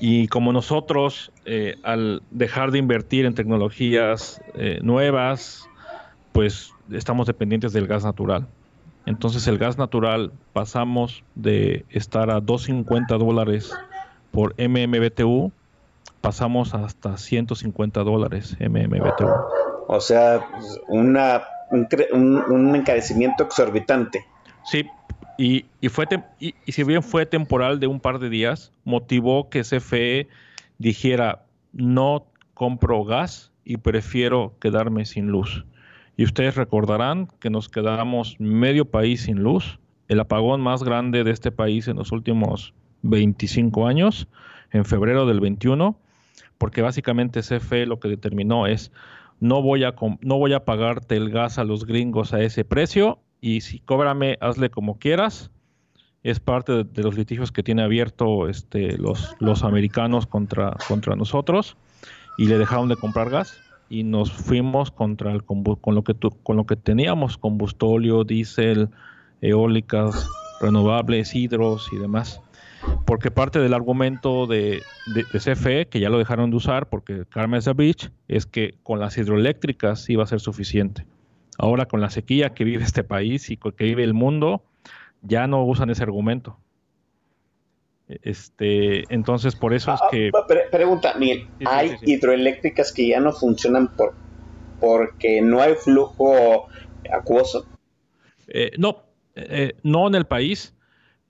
Y 0.00 0.26
como 0.28 0.52
nosotros, 0.52 1.30
eh, 1.44 1.76
al 1.84 2.22
dejar 2.30 2.72
de 2.72 2.78
invertir 2.78 3.26
en 3.26 3.34
tecnologías 3.34 4.40
eh, 4.54 4.80
nuevas, 4.82 5.68
pues 6.32 6.72
estamos 6.90 7.28
dependientes 7.28 7.72
del 7.72 7.86
gas 7.86 8.04
natural. 8.04 8.48
Entonces 9.06 9.46
el 9.46 9.58
gas 9.58 9.78
natural 9.78 10.32
pasamos 10.52 11.22
de 11.36 11.84
estar 11.90 12.30
a 12.30 12.40
2.50 12.40 13.18
dólares 13.18 13.72
por 14.32 14.54
MMBTU, 14.58 15.52
pasamos 16.24 16.72
hasta 16.74 17.18
150 17.18 18.02
dólares 18.02 18.56
MMBTU. 18.58 19.28
O 19.88 20.00
sea, 20.00 20.40
una, 20.88 21.42
un, 21.70 22.42
un- 22.48 22.74
encarecimiento 22.74 23.44
exorbitante. 23.44 24.24
Sí, 24.64 24.88
y, 25.36 25.66
y 25.82 25.88
fue 25.90 26.06
y, 26.40 26.54
y 26.64 26.72
si 26.72 26.82
bien 26.82 27.02
fue 27.02 27.26
temporal 27.26 27.78
de 27.78 27.88
un 27.88 28.00
par 28.00 28.18
de 28.20 28.30
días, 28.30 28.72
motivó 28.84 29.50
que 29.50 29.60
CFE 29.60 30.28
dijera 30.78 31.44
no 31.74 32.24
compro 32.54 33.04
gas 33.04 33.52
y 33.62 33.76
prefiero 33.76 34.54
quedarme 34.60 35.04
sin 35.04 35.26
luz. 35.26 35.66
Y 36.16 36.24
ustedes 36.24 36.54
recordarán 36.56 37.28
que 37.38 37.50
nos 37.50 37.68
quedamos 37.68 38.36
medio 38.38 38.86
país 38.86 39.24
sin 39.24 39.42
luz, 39.42 39.78
el 40.08 40.20
apagón 40.20 40.62
más 40.62 40.82
grande 40.84 41.22
de 41.22 41.32
este 41.32 41.52
país 41.52 41.86
en 41.86 41.96
los 41.96 42.12
últimos 42.12 42.72
25 43.02 43.86
años, 43.86 44.26
en 44.70 44.86
febrero 44.86 45.26
del 45.26 45.40
21, 45.40 45.98
porque 46.64 46.80
básicamente 46.80 47.42
CFE 47.42 47.84
lo 47.84 48.00
que 48.00 48.08
determinó 48.08 48.66
es 48.66 48.90
no 49.38 49.60
voy 49.60 49.84
a 49.84 49.94
no 50.22 50.38
voy 50.38 50.54
a 50.54 50.64
pagarte 50.64 51.14
el 51.14 51.28
gas 51.28 51.58
a 51.58 51.64
los 51.64 51.84
gringos 51.84 52.32
a 52.32 52.40
ese 52.40 52.64
precio 52.64 53.18
y 53.42 53.60
si 53.60 53.80
cóbrame 53.80 54.38
hazle 54.40 54.70
como 54.70 54.98
quieras. 54.98 55.50
Es 56.22 56.40
parte 56.40 56.84
de, 56.84 57.02
los 57.02 57.18
litigios 57.18 57.52
que 57.52 57.62
tiene 57.62 57.82
abierto 57.82 58.48
este, 58.48 58.96
los, 58.96 59.36
los 59.40 59.62
americanos 59.62 60.26
contra, 60.26 60.74
contra 60.88 61.14
nosotros 61.16 61.76
y 62.38 62.46
le 62.46 62.56
dejaron 62.56 62.88
de 62.88 62.96
comprar 62.96 63.28
gas 63.28 63.62
y 63.90 64.02
nos 64.02 64.32
fuimos 64.32 64.90
contra 64.90 65.32
el 65.32 65.44
con 65.44 65.94
lo 65.94 66.02
que 66.02 66.14
tu- 66.14 66.30
con 66.44 66.56
lo 66.56 66.64
que 66.64 66.76
teníamos 66.76 67.36
combustóleo, 67.36 68.24
diésel, 68.24 68.88
eólicas, 69.42 70.26
renovables, 70.62 71.34
hidros 71.34 71.92
y 71.92 71.98
demás. 71.98 72.40
Porque 73.04 73.30
parte 73.30 73.58
del 73.58 73.74
argumento 73.74 74.46
de, 74.46 74.86
de- 75.04 75.24
de 75.24 75.40
CFE, 75.40 75.88
que 75.88 76.00
ya 76.00 76.08
lo 76.08 76.18
dejaron 76.18 76.50
de 76.50 76.56
usar 76.56 76.88
porque 76.88 77.24
Carmen 77.28 77.60
Beach, 77.76 78.10
es 78.28 78.46
que 78.46 78.74
con 78.82 78.98
las 79.00 79.16
hidroeléctricas 79.18 80.08
iba 80.08 80.22
a 80.24 80.26
ser 80.26 80.40
suficiente. 80.40 81.06
Ahora 81.58 81.86
con 81.86 82.00
la 82.00 82.10
sequía 82.10 82.50
que 82.54 82.64
vive 82.64 82.82
este 82.82 83.04
país 83.04 83.50
y 83.50 83.56
que 83.56 83.84
vive 83.84 84.02
el 84.04 84.14
mundo, 84.14 84.64
ya 85.22 85.46
no 85.46 85.64
usan 85.64 85.90
ese 85.90 86.02
argumento. 86.02 86.58
Este, 88.08 89.12
entonces 89.14 89.56
por 89.56 89.72
eso 89.72 89.92
es 89.94 90.00
que 90.10 90.30
Ah, 90.34 90.44
pre- 90.46 90.64
pregunta, 90.70 91.14
Miguel, 91.18 91.44
sí, 91.58 91.64
¿hay 91.66 91.90
sí, 91.90 91.96
sí. 92.00 92.12
hidroeléctricas 92.12 92.92
que 92.92 93.08
ya 93.08 93.20
no 93.20 93.32
funcionan 93.32 93.88
por 93.96 94.14
porque 94.80 95.40
no 95.40 95.62
hay 95.62 95.74
flujo 95.74 96.66
acuoso? 97.10 97.66
Eh, 98.48 98.72
no, 98.76 99.04
eh, 99.36 99.74
no 99.82 100.06
en 100.08 100.14
el 100.16 100.26
país, 100.26 100.74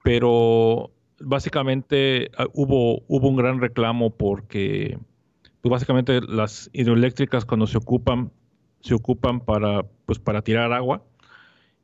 pero 0.02 0.90
básicamente 1.24 2.30
ah, 2.36 2.46
hubo, 2.52 3.02
hubo 3.09 3.28
un 3.28 3.36
gran 3.36 3.60
reclamo 3.60 4.10
porque 4.10 4.98
pues 5.60 5.70
básicamente 5.70 6.20
las 6.20 6.70
hidroeléctricas 6.72 7.44
cuando 7.44 7.66
se 7.66 7.78
ocupan, 7.78 8.30
se 8.80 8.94
ocupan 8.94 9.40
para, 9.40 9.82
pues 10.06 10.18
para 10.18 10.42
tirar 10.42 10.72
agua 10.72 11.02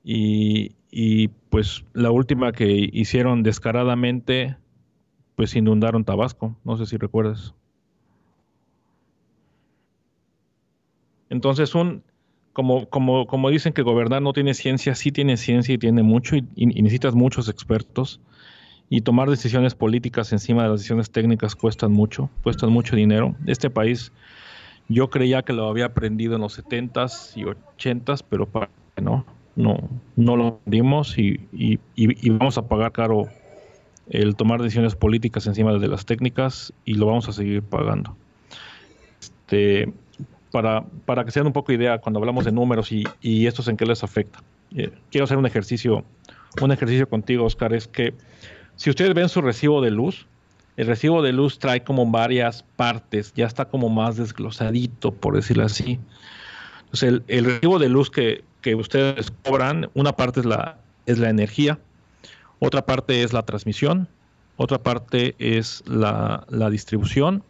y, 0.04 0.76
y, 0.90 1.28
pues 1.48 1.84
la 1.92 2.10
última 2.10 2.52
que 2.52 2.88
hicieron 2.92 3.42
descaradamente 3.42 4.56
pues 5.34 5.56
inundaron 5.56 6.04
Tabasco, 6.04 6.56
no 6.64 6.76
sé 6.76 6.86
si 6.86 6.98
recuerdas. 6.98 7.54
Entonces, 11.30 11.74
un, 11.74 12.02
como, 12.52 12.88
como, 12.90 13.26
como 13.26 13.48
dicen 13.48 13.72
que 13.72 13.82
gobernar 13.82 14.20
no 14.20 14.32
tiene 14.34 14.52
ciencia, 14.52 14.94
sí 14.94 15.12
tiene 15.12 15.36
ciencia 15.38 15.74
y 15.74 15.78
tiene 15.78 16.02
mucho, 16.02 16.36
y, 16.36 16.44
y 16.56 16.82
necesitas 16.82 17.14
muchos 17.14 17.48
expertos. 17.48 18.20
Y 18.92 19.02
tomar 19.02 19.30
decisiones 19.30 19.76
políticas 19.76 20.32
encima 20.32 20.64
de 20.64 20.68
las 20.68 20.80
decisiones 20.80 21.10
técnicas 21.10 21.54
cuestan 21.54 21.92
mucho, 21.92 22.28
cuestan 22.42 22.70
mucho 22.70 22.96
dinero. 22.96 23.36
Este 23.46 23.70
país, 23.70 24.12
yo 24.88 25.08
creía 25.08 25.42
que 25.42 25.52
lo 25.52 25.68
había 25.68 25.86
aprendido 25.86 26.34
en 26.34 26.40
los 26.40 26.58
70s 26.58 27.36
y 27.36 27.44
80s, 27.44 28.24
pero 28.28 28.46
para 28.46 28.68
que 28.96 29.02
no, 29.02 29.24
no, 29.54 29.78
no 30.16 30.36
lo 30.36 30.46
aprendimos 30.48 31.16
y, 31.18 31.40
y, 31.52 32.30
vamos 32.30 32.58
a 32.58 32.66
pagar 32.66 32.90
caro 32.90 33.28
el 34.08 34.34
tomar 34.34 34.60
decisiones 34.60 34.96
políticas 34.96 35.46
encima 35.46 35.72
de 35.72 35.86
las 35.86 36.04
técnicas 36.04 36.72
y 36.84 36.94
lo 36.94 37.06
vamos 37.06 37.28
a 37.28 37.32
seguir 37.32 37.62
pagando. 37.62 38.16
Este, 39.20 39.92
para, 40.50 40.84
para 41.06 41.24
que 41.24 41.30
se 41.30 41.38
den 41.38 41.46
un 41.46 41.52
poco 41.52 41.72
idea 41.72 41.98
cuando 41.98 42.18
hablamos 42.18 42.44
de 42.44 42.50
números 42.50 42.90
y, 42.90 43.04
y 43.20 43.46
estos 43.46 43.68
en 43.68 43.76
qué 43.76 43.86
les 43.86 44.02
afecta. 44.02 44.42
Eh, 44.74 44.90
quiero 45.12 45.24
hacer 45.24 45.36
un 45.36 45.46
ejercicio, 45.46 46.04
un 46.60 46.72
ejercicio 46.72 47.08
contigo, 47.08 47.44
Oscar, 47.44 47.72
es 47.72 47.86
que 47.86 48.14
si 48.76 48.90
ustedes 48.90 49.14
ven 49.14 49.28
su 49.28 49.42
recibo 49.42 49.80
de 49.80 49.90
luz, 49.90 50.26
el 50.76 50.86
recibo 50.86 51.22
de 51.22 51.32
luz 51.32 51.58
trae 51.58 51.82
como 51.82 52.10
varias 52.10 52.64
partes, 52.76 53.32
ya 53.34 53.46
está 53.46 53.66
como 53.66 53.88
más 53.88 54.16
desglosadito, 54.16 55.12
por 55.12 55.34
decirlo 55.34 55.64
así. 55.64 55.98
Entonces, 56.84 57.02
el, 57.02 57.24
el 57.28 57.44
recibo 57.44 57.78
de 57.78 57.88
luz 57.88 58.10
que, 58.10 58.44
que 58.62 58.74
ustedes 58.74 59.32
cobran, 59.44 59.90
una 59.94 60.12
parte 60.12 60.40
es 60.40 60.46
la, 60.46 60.78
es 61.06 61.18
la 61.18 61.28
energía, 61.28 61.78
otra 62.58 62.86
parte 62.86 63.22
es 63.22 63.32
la 63.32 63.42
transmisión, 63.42 64.08
otra 64.56 64.78
parte 64.78 65.34
es 65.38 65.82
la, 65.86 66.44
la 66.48 66.70
distribución, 66.70 67.42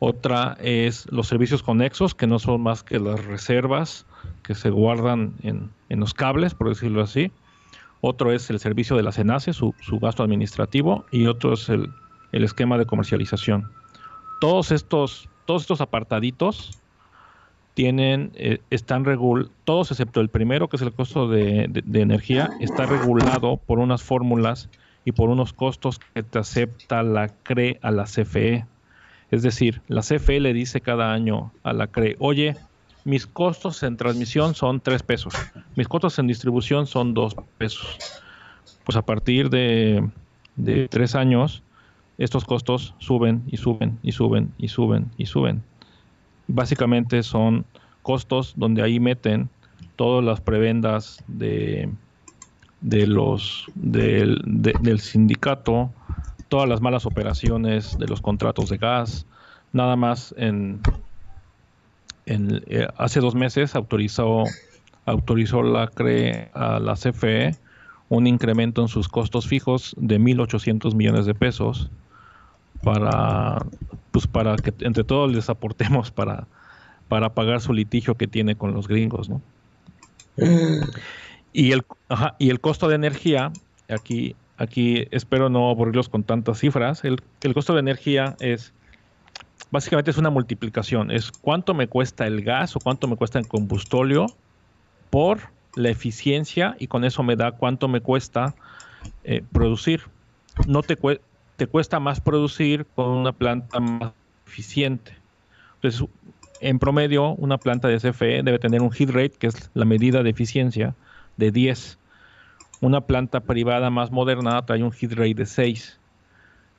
otra 0.00 0.56
es 0.60 1.06
los 1.10 1.28
servicios 1.28 1.62
conexos, 1.62 2.14
que 2.14 2.26
no 2.26 2.38
son 2.38 2.62
más 2.62 2.82
que 2.82 2.98
las 2.98 3.24
reservas 3.24 4.06
que 4.42 4.54
se 4.54 4.70
guardan 4.70 5.34
en, 5.42 5.70
en 5.88 6.00
los 6.00 6.14
cables, 6.14 6.54
por 6.54 6.68
decirlo 6.68 7.02
así. 7.02 7.30
Otro 8.00 8.32
es 8.32 8.48
el 8.50 8.58
servicio 8.60 8.96
de 8.96 9.02
la 9.02 9.12
CENACE, 9.12 9.52
su, 9.52 9.74
su 9.80 9.98
gasto 9.98 10.22
administrativo, 10.22 11.04
y 11.10 11.26
otro 11.26 11.52
es 11.52 11.68
el, 11.68 11.90
el 12.32 12.44
esquema 12.44 12.78
de 12.78 12.86
comercialización. 12.86 13.70
Todos 14.40 14.72
estos, 14.72 15.28
todos 15.46 15.62
estos 15.62 15.80
apartaditos 15.80 16.78
tienen, 17.74 18.32
eh, 18.34 18.60
están 18.70 19.04
regul 19.04 19.50
todos 19.64 19.90
excepto 19.90 20.20
el 20.20 20.28
primero, 20.28 20.68
que 20.68 20.76
es 20.76 20.82
el 20.82 20.92
costo 20.92 21.28
de, 21.28 21.66
de- 21.68 21.82
de 21.84 22.00
energía, 22.00 22.50
está 22.58 22.86
regulado 22.86 23.58
por 23.58 23.78
unas 23.78 24.02
fórmulas 24.02 24.68
y 25.04 25.12
por 25.12 25.28
unos 25.30 25.52
costos 25.52 25.98
que 25.98 26.22
te 26.22 26.38
acepta 26.38 27.02
la 27.02 27.28
CRE 27.28 27.78
a 27.82 27.90
la 27.90 28.04
CFE. 28.04 28.66
Es 29.30 29.42
decir, 29.42 29.82
la 29.88 30.02
CFE 30.02 30.40
le 30.40 30.52
dice 30.52 30.80
cada 30.80 31.12
año 31.12 31.52
a 31.62 31.72
la 31.72 31.86
CRE, 31.86 32.16
oye, 32.18 32.56
mis 33.04 33.26
costos 33.26 33.82
en 33.82 33.96
transmisión 33.96 34.54
son 34.54 34.80
3 34.80 35.02
pesos, 35.02 35.34
mis 35.76 35.88
costos 35.88 36.18
en 36.18 36.26
distribución 36.26 36.86
son 36.86 37.14
2 37.14 37.34
pesos. 37.58 37.98
Pues 38.84 38.96
a 38.96 39.02
partir 39.02 39.50
de, 39.50 40.08
de 40.56 40.88
3 40.88 41.14
años, 41.14 41.62
estos 42.18 42.44
costos 42.44 42.94
suben 42.98 43.42
y 43.46 43.56
suben 43.56 43.98
y 44.02 44.12
suben 44.12 44.52
y 44.58 44.68
suben 44.68 45.10
y 45.16 45.26
suben. 45.26 45.62
Básicamente 46.46 47.22
son 47.22 47.64
costos 48.02 48.54
donde 48.56 48.82
ahí 48.82 48.98
meten 49.00 49.48
todas 49.96 50.24
las 50.24 50.40
prebendas 50.40 51.22
de, 51.28 51.88
de 52.80 53.06
los 53.06 53.66
del, 53.74 54.40
de- 54.44 54.76
del 54.80 55.00
sindicato, 55.00 55.90
todas 56.48 56.68
las 56.68 56.80
malas 56.80 57.06
operaciones 57.06 57.96
de 57.98 58.06
los 58.08 58.20
contratos 58.20 58.68
de 58.70 58.78
gas, 58.78 59.26
nada 59.72 59.96
más 59.96 60.34
en 60.36 60.80
en- 62.34 62.62
eh, 62.68 62.88
hace 62.96 63.20
dos 63.20 63.34
meses 63.34 63.74
autorizó, 63.74 64.58
autorizó 65.06 65.62
la 65.62 65.88
CRE 65.88 66.50
a 66.54 66.80
la 66.80 66.96
CFE 66.96 67.58
un 68.08 68.26
incremento 68.26 68.82
en 68.82 68.88
sus 68.88 69.08
costos 69.08 69.46
fijos 69.48 69.94
de 69.98 70.18
1.800 70.18 70.94
millones 70.94 71.26
de 71.26 71.34
pesos 71.34 71.92
para, 72.82 73.66
pues 74.10 74.26
para 74.28 74.58
que 74.58 74.74
entre 74.80 75.04
todos 75.04 75.32
les 75.32 75.50
aportemos 75.50 76.10
para, 76.12 76.48
para 77.08 77.34
pagar 77.34 77.60
su 77.60 77.72
litigio 77.74 78.16
que 78.16 78.28
tiene 78.28 78.56
con 78.56 78.74
los 78.74 78.88
gringos, 78.88 79.28
¿no? 79.30 79.44
Y 81.52 81.72
el, 81.72 81.82
ajá, 82.08 82.36
y 82.38 82.50
el 82.50 82.60
costo 82.60 82.88
de 82.88 82.94
energía, 82.96 83.56
aquí, 83.88 84.36
aquí 84.56 85.06
espero 85.10 85.48
no 85.50 85.70
aburrirlos 85.70 86.08
con 86.08 86.24
tantas 86.24 86.58
cifras, 86.58 87.04
el, 87.04 87.18
el 87.42 87.54
costo 87.54 87.74
de 87.74 87.80
energía 87.80 88.36
es, 88.40 88.74
básicamente 89.70 90.10
es 90.10 90.18
una 90.18 90.30
multiplicación, 90.30 91.10
es 91.10 91.30
cuánto 91.30 91.74
me 91.74 91.86
cuesta 91.88 92.26
el 92.26 92.42
gas 92.42 92.76
o 92.76 92.80
cuánto 92.80 93.08
me 93.08 93.16
cuesta 93.16 93.38
el 93.38 93.48
combustóleo 93.48 94.26
por 95.10 95.40
la 95.74 95.88
eficiencia 95.90 96.76
y 96.78 96.86
con 96.86 97.04
eso 97.04 97.22
me 97.22 97.36
da 97.36 97.52
cuánto 97.52 97.88
me 97.88 98.00
cuesta 98.00 98.54
eh, 99.24 99.42
producir. 99.52 100.02
No 100.66 100.82
te, 100.82 100.96
te 101.56 101.66
cuesta 101.66 102.00
más 102.00 102.20
producir 102.20 102.86
con 102.94 103.08
una 103.08 103.32
planta 103.32 103.80
más 103.80 104.12
eficiente. 104.46 105.12
Entonces, 105.76 106.08
en 106.60 106.78
promedio, 106.78 107.30
una 107.32 107.58
planta 107.58 107.88
de 107.88 107.98
CFE 107.98 108.42
debe 108.42 108.58
tener 108.58 108.82
un 108.82 108.90
hit 108.90 109.10
rate, 109.10 109.32
que 109.38 109.46
es 109.46 109.70
la 109.74 109.84
medida 109.84 110.22
de 110.22 110.30
eficiencia, 110.30 110.94
de 111.36 111.50
10. 111.50 111.98
Una 112.82 113.00
planta 113.02 113.40
privada 113.40 113.90
más 113.90 114.10
moderna 114.10 114.60
trae 114.66 114.82
un 114.82 114.92
hit 114.92 115.12
rate 115.12 115.34
de 115.34 115.46
6. 115.46 115.98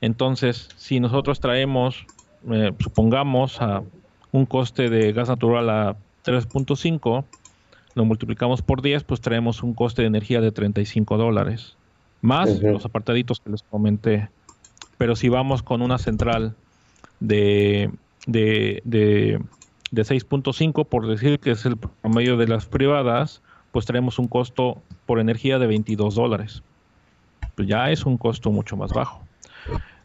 Entonces, 0.00 0.68
si 0.76 1.00
nosotros 1.00 1.40
traemos, 1.40 2.06
eh, 2.50 2.72
supongamos, 2.78 3.60
a 3.60 3.82
un 4.32 4.46
coste 4.46 4.88
de 4.90 5.12
gas 5.12 5.28
natural 5.28 5.70
a 5.70 5.96
3.5, 6.24 7.24
lo 7.94 8.04
multiplicamos 8.04 8.62
por 8.62 8.82
10, 8.82 9.04
pues 9.04 9.20
traemos 9.20 9.62
un 9.62 9.74
coste 9.74 10.02
de 10.02 10.08
energía 10.08 10.40
de 10.40 10.52
35 10.52 11.16
dólares. 11.18 11.76
Más 12.20 12.62
los 12.62 12.84
apartaditos 12.84 13.40
que 13.40 13.50
les 13.50 13.62
comenté. 13.62 14.28
Pero 14.96 15.16
si 15.16 15.28
vamos 15.28 15.62
con 15.62 15.82
una 15.82 15.98
central 15.98 16.54
de, 17.20 17.90
de, 18.26 18.80
de, 18.84 19.40
de 19.90 20.02
6.5, 20.02 20.86
por 20.86 21.08
decir 21.08 21.40
que 21.40 21.50
es 21.50 21.66
el 21.66 21.76
promedio 21.76 22.36
de 22.36 22.46
las 22.46 22.66
privadas, 22.66 23.42
pues 23.72 23.86
traemos 23.86 24.18
un 24.18 24.28
costo 24.28 24.80
por 25.06 25.18
energía 25.18 25.58
de 25.58 25.66
22 25.66 26.14
dólares. 26.14 26.62
Pues 27.56 27.68
ya 27.68 27.90
es 27.90 28.06
un 28.06 28.16
costo 28.16 28.50
mucho 28.50 28.76
más 28.76 28.92
bajo. 28.92 29.20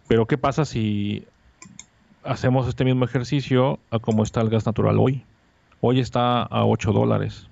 Pero 0.08 0.26
¿qué 0.26 0.38
pasa 0.38 0.66
si 0.66 1.26
hacemos 2.28 2.68
este 2.68 2.84
mismo 2.84 3.06
ejercicio 3.06 3.80
a 3.90 4.00
cómo 4.00 4.24
está 4.24 4.42
el 4.42 4.50
gas 4.50 4.66
natural 4.66 5.00
hoy? 5.00 5.24
Hoy 5.82 6.00
está 6.00 6.44
a 6.44 6.66
8 6.66 6.92
dólares. 6.92 7.48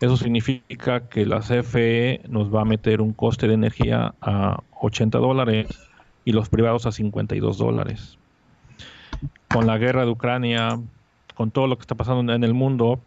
Eso 0.00 0.16
significa 0.16 1.08
que 1.08 1.26
la 1.26 1.40
CFE 1.40 2.22
nos 2.28 2.52
va 2.52 2.62
a 2.62 2.64
meter 2.64 3.00
un 3.00 3.12
coste 3.12 3.46
de 3.46 3.54
energía 3.54 4.14
a 4.20 4.60
80 4.80 5.18
dólares 5.18 5.68
y 6.24 6.32
los 6.32 6.48
privados 6.48 6.86
a 6.86 6.92
52 6.92 7.58
dólares. 7.58 8.18
Con 9.48 9.66
la 9.66 9.78
guerra 9.78 10.04
de 10.04 10.10
Ucrania, 10.10 10.80
con 11.34 11.50
todo 11.50 11.66
lo 11.66 11.76
que 11.76 11.82
está 11.82 11.94
pasando 11.94 12.32
en 12.32 12.42
el 12.42 12.54
mundo, 12.54 13.00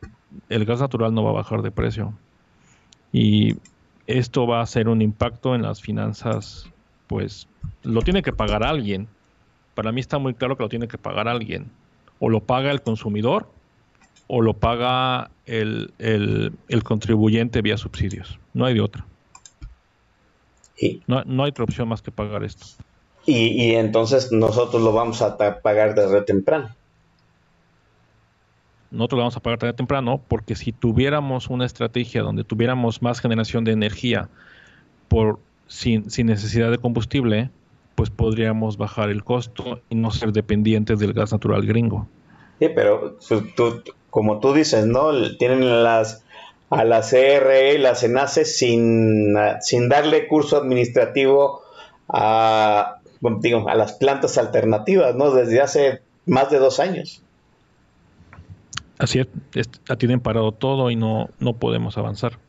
el 0.50 0.66
gas 0.66 0.80
natural 0.80 1.14
no 1.14 1.24
va 1.24 1.32
a 1.32 1.34
bajar 1.34 1.64
de 1.64 1.72
precio. 1.72 2.14
Y 3.12 3.58
esto 4.08 4.46
va 4.48 4.62
a 4.62 4.66
ser 4.66 4.88
un 4.88 5.02
impacto 5.02 5.56
en 5.56 5.64
las 5.64 5.82
finanzas, 5.82 6.70
pues 7.08 7.48
lo 7.84 8.02
tiene 8.04 8.22
que 8.22 8.32
pagar 8.32 8.64
alguien. 8.64 9.08
Para 9.76 9.92
mí 9.92 10.02
está 10.02 10.18
muy 10.18 10.34
claro 10.34 10.58
que 10.58 10.64
lo 10.64 10.70
tiene 10.70 10.88
que 10.88 10.98
pagar 10.98 11.28
alguien. 11.28 11.72
O 12.20 12.30
lo 12.30 12.42
paga 12.42 12.72
el 12.72 12.82
consumidor 12.82 13.52
o 14.28 14.42
lo 14.42 14.56
paga 14.56 15.32
el, 15.46 15.94
el- 16.00 16.54
el 16.70 16.84
contribuyente 16.84 17.62
vía 17.62 17.78
subsidios. 17.78 18.40
No 18.54 18.66
hay 18.66 18.74
de 18.74 18.82
otra. 18.82 19.06
Y, 20.78 21.04
No, 21.08 21.24
no 21.26 21.44
hay 21.44 21.50
otra 21.52 21.64
opción 21.66 21.88
más 21.88 22.02
que 22.02 22.12
pagar 22.12 22.44
esto. 22.44 22.66
y, 23.26 23.48
y 23.72 23.76
entonces 23.76 24.32
nosotros 24.32 24.82
lo 24.82 24.94
vamos 24.94 25.22
a 25.22 25.38
pagar 25.38 25.96
desde 25.96 26.22
temprano. 26.24 26.76
nosotros 28.92 29.18
lo 29.18 29.24
vamos 29.24 29.38
a 29.38 29.42
pagar 29.42 29.60
tarde 29.60 29.74
temprano, 29.74 30.24
porque 30.28 30.56
si 30.56 30.72
tuviéramos 30.72 31.50
una 31.50 31.66
estrategia 31.66 32.22
donde 32.22 32.44
tuviéramos 32.44 33.02
más 33.02 33.20
generación 33.20 33.64
de 33.66 33.74
energía 33.74 34.30
por 35.10 35.40
sin, 35.68 36.10
sin 36.10 36.28
necesidad 36.28 36.72
de 36.72 36.78
combustible, 36.78 37.52
pues 37.96 38.10
podríamos 38.10 38.78
bajar 38.78 39.10
el 39.10 39.24
costo 39.24 39.82
y 39.90 39.96
no 39.96 40.12
ser 40.12 40.32
dependientes 40.32 41.00
del 41.00 41.14
gas 41.14 41.32
natural 41.32 41.66
gringo. 41.66 42.08
Sí, 42.60 42.68
pero 42.76 43.18
tú- 43.28 43.48
tú- 43.56 43.84
como 44.10 44.40
tú 44.40 44.54
dices, 44.54 44.86
¿no? 44.86 45.12
Tienen 45.38 45.84
las 45.84 46.24
a 46.70 46.84
la 46.84 47.02
CRE 47.02 47.76
y 47.76 47.78
la 47.78 47.96
CENACE 47.96 48.44
sin, 48.44 49.38
ah, 49.38 49.58
sin 49.62 49.88
darle 49.88 50.28
curso 50.28 50.58
administrativo 50.58 51.62
a, 52.10 52.96
bueno, 53.22 53.40
digo, 53.42 53.70
a 53.70 53.76
las 53.76 53.94
plantas 53.94 54.38
alternativas, 54.38 55.16
¿no? 55.16 55.32
Desde 55.32 55.62
hace 55.62 56.02
más 56.26 56.50
de 56.50 56.60
dos 56.60 56.80
años. 56.80 57.22
Así 58.98 59.20
es, 59.20 59.28
es- 59.54 59.70
la 59.88 59.96
tienen 59.98 60.20
parado 60.20 60.52
todo 60.54 60.90
y 60.90 60.96
no, 60.96 61.30
no 61.40 61.54
podemos 61.54 61.98
avanzar. 61.98 62.40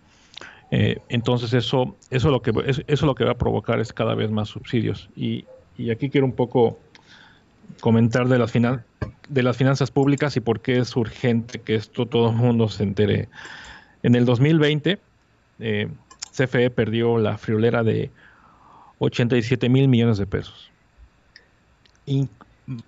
Eh, 0.70 0.98
entonces 1.08 1.52
eso, 1.54 1.96
eso, 2.10 2.30
lo 2.30 2.42
que, 2.42 2.52
eso, 2.88 3.06
lo 3.06 3.14
que 3.14 3.24
va 3.24 3.32
a 3.32 3.38
provocar 3.38 3.78
es 3.80 3.92
cada 3.92 4.14
vez 4.14 4.30
más 4.30 4.48
subsidios. 4.48 5.08
Y, 5.16 5.44
y 5.78 5.90
aquí 5.90 6.10
quiero 6.10 6.26
un 6.26 6.32
poco 6.32 6.78
comentar 7.80 8.26
de 8.28 8.38
las, 8.38 8.52
finan- 8.54 8.82
de 9.28 9.42
las 9.42 9.56
finanzas 9.56 9.90
públicas 9.90 10.36
y 10.36 10.40
por 10.40 10.60
qué 10.60 10.78
es 10.78 10.96
urgente 10.96 11.60
que 11.60 11.74
esto 11.76 12.06
todo 12.06 12.30
el 12.30 12.36
mundo 12.36 12.68
se 12.68 12.82
entere. 12.82 13.28
En 14.02 14.14
el 14.14 14.24
2020, 14.24 14.98
eh, 15.60 15.88
CFE 16.32 16.70
perdió 16.70 17.18
la 17.18 17.38
friolera 17.38 17.82
de 17.82 18.10
87 18.98 19.68
mil 19.68 19.88
millones 19.88 20.18
de 20.18 20.26
pesos, 20.26 20.70
in- 22.06 22.28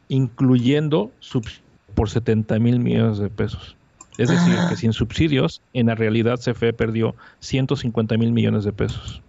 incluyendo 0.08 1.10
subsidios 1.20 1.62
por 1.94 2.10
70 2.10 2.58
mil 2.58 2.78
millones 2.78 3.18
de 3.18 3.28
pesos. 3.30 3.76
Es 4.18 4.28
decir, 4.28 4.56
que 4.68 4.74
sin 4.74 4.92
subsidios, 4.92 5.62
en 5.72 5.86
la 5.86 5.94
realidad 5.94 6.40
CFE 6.40 6.72
perdió 6.72 7.14
150 7.38 8.16
mil 8.18 8.32
millones 8.32 8.64
de 8.64 8.72
pesos. 8.72 9.22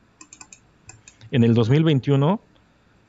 En 1.29 1.43
el 1.43 1.53
2021, 1.53 2.41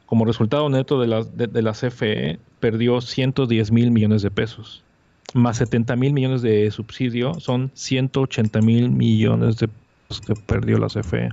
como 0.05 0.27
resultado 0.27 0.69
neto 0.69 1.01
de 1.01 1.07
la, 1.07 1.25
de, 1.25 1.47
de 1.47 1.63
la 1.63 1.73
CFE, 1.73 2.39
perdió 2.61 3.01
110 3.01 3.73
mil 3.73 3.91
millones 3.91 4.21
de 4.21 4.31
pesos. 4.31 4.85
Más 5.33 5.57
70 5.57 5.97
mil 5.97 6.13
millones 6.13 6.43
de 6.43 6.71
subsidio 6.71 7.41
son 7.41 7.71
180 7.73 8.61
mil 8.61 8.91
millones 8.91 9.57
de 9.57 9.69
pesos 9.69 10.21
que 10.27 10.35
perdió 10.35 10.77
la 10.77 10.89
CFE. 10.89 11.31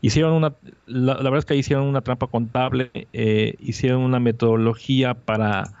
Hicieron 0.00 0.34
una, 0.34 0.54
la, 0.86 1.14
la 1.14 1.22
verdad 1.24 1.38
es 1.38 1.44
que 1.44 1.54
ahí 1.54 1.60
hicieron 1.60 1.86
una 1.86 2.02
trampa 2.02 2.28
contable, 2.28 2.92
eh, 3.12 3.56
hicieron 3.58 4.02
una 4.02 4.20
metodología 4.20 5.14
para 5.14 5.72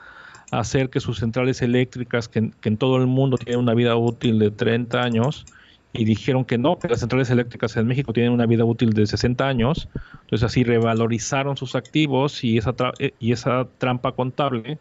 hacer 0.50 0.90
que 0.90 1.00
sus 1.00 1.18
centrales 1.18 1.62
eléctricas, 1.62 2.28
que, 2.28 2.50
que 2.60 2.68
en 2.68 2.78
todo 2.78 2.96
el 2.98 3.06
mundo 3.06 3.38
tienen 3.38 3.60
una 3.60 3.74
vida 3.74 3.96
útil 3.96 4.38
de 4.38 4.50
30 4.50 5.02
años, 5.04 5.48
y 5.92 6.04
dijeron 6.04 6.44
que 6.44 6.58
no, 6.58 6.78
que 6.78 6.88
las 6.88 7.00
centrales 7.00 7.30
eléctricas 7.30 7.76
en 7.76 7.86
México 7.86 8.12
tienen 8.12 8.32
una 8.32 8.46
vida 8.46 8.64
útil 8.64 8.92
de 8.92 9.06
60 9.06 9.48
años, 9.48 9.90
entonces 10.22 10.44
así 10.46 10.62
revalorizaron 10.64 11.56
sus 11.56 11.74
activos 11.74 12.44
y 12.44 12.58
esa, 12.58 12.74
tra- 12.76 12.94
eh, 12.98 13.16
y 13.18 13.32
esa 13.32 13.70
trampa 13.78 14.12
contable 14.14 14.80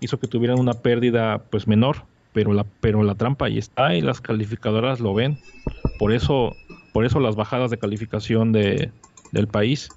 hizo 0.00 0.18
que 0.18 0.28
tuvieran 0.28 0.58
una 0.58 0.82
pérdida 0.82 1.48
pues 1.50 1.66
menor, 1.66 2.08
pero 2.32 2.52
la, 2.52 2.64
pero 2.80 3.02
la 3.02 3.14
trampa 3.16 3.46
ahí 3.46 3.58
está 3.58 3.94
y 3.94 4.00
las 4.00 4.20
calificadoras 4.20 5.00
lo 5.00 5.14
ven. 5.14 5.42
Por 5.96 6.12
eso, 6.12 6.62
por 6.92 7.04
eso 7.06 7.20
las 7.20 7.36
bajadas 7.36 7.70
de 7.70 7.78
calificación 7.78 8.52
de, 8.52 8.94
del 9.30 9.48
país, 9.48 9.94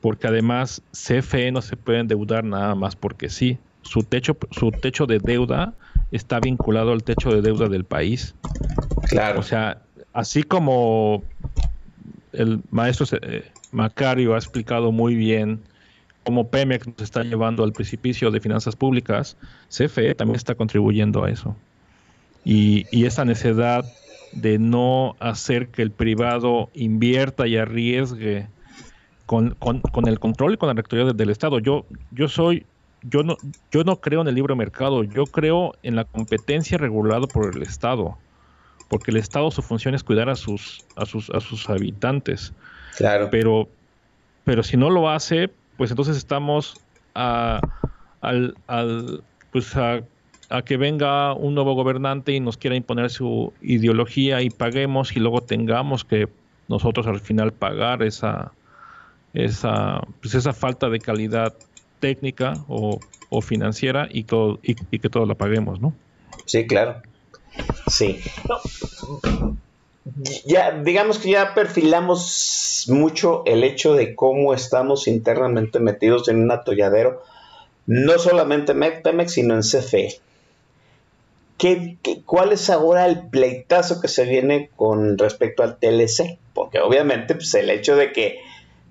porque 0.00 0.26
además 0.28 0.84
CFE 0.92 1.52
no 1.52 1.62
se 1.62 1.76
puede 1.76 2.00
endeudar 2.00 2.44
nada 2.44 2.74
más 2.74 2.96
porque 2.96 3.28
sí. 3.30 3.60
Su 3.82 4.02
techo, 4.02 4.36
su 4.50 4.70
techo 4.70 5.06
de 5.06 5.18
deuda 5.18 5.74
está 6.12 6.40
vinculado 6.40 6.92
al 6.92 7.02
techo 7.02 7.30
de 7.32 7.40
deuda 7.42 7.68
del 7.68 7.84
país. 7.84 8.34
Claro. 9.08 9.40
O 9.40 9.42
sea, 9.42 9.78
así 10.12 10.42
como 10.42 11.22
el 12.32 12.60
maestro 12.70 13.06
eh, 13.22 13.44
Macario 13.72 14.34
ha 14.34 14.38
explicado 14.38 14.92
muy 14.92 15.14
bien 15.14 15.60
cómo 16.24 16.48
Pemex 16.48 16.86
nos 16.86 17.00
está 17.00 17.22
llevando 17.22 17.64
al 17.64 17.72
precipicio 17.72 18.30
de 18.30 18.40
finanzas 18.40 18.76
públicas, 18.76 19.36
CFE 19.68 20.14
también 20.14 20.36
está 20.36 20.54
contribuyendo 20.54 21.24
a 21.24 21.30
eso. 21.30 21.56
Y, 22.44 22.86
y 22.90 23.06
esa 23.06 23.24
necesidad 23.24 23.84
de 24.32 24.58
no 24.58 25.16
hacer 25.18 25.68
que 25.68 25.82
el 25.82 25.90
privado 25.90 26.70
invierta 26.74 27.46
y 27.48 27.56
arriesgue 27.56 28.46
con, 29.26 29.50
con- 29.58 29.80
con 29.80 30.06
el 30.08 30.18
control 30.20 30.54
y 30.54 30.56
con 30.56 30.68
la 30.68 30.74
rectoría 30.74 31.06
de- 31.06 31.12
del 31.14 31.30
Estado. 31.30 31.58
Yo, 31.58 31.84
yo 32.12 32.28
soy, 32.28 32.64
yo 33.02 33.22
no, 33.22 33.38
yo 33.70 33.84
no 33.84 34.00
creo 34.00 34.22
en 34.22 34.28
el 34.28 34.34
libre 34.34 34.54
mercado, 34.54 35.04
yo 35.04 35.30
creo 35.30 35.72
en 35.82 35.96
la 35.96 36.04
competencia 36.04 36.78
regulada 36.78 37.26
por 37.28 37.56
el 37.56 37.62
Estado, 37.62 38.20
porque 38.88 39.10
el 39.12 39.18
Estado 39.18 39.50
su 39.50 39.62
función 39.62 39.94
es 39.94 40.04
cuidar 40.04 40.28
a 40.30 40.36
sus, 40.36 40.86
a 40.96 41.06
sus, 41.06 41.30
a 41.30 41.40
sus 41.40 41.68
habitantes. 41.70 42.54
Claro. 42.94 43.30
Pero, 43.30 43.70
pero 44.44 44.62
si 44.62 44.76
no 44.76 44.90
lo 44.90 45.08
hace, 45.10 45.48
pues 45.76 45.90
entonces 45.90 46.16
estamos 46.16 46.80
a, 47.14 47.68
al, 48.20 48.58
al- 48.66 49.24
pues 49.50 49.76
a 49.76 50.06
a 50.52 50.62
que 50.64 50.76
venga 50.76 51.32
un 51.34 51.54
nuevo 51.54 51.74
gobernante 51.74 52.32
y 52.32 52.40
nos 52.40 52.56
quiera 52.58 52.74
imponer 52.76 53.10
su 53.10 53.56
ideología 53.60 54.42
y 54.42 54.50
paguemos 54.50 55.14
y 55.16 55.20
luego 55.20 55.44
tengamos 55.44 56.04
que 56.04 56.28
nosotros 56.68 57.06
al 57.06 57.20
final 57.20 57.54
pagar 57.54 58.02
esa 58.02 58.56
esa 59.32 60.00
pues 60.20 60.34
esa 60.34 60.52
falta 60.52 60.88
de 60.90 61.00
calidad 61.02 61.58
técnica 62.00 62.54
o, 62.68 62.98
financiera 63.42 64.08
y 64.10 64.24
todo 64.24 64.58
y, 64.62 64.74
que 64.74 65.08
todo 65.08 65.24
la 65.24 65.36
paguemos, 65.36 65.80
¿no? 65.80 65.94
Sí, 66.46 66.66
claro. 66.66 67.00
Sí. 67.86 68.20
Ya, 70.44 70.72
digamos 70.72 71.18
que 71.18 71.30
ya 71.30 71.54
perfilamos 71.54 72.86
mucho 72.88 73.42
el 73.46 73.62
hecho 73.62 73.94
de 73.94 74.14
cómo 74.14 74.52
estamos 74.54 75.06
internamente 75.06 75.78
metidos 75.78 76.28
en 76.28 76.42
un 76.42 76.50
atolladero, 76.50 77.22
no 77.86 78.18
solamente 78.18 78.72
en 78.72 79.02
Pemex, 79.02 79.32
sino 79.32 79.54
en 79.54 79.60
CFE. 79.60 80.20
¿Qué, 81.58 81.98
qué, 82.02 82.22
cuál 82.24 82.52
es 82.52 82.70
ahora 82.70 83.06
el 83.06 83.28
pleitazo 83.28 84.00
que 84.00 84.08
se 84.08 84.24
viene 84.24 84.70
con 84.76 85.18
respecto 85.18 85.62
al 85.62 85.76
TLC? 85.76 86.38
Porque 86.54 86.80
obviamente 86.80 87.34
pues, 87.34 87.52
el 87.54 87.68
hecho 87.68 87.96
de 87.96 88.12
que 88.12 88.38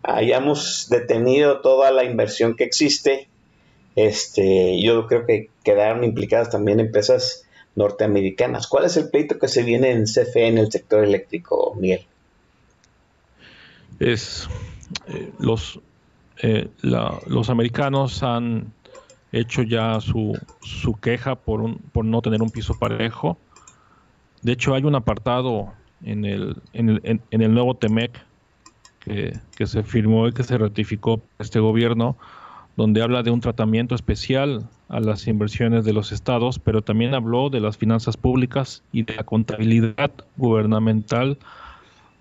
hayamos 0.04 0.88
detenido 0.90 1.62
toda 1.62 1.92
la 1.92 2.04
inversión 2.04 2.56
que 2.56 2.64
existe, 2.64 3.28
este, 3.96 4.82
yo 4.82 5.08
creo 5.08 5.26
que 5.26 5.50
quedaron 5.64 6.04
implicadas 6.04 6.50
también 6.50 6.80
empresas 6.80 7.46
norteamericanas. 7.76 8.68
¿Cuál 8.68 8.86
es 8.86 8.98
el 8.98 9.10
pleito 9.10 9.40
que 9.40 9.48
se 9.48 9.64
viene 9.64 9.92
en 9.92 10.06
CFE 10.06 10.48
en 10.48 10.58
el 10.58 10.72
sector 10.72 11.04
eléctrico, 11.04 11.76
Miguel? 11.80 12.06
Es 14.00 14.48
eh, 15.08 15.32
los 15.40 15.80
eh, 16.42 16.70
la, 16.82 17.20
los 17.28 17.50
americanos 17.50 18.24
han 18.24 18.72
hecho 19.32 19.62
ya 19.62 20.00
su, 20.00 20.38
su 20.62 20.94
queja 20.94 21.36
por 21.36 21.62
un, 21.62 21.78
por 21.78 22.06
no 22.06 22.22
tener 22.22 22.42
un 22.42 22.50
piso 22.50 22.78
parejo. 22.80 23.38
De 24.42 24.54
hecho, 24.54 24.74
hay 24.74 24.84
un 24.84 24.96
apartado 24.96 25.74
en 26.04 26.24
el, 26.24 26.56
en 26.72 26.90
el, 26.90 27.02
en, 27.04 27.22
en 27.30 27.42
el 27.42 27.54
nuevo 27.54 27.76
TEMEC 27.76 28.29
que, 29.56 29.68
se 29.68 29.84
firmó 29.84 30.28
y 30.28 30.34
que 30.34 30.44
se 30.44 30.58
ratificó 30.58 31.22
este 31.40 31.60
gobierno, 31.60 32.18
donde 32.76 33.02
habla 33.02 33.24
de 33.24 33.32
un 33.32 33.42
tratamiento 33.42 33.96
especial 33.96 34.70
a 34.88 35.00
las 35.00 35.28
inversiones 35.28 35.84
de 35.84 35.94
los 35.94 36.12
estados, 36.12 36.60
pero 36.60 36.82
también 36.82 37.14
habló 37.14 37.50
de 37.50 37.60
las 37.60 37.78
finanzas 37.78 38.18
públicas 38.18 38.84
y 38.92 39.04
de 39.04 39.16
la 39.16 39.24
contabilidad 39.24 40.12
gubernamental 40.38 41.38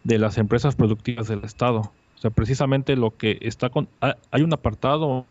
de 0.04 0.18
las 0.18 0.38
empresas 0.38 0.74
productivas 0.74 1.28
del 1.28 1.44
estado. 1.44 1.92
O 2.16 2.20
sea, 2.20 2.30
precisamente 2.30 2.96
lo 2.96 3.16
que 3.16 3.38
está 3.42 3.68
con... 3.70 3.88
Hay 4.00 4.42
un 4.42 4.52
apartado 4.52 5.26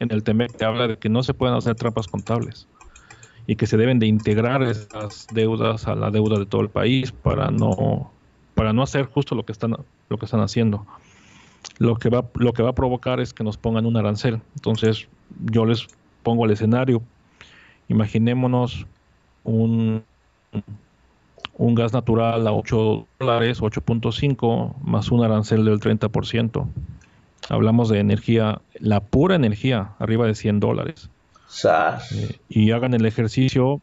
en 0.00 0.10
el 0.10 0.22
TEMEC 0.22 0.56
que 0.56 0.64
habla 0.64 0.88
de 0.88 0.96
que 0.96 1.10
no 1.10 1.22
se 1.22 1.34
pueden 1.34 1.54
hacer 1.54 1.74
trampas 1.74 2.08
contables 2.08 2.66
y 3.46 3.56
que 3.56 3.66
se 3.66 3.76
deben 3.76 3.98
de 3.98 4.06
integrar 4.06 4.62
esas 4.62 5.26
deudas 5.32 5.86
a 5.86 5.94
la 5.94 6.10
deuda 6.10 6.38
de 6.38 6.46
todo 6.46 6.62
el 6.62 6.70
país 6.70 7.12
para 7.12 7.50
no 7.50 8.13
para 8.54 8.72
no 8.72 8.82
hacer 8.82 9.06
justo 9.06 9.34
lo 9.34 9.44
que 9.44 9.52
están 9.52 9.76
lo 10.08 10.18
que 10.18 10.24
están 10.24 10.40
haciendo. 10.40 10.86
Lo 11.78 11.96
que 11.96 12.08
va 12.08 12.24
lo 12.34 12.52
que 12.52 12.62
va 12.62 12.70
a 12.70 12.74
provocar 12.74 13.20
es 13.20 13.32
que 13.32 13.44
nos 13.44 13.56
pongan 13.56 13.86
un 13.86 13.96
arancel. 13.96 14.40
Entonces, 14.54 15.08
yo 15.50 15.64
les 15.64 15.86
pongo 16.22 16.44
el 16.44 16.52
escenario. 16.52 17.02
Imaginémonos 17.88 18.86
un 19.44 20.04
un 21.56 21.74
gas 21.74 21.92
natural 21.92 22.46
a 22.46 22.52
8 22.52 23.06
dólares, 23.20 23.60
8.5 23.60 24.74
más 24.82 25.10
un 25.10 25.24
arancel 25.24 25.64
del 25.64 25.80
30%. 25.80 26.66
Hablamos 27.48 27.88
de 27.88 28.00
energía, 28.00 28.60
la 28.78 29.00
pura 29.00 29.36
energía, 29.36 29.90
arriba 29.98 30.26
de 30.26 30.34
100 30.34 30.60
dólares. 30.60 31.10
Eh, 32.12 32.38
y 32.48 32.72
hagan 32.72 32.94
el 32.94 33.06
ejercicio, 33.06 33.80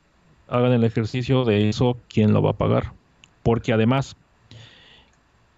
hagan 0.49 0.73
el 0.73 0.83
ejercicio 0.83 1.45
de 1.45 1.69
eso, 1.69 1.97
¿quién 2.09 2.33
lo 2.33 2.41
va 2.41 2.51
a 2.51 2.57
pagar? 2.57 2.91
Porque 3.43 3.71
además 3.71 4.17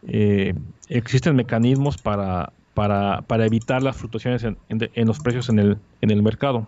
eh, 0.08 0.54
existen 0.90 1.36
mecanismos 1.36 1.98
para, 1.98 2.52
para, 2.74 3.22
para, 3.22 3.46
evitar 3.46 3.84
las 3.84 3.98
fluctuaciones 3.98 4.44
en, 4.44 4.58
en, 4.70 4.90
en, 4.94 5.08
los 5.08 5.20
precios 5.20 5.50
en 5.50 5.60
el, 5.60 5.78
en 6.02 6.12
el 6.12 6.24
mercado. 6.24 6.68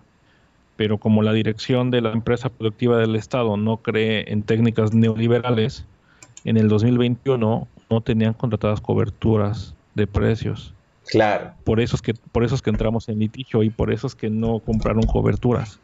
Pero 0.76 0.98
como 0.98 1.24
la 1.24 1.34
dirección 1.34 1.90
de 1.91 2.02
la 2.02 2.12
empresa 2.12 2.49
productiva 2.49 2.98
del 2.98 3.16
Estado 3.16 3.56
no 3.57 3.78
cree 3.78 4.32
en 4.32 4.44
técnicas 4.44 4.94
neoliberales, 4.94 5.86
en 6.44 6.57
el 6.57 6.68
2021 6.68 7.68
no 7.90 8.02
tenían 8.02 8.34
contratadas 8.34 8.82
coberturas 8.82 9.76
de 9.95 10.07
precios. 10.07 10.74
Claro. 11.07 11.53
Por 11.64 11.80
eso 11.80 11.95
es 11.95 12.02
que 12.02 12.14
por 12.14 12.44
eso 12.44 12.56
es 12.56 12.62
que 12.62 12.70
entramos 12.70 13.10
en 13.10 13.20
litigio 13.20 13.64
y 13.64 13.70
por 13.70 13.91
eso 13.91 14.07
es 14.07 14.16
que 14.16 14.30
no 14.30 14.60
compraron 14.60 15.03
coberturas. 15.03 15.80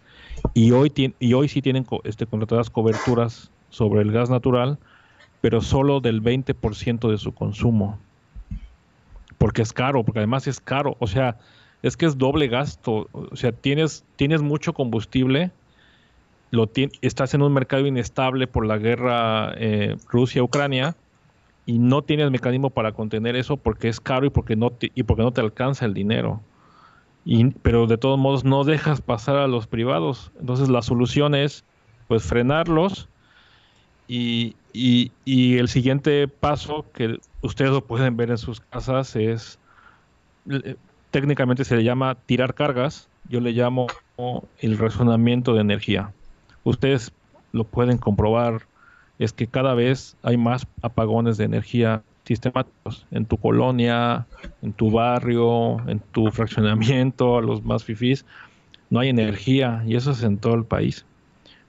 Y 0.53 0.71
hoy 0.71 0.91
y 1.19 1.33
hoy 1.33 1.47
sí 1.47 1.61
tienen 1.61 1.85
este 2.03 2.25
contratadas 2.25 2.69
coberturas 2.69 3.51
sobre 3.69 4.01
el 4.01 4.11
gas 4.11 4.29
natural, 4.29 4.79
pero 5.41 5.61
solo 5.61 5.99
del 5.99 6.21
20% 6.21 7.09
de 7.09 7.17
su 7.17 7.33
consumo. 7.33 7.99
Porque 9.37 9.63
es 9.63 9.73
caro, 9.73 10.03
porque 10.03 10.19
además 10.19 10.47
es 10.47 10.59
caro, 10.59 10.95
o 10.99 11.07
sea, 11.07 11.37
es 11.81 11.97
que 11.97 12.05
es 12.05 12.17
doble 12.17 12.47
gasto, 12.47 13.09
o 13.11 13.35
sea, 13.35 13.51
tienes 13.51 14.05
tienes 14.15 14.43
mucho 14.43 14.73
combustible, 14.73 15.51
lo 16.51 16.69
estás 17.01 17.33
en 17.33 17.41
un 17.41 17.53
mercado 17.53 17.87
inestable 17.87 18.45
por 18.45 18.65
la 18.65 18.77
guerra 18.77 19.53
eh, 19.57 19.95
Rusia-Ucrania 20.09 20.95
y 21.65 21.79
no 21.79 22.01
tienes 22.03 22.29
mecanismo 22.29 22.69
para 22.69 22.91
contener 22.91 23.35
eso 23.35 23.57
porque 23.57 23.87
es 23.87 23.99
caro 23.99 24.25
y 24.25 24.29
porque 24.29 24.55
no 24.55 24.69
te, 24.69 24.91
y 24.93 25.03
porque 25.03 25.23
no 25.23 25.31
te 25.31 25.41
alcanza 25.41 25.85
el 25.85 25.93
dinero. 25.93 26.41
Y, 27.23 27.45
pero 27.61 27.87
de 27.87 27.97
todos 27.97 28.19
modos 28.19 28.43
no 28.43 28.63
dejas 28.63 29.01
pasar 29.01 29.37
a 29.37 29.47
los 29.47 29.65
privados. 29.67 30.31
Entonces 30.39 30.69
la 30.69 30.81
solución 30.81 31.35
es 31.35 31.63
pues 32.07 32.23
frenarlos 32.23 33.07
y, 34.07 34.55
y, 34.73 35.11
el 35.57 35.67
siguiente 35.67 36.27
paso 36.27 36.85
que 36.93 37.19
ustedes 37.41 37.71
lo 37.71 37.85
pueden 37.85 38.17
ver 38.17 38.31
en 38.31 38.37
sus 38.37 38.61
casas 38.61 39.15
es 39.15 39.59
técnicamente 41.11 41.65
se 41.65 41.75
le 41.75 41.83
llama 41.83 42.15
tirar 42.25 42.53
cargas, 42.53 43.09
yo 43.29 43.41
le 43.41 43.51
llamo 43.51 43.87
el 44.59 44.77
razonamiento 44.77 45.53
de 45.53 45.61
energía. 45.61 46.13
Ustedes 46.63 47.11
lo 47.51 47.63
pueden 47.63 47.97
comprobar 47.97 48.63
es 49.19 49.33
que 49.33 49.45
cada 49.45 49.75
vez 49.75 50.17
hay 50.23 50.35
más 50.35 50.65
apagones 50.81 51.37
de 51.37 51.45
energía 51.45 52.01
sistemáticos 52.25 53.05
en 53.11 53.25
tu 53.25 53.37
colonia, 53.37 54.25
en 54.63 54.73
tu 54.73 54.89
barrio, 54.89 55.77
en 55.87 55.99
tu 55.99 56.31
fraccionamiento, 56.31 57.39
los 57.39 57.63
más 57.63 57.83
fifís, 57.83 58.25
no 58.89 58.99
hay 58.99 59.09
energía 59.09 59.83
y 59.85 59.95
eso 59.95 60.11
es 60.11 60.23
en 60.23 60.39
todo 60.39 60.55
el 60.55 60.65
país. 60.65 61.05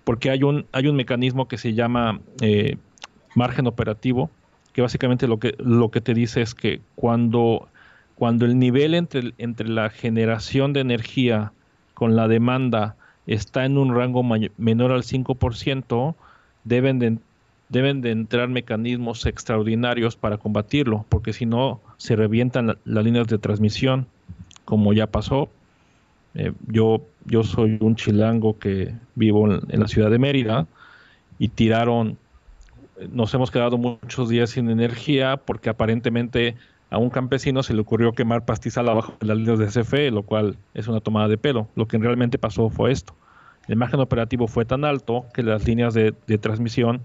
Porque 0.04 0.30
hay 0.30 0.42
un, 0.42 0.64
hay 0.72 0.88
un 0.88 0.96
mecanismo 0.96 1.46
que 1.46 1.58
se 1.58 1.74
llama 1.74 2.20
eh, 2.40 2.78
margen 3.34 3.66
operativo, 3.66 4.30
que 4.72 4.82
básicamente 4.82 5.26
lo 5.26 5.38
que, 5.38 5.54
lo 5.58 5.90
que 5.90 6.00
te 6.00 6.14
dice 6.14 6.42
es 6.42 6.54
que 6.54 6.80
cuando, 6.94 7.68
cuando 8.14 8.44
el 8.44 8.58
nivel 8.58 8.94
entre, 8.94 9.32
entre 9.38 9.68
la 9.68 9.90
generación 9.90 10.72
de 10.72 10.80
energía 10.80 11.52
con 11.94 12.16
la 12.16 12.28
demanda 12.28 12.96
está 13.26 13.64
en 13.64 13.78
un 13.78 13.94
rango 13.94 14.22
menor 14.22 14.92
al 14.92 15.02
5%, 15.02 16.14
deben 16.64 16.98
de 16.98 17.18
deben 17.72 18.02
de 18.02 18.10
entrar 18.10 18.48
mecanismos 18.50 19.24
extraordinarios 19.24 20.14
para 20.14 20.36
combatirlo, 20.36 21.06
porque 21.08 21.32
si 21.32 21.46
no 21.46 21.80
se 21.96 22.16
revientan 22.16 22.66
la, 22.66 22.76
las 22.84 23.02
líneas 23.02 23.28
de 23.28 23.38
transmisión, 23.38 24.06
como 24.66 24.92
ya 24.92 25.06
pasó. 25.06 25.48
Eh, 26.34 26.52
yo, 26.68 27.02
yo 27.24 27.42
soy 27.42 27.78
un 27.80 27.96
chilango 27.96 28.58
que 28.58 28.94
vivo 29.14 29.50
en, 29.50 29.80
la 29.80 29.88
ciudad 29.88 30.10
de 30.10 30.18
Mérida 30.18 30.66
y 31.38 31.48
tiraron, 31.48 32.18
nos 33.10 33.32
hemos 33.34 33.50
quedado 33.50 33.78
muchos 33.78 34.28
días 34.28 34.50
sin 34.50 34.70
energía 34.70 35.36
porque 35.36 35.70
aparentemente 35.70 36.56
a 36.90 36.98
un 36.98 37.10
campesino 37.10 37.62
se 37.62 37.74
le 37.74 37.80
ocurrió 37.80 38.12
quemar 38.12 38.44
pastizal 38.44 38.88
abajo 38.88 39.14
de 39.20 39.26
las 39.26 39.38
líneas 39.38 39.58
de 39.58 39.66
CFE, 39.66 40.10
lo 40.10 40.24
cual 40.24 40.56
es 40.74 40.88
una 40.88 41.00
tomada 41.00 41.28
de 41.28 41.38
pelo. 41.38 41.68
Lo 41.74 41.88
que 41.88 41.98
realmente 41.98 42.38
pasó 42.38 42.68
fue 42.68 42.92
esto. 42.92 43.14
El 43.66 43.76
margen 43.76 44.00
operativo 44.00 44.46
fue 44.46 44.64
tan 44.64 44.84
alto 44.84 45.24
que 45.32 45.42
las 45.42 45.66
líneas 45.66 45.94
de, 45.94 46.12
transmisión 46.40 47.00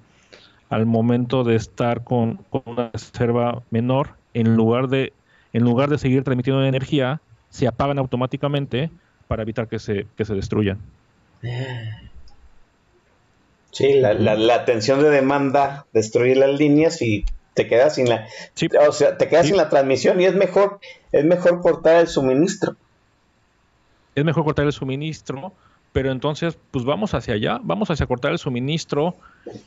al 0.69 0.85
momento 0.85 1.43
de 1.43 1.55
estar 1.55 2.03
con, 2.03 2.37
con, 2.49 2.63
una 2.65 2.89
reserva 2.91 3.61
menor, 3.69 4.15
en 4.33 4.55
lugar 4.57 4.89
de 4.89 5.13
en 5.53 5.63
lugar 5.63 5.89
de 5.89 5.97
seguir 5.97 6.23
transmitiendo 6.23 6.63
energía, 6.65 7.21
se 7.49 7.67
apagan 7.67 7.97
automáticamente 7.97 8.91
para 9.27 9.43
evitar 9.43 9.67
que 9.67 9.79
se, 9.79 10.05
que 10.17 10.25
se 10.25 10.35
destruyan. 10.35 10.79
Sí, 13.71 13.93
la, 13.99 14.13
la, 14.13 14.35
la, 14.35 14.65
tensión 14.65 15.03
de 15.03 15.09
demanda 15.09 15.85
destruye 15.93 16.35
las 16.35 16.57
líneas 16.57 17.01
y 17.01 17.25
te 17.53 17.67
quedas 17.67 17.95
sin 17.95 18.09
la, 18.09 18.27
sí. 18.53 18.67
o 18.87 18.91
sea, 18.91 19.17
te 19.17 19.27
quedas 19.27 19.43
sí. 19.43 19.49
sin 19.49 19.57
la 19.57 19.69
transmisión 19.69 20.19
y 20.21 20.25
es 20.25 20.35
mejor, 20.35 20.79
es 21.11 21.25
mejor 21.25 21.61
cortar 21.61 21.97
el 21.97 22.07
suministro. 22.07 22.75
Es 24.15 24.23
mejor 24.25 24.45
cortar 24.45 24.65
el 24.65 24.73
suministro, 24.73 25.53
pero 25.91 26.11
entonces 26.11 26.57
pues 26.71 26.85
vamos 26.85 27.13
hacia 27.13 27.35
allá, 27.35 27.59
vamos 27.61 27.91
hacia 27.91 28.05
cortar 28.05 28.31
el 28.31 28.39
suministro 28.39 29.15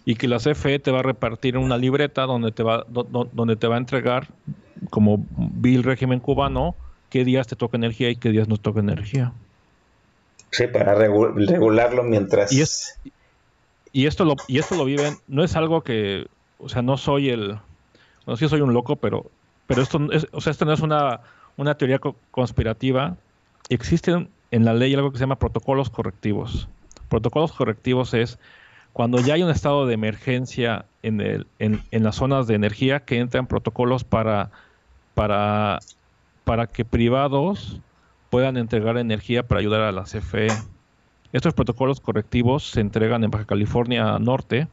y 0.04 0.16
que 0.16 0.28
la 0.28 0.38
CFE 0.38 0.78
te 0.78 0.90
va 0.90 1.00
a 1.00 1.02
repartir 1.02 1.56
una 1.56 1.76
libreta 1.78 2.22
donde 2.22 2.52
te 2.52 2.62
va, 2.62 2.84
do, 2.88 3.04
donde 3.32 3.56
te 3.56 3.66
va 3.66 3.76
a 3.76 3.78
entregar, 3.78 4.28
como 4.90 5.24
vi 5.36 5.76
el 5.76 5.84
régimen 5.84 6.20
cubano, 6.20 6.74
qué 7.10 7.24
días 7.24 7.46
te 7.46 7.56
toca 7.56 7.76
energía 7.76 8.10
y 8.10 8.16
qué 8.16 8.30
días 8.30 8.48
no 8.48 8.56
toca 8.56 8.80
energía. 8.80 9.32
Sí, 10.50 10.66
para 10.66 10.96
regu- 10.96 11.32
regularlo 11.48 12.02
mientras... 12.02 12.52
Y, 12.52 12.60
es, 12.62 12.98
y, 13.92 14.06
esto 14.06 14.24
lo, 14.24 14.36
y 14.46 14.58
esto 14.58 14.76
lo 14.76 14.84
viven, 14.84 15.18
no 15.26 15.42
es 15.44 15.56
algo 15.56 15.82
que, 15.82 16.26
o 16.58 16.68
sea, 16.68 16.82
no 16.82 16.96
soy 16.96 17.30
el, 17.30 17.58
bueno, 18.26 18.36
sí 18.36 18.48
soy 18.48 18.60
un 18.60 18.72
loco, 18.72 18.96
pero, 18.96 19.30
pero 19.66 19.82
esto, 19.82 19.98
no 19.98 20.12
es, 20.12 20.26
o 20.32 20.40
sea, 20.40 20.50
esto 20.52 20.64
no 20.64 20.72
es 20.72 20.80
una, 20.80 21.20
una 21.56 21.76
teoría 21.76 21.98
co- 21.98 22.16
conspirativa. 22.30 23.16
Existen 23.68 24.30
en 24.50 24.64
la 24.64 24.74
ley 24.74 24.94
algo 24.94 25.10
que 25.12 25.18
se 25.18 25.22
llama 25.22 25.38
protocolos 25.38 25.90
correctivos. 25.90 26.68
Protocolos 27.08 27.52
correctivos 27.52 28.14
es 28.14 28.38
cuando 28.92 29.20
ya 29.20 29.34
hay 29.34 29.42
un 29.42 29.50
estado 29.50 29.86
de 29.86 29.94
emergencia 29.94 30.86
en, 31.02 31.20
el, 31.20 31.46
en, 31.58 31.80
en 31.90 32.02
las 32.02 32.16
zonas 32.16 32.46
de 32.46 32.54
energía 32.54 33.04
que 33.04 33.18
entran 33.18 33.46
protocolos 33.46 34.02
para, 34.04 34.50
para, 35.14 35.78
para 36.44 36.66
que 36.66 36.84
privados 36.84 37.80
puedan 38.30 38.56
entregar 38.56 38.96
energía 38.98 39.46
para 39.46 39.60
ayudar 39.60 39.82
a 39.82 39.92
la 39.92 40.06
CFE. 40.06 40.48
Estos 41.32 41.54
protocolos 41.54 42.00
correctivos 42.00 42.70
se 42.70 42.80
entregan 42.80 43.22
en 43.22 43.30
Baja 43.30 43.44
California 43.44 44.18
Norte, 44.18 44.68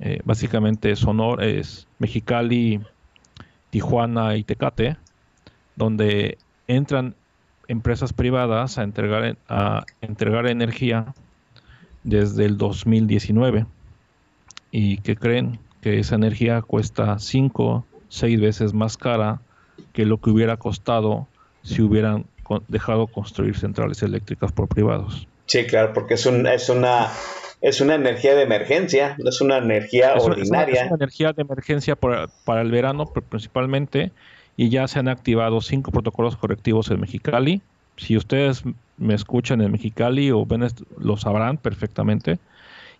eh, 0.00 0.20
básicamente 0.24 0.94
Sonor, 0.96 1.42
es 1.42 1.88
Mexicali, 1.98 2.80
Tijuana 3.70 4.36
y 4.36 4.44
Tecate, 4.44 4.98
donde 5.74 6.38
entran 6.66 7.16
empresas 7.68 8.12
privadas 8.12 8.76
a 8.76 8.82
entregar, 8.82 9.24
en- 9.24 9.38
a 9.48 9.86
entregar 10.02 10.46
energía 10.46 11.14
desde 12.02 12.44
el 12.44 12.58
2019 12.58 13.66
y 14.70 14.98
que 14.98 15.16
creen 15.16 15.58
que 15.80 15.98
esa 15.98 16.16
energía 16.16 16.60
cuesta 16.60 17.18
5, 17.18 17.86
6 18.08 18.38
veces 18.40 18.74
más 18.74 18.96
cara 18.98 19.40
que 19.92 20.04
lo 20.04 20.20
que 20.20 20.30
hubiera 20.30 20.58
costado 20.58 21.28
si 21.62 21.80
hubieran 21.80 22.26
dejado 22.68 23.06
construir 23.06 23.56
centrales 23.56 24.02
eléctricas 24.02 24.52
por 24.52 24.68
privados. 24.68 25.28
Sí, 25.46 25.66
claro, 25.66 25.92
porque 25.92 26.14
es, 26.14 26.24
un, 26.26 26.46
es, 26.46 26.68
una, 26.68 27.08
es 27.60 27.80
una 27.80 27.94
energía 27.94 28.34
de 28.34 28.42
emergencia, 28.42 29.16
no 29.18 29.28
es 29.28 29.40
una 29.40 29.58
energía 29.58 30.14
Es 30.14 30.24
ordinaria. 30.24 30.82
Es 30.82 30.86
una, 30.86 30.96
energía 30.96 31.32
de 31.32 31.42
emergencia 31.42 31.96
por- 31.96 32.30
para 32.44 32.62
el 32.62 32.70
verano 32.70 33.04
pr- 33.06 33.22
principalmente 33.22 34.12
y 34.56 34.68
ya 34.70 34.86
se 34.88 34.98
han 34.98 35.08
activado 35.08 35.60
cinco 35.60 35.90
protocolos 35.90 36.36
correctivos 36.36 36.90
en 36.90 37.00
Mexicali. 37.00 37.60
Si 37.96 38.16
ustedes 38.16 38.62
me 38.96 39.14
escuchan 39.14 39.60
en 39.60 39.72
Mexicali 39.72 40.30
o 40.30 40.46
ven 40.46 40.66
lo 40.98 41.16
sabrán 41.16 41.56
perfectamente. 41.58 42.38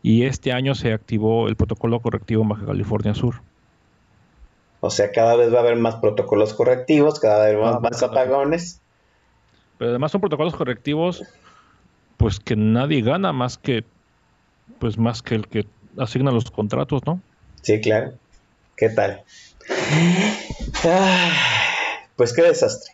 Y 0.02 0.24
este 0.24 0.52
año 0.52 0.74
se 0.74 0.92
activó 0.92 1.46
el 1.46 1.54
protocolo 1.54 2.00
correctivo 2.00 2.42
en 2.42 2.48
Baja 2.48 2.66
California 2.66 3.14
Sur. 3.14 3.36
O 4.80 4.90
sea, 4.90 5.12
cada 5.12 5.36
vez 5.36 5.54
va 5.54 5.58
a 5.58 5.60
haber 5.60 5.76
más 5.76 5.94
protocolos 5.96 6.54
correctivos, 6.54 7.20
cada 7.20 7.46
vez 7.46 7.56
más, 7.56 7.76
Ah, 7.76 7.80
más 7.80 8.02
apagones. 8.02 8.80
Pero 9.78 9.90
además 9.90 10.10
son 10.10 10.20
protocolos 10.20 10.56
correctivos, 10.56 11.22
pues 12.22 12.38
que 12.38 12.54
nadie 12.54 13.02
gana 13.02 13.32
más 13.32 13.58
que, 13.58 13.82
pues 14.78 14.96
más 14.96 15.22
que 15.22 15.34
el 15.34 15.48
que 15.48 15.66
asigna 15.98 16.30
los 16.30 16.52
contratos, 16.52 17.02
¿no? 17.04 17.20
Sí, 17.62 17.80
claro. 17.80 18.12
¿Qué 18.76 18.90
tal? 18.90 19.24
Ah, 20.84 21.30
Pues 22.14 22.32
qué 22.32 22.42
desastre. 22.42 22.92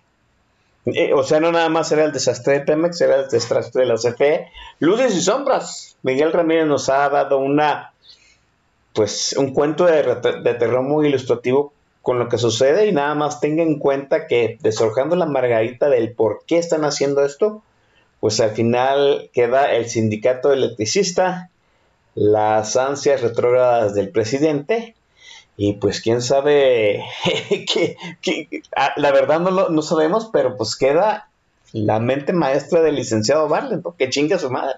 Eh, 0.87 1.13
o 1.13 1.23
sea, 1.25 1.41
no 1.41 1.53
nada 1.53 1.69
más 1.69 1.93
era 1.93 2.05
el 2.05 2.13
desastre 2.13 2.55
de 2.55 2.61
Pemex, 2.61 3.03
era 3.03 3.17
el 3.17 3.29
desastre 3.29 3.83
de 3.83 3.87
la 3.87 3.97
CFE. 3.97 4.49
Luces 4.79 5.15
y 5.15 5.21
sombras. 5.21 5.99
Miguel 6.03 6.33
Ramírez 6.33 6.67
nos 6.67 6.89
ha 6.89 7.11
dado 7.11 7.37
una, 7.37 7.93
pues, 8.95 9.35
un 9.37 9.53
cuento 9.53 9.85
de, 9.85 10.05
de 10.43 10.55
terror 10.55 10.83
muy 10.83 11.07
ilustrativo 11.07 11.75
con 12.01 12.19
lo 12.19 12.31
que 12.31 12.39
sucede 12.39 12.87
y 12.87 12.93
nada 12.93 13.15
más 13.15 13.41
tenga 13.41 13.63
en 13.63 13.79
cuenta 13.79 14.27
que 14.27 14.57
deshojando 14.63 15.17
la 15.17 15.27
margarita 15.27 15.91
del 15.91 16.15
por 16.15 16.45
qué 16.47 16.57
están 16.57 16.87
haciendo 16.87 17.23
esto, 17.27 17.63
pues 18.21 18.41
al 18.41 18.51
final 18.51 19.31
queda 19.33 19.73
el 19.73 19.89
sindicato 19.89 20.53
electricista, 20.53 21.51
las 22.15 22.77
ansias 22.77 23.23
retrógradas 23.23 23.95
del 23.95 24.11
presidente 24.11 24.95
y 25.57 25.75
pues 25.75 26.01
quién 26.01 26.23
sabe 26.23 27.05
que, 27.67 27.97
ah, 28.77 28.93
la 28.97 29.13
verdad 29.13 29.41
no 29.41 29.51
lo 29.51 29.69
no 29.71 29.83
sabemos, 29.83 30.31
pero 30.33 30.57
pues 30.57 30.77
queda 30.77 31.29
la 31.73 32.01
mente 32.01 32.33
maestra 32.33 32.81
del 32.81 32.95
licenciado 32.95 33.49
Barlet, 33.49 33.83
que 33.99 34.09
chingue 34.09 34.35
a 34.35 34.39
su 34.39 34.51
madre. 34.51 34.77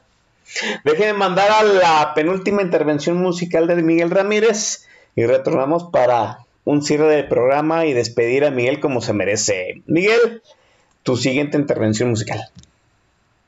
Déjenme 0.84 1.12
mandar 1.12 1.50
a 1.50 1.62
la 1.62 2.12
penúltima 2.14 2.62
intervención 2.62 3.16
musical 3.18 3.66
de 3.66 3.76
Miguel 3.76 4.10
Ramírez 4.10 4.86
y 5.14 5.24
retornamos 5.24 5.84
para 5.84 6.40
un 6.64 6.82
cierre 6.82 7.06
del 7.14 7.28
programa 7.28 7.86
y 7.86 7.92
despedir 7.92 8.44
a 8.44 8.50
Miguel 8.50 8.80
como 8.80 9.00
se 9.00 9.12
merece. 9.12 9.82
Miguel, 9.86 10.42
tu 11.02 11.16
siguiente 11.16 11.56
intervención 11.56 12.10
musical. 12.10 12.40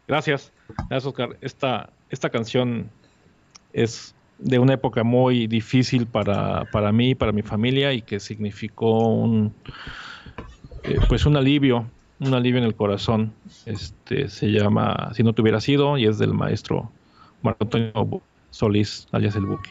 Gracias. 0.08 0.52
Gracias, 0.88 1.06
Oscar. 1.06 1.36
Esta, 1.40 1.90
esta 2.10 2.30
canción 2.30 2.90
es 3.72 4.14
de 4.38 4.58
una 4.58 4.74
época 4.74 5.04
muy 5.04 5.46
difícil 5.46 6.06
para, 6.06 6.64
para 6.72 6.92
mí 6.92 7.10
y 7.10 7.14
para 7.14 7.32
mi 7.32 7.42
familia 7.42 7.92
y 7.92 8.02
que 8.02 8.18
significó 8.18 9.08
un 9.08 9.54
eh, 10.84 10.98
pues 11.08 11.26
un 11.26 11.36
alivio, 11.36 11.88
un 12.18 12.34
alivio 12.34 12.58
en 12.58 12.64
el 12.64 12.74
corazón. 12.74 13.32
Este 13.66 14.28
se 14.28 14.48
llama 14.48 15.12
Si 15.14 15.22
no 15.22 15.32
te 15.32 15.42
hubiera 15.42 15.60
sido 15.60 15.96
y 15.96 16.06
es 16.06 16.18
del 16.18 16.34
maestro 16.34 16.90
Marco 17.42 17.64
Antonio 17.64 18.22
Solís, 18.50 19.06
alias 19.12 19.36
el 19.36 19.46
Buque. 19.46 19.70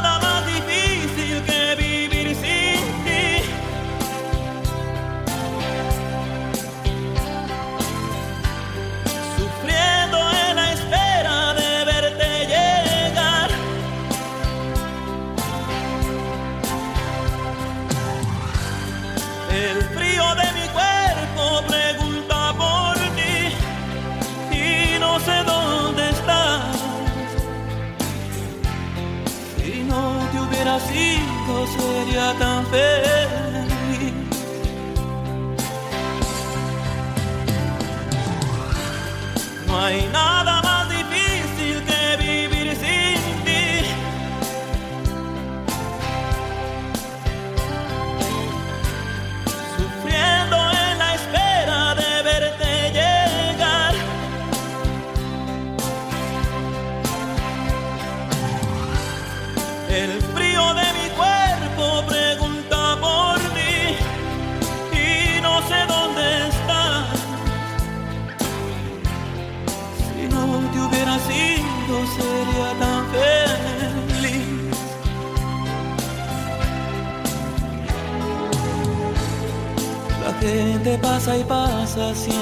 pasa 82.11 82.40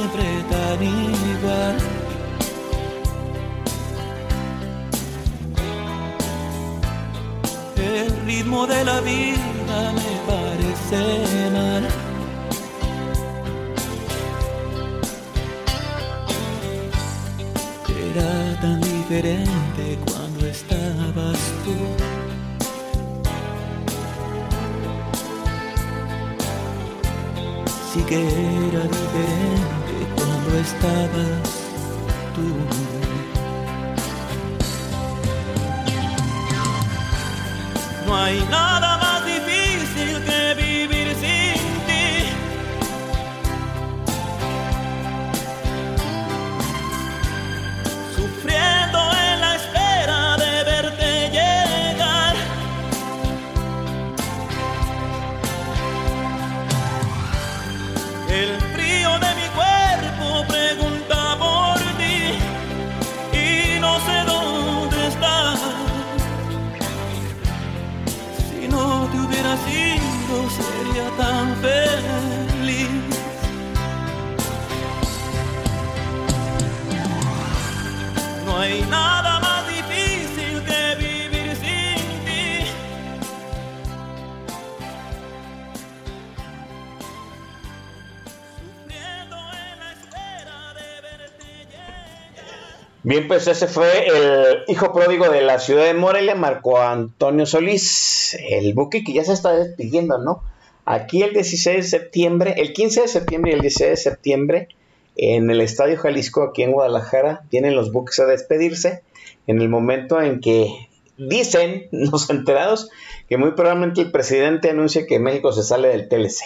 Bien, 93.01 93.29
pues 93.29 93.47
ese 93.47 93.67
fue 93.67 94.07
el 94.07 94.63
hijo 94.67 94.91
pródigo 94.91 95.29
de 95.29 95.41
la 95.41 95.59
ciudad 95.59 95.85
de 95.85 95.93
Morelia, 95.93 96.35
Marco 96.35 96.81
Antonio 96.81 97.45
Solís, 97.45 98.37
el 98.49 98.73
buque 98.73 99.05
que 99.05 99.13
ya 99.13 99.23
se 99.23 99.31
está 99.31 99.53
despidiendo, 99.53 100.17
¿no? 100.17 100.43
Aquí 100.83 101.21
el 101.21 101.31
16 101.31 101.77
de 101.77 101.83
septiembre, 101.83 102.55
el 102.57 102.73
15 102.73 103.01
de 103.03 103.07
septiembre 103.07 103.51
y 103.51 103.55
el 103.55 103.61
16 103.61 103.91
de 103.91 103.95
septiembre, 103.95 104.67
en 105.15 105.49
el 105.49 105.61
Estadio 105.61 105.97
Jalisco, 105.97 106.43
aquí 106.43 106.63
en 106.63 106.73
Guadalajara, 106.73 107.43
tienen 107.49 107.73
los 107.73 107.93
buques 107.93 108.19
a 108.19 108.25
despedirse, 108.25 109.01
en 109.47 109.61
el 109.61 109.69
momento 109.69 110.21
en 110.21 110.41
que 110.41 110.89
dicen 111.17 111.87
los 111.91 112.29
enterados 112.29 112.89
que 113.29 113.37
muy 113.37 113.51
probablemente 113.51 114.01
el 114.01 114.11
presidente 114.11 114.71
anuncie 114.71 115.07
que 115.07 115.19
México 115.19 115.53
se 115.53 115.63
sale 115.63 115.87
del 115.87 116.09
TLC. 116.09 116.43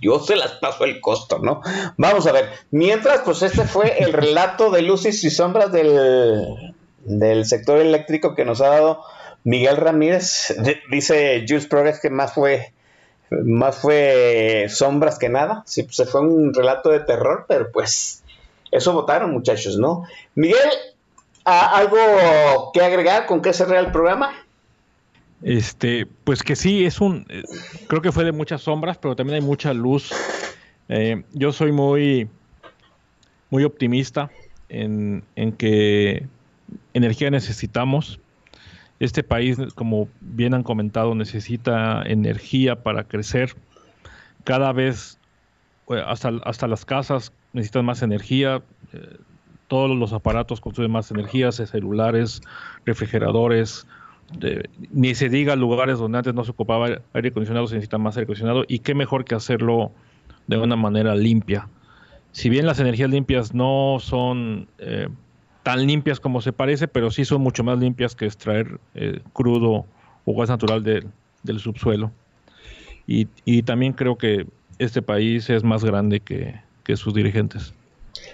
Yo 0.00 0.18
se 0.20 0.36
las 0.36 0.52
paso 0.52 0.84
el 0.84 1.00
costo, 1.00 1.38
¿no? 1.38 1.62
Vamos 1.96 2.26
a 2.26 2.32
ver. 2.32 2.50
Mientras, 2.70 3.20
pues 3.20 3.42
este 3.42 3.64
fue 3.64 3.98
el 4.02 4.12
relato 4.12 4.70
de 4.70 4.82
luces 4.82 5.22
y 5.24 5.30
sombras 5.30 5.72
del, 5.72 6.44
del 7.04 7.44
sector 7.46 7.78
eléctrico 7.78 8.34
que 8.34 8.44
nos 8.44 8.60
ha 8.60 8.68
dado 8.68 9.02
Miguel 9.44 9.76
Ramírez. 9.76 10.54
Dice 10.90 11.44
Jules 11.48 11.66
Progress 11.66 12.00
que 12.00 12.10
más 12.10 12.34
fue 12.34 12.72
más 13.30 13.76
fue 13.78 14.66
sombras 14.68 15.18
que 15.18 15.28
nada. 15.28 15.62
Sí, 15.66 15.82
pues 15.82 16.08
fue 16.10 16.20
un 16.20 16.54
relato 16.54 16.90
de 16.90 17.00
terror, 17.00 17.44
pero 17.48 17.72
pues 17.72 18.22
eso 18.70 18.92
votaron, 18.92 19.32
muchachos, 19.32 19.78
¿no? 19.78 20.04
Miguel, 20.36 20.68
¿a- 21.44 21.76
¿algo 21.76 22.70
que 22.72 22.82
agregar 22.82 23.26
con 23.26 23.40
qué 23.42 23.52
cerrar 23.52 23.84
el 23.84 23.90
programa? 23.90 24.32
Este, 25.42 26.06
pues 26.24 26.42
que 26.42 26.56
sí, 26.56 26.84
es 26.84 27.00
un, 27.00 27.26
eh, 27.28 27.42
creo 27.88 28.00
que 28.02 28.12
fue 28.12 28.24
de 28.24 28.32
muchas 28.32 28.62
sombras, 28.62 28.98
pero 28.98 29.14
también 29.16 29.36
hay 29.36 29.46
mucha 29.46 29.74
luz. 29.74 30.10
Eh, 30.88 31.24
yo 31.32 31.52
soy 31.52 31.72
muy, 31.72 32.28
muy 33.50 33.64
optimista 33.64 34.30
en, 34.68 35.22
en 35.36 35.52
que 35.52 36.26
energía 36.94 37.30
necesitamos. 37.30 38.18
Este 38.98 39.22
país, 39.22 39.58
como 39.74 40.08
bien 40.20 40.54
han 40.54 40.62
comentado, 40.62 41.14
necesita 41.14 42.02
energía 42.06 42.82
para 42.82 43.04
crecer. 43.04 43.54
Cada 44.44 44.72
vez, 44.72 45.18
eh, 45.90 46.02
hasta, 46.06 46.32
hasta 46.44 46.66
las 46.66 46.84
casas 46.84 47.32
necesitan 47.52 47.84
más 47.84 48.02
energía. 48.02 48.62
todos 49.68 49.96
los 49.96 50.12
aparatos 50.12 50.60
consumen 50.60 50.92
más 50.92 51.10
energía, 51.10 51.52
celulares, 51.52 52.40
refrigeradores, 52.86 53.86
ni 54.90 55.14
se 55.14 55.28
diga 55.28 55.56
lugares 55.56 55.98
donde 55.98 56.18
antes 56.18 56.34
no 56.34 56.44
se 56.44 56.50
ocupaba 56.50 57.00
aire 57.12 57.28
acondicionado, 57.28 57.66
se 57.66 57.74
necesita 57.76 57.98
más 57.98 58.16
aire 58.16 58.24
acondicionado 58.24 58.64
y 58.66 58.80
qué 58.80 58.94
mejor 58.94 59.24
que 59.24 59.34
hacerlo 59.34 59.92
de 60.46 60.58
una 60.58 60.76
manera 60.76 61.14
limpia. 61.14 61.68
Si 62.32 62.50
bien 62.50 62.66
las 62.66 62.80
energías 62.80 63.10
limpias 63.10 63.54
no 63.54 63.98
son 64.00 64.68
eh, 64.78 65.08
tan 65.62 65.86
limpias 65.86 66.20
como 66.20 66.40
se 66.40 66.52
parece, 66.52 66.86
pero 66.86 67.10
sí 67.10 67.24
son 67.24 67.40
mucho 67.40 67.64
más 67.64 67.78
limpias 67.78 68.14
que 68.14 68.26
extraer 68.26 68.78
eh, 68.94 69.20
crudo 69.32 69.86
o 70.24 70.38
gas 70.38 70.48
natural 70.48 70.82
del- 70.82 71.08
subsuelo. 71.60 72.10
Y, 73.06 73.28
y 73.44 73.62
también 73.62 73.92
creo 73.92 74.18
que 74.18 74.46
este 74.78 75.00
país 75.00 75.48
es 75.48 75.62
más 75.62 75.84
grande 75.84 76.20
que, 76.20 76.60
que 76.82 76.96
sus 76.96 77.14
dirigentes. 77.14 77.72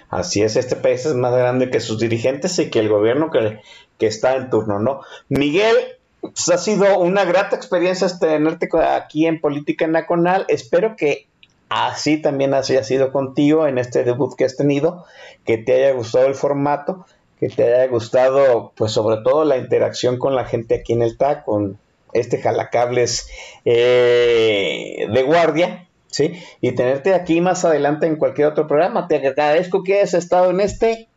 Así 0.09 0.41
es, 0.41 0.55
este 0.55 0.75
país 0.75 1.05
es 1.05 1.13
más 1.15 1.33
grande 1.33 1.69
que 1.69 1.79
sus 1.79 1.99
dirigentes 1.99 2.57
y 2.59 2.69
que 2.69 2.79
el 2.79 2.89
gobierno 2.89 3.29
que, 3.31 3.59
que 3.97 4.07
está 4.07 4.35
en 4.35 4.49
turno, 4.49 4.79
¿no? 4.79 5.01
Miguel, 5.29 5.75
pues 6.21 6.49
ha 6.49 6.57
sido 6.57 6.99
una 6.99 7.25
grata 7.25 7.55
experiencia 7.55 8.07
tenerte 8.17 8.69
aquí 8.77 9.27
en 9.27 9.41
Política 9.41 9.87
Nacional. 9.87 10.45
Espero 10.47 10.95
que 10.95 11.27
así 11.69 12.21
también 12.21 12.53
haya 12.53 12.83
sido 12.83 13.11
contigo 13.11 13.67
en 13.67 13.77
este 13.77 14.03
debut 14.03 14.35
que 14.35 14.45
has 14.45 14.55
tenido, 14.55 15.05
que 15.45 15.57
te 15.57 15.73
haya 15.73 15.93
gustado 15.93 16.27
el 16.27 16.35
formato, 16.35 17.05
que 17.39 17.49
te 17.49 17.63
haya 17.63 17.87
gustado, 17.87 18.71
pues 18.75 18.91
sobre 18.91 19.17
todo 19.23 19.43
la 19.43 19.57
interacción 19.57 20.17
con 20.17 20.35
la 20.35 20.45
gente 20.45 20.75
aquí 20.75 20.93
en 20.93 21.01
el 21.01 21.17
TAC, 21.17 21.43
con 21.43 21.77
este 22.13 22.37
jalacables 22.37 23.27
eh, 23.65 25.07
de 25.11 25.23
guardia, 25.23 25.87
¿sí? 26.07 26.33
Y 26.61 26.73
tenerte 26.73 27.13
aquí 27.13 27.41
más 27.41 27.65
adelante 27.65 28.05
en 28.05 28.15
cualquier 28.15 28.47
otro 28.47 28.67
programa. 28.67 29.07
Te 29.07 29.15
agradezco 29.15 29.83
que 29.83 29.95
hayas 29.95 30.13
estado 30.13 30.51
en 30.51 30.61
este 30.61 31.09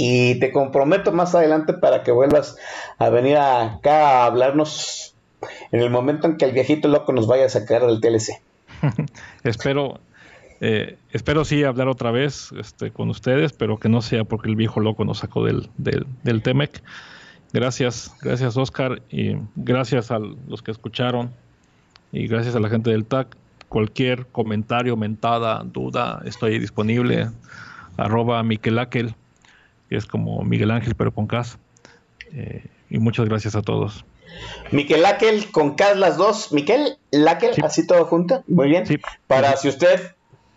y 0.00 0.36
te 0.36 0.52
comprometo 0.52 1.10
más 1.10 1.34
adelante 1.34 1.72
para 1.72 2.04
que 2.04 2.12
vuelvas 2.12 2.56
a 2.98 3.08
venir 3.08 3.36
acá 3.36 4.22
a 4.22 4.26
hablarnos 4.26 5.16
en 5.72 5.80
el 5.80 5.90
momento 5.90 6.28
en 6.28 6.36
que 6.36 6.44
el 6.44 6.52
viejito 6.52 6.86
loco 6.86 7.12
nos 7.12 7.26
vaya 7.26 7.46
a 7.46 7.48
sacar 7.48 7.84
del 7.84 8.00
TLC. 8.00 8.40
espero, 9.42 9.98
eh, 10.60 10.96
espero 11.10 11.44
sí 11.44 11.64
hablar 11.64 11.88
otra 11.88 12.12
vez 12.12 12.52
este, 12.56 12.92
con 12.92 13.10
ustedes, 13.10 13.52
pero 13.52 13.78
que 13.78 13.88
no 13.88 14.00
sea 14.00 14.22
porque 14.22 14.48
el 14.48 14.54
viejo 14.54 14.78
loco 14.78 15.04
nos 15.04 15.18
sacó 15.18 15.44
del, 15.44 15.68
del, 15.78 16.06
del 16.22 16.42
Temec. 16.42 16.80
Gracias, 17.52 18.14
gracias 18.22 18.56
Oscar 18.56 19.02
y 19.10 19.36
gracias 19.56 20.12
a 20.12 20.20
los 20.20 20.62
que 20.62 20.70
escucharon 20.70 21.32
y 22.12 22.28
gracias 22.28 22.54
a 22.54 22.60
la 22.60 22.68
gente 22.68 22.90
del 22.90 23.04
TAC. 23.04 23.36
Cualquier 23.68 24.26
comentario, 24.26 24.96
mentada, 24.96 25.64
duda, 25.64 26.22
estoy 26.24 26.60
disponible. 26.60 27.30
Arroba 27.96 28.40
Miquelaquel, 28.44 29.16
que 29.88 29.96
es 29.96 30.06
como 30.06 30.42
Miguel 30.42 30.70
Ángel 30.70 30.94
pero 30.94 31.12
con 31.12 31.26
casa. 31.26 31.58
Eh, 32.32 32.64
y 32.90 32.98
muchas 32.98 33.28
gracias 33.28 33.54
a 33.54 33.62
todos. 33.62 34.04
Miquel 34.70 35.02
Laquel 35.02 35.50
con 35.50 35.74
K 35.74 35.94
las 35.94 36.16
dos. 36.16 36.52
Miquel 36.52 36.98
Laquel, 37.10 37.52
así 37.62 37.86
todo 37.86 38.04
junto. 38.04 38.44
Muy 38.46 38.68
bien. 38.68 38.84
Para 39.26 39.56
si 39.56 39.68
usted, 39.68 40.14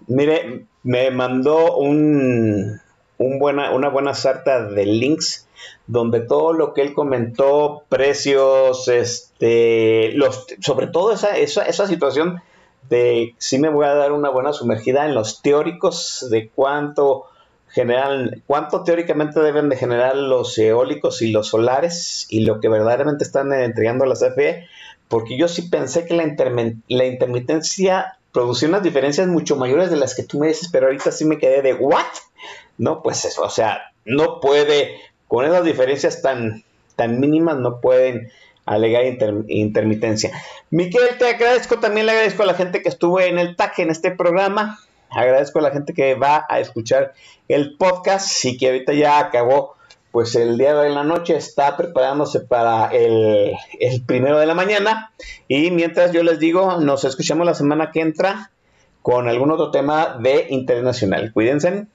mire, 0.07 0.65
me 0.83 1.11
mandó 1.11 1.77
un, 1.77 2.79
un 3.17 3.39
buena, 3.39 3.71
una 3.71 3.89
buena 3.89 4.13
sarta 4.13 4.65
de 4.65 4.85
links 4.85 5.47
donde 5.87 6.21
todo 6.21 6.53
lo 6.53 6.73
que 6.73 6.81
él 6.81 6.93
comentó, 6.93 7.83
precios, 7.89 8.87
este, 8.87 10.11
los, 10.13 10.47
sobre 10.59 10.87
todo 10.87 11.13
esa, 11.13 11.37
esa, 11.37 11.63
esa 11.63 11.87
situación 11.87 12.41
de 12.89 13.35
sí 13.37 13.57
me 13.57 13.69
voy 13.69 13.85
a 13.85 13.93
dar 13.93 14.11
una 14.11 14.29
buena 14.29 14.53
sumergida 14.53 15.05
en 15.05 15.15
los 15.15 15.41
teóricos 15.41 16.27
de 16.29 16.49
cuánto 16.49 17.25
generan, 17.71 18.43
cuánto 18.47 18.83
teóricamente 18.83 19.39
deben 19.39 19.69
de 19.69 19.77
generar 19.77 20.15
los 20.15 20.57
eólicos 20.57 21.21
y 21.21 21.31
los 21.31 21.47
solares 21.47 22.27
y 22.29 22.41
lo 22.41 22.59
que 22.59 22.69
verdaderamente 22.69 23.23
están 23.23 23.53
entregando 23.53 24.03
a 24.03 24.07
la 24.07 24.15
CFE, 24.15 24.67
porque 25.07 25.37
yo 25.37 25.47
sí 25.47 25.63
pensé 25.63 26.05
que 26.05 26.13
la, 26.13 26.23
la 26.87 27.05
intermitencia 27.05 28.17
producía 28.31 28.69
unas 28.69 28.83
diferencias 28.83 29.27
mucho 29.27 29.55
mayores 29.55 29.89
de 29.89 29.97
las 29.97 30.15
que 30.15 30.23
tú 30.23 30.39
me 30.39 30.47
dices, 30.47 30.69
pero 30.71 30.87
ahorita 30.87 31.11
sí 31.11 31.25
me 31.25 31.37
quedé 31.37 31.61
de 31.61 31.73
¿what? 31.73 32.05
No, 32.77 33.01
pues 33.01 33.25
eso, 33.25 33.43
o 33.43 33.49
sea, 33.49 33.91
no 34.05 34.39
puede, 34.39 34.95
con 35.27 35.45
esas 35.45 35.63
diferencias 35.63 36.21
tan, 36.21 36.63
tan 36.95 37.19
mínimas, 37.19 37.57
no 37.57 37.79
pueden 37.81 38.31
alegar 38.65 39.03
intermitencia. 39.47 40.31
Miquel, 40.69 41.17
te 41.17 41.27
agradezco, 41.27 41.79
también 41.79 42.05
le 42.05 42.13
agradezco 42.13 42.43
a 42.43 42.47
la 42.47 42.53
gente 42.53 42.81
que 42.81 42.89
estuvo 42.89 43.19
en 43.19 43.39
el 43.39 43.55
TAC 43.55 43.79
en 43.79 43.89
este 43.89 44.11
programa. 44.11 44.79
Agradezco 45.11 45.59
a 45.59 45.63
la 45.63 45.71
gente 45.71 45.93
que 45.93 46.15
va 46.15 46.45
a 46.49 46.59
escuchar 46.59 47.13
el 47.47 47.77
podcast 47.77 48.45
y 48.45 48.57
que 48.57 48.67
ahorita 48.67 48.93
ya 48.93 49.19
acabó, 49.19 49.75
pues 50.11 50.35
el 50.35 50.57
día 50.57 50.73
de 50.75 50.89
la 50.89 51.03
noche 51.03 51.35
está 51.35 51.77
preparándose 51.77 52.39
para 52.39 52.87
el, 52.87 53.53
el 53.79 54.01
primero 54.03 54.39
de 54.39 54.45
la 54.45 54.53
mañana. 54.53 55.11
Y 55.47 55.71
mientras 55.71 56.11
yo 56.11 56.23
les 56.23 56.39
digo, 56.39 56.79
nos 56.79 57.03
escuchamos 57.03 57.45
la 57.45 57.53
semana 57.53 57.91
que 57.91 58.01
entra 58.01 58.51
con 59.01 59.27
algún 59.27 59.51
otro 59.51 59.71
tema 59.71 60.17
de 60.19 60.47
internacional. 60.49 61.31
Cuídense. 61.33 61.87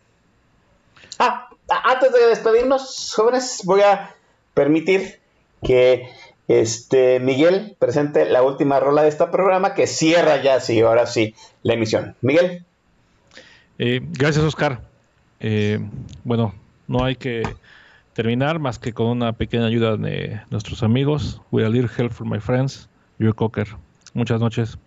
Ah, 1.19 1.49
antes 1.69 2.13
de 2.13 2.27
despedirnos, 2.27 3.13
jóvenes, 3.15 3.63
voy 3.65 3.81
a 3.81 4.15
permitir 4.55 5.21
que 5.63 6.09
este 6.49 7.19
Miguel 7.21 7.77
presente 7.79 8.25
la 8.27 8.43
última 8.43 8.79
rola 8.79 9.03
de 9.03 9.09
este 9.09 9.27
programa 9.27 9.75
que 9.75 9.87
cierra 9.87 10.43
ya, 10.43 10.61
sí, 10.61 10.81
ahora 10.81 11.07
sí, 11.07 11.35
la 11.63 11.75
emisión. 11.75 12.17
Miguel. 12.21 12.66
Eh, 13.79 14.01
gracias, 14.03 14.45
Oscar. 14.45 14.81
Eh, 15.41 15.79
bueno, 16.25 16.55
no 16.87 17.05
hay 17.05 17.17
que 17.17 17.57
terminar 18.15 18.59
más 18.59 18.79
que 18.79 18.93
con 18.93 19.09
una 19.09 19.33
pequeña 19.33 19.67
ayuda 19.67 19.97
de 19.97 20.41
nuestros 20.51 20.83
amigos. 20.83 21.41
With 21.51 21.65
a 21.65 21.69
little 21.69 21.91
help 21.97 22.13
from 22.13 22.31
my 22.31 22.41
friends, 22.41 22.89
Your 23.19 23.35
Cocker. 23.35 23.69
Muchas 24.15 24.41
noches. 24.41 24.79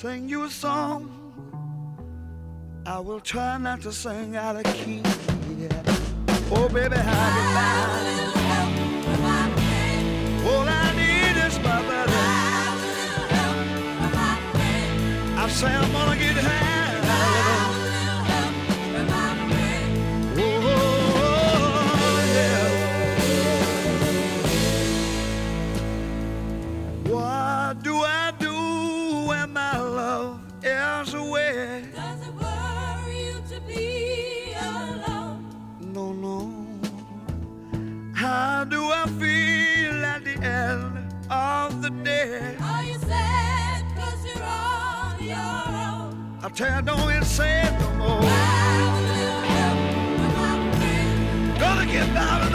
Sing 0.00 0.28
you 0.28 0.44
a 0.44 0.48
song. 0.48 1.10
I 2.86 3.00
will 3.00 3.18
try 3.18 3.58
not 3.58 3.82
to 3.82 3.92
sing 3.92 4.36
out 4.36 4.54
of 4.54 4.62
key. 4.62 5.02
Yeah. 5.58 5.82
Oh, 6.52 6.68
baby, 6.72 6.94
how 6.94 7.26
you 7.36 7.44
lie? 7.58 7.98
All 10.50 10.68
I 10.68 10.86
need 11.00 11.36
is 11.46 11.58
my 11.58 11.82
buddy. 11.88 12.12
I 15.36 15.48
say 15.48 15.66
I'm 15.66 15.90
gonna 15.90 16.16
get 16.16 16.36
high. 16.44 16.57
Of? 42.28 42.60
Are 42.60 42.84
you 42.84 42.98
sad 42.98 43.84
cause 43.96 44.24
you're 44.26 44.42
on 44.42 45.22
your 45.22 45.36
own? 45.36 46.38
I 46.42 46.48
tell 46.50 46.76
you, 46.76 46.82
don't 46.82 47.10
it 47.10 47.24
no 47.80 47.90
more. 47.94 48.20
Gonna 51.58 51.86
get 51.86 52.14
by 52.14 52.40
with 52.44 52.54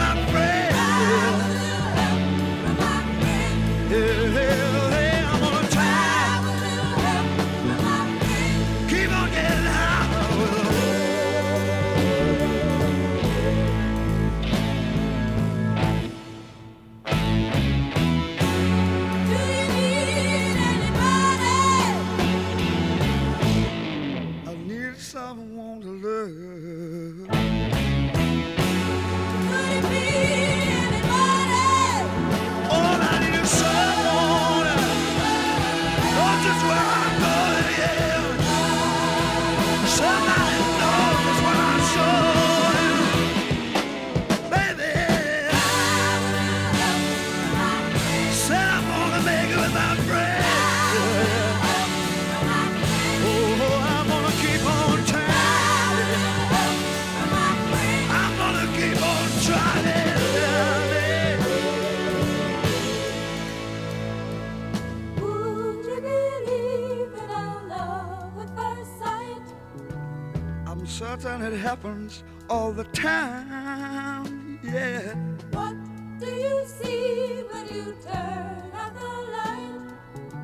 it 71.43 71.57
happens 71.57 72.23
all 72.49 72.71
the 72.71 72.85
time. 72.85 74.59
Yeah. 74.63 75.13
What 75.51 75.75
do 76.19 76.27
you 76.27 76.63
see 76.65 77.43
when 77.51 77.65
you 77.67 77.95
turn 78.05 78.71
out 78.73 78.93
the 78.93 79.09
light? 79.35 79.93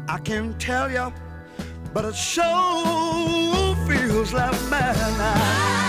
I 0.10 0.18
can't 0.18 0.60
tell 0.60 0.92
you, 0.92 1.14
but 1.94 2.04
it 2.06 2.16
sure 2.16 3.76
feels 3.88 4.34
like 4.34 4.52
midnight. 4.64 5.80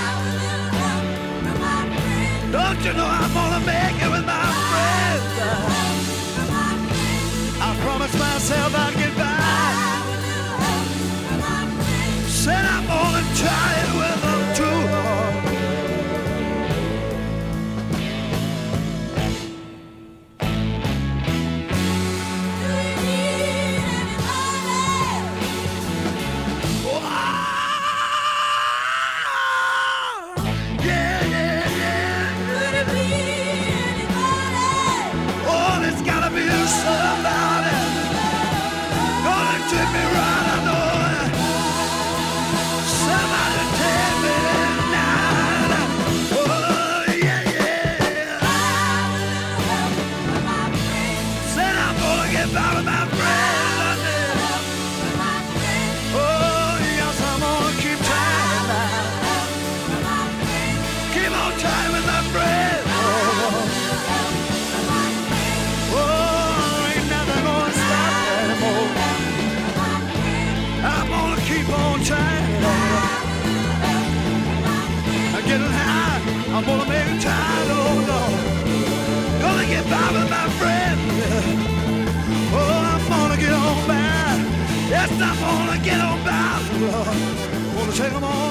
Don't 2.52 2.80
you 2.84 2.92
know 2.92 3.06
I'm 3.06 3.32
gonna 3.34 3.64
make 3.66 4.02
it 4.04 4.10
with 4.14 4.26
my 4.26 4.46
friends? 4.70 5.24
I 7.62 7.76
promised 7.82 8.18
myself 8.18 8.74
I'd 8.74 8.94
get 8.96 9.16
by. 9.16 9.60
Said 12.28 12.64
I'm 12.64 12.86
gonna 12.86 13.24
try 13.34 13.70
it 13.84 13.89
take 88.00 88.12
them 88.14 88.24
all 88.24 88.49